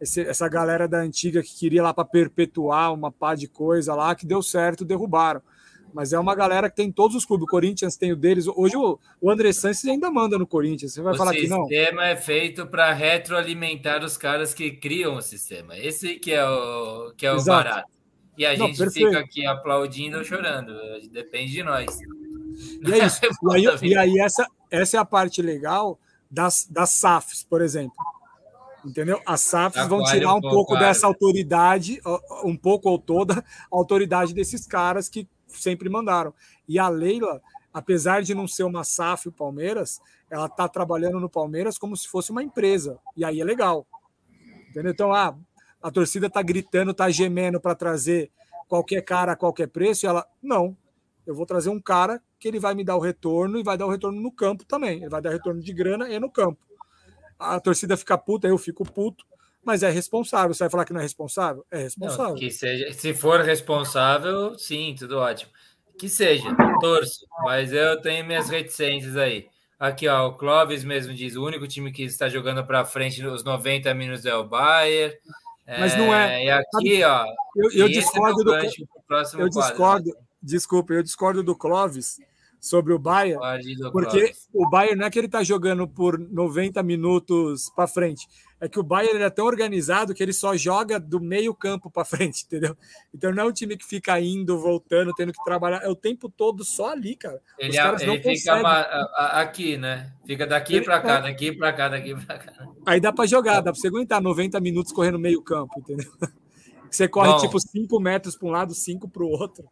esse 0.00 0.20
essa 0.20 0.48
galera 0.48 0.86
da 0.86 0.98
antiga 0.98 1.42
que 1.42 1.52
queria 1.52 1.82
lá 1.82 1.92
para 1.92 2.04
perpetuar 2.04 2.94
uma 2.94 3.10
pá 3.10 3.34
de 3.34 3.48
coisa 3.48 3.94
lá, 3.94 4.14
que 4.14 4.24
deu 4.24 4.40
certo, 4.40 4.84
derrubaram. 4.84 5.42
Mas 5.92 6.12
é 6.12 6.18
uma 6.18 6.34
galera 6.34 6.70
que 6.70 6.76
tem 6.76 6.90
todos 6.90 7.16
os 7.16 7.24
clubes. 7.24 7.44
O 7.44 7.50
Corinthians 7.50 7.96
tem 7.96 8.12
o 8.12 8.16
deles. 8.16 8.46
Hoje 8.46 8.76
o, 8.76 8.98
o 9.20 9.30
André 9.30 9.52
Santos 9.52 9.84
ainda 9.84 10.10
manda 10.10 10.38
no 10.38 10.46
Corinthians. 10.46 10.94
Você 10.94 11.02
vai 11.02 11.12
o 11.12 11.16
falar 11.16 11.32
que 11.32 11.46
não? 11.46 11.64
O 11.64 11.68
sistema 11.68 12.06
é 12.06 12.16
feito 12.16 12.66
para 12.66 12.92
retroalimentar 12.92 14.02
os 14.02 14.16
caras 14.16 14.54
que 14.54 14.70
criam 14.70 15.16
o 15.16 15.20
sistema. 15.20 15.76
Esse 15.76 16.14
que 16.14 16.32
é 16.32 16.44
o, 16.44 17.12
que 17.14 17.26
é 17.26 17.32
o 17.32 17.44
barato. 17.44 17.91
E 18.36 18.46
a 18.46 18.56
não, 18.56 18.66
gente 18.66 18.78
perfeito. 18.78 19.08
fica 19.08 19.20
aqui 19.20 19.46
aplaudindo 19.46 20.18
ou 20.18 20.24
chorando. 20.24 20.72
Depende 21.10 21.52
de 21.52 21.62
nós. 21.62 21.98
E 22.00 22.92
é 22.92 23.06
isso. 23.06 23.20
e 23.56 23.68
aí, 23.68 23.90
e 23.90 23.96
aí 23.96 24.18
essa, 24.18 24.46
essa 24.70 24.96
é 24.96 25.00
a 25.00 25.04
parte 25.04 25.42
legal 25.42 25.98
das, 26.30 26.66
das 26.68 26.90
SAFs, 26.90 27.44
por 27.44 27.60
exemplo. 27.60 27.96
Entendeu? 28.84 29.20
As 29.24 29.42
SAFs 29.42 29.86
vão 29.86 30.02
tirar 30.02 30.34
um, 30.34 30.38
um 30.38 30.40
pouco 30.40 30.76
dessa 30.76 31.06
autoridade, 31.06 32.00
um 32.42 32.56
pouco 32.56 32.88
ou 32.88 32.98
toda 32.98 33.38
a 33.38 33.44
autoridade 33.70 34.34
desses 34.34 34.66
caras 34.66 35.08
que 35.08 35.28
sempre 35.46 35.88
mandaram. 35.88 36.34
E 36.66 36.78
a 36.78 36.88
Leila, 36.88 37.40
apesar 37.72 38.22
de 38.22 38.34
não 38.34 38.48
ser 38.48 38.64
uma 38.64 38.82
SAF 38.82 39.28
o 39.28 39.32
Palmeiras, 39.32 40.00
ela 40.28 40.46
está 40.46 40.66
trabalhando 40.66 41.20
no 41.20 41.28
Palmeiras 41.28 41.78
como 41.78 41.96
se 41.96 42.08
fosse 42.08 42.30
uma 42.30 42.42
empresa. 42.42 42.98
E 43.16 43.24
aí 43.24 43.40
é 43.40 43.44
legal. 43.44 43.86
Entendeu? 44.70 44.90
Então, 44.90 45.12
ah, 45.12 45.36
a 45.82 45.90
torcida 45.90 46.26
está 46.26 46.42
gritando, 46.42 46.92
está 46.92 47.10
gemendo 47.10 47.60
para 47.60 47.74
trazer 47.74 48.30
qualquer 48.68 49.02
cara 49.02 49.32
a 49.32 49.36
qualquer 49.36 49.68
preço. 49.68 50.06
E 50.06 50.08
ela, 50.08 50.26
não, 50.42 50.76
eu 51.26 51.34
vou 51.34 51.46
trazer 51.46 51.70
um 51.70 51.80
cara 51.80 52.22
que 52.38 52.48
ele 52.48 52.58
vai 52.58 52.74
me 52.74 52.84
dar 52.84 52.96
o 52.96 53.00
retorno 53.00 53.58
e 53.58 53.62
vai 53.62 53.76
dar 53.76 53.86
o 53.86 53.90
retorno 53.90 54.20
no 54.20 54.30
campo 54.30 54.64
também. 54.64 54.98
Ele 54.98 55.08
vai 55.08 55.20
dar 55.20 55.30
retorno 55.30 55.60
de 55.60 55.72
grana 55.72 56.08
e 56.08 56.18
no 56.18 56.30
campo. 56.30 56.60
A 57.38 57.58
torcida 57.58 57.96
fica 57.96 58.16
puta, 58.16 58.46
eu 58.46 58.56
fico 58.56 58.84
puto 58.84 59.24
mas 59.64 59.82
é 59.82 59.90
responsável. 59.90 60.52
Você 60.52 60.64
vai 60.64 60.70
falar 60.70 60.84
que 60.84 60.92
não 60.92 61.00
é 61.00 61.04
responsável? 61.04 61.64
É 61.70 61.78
responsável. 61.78 62.28
Não, 62.30 62.34
que 62.34 62.50
seja, 62.50 62.92
se 62.92 63.14
for 63.14 63.40
responsável, 63.40 64.58
sim, 64.58 64.94
tudo 64.98 65.18
ótimo. 65.18 65.52
Que 65.98 66.08
seja, 66.08 66.48
torço, 66.80 67.26
mas 67.44 67.72
eu 67.72 68.00
tenho 68.00 68.24
minhas 68.24 68.48
reticências 68.48 69.16
aí. 69.16 69.46
Aqui, 69.78 70.08
ó, 70.08 70.28
o 70.28 70.34
Clóvis 70.34 70.84
mesmo 70.84 71.14
diz: 71.14 71.36
o 71.36 71.44
único 71.44 71.66
time 71.68 71.92
que 71.92 72.02
está 72.02 72.28
jogando 72.28 72.64
para 72.64 72.84
frente 72.84 73.22
nos 73.22 73.44
90 73.44 73.92
minutos 73.94 74.24
é 74.26 74.34
o 74.34 74.44
Bayern. 74.44 75.14
Mas 75.66 75.96
não 75.96 76.14
é. 76.14 76.44
E 76.44 76.50
aqui, 76.50 77.02
ó. 77.04 77.24
Eu, 77.56 77.70
eu 77.72 77.88
discordo 77.88 78.44
do. 78.44 78.54
Eu 78.54 79.48
discordo. 79.48 79.76
Quadro? 79.76 80.16
Desculpa, 80.42 80.92
eu 80.92 81.02
discordo 81.02 81.42
do 81.42 81.54
Clóvis 81.54 82.18
sobre 82.60 82.92
o 82.92 82.98
Bayern, 82.98 83.40
porque 83.92 84.32
o 84.52 84.68
Bayern 84.68 84.98
não 85.00 85.06
é 85.06 85.10
que 85.10 85.18
ele 85.18 85.26
está 85.26 85.42
jogando 85.42 85.86
por 85.86 86.18
90 86.18 86.82
minutos 86.82 87.70
para 87.74 87.88
frente, 87.88 88.28
é 88.62 88.68
que 88.68 88.78
o 88.78 88.82
Bayern 88.84 89.20
é 89.20 89.28
tão 89.28 89.44
organizado 89.44 90.14
que 90.14 90.22
ele 90.22 90.32
só 90.32 90.56
joga 90.56 91.00
do 91.00 91.20
meio 91.20 91.52
campo 91.52 91.90
para 91.90 92.04
frente, 92.04 92.44
entendeu? 92.46 92.76
Então 93.12 93.32
não 93.32 93.42
é 93.42 93.46
um 93.46 93.52
time 93.52 93.76
que 93.76 93.84
fica 93.84 94.20
indo, 94.20 94.56
voltando, 94.56 95.12
tendo 95.14 95.32
que 95.32 95.44
trabalhar, 95.44 95.82
é 95.82 95.88
o 95.88 95.96
tempo 95.96 96.30
todo 96.30 96.64
só 96.64 96.92
ali, 96.92 97.16
cara. 97.16 97.40
Ele, 97.58 97.76
ele 97.76 98.22
fica 98.22 98.54
aqui, 99.40 99.76
né? 99.76 100.12
Fica 100.24 100.46
daqui 100.46 100.80
para 100.80 101.00
cá, 101.00 101.18
é... 101.18 101.22
daqui 101.22 101.50
para 101.50 101.72
cá, 101.72 101.88
daqui 101.88 102.14
para 102.14 102.38
cá. 102.38 102.68
Aí 102.86 103.00
dá 103.00 103.12
para 103.12 103.26
jogar, 103.26 103.56
dá 103.56 103.72
para 103.72 103.74
você 103.74 103.88
aguentar 103.88 104.22
90 104.22 104.60
minutos 104.60 104.92
correndo 104.92 105.18
meio 105.18 105.42
campo, 105.42 105.80
entendeu? 105.80 106.12
Você 106.88 107.08
corre 107.08 107.30
Bom, 107.30 107.38
tipo 107.38 107.58
5 107.58 107.98
metros 107.98 108.36
para 108.36 108.46
um 108.46 108.50
lado, 108.50 108.74
5 108.74 109.08
para 109.08 109.22
o 109.22 109.26
outro. 109.26 109.64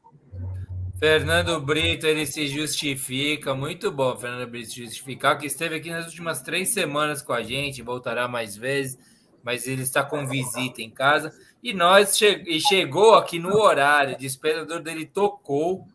Fernando 1.01 1.59
Brito, 1.59 2.07
ele 2.07 2.27
se 2.27 2.47
justifica. 2.47 3.55
Muito 3.55 3.91
bom, 3.91 4.15
Fernando 4.19 4.47
Brito, 4.47 4.69
se 4.69 4.85
justificar, 4.85 5.39
que 5.39 5.47
esteve 5.47 5.77
aqui 5.77 5.89
nas 5.89 6.05
últimas 6.05 6.43
três 6.43 6.75
semanas 6.75 7.23
com 7.23 7.33
a 7.33 7.43
gente, 7.43 7.81
voltará 7.81 8.29
mais 8.29 8.55
vezes, 8.55 8.99
mas 9.43 9.67
ele 9.67 9.81
está 9.81 10.05
com 10.05 10.27
visita 10.27 10.83
em 10.83 10.91
casa. 10.91 11.33
E 11.63 11.73
nós 11.73 12.19
che 12.19 12.45
e 12.47 12.61
chegou 12.61 13.15
aqui 13.15 13.39
no 13.39 13.57
horário, 13.57 14.15
o 14.15 14.19
despertador 14.19 14.83
dele 14.83 15.07
tocou, 15.07 15.89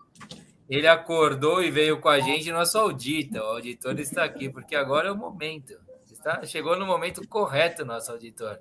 ele 0.67 0.87
acordou 0.87 1.61
e 1.61 1.69
veio 1.69 2.01
com 2.01 2.09
a 2.09 2.19
gente, 2.19 2.51
nosso 2.51 2.75
audita. 2.79 3.43
O 3.43 3.47
auditor 3.47 3.99
está 3.99 4.23
aqui, 4.23 4.49
porque 4.49 4.75
agora 4.75 5.09
é 5.09 5.11
o 5.11 5.15
momento. 5.15 5.79
Está, 6.11 6.43
chegou 6.47 6.75
no 6.79 6.87
momento 6.87 7.27
correto, 7.27 7.85
nosso 7.85 8.11
auditor. 8.11 8.59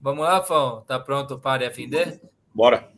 Vamos 0.00 0.24
lá, 0.24 0.42
Fão? 0.42 0.80
Tá 0.86 0.98
pronto 0.98 1.38
para 1.38 1.70
FD? 1.70 2.22
Bora. 2.54 2.90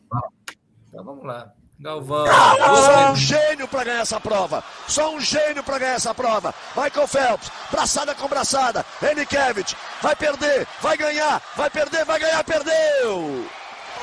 Então 0.89 1.05
vamos 1.05 1.25
lá. 1.25 1.53
Galvão. 1.79 2.27
Só 2.27 3.13
um 3.13 3.17
gênio 3.17 3.69
para 3.69 3.85
ganhar 3.85 4.01
essa 4.01 4.21
prova. 4.21 4.65
Só 4.89 5.15
um 5.15 5.21
gênio 5.21 5.63
para 5.63 5.79
ganhar 5.79 5.95
essa 5.95 6.15
prova. 6.15 6.55
Michael 6.75 7.07
Phelps, 7.07 7.51
braçada 7.71 8.15
com 8.15 8.29
braçada. 8.29 8.85
Enikevich, 9.03 9.77
vai 10.01 10.17
perder, 10.17 10.67
vai 10.81 10.97
ganhar, 10.97 11.43
vai 11.55 11.69
perder, 11.69 12.05
vai 12.05 12.19
ganhar, 12.19 12.43
perdeu! 12.45 13.47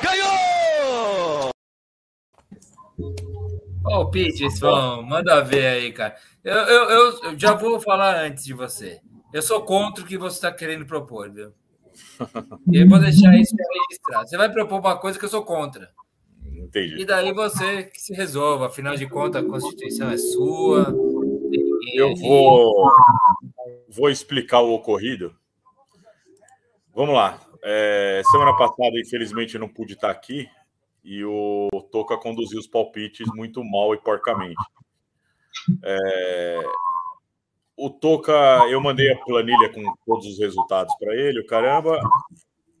Ganhou! 0.00 1.50
Ó, 3.86 4.00
oh, 4.00 4.10
Pitts, 4.10 4.60
vão, 4.60 5.02
manda 5.02 5.42
ver 5.42 5.66
aí, 5.66 5.92
cara. 5.92 6.14
Eu, 6.42 6.54
eu, 6.54 6.90
eu, 7.22 7.38
já 7.38 7.54
vou 7.54 7.80
falar 7.80 8.16
antes 8.16 8.44
de 8.44 8.54
você. 8.54 9.00
Eu 9.32 9.42
sou 9.42 9.62
contra 9.62 10.04
o 10.04 10.06
que 10.06 10.16
você 10.16 10.36
está 10.36 10.52
querendo 10.52 10.86
propor, 10.86 11.30
viu? 11.30 11.52
Eu 12.72 12.88
vou 12.88 12.98
deixar 12.98 13.36
isso 13.36 13.54
registrado. 13.88 14.28
Você 14.28 14.36
vai 14.36 14.50
propor 14.50 14.78
uma 14.78 14.96
coisa 14.96 15.18
que 15.18 15.24
eu 15.24 15.28
sou 15.28 15.44
contra. 15.44 15.90
Entendi. 16.64 17.02
E 17.02 17.04
daí 17.04 17.32
você 17.32 17.84
que 17.84 18.00
se 18.00 18.14
resolva, 18.14 18.66
afinal 18.66 18.96
de 18.96 19.08
contas, 19.08 19.44
a 19.44 19.46
Constituição 19.46 20.10
é 20.10 20.16
sua. 20.16 20.94
Eu 21.94 22.16
vou, 22.16 22.90
vou 23.88 24.10
explicar 24.10 24.60
o 24.60 24.72
ocorrido. 24.72 25.34
Vamos 26.94 27.14
lá. 27.14 27.40
É, 27.62 28.22
semana 28.30 28.56
passada, 28.56 28.98
infelizmente, 28.98 29.54
eu 29.54 29.60
não 29.60 29.68
pude 29.68 29.94
estar 29.94 30.10
aqui 30.10 30.48
e 31.02 31.22
o 31.24 31.68
Toca 31.92 32.16
conduziu 32.16 32.58
os 32.58 32.66
palpites 32.66 33.26
muito 33.34 33.62
mal 33.62 33.94
e 33.94 33.98
porcamente. 33.98 34.62
É, 35.82 36.62
o 37.76 37.90
Toca, 37.90 38.32
eu 38.70 38.80
mandei 38.80 39.12
a 39.12 39.18
planilha 39.18 39.70
com 39.72 39.82
todos 40.06 40.26
os 40.26 40.38
resultados 40.38 40.94
para 40.98 41.14
ele, 41.14 41.40
o 41.40 41.46
caramba. 41.46 42.00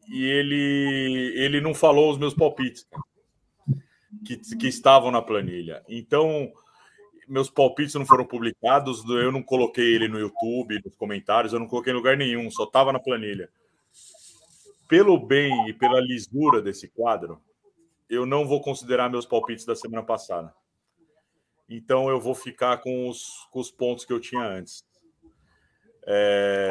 e 0.08 0.24
ele, 0.24 1.32
ele 1.36 1.60
não 1.60 1.74
falou 1.74 2.10
os 2.10 2.18
meus 2.18 2.34
palpites 2.34 2.86
que, 4.24 4.36
que 4.56 4.66
estavam 4.66 5.10
na 5.10 5.22
planilha. 5.22 5.84
Então, 5.88 6.50
meus 7.28 7.50
palpites 7.50 7.94
não 7.94 8.06
foram 8.06 8.24
publicados, 8.24 9.04
eu 9.08 9.30
não 9.30 9.42
coloquei 9.42 9.94
ele 9.94 10.08
no 10.08 10.18
YouTube, 10.18 10.80
nos 10.84 10.96
comentários, 10.96 11.52
eu 11.52 11.58
não 11.58 11.66
coloquei 11.66 11.92
em 11.92 11.96
lugar 11.96 12.16
nenhum, 12.16 12.50
só 12.50 12.64
estava 12.64 12.92
na 12.92 12.98
planilha. 12.98 13.48
Pelo 14.88 15.18
bem 15.18 15.68
e 15.68 15.72
pela 15.72 16.00
lisura 16.00 16.60
desse 16.60 16.88
quadro, 16.88 17.40
eu 18.08 18.26
não 18.26 18.46
vou 18.46 18.60
considerar 18.60 19.08
meus 19.08 19.26
palpites 19.26 19.64
da 19.64 19.74
semana 19.74 20.02
passada. 20.02 20.54
Então 21.68 22.08
eu 22.08 22.20
vou 22.20 22.34
ficar 22.34 22.78
com 22.78 23.08
os, 23.08 23.46
com 23.50 23.58
os 23.58 23.70
pontos 23.70 24.04
que 24.04 24.12
eu 24.12 24.20
tinha 24.20 24.42
antes. 24.42 24.84
É... 26.06 26.70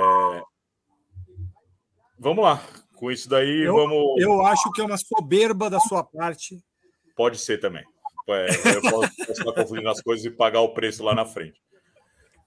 Vamos 2.19 2.43
lá. 2.43 2.61
Com 2.95 3.11
isso 3.11 3.27
daí, 3.27 3.63
Eu, 3.63 3.73
vamos. 3.73 4.21
eu 4.21 4.45
acho 4.45 4.71
que 4.71 4.81
é 4.81 4.85
uma 4.85 4.97
soberba 4.97 5.69
da 5.69 5.80
sua 5.80 6.03
parte. 6.03 6.63
Pode 7.15 7.38
ser 7.38 7.60
também. 7.60 7.84
É, 8.30 8.48
eu 8.76 8.81
posso, 8.81 9.11
estar 9.31 9.53
confundindo 9.53 9.90
as 9.90 10.02
coisas 10.02 10.26
e 10.26 10.31
pagar 10.31 10.61
o 10.61 10.73
preço 10.73 11.03
lá 11.03 11.14
na 11.14 11.26
frente. 11.26 11.61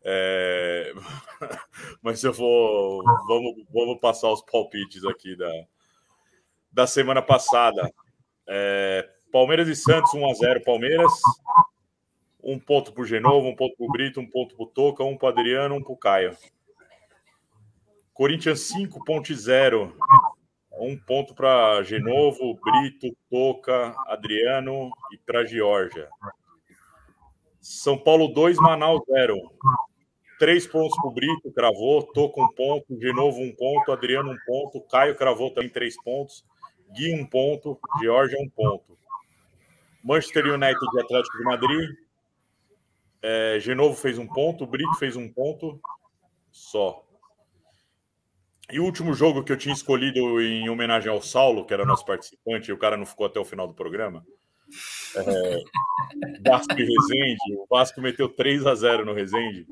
É, 0.05 0.93
Mas 2.03 2.23
eu 2.23 2.33
vou. 2.33 3.03
Vamos, 3.27 3.65
vamos 3.73 4.01
passar 4.01 4.31
os 4.31 4.43
palpites 4.43 5.05
aqui 5.05 5.37
da, 5.37 5.51
da 6.73 6.87
semana 6.87 7.21
passada. 7.21 7.93
É, 8.49 9.09
Palmeiras 9.33 9.69
e 9.69 9.75
Santos, 9.75 10.13
1x0 10.13 10.65
Palmeiras. 10.65 11.13
Um 12.43 12.59
ponto 12.61 12.93
para 12.93 13.03
o 13.03 13.07
Genovo, 13.07 13.49
um 13.49 13.57
ponto 13.57 13.77
para 13.77 13.87
o 13.87 13.91
Brito, 13.91 14.21
um 14.21 14.31
ponto 14.31 14.55
para 14.55 14.65
o 14.65 14.69
Toca, 14.69 15.03
um 15.03 15.17
para 15.17 15.27
o 15.27 15.29
Adriano, 15.31 15.75
um 15.75 15.83
para 15.83 15.93
o 15.93 15.97
Caio. 15.97 16.37
Corinthians 18.15 18.73
5.0. 18.73 19.93
Um 20.79 20.97
ponto 20.97 21.35
para 21.35 21.83
Genovo, 21.83 22.59
Brito, 22.63 23.17
Toca, 23.31 23.95
Adriano 24.07 24.91
e 25.13 25.19
para 25.19 25.45
Georgia. 25.45 26.09
São 27.61 27.97
Paulo 27.97 28.29
2, 28.29 28.59
Manaus 28.59 29.01
0. 29.11 29.37
Três 30.39 30.67
pontos 30.67 30.95
para 30.99 31.09
o 31.09 31.13
Brito, 31.13 31.51
cravou. 31.53 32.03
Toca 32.03 32.43
um 32.43 32.53
ponto, 32.53 33.01
Genovo 33.01 33.41
um 33.41 33.55
ponto, 33.55 33.91
Adriano 33.91 34.31
um 34.31 34.39
ponto, 34.47 34.83
Caio 34.83 35.17
cravou 35.17 35.51
também 35.51 35.71
três 35.71 35.97
pontos, 36.03 36.45
Gui 36.93 37.15
um 37.15 37.25
ponto, 37.25 37.79
Georgia 38.01 38.39
um 38.39 38.49
ponto. 38.51 38.99
Manchester 40.05 40.47
United 40.47 40.79
e 40.95 41.01
Atlético 41.01 41.39
de 41.39 41.45
Madrid. 41.45 41.91
É, 43.23 43.59
Genovo 43.61 43.97
fez 43.97 44.19
um 44.19 44.27
ponto, 44.27 44.67
Brito 44.67 44.95
fez 44.97 45.17
um 45.17 45.33
ponto 45.33 45.81
só. 46.53 47.06
E 48.73 48.81
o 48.81 48.85
último 48.85 49.15
jogo 49.15 49.45
que 49.45 49.53
eu 49.53 49.57
tinha 49.57 49.75
escolhido 49.75 50.41
em 50.41 50.69
homenagem 50.69 51.11
ao 51.11 51.23
Saulo, 51.23 51.65
que 51.65 51.73
era 51.73 51.85
nosso 51.85 52.05
participante, 52.05 52.71
e 52.71 52.73
o 52.73 52.79
cara 52.79 52.97
não 52.97 53.07
ficou 53.07 53.27
até 53.27 53.39
o 53.39 53.45
final 53.45 53.69
do 53.69 53.75
programa. 53.75 54.27
É, 55.15 55.63
Vasco 56.51 56.73
e 56.73 56.85
Resende. 56.85 57.57
O 57.59 57.67
Vasco 57.71 58.01
meteu 58.01 58.29
3 58.29 58.67
a 58.67 58.75
0 58.75 59.05
no 59.05 59.13
Resende. 59.13 59.67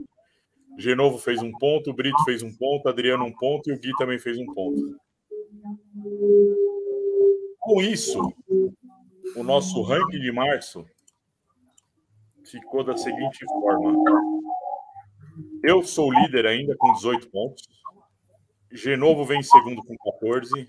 Genovo 0.78 1.18
fez 1.18 1.42
um 1.42 1.52
ponto, 1.52 1.90
o 1.90 1.94
Brito 1.94 2.22
fez 2.24 2.42
um 2.42 2.52
ponto, 2.52 2.88
Adriano 2.88 3.24
um 3.24 3.32
ponto 3.32 3.70
e 3.70 3.74
o 3.74 3.78
Gui 3.78 3.92
também 3.98 4.18
fez 4.18 4.38
um 4.38 4.46
ponto. 4.46 4.96
Com 7.60 7.80
isso, 7.80 8.32
o 9.36 9.42
nosso 9.42 9.82
ranking 9.82 10.20
de 10.20 10.32
março 10.32 10.84
ficou 12.44 12.84
da 12.84 12.96
seguinte 12.96 13.44
forma: 13.46 13.94
eu 15.62 15.82
sou 15.82 16.12
líder 16.12 16.46
ainda 16.46 16.76
com 16.76 16.92
18 16.92 17.30
pontos. 17.30 17.66
Genovo 18.74 19.24
vem 19.24 19.40
em 19.40 19.42
segundo 19.42 19.82
com 19.84 19.96
14. 19.96 20.66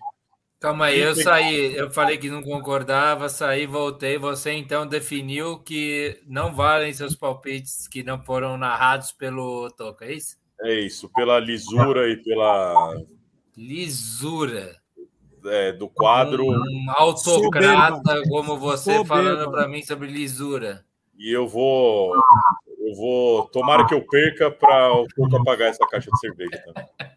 Calma 0.60 0.86
aí, 0.86 1.00
eu 1.00 1.16
saí, 1.16 1.76
eu 1.76 1.92
falei 1.92 2.18
que 2.18 2.30
não 2.30 2.42
concordava, 2.42 3.28
saí, 3.30 3.66
voltei. 3.66 4.18
Você 4.18 4.52
então 4.52 4.88
definiu 4.88 5.60
que 5.60 6.22
não 6.26 6.54
valem 6.56 6.94
seus 6.94 7.16
palpites 7.16 7.88
que 7.88 8.04
não 8.04 8.24
foram 8.24 8.58
narrados 8.58 9.12
pelo 9.12 9.70
Toca, 9.72 10.06
é 10.06 10.14
isso? 10.14 10.38
É 10.62 10.74
isso, 10.80 11.10
pela 11.14 11.40
lisura 11.40 12.10
e 12.10 12.18
pela 12.18 12.96
Lisura. 13.58 14.76
é, 15.46 15.72
do 15.74 15.88
quadro. 15.90 16.46
Um 16.48 16.86
autocrata 16.90 17.98
Soberba. 17.98 18.30
como 18.30 18.58
você 18.58 18.98
Soberba. 18.98 19.08
falando 19.16 19.52
para 19.52 19.68
mim 19.68 19.84
sobre 19.84 20.08
lisura. 20.08 20.86
E 21.18 21.32
eu 21.32 21.48
vou. 21.48 22.14
Eu 22.80 22.96
vou. 22.96 23.48
Tomara 23.50 23.86
que 23.86 23.94
eu 23.94 24.02
perca 24.06 24.50
para 24.50 24.94
o 24.94 25.06
pouco 25.16 25.38
apagar 25.38 25.70
essa 25.70 25.86
caixa 25.88 26.10
de 26.12 26.20
cerveja. 26.20 26.64
Tá? 26.74 26.88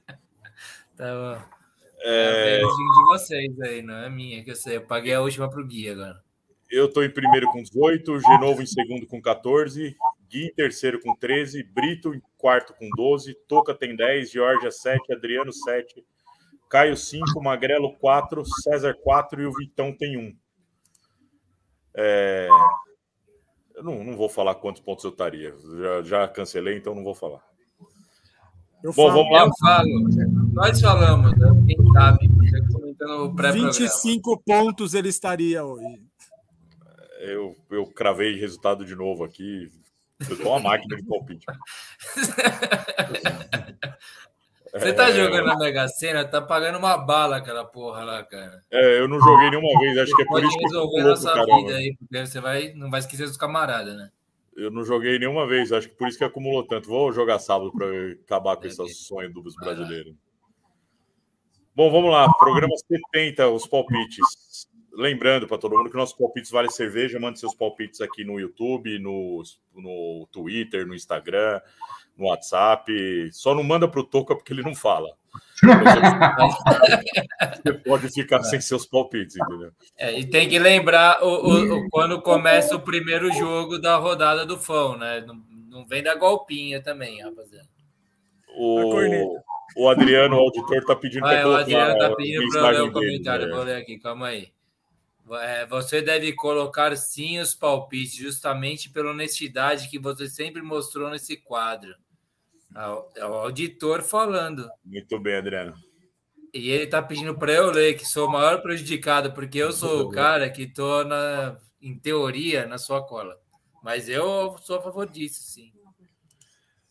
Bom. 0.98 1.58
É, 2.00 2.60
É 2.60 2.60
de 2.60 3.04
vocês 3.06 3.60
aí, 3.60 3.82
não 3.82 3.94
é 3.94 4.10
minha, 4.10 4.42
que 4.44 4.50
eu 4.50 4.56
sei. 4.56 4.76
Eu 4.76 4.86
paguei 4.86 5.14
a 5.14 5.20
última 5.20 5.48
pro 5.48 5.66
Gui 5.66 5.88
agora. 5.88 6.22
eu 6.70 6.86
estou 6.86 7.02
em 7.02 7.10
primeiro 7.10 7.50
com 7.50 7.62
18, 7.62 8.20
Genovo 8.20 8.62
em 8.62 8.66
segundo 8.66 9.06
com 9.06 9.20
14, 9.20 9.96
Gui 10.28 10.46
em 10.46 10.54
terceiro 10.54 11.00
com 11.00 11.14
13, 11.14 11.62
Brito 11.62 12.14
em 12.14 12.22
quarto 12.36 12.74
com 12.74 12.88
12, 12.96 13.34
Toca 13.48 13.74
tem 13.74 13.96
10, 13.96 14.30
Georgia 14.30 14.70
7, 14.70 15.12
Adriano 15.12 15.52
7, 15.52 16.04
Caio 16.68 16.96
5, 16.96 17.42
Magrelo 17.42 17.96
4, 17.96 18.44
César 18.62 18.94
4 19.02 19.40
e 19.40 19.46
o 19.46 19.52
Vitão 19.52 19.92
tem 19.92 20.18
1. 20.18 20.36
É, 21.94 22.48
Eu 23.74 23.82
não, 23.82 24.04
não 24.04 24.16
vou 24.16 24.28
falar 24.28 24.54
quantos 24.56 24.82
pontos 24.82 25.04
eu 25.04 25.10
estaria. 25.10 25.54
Já, 25.78 26.02
já 26.02 26.28
cancelei, 26.28 26.76
então 26.76 26.94
não 26.94 27.02
vou 27.02 27.14
falar. 27.14 27.47
Eu 28.82 28.92
Bom, 28.92 29.08
falo, 29.08 29.24
vamos 29.24 29.32
lá. 29.32 29.44
Eu 29.44 29.50
falo. 29.58 30.08
Nós 30.52 30.80
falamos, 30.80 31.32
né? 31.36 31.48
quem 31.66 31.92
sabe, 31.92 32.28
já 32.44 32.58
comentando 32.72 33.24
o 33.24 33.34
pré-programa. 33.34 33.72
25 33.72 34.42
pontos 34.44 34.94
ele 34.94 35.08
estaria 35.08 35.64
hoje. 35.64 36.00
Eu, 37.20 37.56
eu 37.70 37.86
cravei 37.86 38.38
resultado 38.38 38.84
de 38.84 38.94
novo 38.94 39.24
aqui. 39.24 39.70
Eu 40.28 40.36
tô 40.38 40.50
uma 40.50 40.60
máquina 40.60 40.96
de 40.96 41.02
palpite. 41.04 41.44
Você 44.72 44.92
tá 44.92 45.08
É, 45.08 45.12
jogando 45.12 45.46
na 45.46 45.56
Mega 45.56 45.88
Sena, 45.88 46.24
tá 46.26 46.42
pagando 46.42 46.78
uma 46.78 46.96
bala 46.98 47.38
aquela 47.38 47.64
porra 47.64 48.04
lá, 48.04 48.22
cara. 48.22 48.62
É, 48.70 49.00
eu 49.00 49.08
não 49.08 49.18
joguei 49.18 49.48
nenhuma 49.50 49.80
vez, 49.80 49.96
acho 49.98 50.14
que 50.14 50.22
é 50.22 50.26
por 50.26 50.44
isso 50.44 50.56
que 50.56 50.64
eu 50.66 50.68
resolver 50.68 51.12
a 51.12 51.32
caramba. 51.32 51.56
vida 51.56 51.74
aí, 51.76 51.96
porque 51.98 52.26
você 52.26 52.40
vai, 52.40 52.72
não 52.74 52.90
vai 52.90 53.00
esquecer 53.00 53.26
dos 53.26 53.36
camaradas, 53.38 53.96
né? 53.96 54.10
Eu 54.58 54.72
não 54.72 54.84
joguei 54.84 55.20
nenhuma 55.20 55.46
vez, 55.46 55.70
acho 55.70 55.88
que 55.88 55.94
por 55.94 56.08
isso 56.08 56.18
que 56.18 56.24
acumulou 56.24 56.66
tanto. 56.66 56.88
Vou 56.88 57.12
jogar 57.12 57.38
sábado 57.38 57.70
para 57.70 57.86
acabar 58.24 58.56
com 58.56 58.66
esse 58.66 58.94
sonho 58.94 59.32
dos 59.32 59.54
brasileiros. 59.54 60.16
Bom, 61.76 61.92
vamos 61.92 62.10
lá. 62.10 62.28
Programa 62.34 62.74
70, 62.76 63.48
os 63.50 63.68
palpites. 63.68 64.68
Lembrando 64.92 65.46
para 65.46 65.58
todo 65.58 65.76
mundo 65.76 65.88
que 65.88 65.96
nossos 65.96 66.18
palpites 66.18 66.50
vale 66.50 66.72
cerveja. 66.72 67.20
Mande 67.20 67.38
seus 67.38 67.54
palpites 67.54 68.00
aqui 68.00 68.24
no 68.24 68.40
YouTube, 68.40 68.98
no, 68.98 69.44
no 69.76 70.26
Twitter, 70.32 70.84
no 70.84 70.92
Instagram, 70.92 71.60
no 72.18 72.26
WhatsApp. 72.26 72.92
Só 73.32 73.54
não 73.54 73.62
manda 73.62 73.88
para 73.88 74.00
o 74.00 74.04
Toca 74.04 74.34
porque 74.34 74.52
ele 74.52 74.62
não 74.62 74.74
fala. 74.74 75.08
Você 77.64 77.72
pode 77.84 78.08
ficar 78.10 78.42
sem 78.42 78.60
seus 78.60 78.86
palpites, 78.86 79.36
entendeu? 79.36 79.72
É, 79.96 80.18
e 80.18 80.26
tem 80.26 80.48
que 80.48 80.58
lembrar 80.58 81.22
o, 81.22 81.28
o- 81.28 81.78
o- 81.86 81.90
quando 81.90 82.20
começa 82.20 82.74
o 82.76 82.80
primeiro 82.80 83.32
jogo 83.32 83.78
da 83.78 83.96
rodada 83.96 84.44
do 84.46 84.58
Fão, 84.58 84.96
né? 84.96 85.20
Não, 85.20 85.34
não 85.68 85.86
vem 85.86 86.02
da 86.02 86.14
golpinha 86.14 86.82
também, 86.82 87.22
rapaziada. 87.22 87.68
O, 88.56 89.40
o 89.76 89.88
Adriano, 89.88 90.36
o 90.36 90.40
auditor, 90.40 90.78
está 90.78 90.96
pedindo 90.96 91.26
Ah, 91.26 91.32
é, 91.34 91.40
para 91.42 91.48
o 91.50 91.54
Adriano 91.54 91.98
tá 91.98 92.16
pedindo 92.16 92.48
para 92.50 92.70
ler 92.70 92.80
o 92.80 92.86
mensagem 92.86 92.92
dele, 92.92 92.92
comentário. 92.92 93.46
né? 93.46 93.54
Vou 93.54 93.64
ler 93.64 93.76
aqui, 93.76 93.98
calma 93.98 94.26
aí. 94.28 94.48
É, 95.42 95.66
você 95.66 96.00
deve 96.00 96.32
colocar 96.32 96.96
sim 96.96 97.38
os 97.38 97.54
palpites, 97.54 98.14
justamente 98.16 98.88
pela 98.88 99.10
honestidade 99.10 99.90
que 99.90 99.98
você 99.98 100.26
sempre 100.26 100.62
mostrou 100.62 101.10
nesse 101.10 101.36
quadro. 101.36 101.94
É 103.14 103.24
o 103.24 103.34
auditor 103.34 104.02
falando. 104.02 104.68
Muito 104.84 105.18
bem, 105.18 105.36
Adriano. 105.36 105.74
E 106.52 106.70
ele 106.70 106.86
tá 106.86 107.02
pedindo 107.02 107.36
para 107.36 107.52
eu 107.52 107.70
ler, 107.70 107.94
que 107.94 108.06
sou 108.06 108.28
o 108.28 108.32
maior 108.32 108.62
prejudicado, 108.62 109.32
porque 109.32 109.58
eu 109.58 109.72
sou 109.72 110.02
o 110.02 110.10
cara 110.10 110.48
que 110.48 110.66
tô, 110.66 111.04
na, 111.04 111.58
em 111.80 111.98
teoria, 111.98 112.66
na 112.66 112.78
sua 112.78 113.04
cola. 113.06 113.38
Mas 113.82 114.08
eu 114.08 114.56
sou 114.62 114.78
a 114.78 114.82
favor 114.82 115.08
disso, 115.08 115.42
sim. 115.42 115.72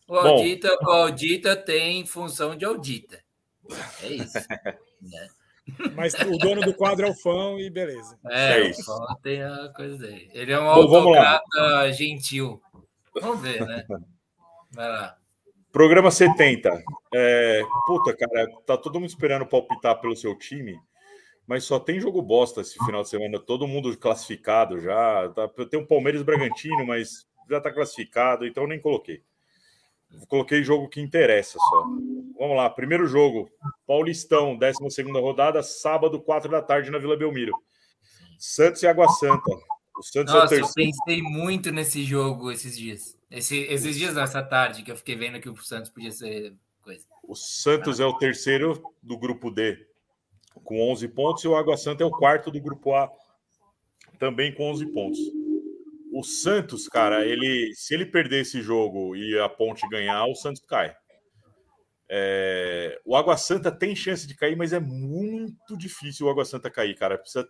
O 0.06 0.14
Bom. 0.14 0.18
audita, 0.20 0.76
o 0.80 0.90
audita 0.90 1.56
tem 1.56 2.06
função 2.06 2.56
de 2.56 2.64
audita. 2.64 3.22
É 4.02 4.08
isso. 4.08 4.38
né? 5.02 5.28
Mas 5.94 6.14
o 6.14 6.38
dono 6.38 6.62
do 6.62 6.72
quadro 6.72 7.06
é 7.06 7.10
o 7.10 7.14
fã 7.14 7.58
e 7.58 7.68
beleza. 7.68 8.18
É, 8.26 8.58
É 8.58 8.62
o 8.62 8.66
isso. 8.68 8.84
Fão 8.84 9.06
tem 9.22 9.42
a 9.42 9.70
coisa 9.74 9.98
dele. 9.98 10.30
Ele 10.32 10.52
é 10.52 10.58
um 10.58 10.64
Bom, 10.64 10.70
autocrata 10.70 11.92
gentil. 11.92 12.62
Vamos 13.20 13.42
ver, 13.42 13.66
né? 13.66 13.84
Vai 14.70 14.88
lá. 14.88 15.18
Programa 15.72 16.10
70. 16.10 16.82
É, 17.14 17.62
puta, 17.86 18.16
cara, 18.16 18.46
tá 18.66 18.76
todo 18.76 18.98
mundo 18.98 19.08
esperando 19.08 19.46
palpitar 19.46 20.00
pelo 20.00 20.16
seu 20.16 20.36
time, 20.36 20.78
mas 21.46 21.64
só 21.64 21.78
tem 21.78 22.00
jogo 22.00 22.22
bosta 22.22 22.62
esse 22.62 22.78
final 22.84 23.02
de 23.02 23.08
semana. 23.08 23.38
Todo 23.38 23.66
mundo 23.68 23.96
classificado 23.96 24.80
já. 24.80 25.28
Tá, 25.30 25.48
tem 25.66 25.78
um 25.78 25.86
Palmeiras 25.86 26.22
Bragantino, 26.22 26.86
mas 26.86 27.26
já 27.48 27.60
tá 27.60 27.70
classificado, 27.70 28.46
então 28.46 28.64
eu 28.64 28.68
nem 28.68 28.80
coloquei. 28.80 29.22
Coloquei 30.26 30.62
jogo 30.62 30.88
que 30.88 31.00
interessa 31.00 31.58
só. 31.58 31.82
Vamos 32.38 32.56
lá, 32.56 32.70
primeiro 32.70 33.06
jogo. 33.06 33.50
Paulistão, 33.86 34.56
12 34.56 35.02
rodada, 35.12 35.62
sábado, 35.62 36.20
4 36.20 36.50
da 36.50 36.62
tarde, 36.62 36.90
na 36.90 36.98
Vila 36.98 37.16
Belmiro. 37.16 37.52
Santos 38.38 38.82
e 38.82 38.86
Água 38.86 39.08
Santa. 39.08 39.50
O 39.98 40.02
Santos 40.02 40.32
Nossa, 40.32 40.54
é 40.54 40.58
o 40.58 40.60
eu 40.60 40.64
terceiro. 40.64 40.90
pensei 41.06 41.22
muito 41.22 41.70
nesse 41.70 42.04
jogo 42.04 42.50
esses 42.50 42.76
dias. 42.78 43.17
Esse- 43.30 43.64
esses 43.64 43.96
dias, 43.96 44.14
nessa 44.14 44.42
tarde, 44.42 44.82
que 44.82 44.90
eu 44.90 44.96
fiquei 44.96 45.14
vendo 45.16 45.40
que 45.40 45.48
o 45.50 45.56
Santos 45.56 45.90
podia 45.90 46.10
ser 46.10 46.54
coisa. 46.82 47.04
O 47.22 47.34
Santos 47.36 48.00
é 48.00 48.06
o 48.06 48.16
terceiro 48.16 48.82
do 49.02 49.18
grupo 49.18 49.50
D, 49.50 49.86
com 50.64 50.80
11 50.90 51.06
pontos, 51.08 51.44
e 51.44 51.48
o 51.48 51.54
Água 51.56 51.76
Santa 51.76 52.02
é 52.02 52.06
o 52.06 52.10
quarto 52.10 52.50
do 52.50 52.60
grupo 52.60 52.94
A, 52.94 53.10
também 54.18 54.54
com 54.54 54.70
11 54.70 54.86
pontos. 54.86 55.18
O 56.10 56.24
Santos, 56.24 56.88
cara, 56.88 57.26
ele 57.26 57.72
se 57.74 57.92
ele 57.94 58.06
perder 58.06 58.40
esse 58.40 58.62
jogo 58.62 59.14
e 59.14 59.38
a 59.38 59.48
Ponte 59.48 59.86
ganhar, 59.88 60.24
o 60.24 60.34
Santos 60.34 60.62
cai. 60.62 60.96
É, 62.08 62.98
o 63.04 63.14
Água 63.14 63.36
Santa 63.36 63.70
tem 63.70 63.94
chance 63.94 64.26
de 64.26 64.34
cair, 64.34 64.56
mas 64.56 64.72
é 64.72 64.80
muito 64.80 65.76
difícil 65.76 66.26
o 66.26 66.30
Água 66.30 66.46
Santa 66.46 66.70
cair, 66.70 66.94
cara. 66.94 67.18
Precisa 67.18 67.46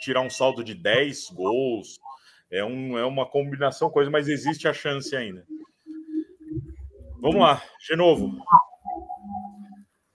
tirar 0.00 0.20
um 0.20 0.30
saldo 0.30 0.62
de 0.62 0.74
10 0.74 1.28
gols. 1.30 1.98
É, 2.50 2.64
um, 2.64 2.96
é 2.98 3.04
uma 3.04 3.26
combinação, 3.26 3.90
coisa, 3.90 4.10
mas 4.10 4.28
existe 4.28 4.66
a 4.66 4.72
chance 4.72 5.14
ainda. 5.14 5.44
Vamos 7.20 7.40
lá, 7.40 7.62
de 7.86 7.96
novo. 7.96 8.32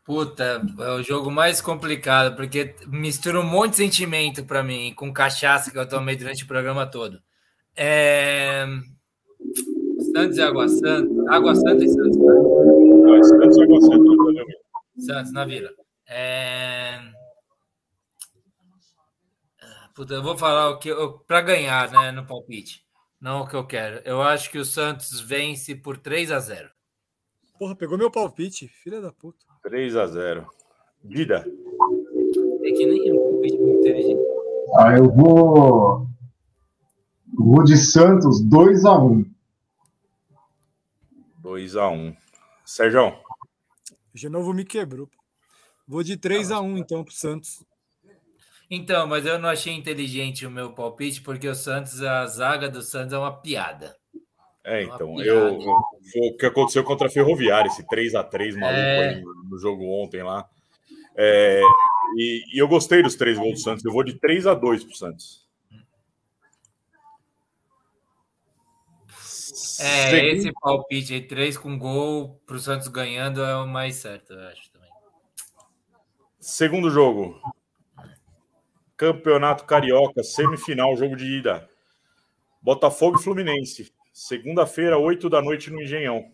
Puta, 0.06 0.62
é 0.80 0.90
o 0.90 1.04
jogo 1.04 1.32
mais 1.32 1.62
complicado, 1.62 2.36
porque 2.36 2.76
mistura 2.88 3.40
um 3.40 3.46
monte 3.46 3.72
de 3.72 3.78
sentimento 3.78 4.44
pra 4.46 4.64
mim, 4.64 4.94
com 4.96 5.14
cachaça 5.14 5.72
que 5.72 5.78
eu 5.78 5.88
tomei 5.88 6.16
durante 6.16 6.44
o 6.44 6.48
programa 6.48 6.86
todo. 6.86 7.22
É... 7.76 8.66
Santos 10.14 10.38
e 10.38 10.42
Água 10.42 10.68
Santa. 10.68 11.34
Água 11.34 11.56
Santa 11.56 11.84
e 11.84 11.88
Santos. 11.88 12.18
né? 12.18 13.24
Santos 13.24 13.58
e 13.58 13.64
Água 13.64 13.82
Santa. 13.82 14.04
Santos, 14.98 15.34
na 15.34 15.46
Vila. 15.46 15.70
É... 16.08 17.00
Puta, 19.94 20.16
eu 20.16 20.24
vou 20.24 20.36
falar 20.36 20.72
o 20.72 20.80
que 20.80 20.90
eu, 20.90 21.20
para 21.20 21.42
ganhar, 21.42 21.92
né, 21.92 22.12
no 22.12 22.26
palpite. 22.26 22.84
Não 23.22 23.42
o 23.42 23.48
que 23.48 23.56
eu 23.56 23.66
quero. 23.66 24.02
Eu 24.04 24.22
acho 24.22 24.50
que 24.50 24.58
o 24.58 24.66
Santos 24.66 25.22
vence 25.22 25.76
por 25.76 25.98
3 25.98 26.32
a 26.32 26.40
0. 26.40 26.70
Porra, 27.60 27.76
pegou 27.76 27.98
meu 27.98 28.10
palpite, 28.10 28.68
filha 28.68 29.00
da 29.00 29.12
puta. 29.12 29.46
3 29.62 29.96
a 29.96 30.08
0 30.08 30.48
Dida. 31.04 31.46
É 32.64 32.72
que 32.72 32.86
nem 32.86 33.14
um 33.14 33.32
palpite 33.32 33.58
muito 33.58 33.80
inteligente. 33.80 34.22
Ah, 34.78 34.98
eu 34.98 35.12
vou. 35.12 36.08
eu 37.38 37.46
Vou 37.46 37.64
de 37.64 37.78
Santos 37.78 38.42
2 38.42 38.86
a 38.86 38.98
1 38.98 39.26
2 41.38 41.76
a 41.76 41.90
1 41.90 42.16
Sérgio. 42.66 43.14
O 44.14 44.18
Genovo 44.18 44.54
me 44.54 44.66
quebrou. 44.66 45.10
Vou 45.88 46.02
de 46.02 46.18
3 46.18 46.52
a 46.52 46.62
1 46.62 46.78
então 46.78 47.04
pro 47.04 47.14
Santos. 47.14 47.64
Então, 48.70 49.06
mas 49.08 49.26
eu 49.26 49.38
não 49.38 49.50
achei 49.50 49.74
inteligente 49.74 50.46
o 50.46 50.52
meu 50.52 50.74
palpite, 50.74 51.22
porque 51.22 51.48
o 51.48 51.54
Santos, 51.56 52.02
a 52.02 52.26
zaga 52.26 52.70
do 52.70 52.82
Santos 52.82 53.14
é 53.14 53.18
uma 53.18 53.32
piada. 53.40 53.96
É, 54.64 54.86
Uma 54.86 54.96
então, 54.96 55.22
eu, 55.22 55.60
foi 55.60 56.30
o 56.30 56.38
que 56.38 56.46
aconteceu 56.46 56.84
contra 56.86 57.08
a 57.08 57.12
Ferroviária, 57.12 57.68
esse 57.68 57.86
3 57.86 58.16
a 58.16 58.24
3 58.24 58.56
maluco 58.56 58.80
É. 58.80 59.10
aí 59.10 59.22
no 59.22 59.58
jogo 59.60 59.84
ontem 60.02 60.24
lá. 60.24 60.48
É, 61.16 61.62
e, 62.16 62.44
e 62.56 62.58
eu 62.60 62.68
gostei 62.68 63.04
dos 63.04 63.16
três 63.16 63.38
gols 63.38 63.56
do 63.56 63.60
Santos. 63.60 63.84
Eu 63.84 63.92
vou 63.92 64.04
de 64.04 64.14
3 64.14 64.48
a 64.48 64.54
2 64.54 64.84
pro 64.86 64.96
Santos. 64.96 65.44
É, 69.80 70.10
Segundo- 70.10 70.26
esse 70.36 70.52
palpite 70.54 71.14
aí, 71.14 71.22
3 71.28 71.58
com 71.58 71.78
gol 71.78 72.40
pro 72.46 72.58
Santos 72.60 72.88
ganhando 72.88 73.42
é 73.44 73.58
o 73.58 73.68
mais 73.68 73.96
certo, 73.98 74.34
eu 74.34 74.48
acho 74.48 74.72
também. 74.72 74.90
Segundo 76.40 76.90
jogo. 76.90 77.40
Campeonato 78.96 79.66
Carioca, 79.66 80.24
semifinal, 80.24 80.96
jogo 80.96 81.16
de 81.16 81.40
ida. 81.40 81.68
Botafogo 82.62 83.20
e 83.20 83.24
Fluminense. 83.24 83.94
Segunda-feira, 84.14 84.98
8 84.98 85.30
da 85.30 85.42
noite 85.42 85.70
no 85.72 85.82
Engenhão. 85.82 86.32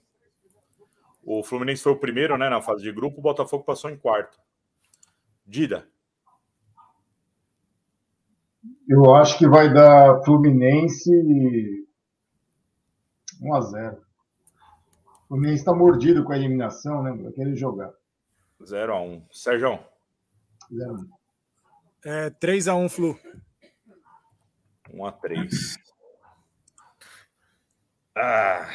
O 1.23 1.43
Fluminense 1.43 1.83
foi 1.83 1.93
o 1.93 1.99
primeiro, 1.99 2.37
né, 2.37 2.49
na 2.49 2.61
fase 2.61 2.83
de 2.83 2.91
grupo, 2.91 3.19
o 3.19 3.23
Botafogo 3.23 3.63
passou 3.63 3.89
em 3.89 3.97
quarto. 3.97 4.37
Dida. 5.45 5.87
Eu 8.87 9.15
acho 9.15 9.37
que 9.37 9.47
vai 9.47 9.73
dar 9.73 10.23
Fluminense 10.23 11.09
1 13.41 13.53
a 13.53 13.61
0 13.61 13.97
O 15.05 15.27
Fluminense 15.27 15.61
está 15.61 15.73
mordido 15.73 16.23
com 16.23 16.33
a 16.33 16.37
eliminação, 16.37 17.01
né? 17.03 17.11
Vai 17.11 17.31
querer 17.31 17.55
jogar. 17.55 17.93
0 18.63 18.93
a 18.93 19.01
1 19.01 19.25
Sérgio. 19.31 19.79
0 20.71 20.89
a 20.89 20.93
1. 20.93 21.18
É 22.05 22.29
3 22.29 22.67
a 22.67 22.75
1 22.75 22.89
Flu. 22.89 23.19
1 24.91 25.05
a 25.05 25.11
3 25.11 25.75
Ah, 28.15 28.69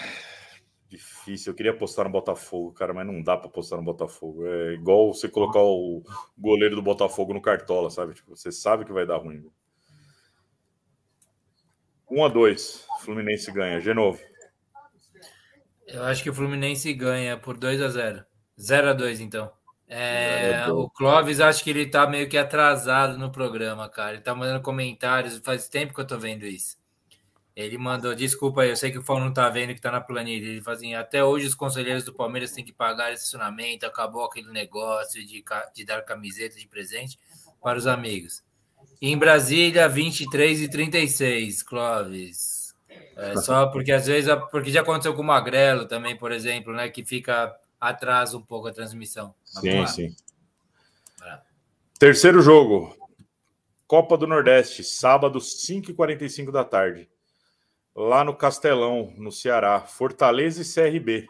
difícil. 0.89 1.53
Eu 1.53 1.57
queria 1.57 1.73
apostar 1.73 2.05
no 2.05 2.11
Botafogo, 2.11 2.73
cara, 2.73 2.95
mas 2.95 3.07
não 3.07 3.23
dá 3.23 3.37
para 3.37 3.49
apostar 3.49 3.79
no 3.79 3.85
Botafogo. 3.85 4.47
É 4.47 4.75
igual 4.75 5.13
você 5.13 5.29
colocar 5.29 5.61
o 5.61 6.03
goleiro 6.37 6.77
do 6.77 6.83
Botafogo 6.83 7.35
no 7.35 7.43
cartola, 7.43 7.91
sabe? 7.91 8.15
Tipo, 8.15 8.37
você 8.37 8.53
sabe 8.53 8.85
que 8.85 8.93
vai 8.93 9.07
dar 9.07 9.17
ruim. 9.17 9.51
1 12.11 12.25
a 12.25 12.29
2 12.29 12.87
Fluminense 13.01 13.51
ganha. 13.51 13.81
Genovo. 13.81 14.21
Eu 15.87 16.05
acho 16.05 16.23
que 16.23 16.31
o 16.31 16.35
Fluminense 16.35 16.93
ganha 16.95 17.37
por 17.37 17.57
2 17.57 17.81
a 17.83 17.89
0 17.89 18.25
0 18.59 18.89
a 18.89 18.93
2 18.93 19.21
então. 19.21 19.53
É, 19.89 20.51
0 20.51 20.63
a 20.63 20.67
2. 20.69 20.85
o 20.85 20.91
Clóvis, 20.91 21.41
acho 21.41 21.63
que 21.63 21.71
ele 21.71 21.87
tá 21.87 22.07
meio 22.07 22.29
que 22.29 22.39
atrasado 22.39 23.19
no 23.19 23.31
programa, 23.31 23.89
cara. 23.89 24.15
Ele 24.15 24.23
tá 24.23 24.35
mandando 24.35 24.63
comentários, 24.63 25.41
faz 25.45 25.69
tempo 25.69 25.95
que 25.95 26.01
eu 26.01 26.07
tô 26.07 26.19
vendo 26.19 26.47
isso. 26.47 26.77
Ele 27.55 27.79
mandou, 27.79 28.15
desculpa 28.15 28.63
aí, 28.63 28.71
eu 28.71 28.77
sei 28.77 28.91
que 28.91 28.99
o 28.99 29.03
Fão 29.03 29.21
não 29.21 29.33
tá 29.33 29.49
vendo 29.49 29.75
que 29.75 29.81
tá 29.81 29.91
na 29.93 30.01
planilha. 30.01 30.49
Ele 30.49 30.61
fala 30.61 30.77
assim: 30.77 30.95
até 30.95 31.23
hoje 31.23 31.47
os 31.47 31.55
conselheiros 31.55 32.03
do 32.03 32.13
Palmeiras 32.13 32.51
têm 32.51 32.65
que 32.65 32.73
pagar 32.73 33.13
estacionamento, 33.13 33.87
acabou 33.87 34.25
aquele 34.25 34.51
negócio 34.51 35.25
de, 35.25 35.45
de 35.75 35.85
dar 35.85 36.03
camiseta 36.03 36.57
de 36.57 36.67
presente 36.67 37.17
para 37.63 37.79
os 37.79 37.87
amigos. 37.87 38.43
Em 39.01 39.17
Brasília, 39.17 39.89
23 39.89 40.63
e 40.63 40.69
36, 40.69 41.63
Clóvis. 41.63 42.75
É, 43.17 43.37
só 43.37 43.67
porque 43.67 43.93
às 43.93 44.07
vezes, 44.07 44.35
porque 44.51 44.73
já 44.73 44.81
aconteceu 44.81 45.15
com 45.15 45.23
o 45.23 45.25
Magrelo 45.25 45.87
também, 45.87 46.17
por 46.17 46.33
exemplo, 46.33 46.73
né? 46.73 46.89
Que 46.89 47.05
fica 47.05 47.55
atrasa 47.81 48.37
um 48.37 48.43
pouco 48.43 48.69
a 48.69 48.73
transmissão. 48.73 49.35
Sim, 49.45 49.87
sim. 49.87 50.17
Terceiro 51.99 52.43
jogo. 52.43 52.97
Copa 53.87 54.17
do 54.17 54.27
Nordeste, 54.27 54.83
sábado, 54.83 55.39
5h45 55.39 56.51
da 56.51 56.65
tarde. 56.65 57.09
Lá 57.95 58.25
no 58.25 58.35
Castelão, 58.35 59.13
no 59.17 59.31
Ceará. 59.31 59.81
Fortaleza 59.81 60.63
e 60.63 60.65
CRB. 60.65 61.29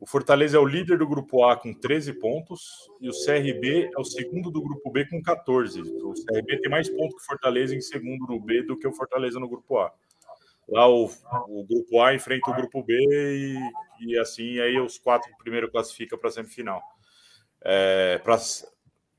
O 0.00 0.06
Fortaleza 0.06 0.58
é 0.58 0.60
o 0.60 0.66
líder 0.66 0.98
do 0.98 1.08
grupo 1.08 1.44
A 1.44 1.56
com 1.56 1.72
13 1.72 2.12
pontos 2.14 2.90
e 3.00 3.08
o 3.08 3.12
CRB 3.12 3.90
é 3.96 3.98
o 3.98 4.04
segundo 4.04 4.50
do 4.50 4.60
grupo 4.60 4.90
B 4.90 5.06
com 5.06 5.22
14. 5.22 5.80
O 5.80 6.12
CRB 6.12 6.60
tem 6.60 6.70
mais 6.70 6.90
pontos 6.90 7.14
que 7.14 7.22
o 7.22 7.26
Fortaleza 7.26 7.74
em 7.74 7.80
segundo 7.80 8.26
no 8.26 8.38
B 8.38 8.62
do 8.64 8.76
que 8.76 8.86
o 8.86 8.92
Fortaleza 8.92 9.40
no 9.40 9.48
grupo 9.48 9.78
A. 9.78 9.90
Lá 10.68 10.88
o, 10.88 11.04
o 11.48 11.64
grupo 11.68 12.00
A 12.02 12.14
enfrenta 12.14 12.50
o 12.50 12.54
grupo 12.54 12.82
B 12.82 12.94
e, 12.94 13.58
e 14.06 14.18
assim 14.18 14.58
aí 14.60 14.78
os 14.80 14.98
quatro 14.98 15.30
primeiros 15.38 15.70
classificam 15.70 16.18
para 16.18 16.28
a 16.28 16.32
semifinal. 16.32 16.82
É, 17.62 18.18
para 18.18 18.34
as 18.34 18.66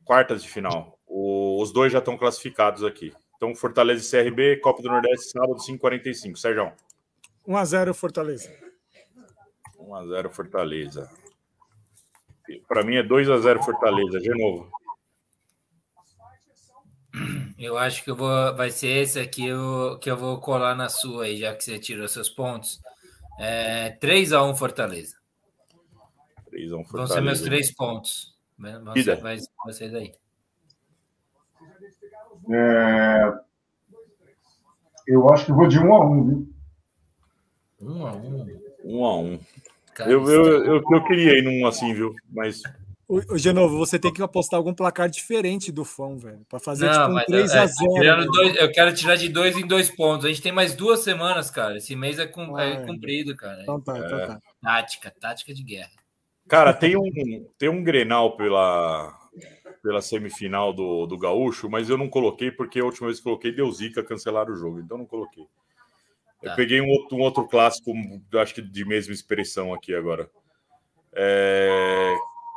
quartas 0.04 0.42
de 0.44 0.50
final. 0.50 1.00
O- 1.08 1.62
os 1.62 1.72
dois 1.72 1.92
já 1.92 2.00
estão 2.00 2.18
classificados 2.18 2.84
aqui. 2.84 3.14
Então, 3.38 3.54
Fortaleza 3.54 4.02
e 4.04 4.24
CRB, 4.24 4.58
Copa 4.58 4.82
do 4.82 4.90
Nordeste, 4.90 5.30
sábado, 5.32 5.56
5h45. 5.60 6.36
Sérgio. 6.38 6.72
1 7.48 7.58
a 7.58 7.66
0 7.66 7.94
Fortaleza. 7.94 8.52
1x0 9.80 10.30
Fortaleza. 10.30 11.10
Para 12.68 12.84
mim 12.84 12.96
é 12.96 13.04
2x0 13.04 13.64
Fortaleza, 13.64 14.20
de 14.20 14.30
novo. 14.30 14.72
Eu 17.58 17.78
acho 17.78 18.04
que 18.04 18.12
eu 18.12 18.16
vou, 18.16 18.56
vai 18.56 18.70
ser 18.70 18.88
esse 19.04 19.18
aqui 19.20 19.48
eu, 19.48 19.98
que 20.00 20.12
eu 20.12 20.18
vou 20.18 20.40
colar 20.42 20.76
na 20.76 20.90
sua 20.90 21.26
aí, 21.26 21.38
já 21.38 21.56
que 21.56 21.64
você 21.64 21.80
tirou 21.80 22.08
seus 22.08 22.30
pontos. 22.30 22.82
É, 23.40 23.98
3x1 24.02 24.56
Fortaleza. 24.56 25.16
3x1 26.52 26.70
Vão 26.70 26.84
Fortaleza. 26.86 27.14
ser 27.14 27.22
meus 27.22 27.42
três 27.42 27.74
pontos. 27.74 28.36
Vão 28.58 28.94
ser, 28.96 29.22
vai, 29.22 29.38
ser 29.74 29.92
daí. 29.92 30.14
É, 32.52 33.34
Eu 35.08 35.30
acho 35.30 35.46
que 35.46 35.52
vou 35.54 35.68
de 35.68 35.80
1 35.80 35.94
a 35.94 36.06
1 36.06 36.24
viu? 36.26 36.54
1x1. 37.82 38.60
1x1. 38.86 39.40
Cara, 39.94 40.12
Eu, 40.12 40.24
isso 40.24 40.32
eu, 40.32 40.44
tá- 40.44 40.68
eu, 40.70 40.98
eu 41.00 41.04
queria 41.06 41.38
ir 41.40 41.42
num 41.44 41.66
assim, 41.66 41.94
viu? 41.94 42.14
Mas 42.30 42.62
O, 43.08 43.34
o 43.34 43.38
Genovo, 43.38 43.78
você 43.78 44.00
tem 44.00 44.12
que 44.12 44.22
apostar 44.22 44.58
algum 44.58 44.74
placar 44.74 45.08
diferente 45.10 45.72
do 45.72 45.86
Fão, 45.86 46.18
velho. 46.18 46.44
Pra 46.50 46.60
fazer 46.60 46.86
Não, 46.88 46.94
tipo 46.94 47.10
um 47.10 47.14
mas 47.14 47.26
3 47.26 47.52
é, 47.52 47.60
a 47.60 47.66
0 47.68 47.94
tirando 47.94 48.20
velho. 48.20 48.32
dois- 48.32 48.56
eu 48.58 48.72
quero 48.72 48.96
tirar 48.96 49.16
de 49.16 49.30
dois 49.30 49.56
em 49.56 49.68
dois 49.68 49.90
pontos. 49.90 50.26
A 50.26 50.30
gente 50.30 50.42
tem 50.42 50.52
mais 50.52 50.74
duas 50.76 51.02
semanas, 51.02 51.52
cara. 51.52 51.78
Esse 51.78 51.96
mês 51.96 52.18
é, 52.18 52.26
cum- 52.26 52.56
Ah, 52.56 52.66
é 52.66 52.72
é. 52.74 52.86
cumprido, 52.86 53.36
cara. 53.36 53.62
Então 53.62 53.80
tá, 53.80 53.98
então 53.98 54.28
tá. 54.28 54.42
tática, 54.62 55.14
tática 55.20 55.54
de 55.54 55.64
guerra. 55.64 55.92
Cara, 56.48 56.74
tem 56.74 56.96
um, 56.98 57.10
tem 57.58 57.70
um 57.70 57.84
Grenal 57.84 58.36
pela, 58.38 59.14
pela 59.84 60.02
semifinal 60.02 60.74
do, 60.74 61.06
do 61.06 61.18
Gaúcho, 61.18 61.70
mas 61.70 61.90
eu 61.90 61.98
não 61.98 62.10
coloquei 62.10 62.52
porque 62.52 62.80
a 62.80 62.86
última 62.86 63.08
vez 63.08 63.20
que 63.20 63.24
coloquei 63.24 63.52
deu 63.52 63.72
zica, 63.72 64.04
cancelaram 64.04 64.54
o 64.54 64.58
jogo, 64.58 64.80
então 64.80 64.98
não 64.98 65.06
coloquei. 65.06 65.44
Eu 66.42 66.50
Tá. 66.50 66.56
peguei 66.56 66.82
um 66.82 66.88
outro, 66.90 67.18
um 67.18 67.22
outro 67.22 67.48
clássico, 67.48 67.92
acho 68.36 68.54
que 68.56 68.62
de 68.62 68.86
mesma 68.86 69.14
expressão 69.14 69.74
aqui 69.74 69.96
agora. 69.96 70.30
É, 71.14 72.14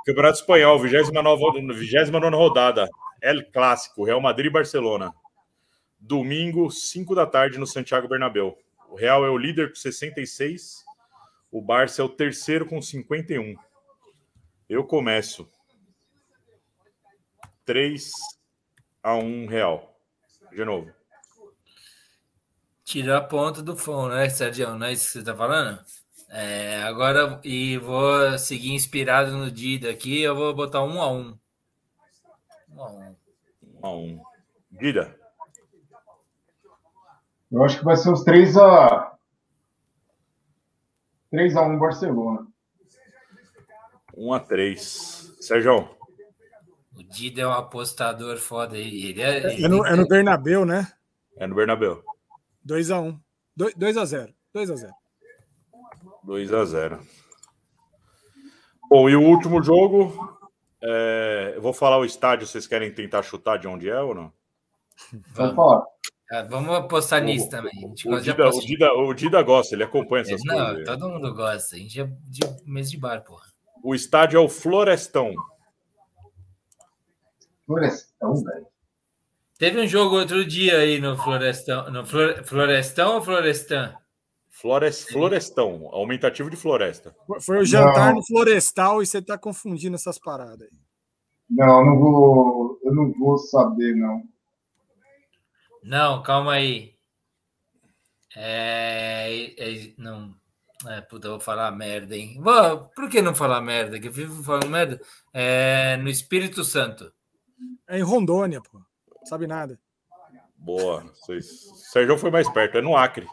Campeonato 0.08 0.38
Espanhol, 0.38 0.78
29, 0.78 1.74
29 1.74 2.30
rodada. 2.34 2.88
El 3.20 3.44
Clássico, 3.52 4.04
Real 4.04 4.22
Madrid 4.22 4.46
e 4.46 4.50
Barcelona. 4.50 5.12
Domingo, 6.00 6.70
5 6.70 7.14
da 7.14 7.26
tarde, 7.26 7.58
no 7.58 7.66
Santiago 7.66 8.08
Bernabéu. 8.08 8.56
O 8.88 8.96
Real 8.96 9.22
é 9.26 9.28
o 9.28 9.36
líder 9.36 9.68
com 9.68 9.74
66, 9.74 10.82
o 11.52 11.60
Barça 11.60 12.00
é 12.00 12.04
o 12.06 12.08
terceiro 12.08 12.64
com 12.64 12.80
51. 12.80 13.54
Eu 14.66 14.82
começo. 14.82 15.46
3 17.66 18.10
a 19.02 19.14
1 19.14 19.46
Real. 19.46 19.94
De 20.50 20.64
novo. 20.64 20.90
Tirar 22.82 23.24
ponto 23.24 23.62
do 23.62 23.76
fone, 23.76 24.14
né, 24.14 24.30
Sérgio? 24.30 24.74
Não 24.74 24.86
é 24.86 24.94
isso 24.94 25.04
que 25.04 25.18
você 25.18 25.22
tá 25.22 25.36
falando? 25.36 25.84
É, 26.30 26.82
agora, 26.82 27.40
e 27.42 27.78
vou 27.78 28.38
seguir 28.38 28.74
inspirado 28.74 29.32
no 29.32 29.50
Dida 29.50 29.90
aqui, 29.90 30.20
eu 30.20 30.34
vou 30.36 30.54
botar 30.54 30.82
um 30.82 31.00
a 31.00 31.10
um. 31.10 31.38
Um 32.70 32.82
a 32.82 32.90
um. 32.90 33.16
1 33.82 33.86
a 33.86 33.90
1. 33.92 34.22
Dida. 34.72 35.18
Eu 37.50 37.64
acho 37.64 37.78
que 37.78 37.84
vai 37.84 37.96
ser 37.96 38.10
uns 38.10 38.24
3 38.24 38.56
a 38.58 39.16
3 41.30 41.56
a 41.56 41.62
1 41.62 41.78
Barcelona. 41.78 42.46
1 44.14 44.32
a 44.32 44.40
3. 44.40 45.34
Sérgio. 45.40 45.96
O 46.94 47.02
Dida 47.04 47.42
é 47.42 47.46
um 47.46 47.52
apostador 47.52 48.36
foda 48.36 48.76
aí. 48.76 49.06
Ele 49.06 49.22
é, 49.22 49.52
ele 49.54 49.64
É 49.64 49.68
no, 49.68 49.86
é 49.86 49.96
no 49.96 50.06
Bernabeu, 50.06 50.66
né? 50.66 50.92
É 51.36 51.46
no 51.46 51.54
Bernabéu. 51.54 52.02
2x1. 52.66 53.18
2x0. 53.56 53.74
2x0. 53.78 54.34
2 54.52 54.70
a 54.70 54.76
0. 54.76 54.94
Bom, 58.90 59.08
e 59.08 59.16
o 59.16 59.22
último 59.22 59.62
jogo. 59.62 60.38
é, 60.82 61.52
Eu 61.56 61.62
vou 61.62 61.72
falar 61.72 61.98
o 61.98 62.04
estádio, 62.04 62.46
vocês 62.46 62.66
querem 62.66 62.92
tentar 62.92 63.22
chutar 63.22 63.58
de 63.58 63.66
onde 63.66 63.88
é 63.88 64.00
ou 64.00 64.14
não? 64.14 64.32
Pode 65.34 65.54
falar. 65.54 65.82
Ah, 66.30 66.42
vamos 66.42 66.74
apostar 66.74 67.22
nisso 67.22 67.48
também. 67.48 67.72
A 67.84 67.88
gente 67.88 68.06
O 68.08 68.20
Dida, 68.20 68.48
o. 68.48 68.60
Dida, 68.60 68.92
o 68.92 69.14
Dida 69.14 69.42
gosta, 69.42 69.74
ele 69.74 69.84
acompanha 69.84 70.22
essas 70.22 70.42
Não, 70.44 70.66
coisas. 70.66 70.84
todo 70.84 71.08
mundo 71.08 71.34
gosta. 71.34 71.76
A 71.76 71.78
gente 71.78 72.00
é 72.00 72.04
de 72.04 72.40
mês 72.66 72.90
de 72.90 72.98
bar, 72.98 73.22
porra. 73.24 73.46
O 73.82 73.94
estádio 73.94 74.36
é 74.38 74.40
o 74.44 74.48
Florestão. 74.48 75.32
Florestão, 77.66 78.34
velho. 78.44 78.66
Teve 79.58 79.80
um 79.80 79.86
jogo 79.86 80.16
outro 80.16 80.44
dia 80.44 80.78
aí 80.78 81.00
no 81.00 81.16
Florestão. 81.16 81.90
No 81.90 82.04
Flor- 82.04 82.44
Florestão 82.44 83.14
ou 83.16 83.22
Florestan? 83.22 83.94
Flores, 84.60 85.04
Florestão, 85.04 85.88
aumentativo 85.92 86.50
de 86.50 86.56
floresta. 86.56 87.14
Foi 87.40 87.58
o 87.60 87.64
jantar 87.64 88.08
Não. 88.08 88.16
no 88.16 88.26
Florestal 88.26 89.00
e 89.00 89.06
você 89.06 89.22
tá 89.22 89.38
confundindo 89.38 89.94
essas 89.94 90.18
paradas 90.18 90.62
aí. 90.62 90.78
Não, 91.48 91.86
não 91.86 91.98
vou. 91.98 92.80
Eu 92.82 92.92
não 92.92 93.12
vou 93.12 93.38
saber, 93.38 93.94
não. 93.94 94.22
Não, 95.82 96.22
calma 96.22 96.54
aí. 96.54 96.94
É, 98.36 99.54
é- 99.56 99.92
não. 99.96 100.34
É, 100.86 101.00
puta, 101.02 101.26
eu 101.28 101.32
vou 101.32 101.40
falar 101.40 101.70
merda, 101.70 102.16
hein? 102.16 102.40
Vou- 102.40 102.88
por 102.94 103.08
que 103.08 103.22
não 103.22 103.34
falar 103.34 103.60
merda? 103.60 103.98
Que 103.98 104.08
eu 104.08 104.12
vivo 104.12 104.42
falando 104.42 104.68
merda. 104.68 105.00
É, 105.32 105.96
no 105.96 106.08
Espírito 106.08 106.64
Santo. 106.64 107.12
É 107.88 107.98
em 107.98 108.02
Rondônia, 108.02 108.60
pô. 108.60 108.80
Sabe 109.24 109.46
nada. 109.46 109.78
Boa. 110.56 111.02
Vocês... 111.14 111.46
Sérgio 111.92 112.18
foi 112.18 112.30
mais 112.30 112.48
perto, 112.50 112.78
é 112.78 112.82
no 112.82 112.96
Acre. 112.96 113.26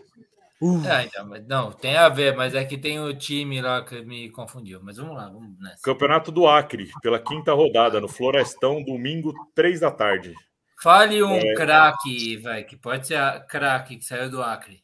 Então, 0.62 1.28
mas 1.28 1.46
não, 1.46 1.72
tem 1.72 1.98
a 1.98 2.08
ver, 2.08 2.36
mas 2.36 2.56
é 2.56 2.64
que 2.64 2.78
tem 2.78 3.00
o 3.00 3.14
time 3.18 3.62
lá 3.62 3.84
que 3.84 4.02
me 4.04 4.30
confundiu. 4.32 4.80
Mas 4.82 4.98
vamos 4.98 5.16
lá, 5.16 5.28
vamos 5.30 5.60
nessa. 5.60 5.82
Campeonato 5.84 6.32
do 6.32 6.48
Acre, 6.48 6.90
pela 7.02 7.20
quinta 7.20 7.54
rodada, 7.54 8.00
no 8.00 8.08
Florestão, 8.08 8.82
domingo, 8.84 9.34
três 9.54 9.82
da 9.82 9.92
tarde. 9.92 10.34
Fale 10.82 11.22
um 11.24 11.32
É. 11.36 11.54
craque, 11.56 12.38
vai, 12.38 12.64
que 12.64 12.78
pode 12.78 13.08
ser 13.08 13.16
a 13.16 13.40
craque 13.40 13.98
que 13.98 14.06
saiu 14.06 14.30
do 14.30 14.42
Acre. 14.42 14.84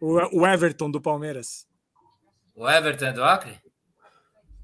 O, 0.00 0.40
o 0.40 0.46
Everton 0.46 0.90
do 0.90 1.00
Palmeiras. 1.00 1.66
O 2.54 2.68
Everton 2.68 3.06
é 3.06 3.12
do 3.12 3.24
Acre? 3.24 3.60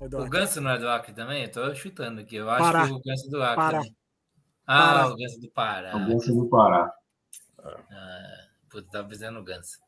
É 0.01 0.09
do 0.09 0.17
O 0.19 0.21
Acre. 0.23 0.31
Ganso 0.39 0.61
não 0.61 0.71
é 0.71 0.79
do 0.79 0.89
Acre 0.89 1.13
também? 1.13 1.45
Eu 1.45 1.53
tô 1.53 1.75
chutando 1.75 2.21
aqui. 2.21 2.37
Eu 2.37 2.49
acho 2.51 2.63
Pará. 2.63 2.87
que 2.87 2.93
o 2.93 3.01
Ganso 3.01 3.27
é 3.27 3.31
do 3.31 3.43
Acre. 3.43 3.57
Pará. 3.57 3.83
Ah, 4.67 4.93
Pará. 4.95 5.07
o 5.09 5.17
Ganso 5.17 5.41
do 5.41 5.51
Pará. 5.51 5.93
A 5.95 5.99
bolsa 5.99 6.33
do 6.33 6.49
Pará. 6.49 6.93
Ah, 7.63 8.47
puta, 8.71 8.89
tava 8.91 9.09
pensando 9.09 9.35
no 9.35 9.45
Ganso. 9.45 9.79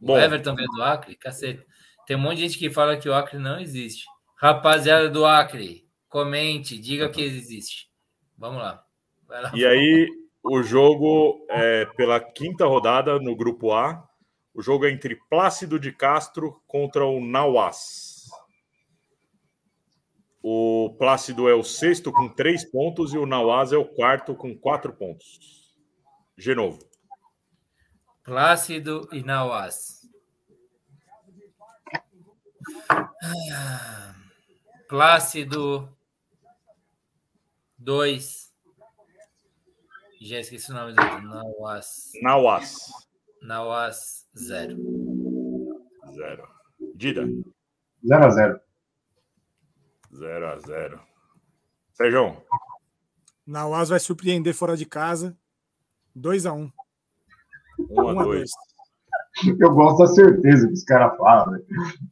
Bom. 0.00 0.14
O 0.14 0.18
Everton 0.18 0.54
veio 0.54 0.68
do 0.68 0.82
Acre? 0.82 1.16
Cacete. 1.16 1.64
Tem 2.06 2.16
um 2.16 2.20
monte 2.20 2.36
de 2.36 2.42
gente 2.42 2.58
que 2.58 2.70
fala 2.70 2.96
que 2.96 3.08
o 3.08 3.14
Acre 3.14 3.38
não 3.38 3.60
existe. 3.60 4.04
Rapaziada 4.36 5.10
do 5.10 5.26
Acre, 5.26 5.86
comente, 6.08 6.78
diga 6.78 7.10
que 7.10 7.20
existe. 7.20 7.88
Vamos 8.36 8.62
lá. 8.62 8.82
Lá. 9.28 9.52
E 9.54 9.66
aí, 9.66 10.08
o 10.42 10.62
jogo 10.62 11.44
é 11.50 11.84
pela 11.96 12.18
quinta 12.18 12.64
rodada 12.64 13.18
no 13.18 13.36
grupo 13.36 13.72
A. 13.72 14.02
O 14.54 14.62
jogo 14.62 14.86
é 14.86 14.90
entre 14.90 15.16
Plácido 15.28 15.78
de 15.78 15.92
Castro 15.92 16.62
contra 16.66 17.04
o 17.04 17.20
Nauás. 17.20 18.18
O 20.42 20.96
Plácido 20.98 21.48
é 21.48 21.54
o 21.54 21.62
sexto 21.62 22.10
com 22.10 22.28
três 22.28 22.64
pontos 22.64 23.12
e 23.12 23.18
o 23.18 23.26
Nauás 23.26 23.72
é 23.72 23.76
o 23.76 23.84
quarto 23.84 24.34
com 24.34 24.56
quatro 24.56 24.94
pontos. 24.94 25.74
De 26.36 26.54
novo. 26.54 26.87
Plácido 28.28 29.08
e 29.10 29.22
Nauás. 29.22 30.06
Ah, 32.90 34.14
Plácido 34.86 35.96
2. 37.78 38.54
Já 40.20 40.40
esqueci 40.40 40.70
o 40.70 40.74
nome 40.74 40.92
do 40.92 41.02
outro. 41.02 41.22
Nauás. 41.22 42.12
Nauás. 42.20 42.76
Nauás 43.40 44.28
0. 44.36 44.76
Zero. 46.14 46.46
Dida. 46.96 47.22
0x0. 48.04 48.60
0 50.12 50.46
a 50.48 50.58
0 50.58 51.00
Sérgio. 51.94 52.46
Nauaz 53.46 53.88
vai 53.88 53.98
surpreender 53.98 54.52
fora 54.52 54.76
de 54.76 54.84
casa. 54.84 55.34
2x1. 56.14 56.52
1 56.52 56.64
Um 56.64 56.77
a 57.96 58.10
a 58.20 58.24
2 58.24 58.50
Eu 59.60 59.70
gosto 59.72 59.98
da 59.98 60.06
certeza 60.08 60.66
que 60.66 60.72
os 60.72 60.84
caras 60.84 61.16
falam, 61.16 61.52
velho. 61.52 61.64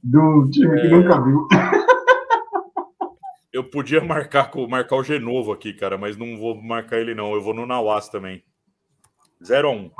Do 0.02 0.50
time 0.50 0.80
que 0.80 0.86
É. 0.86 0.90
nunca 0.90 1.20
viu. 1.22 1.48
Eu 3.52 3.64
podia 3.70 4.02
marcar, 4.04 4.50
com- 4.50 4.66
marcar 4.68 4.96
o 4.96 5.02
Genovo 5.02 5.50
aqui, 5.52 5.72
cara, 5.72 5.96
mas 5.96 6.16
não 6.16 6.36
vou 6.36 6.60
marcar 6.62 6.98
ele, 6.98 7.14
não. 7.14 7.32
Eu 7.34 7.40
vou 7.40 7.54
no 7.54 7.64
Nauás 7.66 8.08
também. 8.08 8.44
0 9.42 9.68
a 9.68 9.72
1 9.72 9.90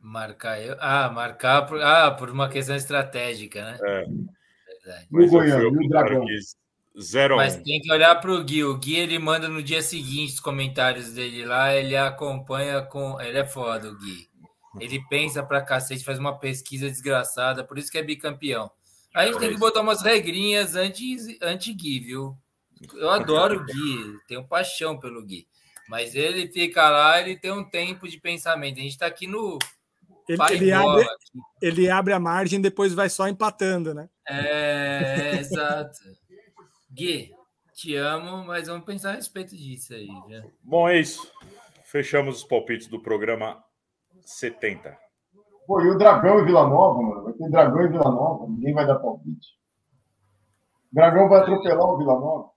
Marcar 0.00 0.60
eu. 0.60 0.76
Ah, 0.80 1.10
marcar 1.10 1.66
por, 1.66 1.80
ah, 1.80 2.10
por 2.10 2.30
uma 2.30 2.48
questão 2.48 2.76
estratégica, 2.76 3.62
né? 3.62 3.78
É. 3.82 4.04
Verdade. 4.04 5.06
E 5.12 5.16
o 5.24 5.28
Goiano, 5.30 5.82
e 5.82 5.86
o 5.86 5.88
Dragão? 5.88 6.24
0 7.00 7.34
a 7.34 7.36
1 7.36 7.40
Mas 7.40 7.56
tem 7.56 7.80
que 7.80 7.90
olhar 7.92 8.14
para 8.20 8.32
o 8.32 8.44
Gui. 8.44 8.64
O 8.64 8.76
Gui 8.78 8.96
ele 8.96 9.18
manda 9.18 9.48
no 9.48 9.62
dia 9.62 9.82
seguinte 9.82 10.34
os 10.34 10.40
comentários 10.40 11.12
dele 11.12 11.44
lá, 11.44 11.74
ele 11.74 11.96
acompanha 11.96 12.82
com. 12.82 13.20
Ele 13.20 13.38
é 13.38 13.44
foda, 13.46 13.88
o 13.90 13.98
Gui. 13.98 14.28
Ele 14.80 15.00
pensa 15.08 15.42
pra 15.42 15.62
cacete, 15.62 16.04
faz 16.04 16.18
uma 16.18 16.38
pesquisa 16.38 16.88
desgraçada, 16.88 17.62
por 17.64 17.78
isso 17.78 17.90
que 17.90 17.98
é 17.98 18.02
bicampeão. 18.02 18.70
A 19.14 19.24
gente 19.24 19.38
tem 19.38 19.50
que 19.50 19.58
botar 19.58 19.80
umas 19.80 20.02
regrinhas 20.02 20.74
anti- 20.74 21.38
anti-Gui, 21.40 22.00
viu? 22.00 22.36
Eu 22.94 23.08
adoro 23.10 23.60
o 23.60 23.64
Gui, 23.64 24.18
tenho 24.26 24.46
paixão 24.46 24.98
pelo 24.98 25.24
Gui. 25.24 25.46
Mas 25.88 26.14
ele 26.16 26.50
fica 26.50 26.88
lá, 26.90 27.20
ele 27.20 27.36
tem 27.38 27.52
um 27.52 27.62
tempo 27.62 28.08
de 28.08 28.18
pensamento. 28.18 28.78
A 28.78 28.82
gente 28.82 28.98
tá 28.98 29.06
aqui 29.06 29.26
no. 29.26 29.58
Ele, 30.26 30.38
ele 30.54 30.72
abre, 30.72 31.06
ele 31.60 31.90
abre 31.90 32.12
a 32.14 32.18
margem 32.18 32.58
e 32.58 32.62
depois 32.62 32.94
vai 32.94 33.08
só 33.10 33.28
empatando, 33.28 33.92
né? 33.94 34.08
É, 34.26 35.36
exato. 35.38 35.98
Gui, 36.94 37.30
te 37.74 37.96
amo, 37.96 38.44
mas 38.44 38.68
vamos 38.68 38.84
pensar 38.84 39.10
a 39.10 39.14
respeito 39.16 39.56
disso 39.56 39.92
aí. 39.94 40.08
Bom, 40.62 40.88
é 40.88 40.98
isso. 41.00 41.28
Fechamos 41.84 42.36
os 42.38 42.44
palpites 42.44 42.86
do 42.86 43.00
programa 43.02 43.62
70. 44.22 44.96
Pô, 45.66 45.80
e 45.80 45.88
o 45.90 45.98
Dragão 45.98 46.40
e 46.40 46.44
Vila 46.44 46.68
Nova, 46.68 47.02
mano? 47.02 47.24
Vai 47.24 47.32
ter 47.32 47.50
Dragão 47.50 47.84
e 47.84 47.88
Vila 47.88 48.04
Nova. 48.10 48.46
Ninguém 48.48 48.74
vai 48.74 48.86
dar 48.86 48.96
palpite. 48.96 49.48
O 50.92 50.94
Dragão 50.94 51.28
vai 51.28 51.40
atropelar 51.40 51.84
o 51.84 51.98
Vila 51.98 52.14
Nova. 52.18 52.54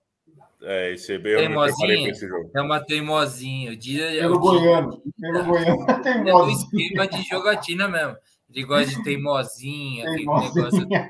É, 0.60 0.92
esse 0.92 1.12
eu 1.12 1.18
me 1.18 1.22
preparei 1.22 1.48
para 1.54 1.66
Teimosinha. 1.76 2.10
esse 2.10 2.28
jogo. 2.28 2.50
É 2.54 2.60
uma 2.60 2.80
teimosinha. 2.84 3.70
O 3.72 3.76
dia 3.76 4.10
é 4.16 4.20
Pelo 4.20 4.36
o 4.36 4.40
dia- 4.40 4.50
Goiano. 4.60 5.02
Pelo 5.20 5.44
Goiano. 5.44 5.86
É 6.04 6.18
do 6.18 6.24
mozinho. 6.32 6.58
esquema 6.80 7.06
de 7.08 7.22
jogatina 7.22 7.88
mesmo. 7.88 8.16
Ele 8.52 8.64
gosta 8.64 8.90
de 8.96 9.02
teimosinha. 9.04 10.04
Teimosinha. 10.04 11.08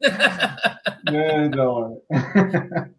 É, 1.12 1.48
da 1.48 1.68
hora. 1.68 1.94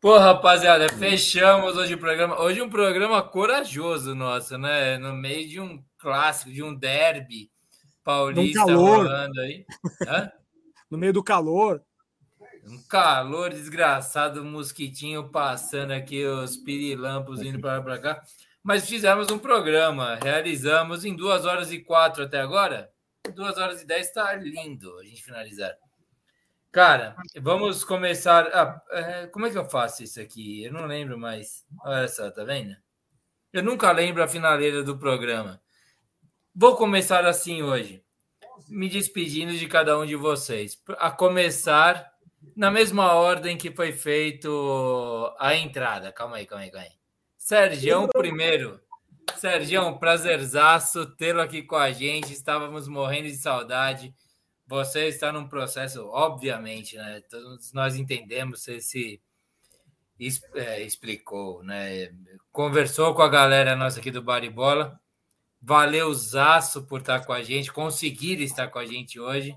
Pô, 0.00 0.16
rapaziada, 0.16 0.88
fechamos 0.88 1.76
hoje 1.76 1.94
o 1.94 1.98
programa. 1.98 2.40
Hoje 2.40 2.62
um 2.62 2.70
programa 2.70 3.22
corajoso 3.22 4.14
nosso, 4.14 4.56
né? 4.56 4.96
No 4.98 5.12
meio 5.12 5.48
de 5.48 5.60
um 5.60 5.82
clássico, 5.98 6.50
de 6.50 6.62
um 6.62 6.74
derby 6.74 7.50
paulista 8.02 8.64
calor. 8.64 8.98
rolando 8.98 9.40
aí. 9.40 9.64
Hã? 10.06 10.30
No 10.90 10.96
meio 10.96 11.12
do 11.12 11.22
calor. 11.22 11.82
Um 12.64 12.82
calor 12.88 13.50
desgraçado, 13.50 14.40
um 14.40 14.50
mosquitinho 14.50 15.28
passando 15.28 15.90
aqui, 15.90 16.24
os 16.24 16.56
pirilampos 16.56 17.42
indo 17.42 17.60
para 17.60 17.74
lá 17.76 17.82
para 17.82 17.98
cá. 17.98 18.22
Mas 18.62 18.88
fizemos 18.88 19.30
um 19.30 19.38
programa, 19.38 20.18
realizamos 20.22 21.04
em 21.04 21.14
duas 21.14 21.44
horas 21.44 21.70
e 21.70 21.80
quatro 21.80 22.24
até 22.24 22.40
agora. 22.40 22.90
Duas 23.34 23.58
horas 23.58 23.82
e 23.82 23.86
dez 23.86 24.08
está 24.08 24.34
lindo 24.34 24.98
a 24.98 25.04
gente 25.04 25.22
finalizar. 25.22 25.76
Cara, 26.70 27.16
vamos 27.40 27.82
começar. 27.82 28.46
Ah, 28.52 29.28
como 29.32 29.46
é 29.46 29.50
que 29.50 29.58
eu 29.58 29.68
faço 29.68 30.02
isso 30.02 30.20
aqui? 30.20 30.64
Eu 30.64 30.72
não 30.72 30.86
lembro 30.86 31.18
mais. 31.18 31.64
Olha 31.82 32.08
só, 32.08 32.30
tá 32.30 32.44
vendo? 32.44 32.76
Eu 33.52 33.62
nunca 33.62 33.90
lembro 33.90 34.22
a 34.22 34.28
finaleira 34.28 34.82
do 34.82 34.98
programa. 34.98 35.60
Vou 36.54 36.76
começar 36.76 37.24
assim 37.24 37.62
hoje, 37.62 38.02
me 38.68 38.88
despedindo 38.88 39.52
de 39.52 39.66
cada 39.66 39.98
um 39.98 40.04
de 40.04 40.16
vocês. 40.16 40.80
A 40.98 41.10
começar 41.10 42.12
na 42.54 42.70
mesma 42.70 43.14
ordem 43.14 43.56
que 43.56 43.70
foi 43.70 43.92
feito 43.92 45.34
a 45.38 45.54
entrada. 45.54 46.12
Calma 46.12 46.36
aí, 46.36 46.46
calma 46.46 46.64
aí, 46.64 46.70
calma 46.70 46.86
aí. 46.86 46.92
Sergião 47.36 48.08
primeiro. 48.08 48.80
Sergião, 49.36 49.98
prazerzaço 49.98 51.06
tê-lo 51.16 51.40
aqui 51.40 51.62
com 51.62 51.76
a 51.76 51.90
gente. 51.90 52.32
Estávamos 52.32 52.88
morrendo 52.88 53.28
de 53.28 53.36
saudade. 53.36 54.14
Você 54.66 55.08
está 55.08 55.32
num 55.32 55.48
processo, 55.48 56.06
obviamente, 56.08 56.96
né? 56.96 57.22
Todos 57.30 57.72
nós 57.72 57.96
entendemos, 57.96 58.62
você 58.62 58.80
se 58.80 59.20
é, 60.54 60.82
explicou, 60.82 61.62
né? 61.62 62.12
Conversou 62.52 63.14
com 63.14 63.22
a 63.22 63.28
galera 63.28 63.76
nossa 63.76 64.00
aqui 64.00 64.10
do 64.10 64.22
Baribola. 64.22 65.00
Valeu, 65.60 66.12
Zaço, 66.12 66.84
por 66.86 67.00
estar 67.00 67.24
com 67.24 67.32
a 67.32 67.42
gente, 67.42 67.72
conseguir 67.72 68.42
estar 68.42 68.68
com 68.68 68.78
a 68.78 68.86
gente 68.86 69.18
hoje. 69.18 69.56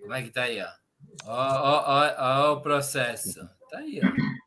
Como 0.00 0.14
é 0.14 0.22
que 0.22 0.30
tá 0.30 0.42
aí, 0.42 0.62
ó? 0.62 0.68
Ó, 1.24 1.32
ó, 1.32 1.84
ó, 1.86 2.50
ó 2.50 2.52
o 2.52 2.60
processo. 2.60 3.40
Tá 3.70 3.78
aí, 3.78 4.00
ó. 4.02 4.45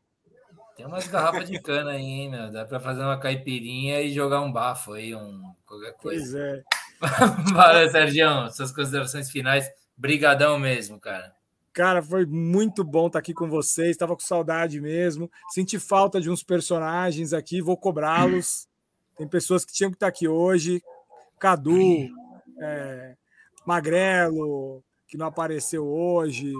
Tem 0.80 0.86
umas 0.86 1.06
garrafas 1.08 1.46
de 1.46 1.60
cana 1.60 1.90
aí, 1.90 2.02
hein, 2.02 2.30
meu? 2.30 2.50
Dá 2.50 2.64
para 2.64 2.80
fazer 2.80 3.02
uma 3.02 3.20
caipirinha 3.20 4.00
e 4.00 4.14
jogar 4.14 4.40
um 4.40 4.50
bafo 4.50 4.94
aí, 4.94 5.14
um 5.14 5.42
qualquer 5.66 5.92
coisa. 5.92 6.24
Pois 6.24 6.34
é. 6.34 6.62
Valeu, 7.52 7.90
Sérgio. 7.90 8.50
Suas 8.50 8.72
considerações 8.72 9.30
finais. 9.30 9.70
Brigadão 9.94 10.58
mesmo, 10.58 10.98
cara. 10.98 11.34
Cara, 11.74 12.02
foi 12.02 12.24
muito 12.24 12.82
bom 12.82 13.08
estar 13.08 13.18
aqui 13.18 13.34
com 13.34 13.46
vocês. 13.46 13.90
Estava 13.90 14.14
com 14.14 14.22
saudade 14.22 14.80
mesmo. 14.80 15.30
Senti 15.50 15.78
falta 15.78 16.18
de 16.18 16.30
uns 16.30 16.42
personagens 16.42 17.34
aqui, 17.34 17.60
vou 17.60 17.76
cobrá-los. 17.76 18.66
Tem 19.18 19.28
pessoas 19.28 19.66
que 19.66 19.74
tinham 19.74 19.90
que 19.90 19.96
estar 19.96 20.06
aqui 20.06 20.26
hoje. 20.26 20.82
Cadu, 21.38 22.08
é, 22.58 23.16
Magrelo, 23.66 24.82
que 25.06 25.18
não 25.18 25.26
apareceu 25.26 25.86
hoje. 25.86 26.54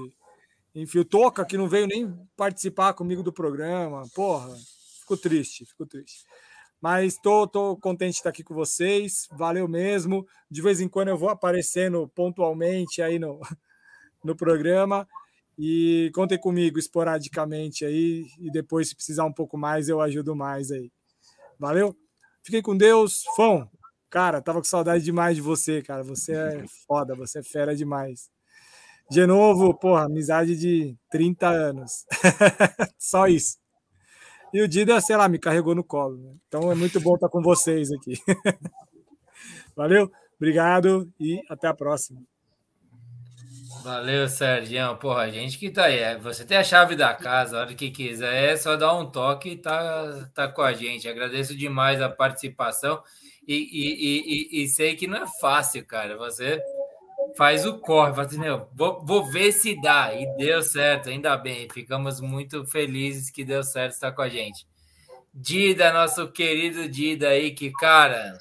Enfim, 0.74 1.00
o 1.00 1.04
Toca, 1.04 1.44
que 1.44 1.56
não 1.56 1.68
veio 1.68 1.86
nem 1.86 2.14
participar 2.36 2.94
comigo 2.94 3.22
do 3.22 3.32
programa. 3.32 4.02
Porra, 4.14 4.54
fico 5.00 5.16
triste, 5.16 5.64
fico 5.66 5.84
triste. 5.84 6.24
Mas 6.80 7.18
tô, 7.18 7.46
tô 7.46 7.76
contente 7.76 8.12
de 8.12 8.18
estar 8.18 8.30
aqui 8.30 8.42
com 8.42 8.54
vocês. 8.54 9.28
Valeu 9.32 9.68
mesmo. 9.68 10.26
De 10.50 10.62
vez 10.62 10.80
em 10.80 10.88
quando 10.88 11.08
eu 11.08 11.18
vou 11.18 11.28
aparecendo 11.28 12.08
pontualmente 12.14 13.02
aí 13.02 13.18
no, 13.18 13.40
no 14.24 14.34
programa. 14.34 15.06
E 15.58 16.10
contem 16.14 16.38
comigo 16.38 16.78
esporadicamente 16.78 17.84
aí. 17.84 18.26
E 18.38 18.50
depois, 18.50 18.88
se 18.88 18.94
precisar 18.94 19.24
um 19.24 19.32
pouco 19.32 19.58
mais, 19.58 19.88
eu 19.88 20.00
ajudo 20.00 20.34
mais 20.34 20.70
aí. 20.70 20.90
Valeu? 21.58 21.94
Fiquem 22.42 22.62
com 22.62 22.74
Deus. 22.74 23.24
Fão, 23.36 23.68
cara, 24.08 24.40
tava 24.40 24.60
com 24.60 24.64
saudade 24.64 25.04
demais 25.04 25.36
de 25.36 25.42
você, 25.42 25.82
cara. 25.82 26.02
Você 26.02 26.32
é 26.32 26.64
foda, 26.86 27.14
você 27.14 27.40
é 27.40 27.42
fera 27.42 27.76
demais. 27.76 28.30
De 29.10 29.26
novo, 29.26 29.74
porra, 29.74 30.04
amizade 30.04 30.56
de 30.56 30.96
30 31.10 31.48
anos. 31.48 32.06
Só 32.96 33.26
isso. 33.26 33.58
E 34.54 34.62
o 34.62 34.68
Dida, 34.68 35.00
sei 35.00 35.16
lá, 35.16 35.28
me 35.28 35.38
carregou 35.38 35.74
no 35.74 35.82
colo. 35.82 36.16
Né? 36.16 36.34
Então 36.46 36.70
é 36.70 36.74
muito 36.76 37.00
bom 37.00 37.16
estar 37.16 37.28
com 37.28 37.42
vocês 37.42 37.90
aqui. 37.90 38.14
Valeu, 39.74 40.10
obrigado 40.36 41.10
e 41.18 41.40
até 41.48 41.66
a 41.66 41.74
próxima. 41.74 42.20
Valeu, 43.82 44.28
Sérgio. 44.28 44.96
Porra, 44.98 45.22
a 45.22 45.30
gente 45.30 45.58
que 45.58 45.70
tá 45.70 45.86
aí. 45.86 45.98
É, 45.98 46.18
você 46.18 46.44
tem 46.44 46.58
a 46.58 46.64
chave 46.64 46.94
da 46.94 47.12
casa, 47.14 47.56
a 47.56 47.60
hora 47.62 47.74
que 47.74 47.90
quiser, 47.90 48.52
é 48.52 48.56
só 48.56 48.76
dar 48.76 48.94
um 48.94 49.10
toque 49.10 49.50
e 49.50 49.56
tá, 49.56 50.28
tá 50.34 50.48
com 50.48 50.62
a 50.62 50.72
gente. 50.72 51.08
Agradeço 51.08 51.56
demais 51.56 52.00
a 52.00 52.08
participação 52.08 53.02
e, 53.48 53.54
e, 53.54 54.60
e, 54.60 54.62
e 54.62 54.68
sei 54.68 54.94
que 54.94 55.06
não 55.06 55.22
é 55.22 55.26
fácil, 55.40 55.84
cara. 55.84 56.16
Você 56.16 56.62
faz 57.36 57.64
o 57.66 57.78
corre, 57.78 58.12
fala 58.12 58.26
assim, 58.26 58.38
meu, 58.38 58.68
vou, 58.74 59.04
vou 59.04 59.24
ver 59.30 59.52
se 59.52 59.80
dá. 59.80 60.14
E 60.14 60.26
deu 60.36 60.62
certo, 60.62 61.08
ainda 61.08 61.36
bem. 61.36 61.68
Ficamos 61.72 62.20
muito 62.20 62.64
felizes 62.66 63.30
que 63.30 63.44
deu 63.44 63.62
certo 63.62 63.92
estar 63.92 64.12
com 64.12 64.22
a 64.22 64.28
gente. 64.28 64.66
Dida, 65.32 65.92
nosso 65.92 66.30
querido 66.32 66.88
Dida 66.88 67.28
aí, 67.28 67.52
que, 67.52 67.70
cara, 67.70 68.36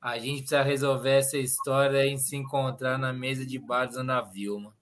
a 0.00 0.18
gente 0.18 0.40
precisa 0.40 0.62
resolver 0.62 1.18
essa 1.18 1.38
história 1.38 2.06
em 2.06 2.16
se 2.16 2.36
encontrar 2.36 2.98
na 2.98 3.12
mesa 3.12 3.44
de 3.44 3.58
bar 3.58 3.88
Ana 3.94 4.20
Vilma. 4.20 4.72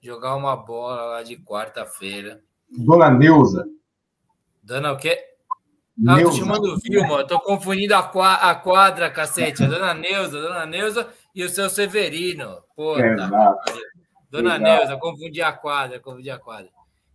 Jogar 0.00 0.34
uma 0.36 0.56
bola 0.56 1.02
lá 1.02 1.22
de 1.22 1.36
quarta-feira. 1.36 2.40
Dona 2.70 3.10
Neuza. 3.10 3.66
Dona 4.62 4.92
o 4.92 4.96
quê? 4.96 5.18
Ah, 6.08 6.22
tô 6.22 6.32
chamando 6.32 6.78
Vilma, 6.78 7.26
tô 7.26 7.38
confundindo 7.40 7.94
a, 7.94 7.98
a 7.98 8.54
quadra, 8.54 9.10
cacete. 9.10 9.62
A 9.62 9.66
Dona 9.66 9.92
Neuza, 9.92 10.40
Dona 10.40 10.64
Neuza 10.64 11.06
e 11.34 11.44
o 11.44 11.48
seu 11.48 11.68
Severino. 11.70 12.62
Pô, 12.74 12.96
tá. 12.96 13.56
Dona 14.30 14.56
Exato. 14.56 14.62
Neuza, 14.62 14.96
confundi 14.96 15.42
a 15.42 15.52
quadra, 15.52 15.98
confundi 15.98 16.30
a 16.30 16.38
quadra. 16.38 16.70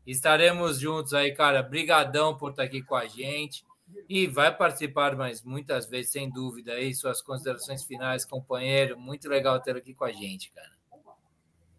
Estaremos 0.06 0.80
juntos 0.80 1.14
aí, 1.14 1.34
cara. 1.34 1.64
Brigadão 1.64 2.38
por 2.38 2.52
estar 2.52 2.64
aqui 2.64 2.82
com 2.82 2.96
a 2.96 3.08
gente. 3.08 3.64
E 4.10 4.28
vai 4.28 4.56
participar 4.56 5.16
mais 5.16 5.44
muitas 5.44 5.88
vezes, 5.88 6.12
sem 6.12 6.30
dúvida, 6.30 6.74
aí, 6.74 6.94
suas 6.94 7.22
considerações 7.22 7.84
finais, 7.84 8.26
companheiro. 8.26 9.00
Muito 9.00 9.30
legal 9.30 9.60
ter 9.60 9.78
aqui 9.78 9.94
com 9.94 10.04
a 10.04 10.12
gente, 10.12 10.52
cara. 10.52 10.76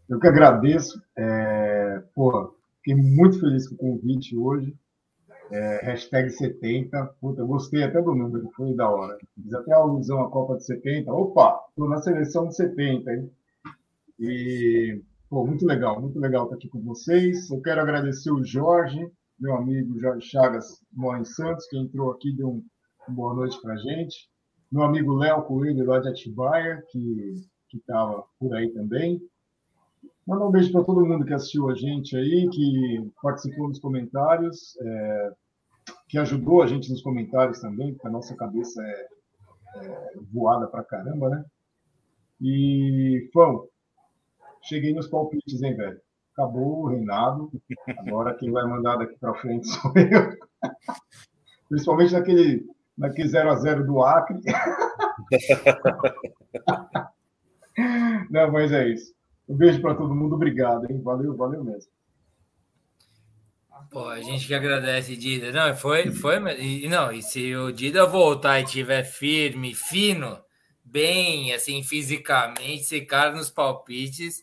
Eu 0.08 0.20
que 0.20 0.26
agradeço. 0.26 1.02
É... 1.16 2.02
Pô, 2.14 2.56
fiquei 2.76 2.94
muito 2.94 3.40
feliz 3.40 3.68
com 3.68 3.74
o 3.74 3.78
convite 3.78 4.36
hoje. 4.36 4.74
É, 5.50 5.84
hashtag 5.84 6.30
70. 6.30 7.06
Puta, 7.20 7.44
gostei 7.44 7.82
até 7.82 8.00
do 8.02 8.14
número, 8.14 8.50
foi 8.56 8.74
da 8.74 8.90
hora. 8.90 9.16
Fiz 9.34 9.52
até 9.54 9.72
alusão 9.72 10.22
à 10.22 10.30
Copa 10.30 10.56
de 10.56 10.64
70. 10.64 11.12
Opa, 11.12 11.64
estou 11.68 11.88
na 11.88 11.98
seleção 11.98 12.48
de 12.48 12.56
70, 12.56 13.12
hein? 13.12 13.30
E, 14.18 15.00
pô, 15.28 15.46
muito 15.46 15.64
legal, 15.64 16.00
muito 16.00 16.18
legal 16.18 16.44
estar 16.44 16.56
aqui 16.56 16.68
com 16.68 16.80
vocês. 16.82 17.50
Eu 17.50 17.60
quero 17.60 17.80
agradecer 17.80 18.30
o 18.30 18.44
Jorge, 18.44 19.10
meu 19.38 19.54
amigo 19.54 19.98
Jorge 20.00 20.26
Chagas, 20.26 20.82
mora 20.92 21.24
Santos, 21.24 21.66
que 21.68 21.78
entrou 21.78 22.10
aqui 22.10 22.34
deu 22.34 22.48
um, 22.48 22.64
uma 23.06 23.16
boa 23.16 23.34
noite 23.34 23.60
para 23.60 23.76
gente. 23.76 24.28
Meu 24.72 24.82
amigo 24.82 25.14
Léo 25.14 25.42
Coelho, 25.42 25.86
lá 25.86 26.00
de 26.00 26.08
Atibaia, 26.08 26.82
que 26.90 27.34
estava 27.72 28.24
por 28.38 28.52
aí 28.54 28.72
também. 28.72 29.20
Mandar 30.26 30.46
um 30.46 30.50
beijo 30.50 30.72
para 30.72 30.82
todo 30.82 31.06
mundo 31.06 31.24
que 31.24 31.32
assistiu 31.32 31.70
a 31.70 31.74
gente 31.74 32.16
aí, 32.16 32.48
que 32.50 33.12
participou 33.22 33.68
nos 33.68 33.78
comentários, 33.78 34.76
é, 34.80 35.32
que 36.08 36.18
ajudou 36.18 36.62
a 36.62 36.66
gente 36.66 36.90
nos 36.90 37.00
comentários 37.00 37.60
também, 37.60 37.94
porque 37.94 38.08
a 38.08 38.10
nossa 38.10 38.34
cabeça 38.34 38.82
é, 38.82 39.08
é 39.76 40.12
voada 40.32 40.66
pra 40.66 40.82
caramba, 40.82 41.30
né? 41.30 41.44
E, 42.40 43.30
Fão, 43.32 43.68
cheguei 44.62 44.92
nos 44.92 45.06
palpites, 45.06 45.62
hein, 45.62 45.76
velho? 45.76 46.00
Acabou 46.32 46.82
o 46.82 46.88
reinado, 46.88 47.48
agora 47.96 48.34
quem 48.34 48.50
vai 48.50 48.66
mandar 48.66 48.96
daqui 48.96 49.16
para 49.18 49.32
frente 49.34 49.68
sou 49.68 49.92
eu. 49.94 50.36
Principalmente 51.68 52.12
naquele, 52.12 52.66
naquele 52.98 53.28
0x0 53.28 53.84
do 53.84 54.02
Acre. 54.02 54.40
Não, 58.28 58.50
mas 58.50 58.72
é 58.72 58.88
isso. 58.88 59.14
Um 59.48 59.56
beijo 59.56 59.80
para 59.80 59.94
todo 59.94 60.14
mundo, 60.14 60.34
obrigado, 60.34 60.90
hein? 60.90 61.00
Valeu, 61.02 61.36
valeu 61.36 61.62
mesmo. 61.62 61.90
Pô, 63.90 64.08
a 64.08 64.20
gente 64.20 64.46
que 64.46 64.54
agradece, 64.54 65.16
Dida. 65.16 65.52
Não, 65.52 65.74
foi, 65.76 66.10
foi, 66.10 66.36
e 66.60 66.88
não, 66.88 67.12
e 67.12 67.22
se 67.22 67.54
o 67.54 67.70
Dida 67.70 68.04
voltar 68.04 68.60
e 68.60 68.64
tiver 68.64 69.04
firme, 69.04 69.74
fino, 69.74 70.38
bem, 70.84 71.52
assim, 71.52 71.82
fisicamente, 71.82 72.82
esse 72.82 73.00
cara 73.02 73.32
nos 73.32 73.50
palpites 73.50 74.42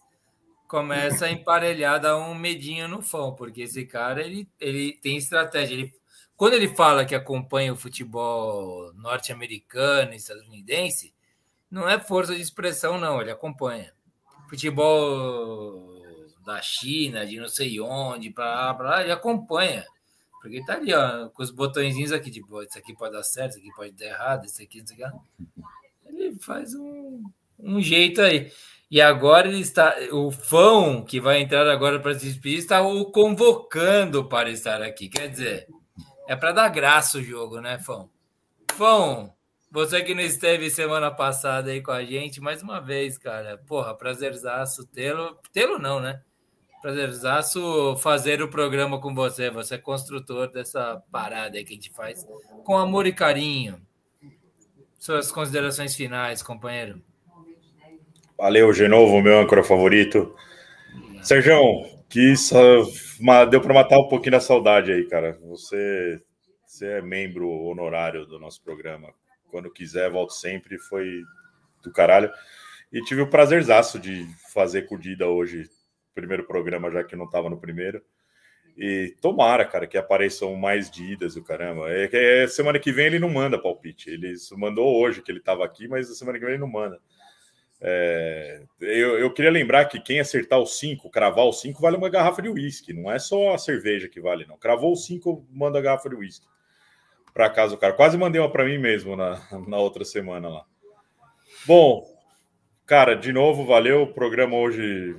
começa 0.68 1.26
a 1.26 1.32
emparelhar, 1.32 2.00
dar 2.00 2.18
um 2.18 2.34
medinho 2.34 2.88
no 2.88 3.02
fã, 3.02 3.32
porque 3.34 3.64
esse 3.64 3.86
cara, 3.86 4.22
ele, 4.22 4.48
ele 4.60 4.94
tem 4.94 5.18
estratégia. 5.18 5.74
Ele, 5.76 5.94
quando 6.36 6.54
ele 6.54 6.70
fala 6.76 7.06
que 7.06 7.14
acompanha 7.14 7.74
o 7.74 7.78
futebol 7.78 8.94
norte-americano 8.94 10.14
estadunidense, 10.14 11.14
não 11.70 11.88
é 11.88 12.00
força 12.00 12.34
de 12.34 12.42
expressão, 12.42 12.98
não, 12.98 13.22
ele 13.22 13.32
acompanha 13.32 13.94
futebol 14.54 15.92
da 16.46 16.62
China, 16.62 17.26
de 17.26 17.40
não 17.40 17.48
sei 17.48 17.80
onde, 17.80 18.30
para 18.30 18.46
lá, 18.46 18.78
lá, 18.78 19.02
ele 19.02 19.12
acompanha. 19.12 19.84
Porque 20.42 20.64
tá 20.66 20.74
ali, 20.74 20.94
ó, 20.94 21.30
com 21.30 21.42
os 21.42 21.50
botõezinhos 21.50 22.12
aqui, 22.12 22.30
tipo, 22.30 22.62
isso 22.62 22.78
aqui 22.78 22.94
pode 22.94 23.14
dar 23.14 23.24
certo, 23.24 23.52
isso 23.52 23.60
aqui 23.60 23.76
pode 23.76 23.92
dar 23.94 24.06
errado, 24.06 24.46
isso 24.46 24.62
aqui, 24.62 24.80
isso 24.80 24.94
aqui. 24.94 25.04
Ele 26.06 26.36
faz 26.40 26.76
um, 26.76 27.24
um 27.58 27.82
jeito 27.82 28.22
aí. 28.22 28.52
E 28.92 29.02
agora 29.02 29.48
ele 29.48 29.60
está. 29.60 29.96
O 30.12 30.30
fã 30.30 31.04
que 31.04 31.20
vai 31.20 31.42
entrar 31.42 31.68
agora 31.68 32.00
para 32.00 32.14
se 32.20 32.28
despedir 32.28 32.60
está 32.60 32.82
o 32.82 33.06
convocando 33.06 34.26
para 34.26 34.52
estar 34.52 34.82
aqui. 34.82 35.10
Quer 35.10 35.30
dizer, 35.30 35.68
é 36.28 36.36
para 36.36 36.52
dar 36.52 36.70
graça 36.70 37.18
o 37.18 37.24
jogo, 37.24 37.60
né, 37.60 37.80
Fão? 37.80 38.10
Fão, 38.76 39.34
você 39.74 40.04
que 40.04 40.14
não 40.14 40.22
esteve 40.22 40.70
semana 40.70 41.10
passada 41.10 41.72
aí 41.72 41.82
com 41.82 41.90
a 41.90 42.06
gente, 42.06 42.40
mais 42.40 42.62
uma 42.62 42.80
vez, 42.80 43.18
cara. 43.18 43.58
Porra, 43.58 43.96
prazerzaço 43.96 44.86
tê-lo. 44.86 45.36
Tê-lo 45.52 45.80
não, 45.80 46.00
né? 46.00 46.22
Prazerzaço 46.80 47.98
fazer 47.98 48.40
o 48.44 48.48
programa 48.48 49.02
com 49.02 49.16
você. 49.16 49.50
Você 49.50 49.74
é 49.74 49.80
construtor 49.80 50.52
dessa 50.52 51.02
parada 51.12 51.58
aí 51.58 51.64
que 51.64 51.72
a 51.72 51.76
gente 51.76 51.92
faz 51.92 52.24
com 52.64 52.78
amor 52.78 53.08
e 53.08 53.14
carinho. 53.14 53.82
Suas 55.00 55.32
considerações 55.32 55.96
finais, 55.96 56.44
companheiro. 56.44 57.02
Valeu, 58.38 58.72
de 58.74 58.88
novo, 58.88 59.24
meu 59.24 59.40
âncora 59.40 59.64
favorito. 59.64 60.36
Sérgio, 61.24 61.58
que 62.08 62.36
deu 63.50 63.60
para 63.60 63.74
matar 63.74 63.98
um 63.98 64.08
pouquinho 64.08 64.34
da 64.34 64.40
saudade 64.40 64.92
aí, 64.92 65.08
cara. 65.08 65.40
Você, 65.42 66.22
você 66.64 66.86
é 66.92 67.02
membro 67.02 67.50
honorário 67.50 68.28
do 68.28 68.38
nosso 68.38 68.62
programa. 68.62 69.12
Quando 69.54 69.70
quiser, 69.70 70.10
volto 70.10 70.34
sempre. 70.34 70.80
Foi 70.80 71.22
do 71.84 71.92
caralho. 71.92 72.32
E 72.92 73.00
tive 73.04 73.22
o 73.22 73.30
prazerzaço 73.30 74.00
de 74.00 74.26
fazer 74.52 74.88
com 74.88 74.96
o 74.96 75.00
Dida 75.00 75.28
hoje, 75.28 75.70
primeiro 76.16 76.44
programa, 76.44 76.90
já 76.90 77.04
que 77.04 77.16
não 77.16 77.26
estava 77.26 77.52
no 77.52 77.60
primeiro. 77.60 78.02
E 78.76 79.16
tomara, 79.22 79.64
cara, 79.64 79.86
que 79.86 79.96
apareçam 79.96 80.56
mais 80.56 80.90
Didas 80.90 81.36
o 81.36 81.44
caramba. 81.44 81.92
É, 81.92 82.10
é, 82.12 82.48
semana 82.48 82.80
que 82.80 82.92
vem 82.92 83.06
ele 83.06 83.20
não 83.20 83.30
manda 83.30 83.62
palpite. 83.62 84.10
Ele 84.10 84.34
mandou 84.58 85.00
hoje 85.00 85.22
que 85.22 85.32
ele 85.32 85.38
estava 85.38 85.64
aqui, 85.64 85.88
mas 85.88 86.18
semana 86.18 86.40
que 86.40 86.46
vem 86.46 86.56
ele 86.56 86.62
não 86.62 86.68
manda. 86.68 87.00
É, 87.80 88.64
eu, 88.82 89.20
eu, 89.20 89.32
queria 89.32 89.52
lembrar 89.52 89.86
que 89.86 90.00
quem 90.00 90.20
acertar 90.20 90.58
o 90.58 90.66
5, 90.66 91.12
cravar 91.12 91.46
o 91.46 91.54
5, 91.54 91.80
vale 91.80 91.98
uma 91.98 92.10
garrafa 92.10 92.42
de 92.42 92.50
uísque. 92.50 92.92
Não 92.92 93.12
é 93.12 93.20
só 93.20 93.54
a 93.54 93.58
cerveja 93.60 94.10
que 94.10 94.20
vale, 94.20 94.48
não. 94.48 94.58
Cravou 94.58 94.94
o 94.94 94.96
5, 94.96 95.46
manda 95.52 95.78
a 95.78 95.82
garrafa 95.82 96.10
de 96.10 96.16
uísque. 96.16 96.48
Para 97.34 97.50
casa 97.50 97.76
o 97.76 97.78
cara. 97.78 97.94
Quase 97.94 98.18
mandei 98.18 98.40
uma 98.40 98.52
para 98.52 98.66
mim 98.66 98.78
mesmo 98.78 99.16
na, 99.16 99.42
na 99.68 99.78
outra 99.78 100.06
semana 100.06 100.50
lá. 100.50 100.66
Bom, 101.66 102.06
cara, 102.86 103.16
de 103.16 103.34
novo, 103.34 103.66
valeu. 103.66 104.04
O 104.04 104.14
programa 104.14 104.56
hoje 104.56 105.16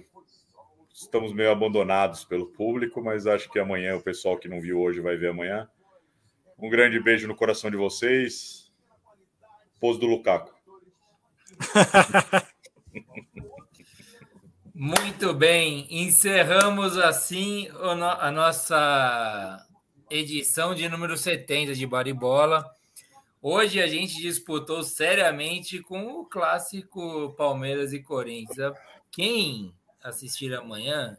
estamos 0.92 1.32
meio 1.32 1.50
abandonados 1.50 2.24
pelo 2.24 2.46
público, 2.46 3.02
mas 3.02 3.26
acho 3.26 3.50
que 3.50 3.58
amanhã 3.58 3.96
o 3.96 4.02
pessoal 4.02 4.38
que 4.38 4.48
não 4.48 4.60
viu 4.60 4.80
hoje 4.80 5.00
vai 5.00 5.16
ver 5.16 5.30
amanhã. 5.30 5.68
Um 6.58 6.70
grande 6.70 7.00
beijo 7.00 7.26
no 7.26 7.34
coração 7.34 7.70
de 7.70 7.76
vocês. 7.76 8.70
Pose 9.80 9.98
do 9.98 10.06
Lukaku. 10.06 10.54
Muito 14.74 15.32
bem, 15.32 15.86
encerramos 15.88 16.98
assim 16.98 17.68
a 18.20 18.30
nossa 18.32 19.64
edição 20.10 20.74
de 20.74 20.88
número 20.88 21.16
70 21.16 21.74
de 21.74 21.86
Baribola. 21.86 22.64
Hoje 23.40 23.80
a 23.80 23.86
gente 23.86 24.20
disputou 24.20 24.82
seriamente 24.82 25.80
com 25.80 26.20
o 26.20 26.24
clássico 26.24 27.34
Palmeiras 27.36 27.92
e 27.92 28.02
Corinthians. 28.02 28.74
Quem 29.10 29.74
assistir 30.02 30.54
amanhã 30.54 31.18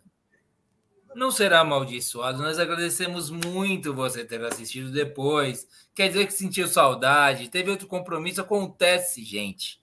não 1.16 1.32
será 1.32 1.62
amaldiçoado. 1.62 2.41
Nós 2.41 2.60
agradecemos 2.60 3.30
muito 3.30 3.94
você 3.94 4.26
ter 4.26 4.44
assistido 4.44 4.91
depois. 4.91 5.68
Quer 5.94 6.10
dizer 6.10 6.26
que 6.28 6.34
sentiu 6.34 6.68
saudade, 6.68 7.49
teve 7.49 7.70
outro 7.72 7.88
compromisso. 7.88 8.41
Acontece, 8.41 9.24
gente. 9.24 9.82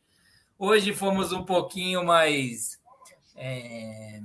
Hoje 0.58 0.92
fomos 0.92 1.32
um 1.32 1.44
pouquinho 1.44 2.04
mais 2.04 2.78
é, 3.34 4.20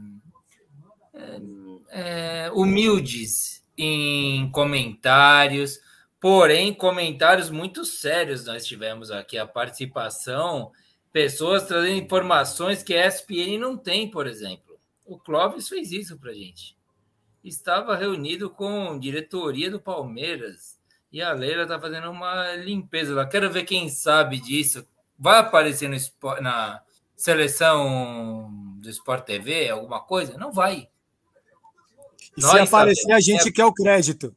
é, 1.14 1.42
é, 1.90 2.52
humildes 2.52 3.57
em 3.78 4.50
comentários, 4.52 5.80
porém, 6.20 6.74
comentários 6.74 7.50
muito 7.50 7.86
sérios 7.86 8.46
nós 8.46 8.66
tivemos 8.66 9.12
aqui. 9.12 9.38
A 9.38 9.46
participação, 9.46 10.72
pessoas 11.12 11.64
trazendo 11.64 12.02
informações 12.02 12.82
que 12.82 12.94
a 12.96 13.08
ESPN 13.08 13.58
não 13.60 13.78
tem, 13.78 14.10
por 14.10 14.28
exemplo. 14.28 14.80
O 15.06 15.18
Clóvis 15.18 15.70
fez 15.70 15.92
isso 15.92 16.18
para 16.18 16.34
gente. 16.34 16.76
Estava 17.44 17.96
reunido 17.96 18.50
com 18.50 19.00
diretoria 19.00 19.72
do 19.72 19.80
Palmeiras 19.80 20.78
e 21.12 21.22
a 21.22 21.32
Leila 21.32 21.64
está 21.64 21.80
fazendo 21.80 22.10
uma 22.10 22.56
limpeza 22.56 23.14
lá. 23.14 23.26
Quero 23.26 23.50
ver 23.50 23.64
quem 23.64 23.88
sabe 23.88 24.40
disso 24.40 24.86
vai 25.18 25.40
aparecer 25.40 25.90
no, 25.90 25.98
na 26.42 26.82
seleção 27.16 28.52
do 28.80 28.90
Sport 28.90 29.26
TV, 29.26 29.70
alguma 29.70 30.00
coisa? 30.02 30.38
Não 30.38 30.52
vai. 30.52 30.90
E 32.38 32.42
Nós 32.42 32.52
se 32.52 32.60
aparecer, 32.60 33.02
sabemos, 33.02 33.18
a 33.18 33.32
gente 33.32 33.50
é... 33.50 33.52
quer 33.52 33.66
o 33.66 33.74
crédito. 33.74 34.36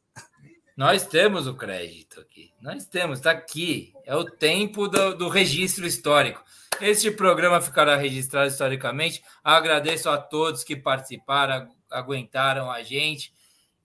Nós 0.75 1.05
temos 1.05 1.45
o 1.45 1.53
crédito 1.53 2.19
aqui. 2.19 2.51
Nós 2.59 2.85
temos, 2.87 3.19
está 3.19 3.29
aqui. 3.29 3.93
É 4.03 4.15
o 4.15 4.25
tempo 4.25 4.87
do, 4.87 5.15
do 5.15 5.29
registro 5.29 5.85
histórico. 5.85 6.43
Este 6.81 7.11
programa 7.11 7.61
ficará 7.61 7.95
registrado 7.95 8.47
historicamente. 8.49 9.21
Agradeço 9.43 10.09
a 10.09 10.17
todos 10.17 10.63
que 10.63 10.75
participaram, 10.75 11.69
aguentaram 11.91 12.71
a 12.71 12.81
gente. 12.81 13.31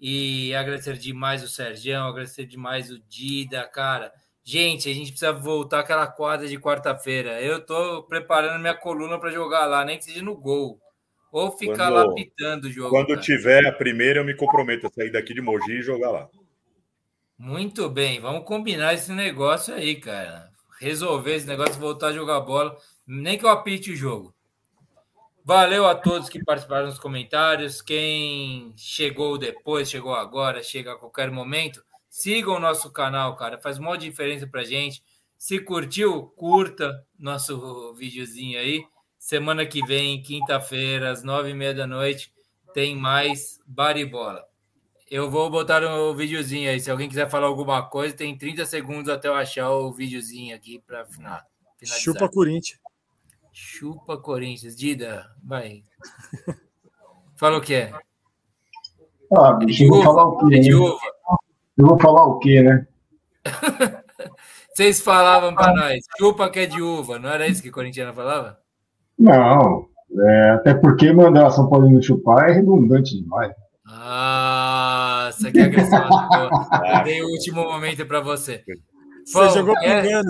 E 0.00 0.54
agradecer 0.54 0.96
demais 0.96 1.42
o 1.42 1.48
Sergião, 1.48 2.06
agradecer 2.06 2.46
demais 2.46 2.90
o 2.90 2.98
Dida, 2.98 3.66
cara. 3.66 4.10
Gente, 4.42 4.88
a 4.88 4.94
gente 4.94 5.10
precisa 5.10 5.32
voltar 5.32 5.80
àquela 5.80 6.06
quadra 6.06 6.48
de 6.48 6.58
quarta-feira. 6.58 7.42
Eu 7.42 7.64
tô 7.64 8.04
preparando 8.04 8.60
minha 8.60 8.74
coluna 8.74 9.18
para 9.18 9.30
jogar 9.30 9.66
lá, 9.66 9.84
nem 9.84 9.98
que 9.98 10.04
seja 10.04 10.22
no 10.22 10.36
gol. 10.36 10.80
Ou 11.32 11.56
ficar 11.56 11.90
quando, 11.90 12.08
lá 12.08 12.14
pitando 12.14 12.64
o 12.64 12.70
jogo. 12.70 12.90
Quando 12.90 13.08
cara. 13.08 13.20
tiver 13.20 13.66
a 13.66 13.72
primeira, 13.72 14.20
eu 14.20 14.24
me 14.24 14.34
comprometo 14.34 14.86
a 14.86 14.90
sair 14.90 15.10
daqui 15.10 15.34
de 15.34 15.40
Mogi 15.40 15.78
e 15.78 15.82
jogar 15.82 16.10
lá. 16.10 16.28
Muito 17.38 17.88
bem, 17.90 18.20
vamos 18.20 18.44
combinar 18.44 18.94
esse 18.94 19.12
negócio 19.12 19.74
aí, 19.74 19.96
cara. 19.96 20.50
Resolver 20.80 21.34
esse 21.34 21.46
negócio, 21.46 21.74
voltar 21.74 22.08
a 22.08 22.12
jogar 22.12 22.40
bola, 22.40 22.76
nem 23.06 23.38
que 23.38 23.44
eu 23.44 23.50
apite 23.50 23.92
o 23.92 23.96
jogo. 23.96 24.34
Valeu 25.44 25.86
a 25.86 25.94
todos 25.94 26.28
que 26.28 26.42
participaram 26.42 26.86
nos 26.86 26.98
comentários. 26.98 27.80
Quem 27.80 28.72
chegou 28.76 29.38
depois, 29.38 29.88
chegou 29.88 30.12
agora, 30.12 30.60
chega 30.60 30.92
a 30.92 30.98
qualquer 30.98 31.30
momento. 31.30 31.84
Sigam 32.10 32.56
o 32.56 32.58
nosso 32.58 32.90
canal, 32.90 33.36
cara. 33.36 33.56
Faz 33.56 33.78
uma 33.78 33.96
diferença 33.96 34.46
pra 34.46 34.64
gente. 34.64 35.04
Se 35.38 35.60
curtiu, 35.60 36.32
curta 36.36 37.00
nosso 37.16 37.94
videozinho 37.94 38.58
aí. 38.58 38.84
Semana 39.26 39.66
que 39.66 39.84
vem, 39.84 40.22
quinta-feira, 40.22 41.10
às 41.10 41.24
nove 41.24 41.50
e 41.50 41.52
meia 41.52 41.74
da 41.74 41.84
noite, 41.84 42.32
tem 42.72 42.94
mais 42.94 43.58
baribola. 43.66 44.44
Eu 45.10 45.28
vou 45.28 45.50
botar 45.50 45.82
o 45.82 46.12
um 46.12 46.14
videozinho 46.14 46.70
aí. 46.70 46.78
Se 46.78 46.92
alguém 46.92 47.08
quiser 47.08 47.28
falar 47.28 47.48
alguma 47.48 47.82
coisa, 47.82 48.14
tem 48.14 48.38
30 48.38 48.64
segundos 48.64 49.08
até 49.08 49.26
eu 49.26 49.34
achar 49.34 49.68
o 49.68 49.92
videozinho 49.92 50.54
aqui 50.54 50.78
para 50.78 51.04
final. 51.06 51.40
Finalizar. 51.76 51.98
Chupa 52.04 52.28
Corinthians. 52.28 52.78
Chupa 53.52 54.16
Corinthians. 54.16 54.76
Dida, 54.76 55.28
vai. 55.42 55.82
Fala 57.34 57.58
o 57.58 57.60
que 57.60 57.74
é. 57.74 57.92
Ah, 59.36 59.54
bicho, 59.54 59.82
é 59.82 59.88
vou 59.88 60.04
falar 60.04 60.24
o 60.24 60.48
quê? 60.48 60.54
É 60.54 60.72
uva. 60.72 60.98
Eu 61.76 61.86
vou 61.88 61.98
falar 61.98 62.26
o 62.26 62.38
quê, 62.38 62.62
né? 62.62 62.86
Vocês 64.72 65.00
falavam 65.00 65.52
para 65.52 65.74
nós, 65.74 66.04
chupa 66.16 66.48
que 66.48 66.60
é 66.60 66.66
de 66.66 66.80
uva, 66.80 67.18
não 67.18 67.28
era 67.28 67.48
isso 67.48 67.60
que 67.60 67.70
o 67.70 67.72
corintiano 67.72 68.14
falava? 68.14 68.64
Não, 69.18 69.86
é, 70.18 70.50
até 70.50 70.74
porque 70.74 71.12
mandar 71.12 71.50
São 71.50 71.68
Paulino 71.68 72.02
chupar 72.02 72.50
é 72.50 72.54
redundante 72.54 73.20
demais. 73.20 73.52
Ah, 73.88 75.30
você 75.32 75.52
quer 75.52 75.64
agressão. 75.64 76.08
Dei 77.04 77.22
o 77.22 77.28
último 77.28 77.62
momento 77.62 78.04
para 78.04 78.20
você. 78.20 78.62
Você 79.24 79.58
jogou 79.58 79.76
é... 79.78 80.02
pingando. 80.02 80.28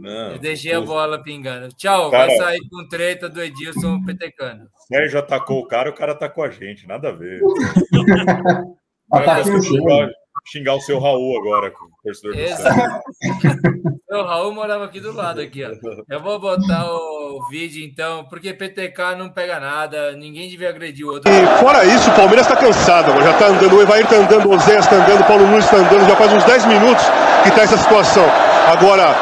Não, 0.00 0.32
Eu 0.32 0.38
deixei 0.38 0.72
a 0.72 0.80
bola 0.80 1.22
pingando. 1.22 1.68
Tchau, 1.74 2.10
cara, 2.10 2.26
vai 2.26 2.36
sair 2.36 2.60
com 2.70 2.88
treta 2.88 3.28
do 3.28 3.42
Edilson 3.42 4.02
Petecano. 4.02 4.66
Sérgio 4.88 5.18
atacou 5.18 5.60
o 5.60 5.66
cara, 5.66 5.90
o 5.90 5.94
cara 5.94 6.12
atacou 6.12 6.42
a 6.42 6.50
gente, 6.50 6.86
nada 6.86 7.10
a 7.10 7.12
ver. 7.12 7.40
Ataque 9.12 9.62
xingar, 9.62 10.08
xingar 10.44 10.74
o 10.74 10.80
seu 10.80 10.98
Raul 10.98 11.38
agora, 11.38 11.70
com 11.70 11.84
o 11.84 11.90
torcedor 12.02 12.34
do 12.34 14.16
O 14.16 14.22
Raul 14.26 14.54
morava 14.54 14.84
aqui 14.84 15.00
do 15.00 15.12
lado, 15.12 15.40
aqui, 15.40 15.64
ó. 15.64 15.70
Eu 16.08 16.22
vou 16.22 16.38
botar 16.38 16.86
o 16.90 17.46
vídeo, 17.50 17.84
então, 17.84 18.24
porque 18.24 18.52
PTK 18.52 19.16
não 19.16 19.30
pega 19.30 19.60
nada, 19.60 20.12
ninguém 20.12 20.48
devia 20.48 20.68
agredir 20.68 21.06
o 21.06 21.10
outro. 21.10 21.30
E 21.30 21.46
fora 21.58 21.84
isso, 21.84 22.10
o 22.10 22.14
Palmeiras 22.14 22.46
tá 22.46 22.56
cansado, 22.56 23.12
já 23.22 23.32
tá 23.34 23.46
andando, 23.46 23.76
o 23.76 23.82
Evair 23.82 24.06
tá 24.06 24.16
andando, 24.16 24.50
o 24.50 24.58
Zé 24.58 24.80
tá 24.80 24.96
andando, 24.96 25.20
o 25.20 25.24
Paulo 25.24 25.46
Nunes 25.46 25.68
tá 25.68 25.76
andando, 25.76 26.08
já 26.08 26.16
faz 26.16 26.32
uns 26.32 26.44
10 26.44 26.66
minutos 26.66 27.04
que 27.42 27.50
tá 27.50 27.62
essa 27.62 27.76
situação. 27.76 28.24
Agora, 28.66 29.14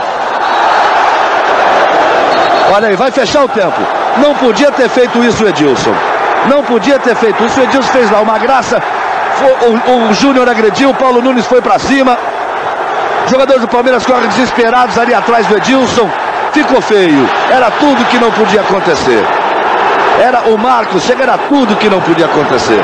Olha 2.70 2.88
aí, 2.88 2.96
vai 2.96 3.10
fechar 3.10 3.44
o 3.44 3.48
tempo. 3.48 3.80
Não 4.18 4.34
podia 4.34 4.70
ter 4.70 4.88
feito 4.90 5.24
isso 5.24 5.42
o 5.42 5.48
Edilson. 5.48 5.94
Não 6.48 6.62
podia 6.62 6.98
ter 6.98 7.16
feito 7.16 7.42
isso. 7.44 7.58
O 7.58 7.62
Edilson 7.62 7.90
fez 7.92 8.10
lá 8.10 8.20
uma 8.20 8.38
graça. 8.38 8.82
O, 9.40 10.10
o 10.10 10.14
Júnior 10.14 10.48
agrediu, 10.48 10.90
o 10.90 10.94
Paulo 10.94 11.22
Nunes 11.22 11.46
foi 11.46 11.62
para 11.62 11.78
cima. 11.78 12.18
Jogadores 13.28 13.60
do 13.60 13.68
Palmeiras 13.68 14.04
correm 14.06 14.28
desesperados 14.28 14.98
ali 14.98 15.14
atrás 15.14 15.46
do 15.46 15.56
Edilson. 15.56 16.08
Ficou 16.52 16.80
feio. 16.80 17.28
Era 17.50 17.70
tudo 17.72 18.04
que 18.06 18.18
não 18.18 18.30
podia 18.32 18.60
acontecer. 18.62 19.24
Era 20.20 20.40
o 20.50 20.58
Marcos, 20.58 21.08
era 21.10 21.38
tudo 21.38 21.76
que 21.76 21.88
não 21.88 22.00
podia 22.00 22.26
acontecer. 22.26 22.80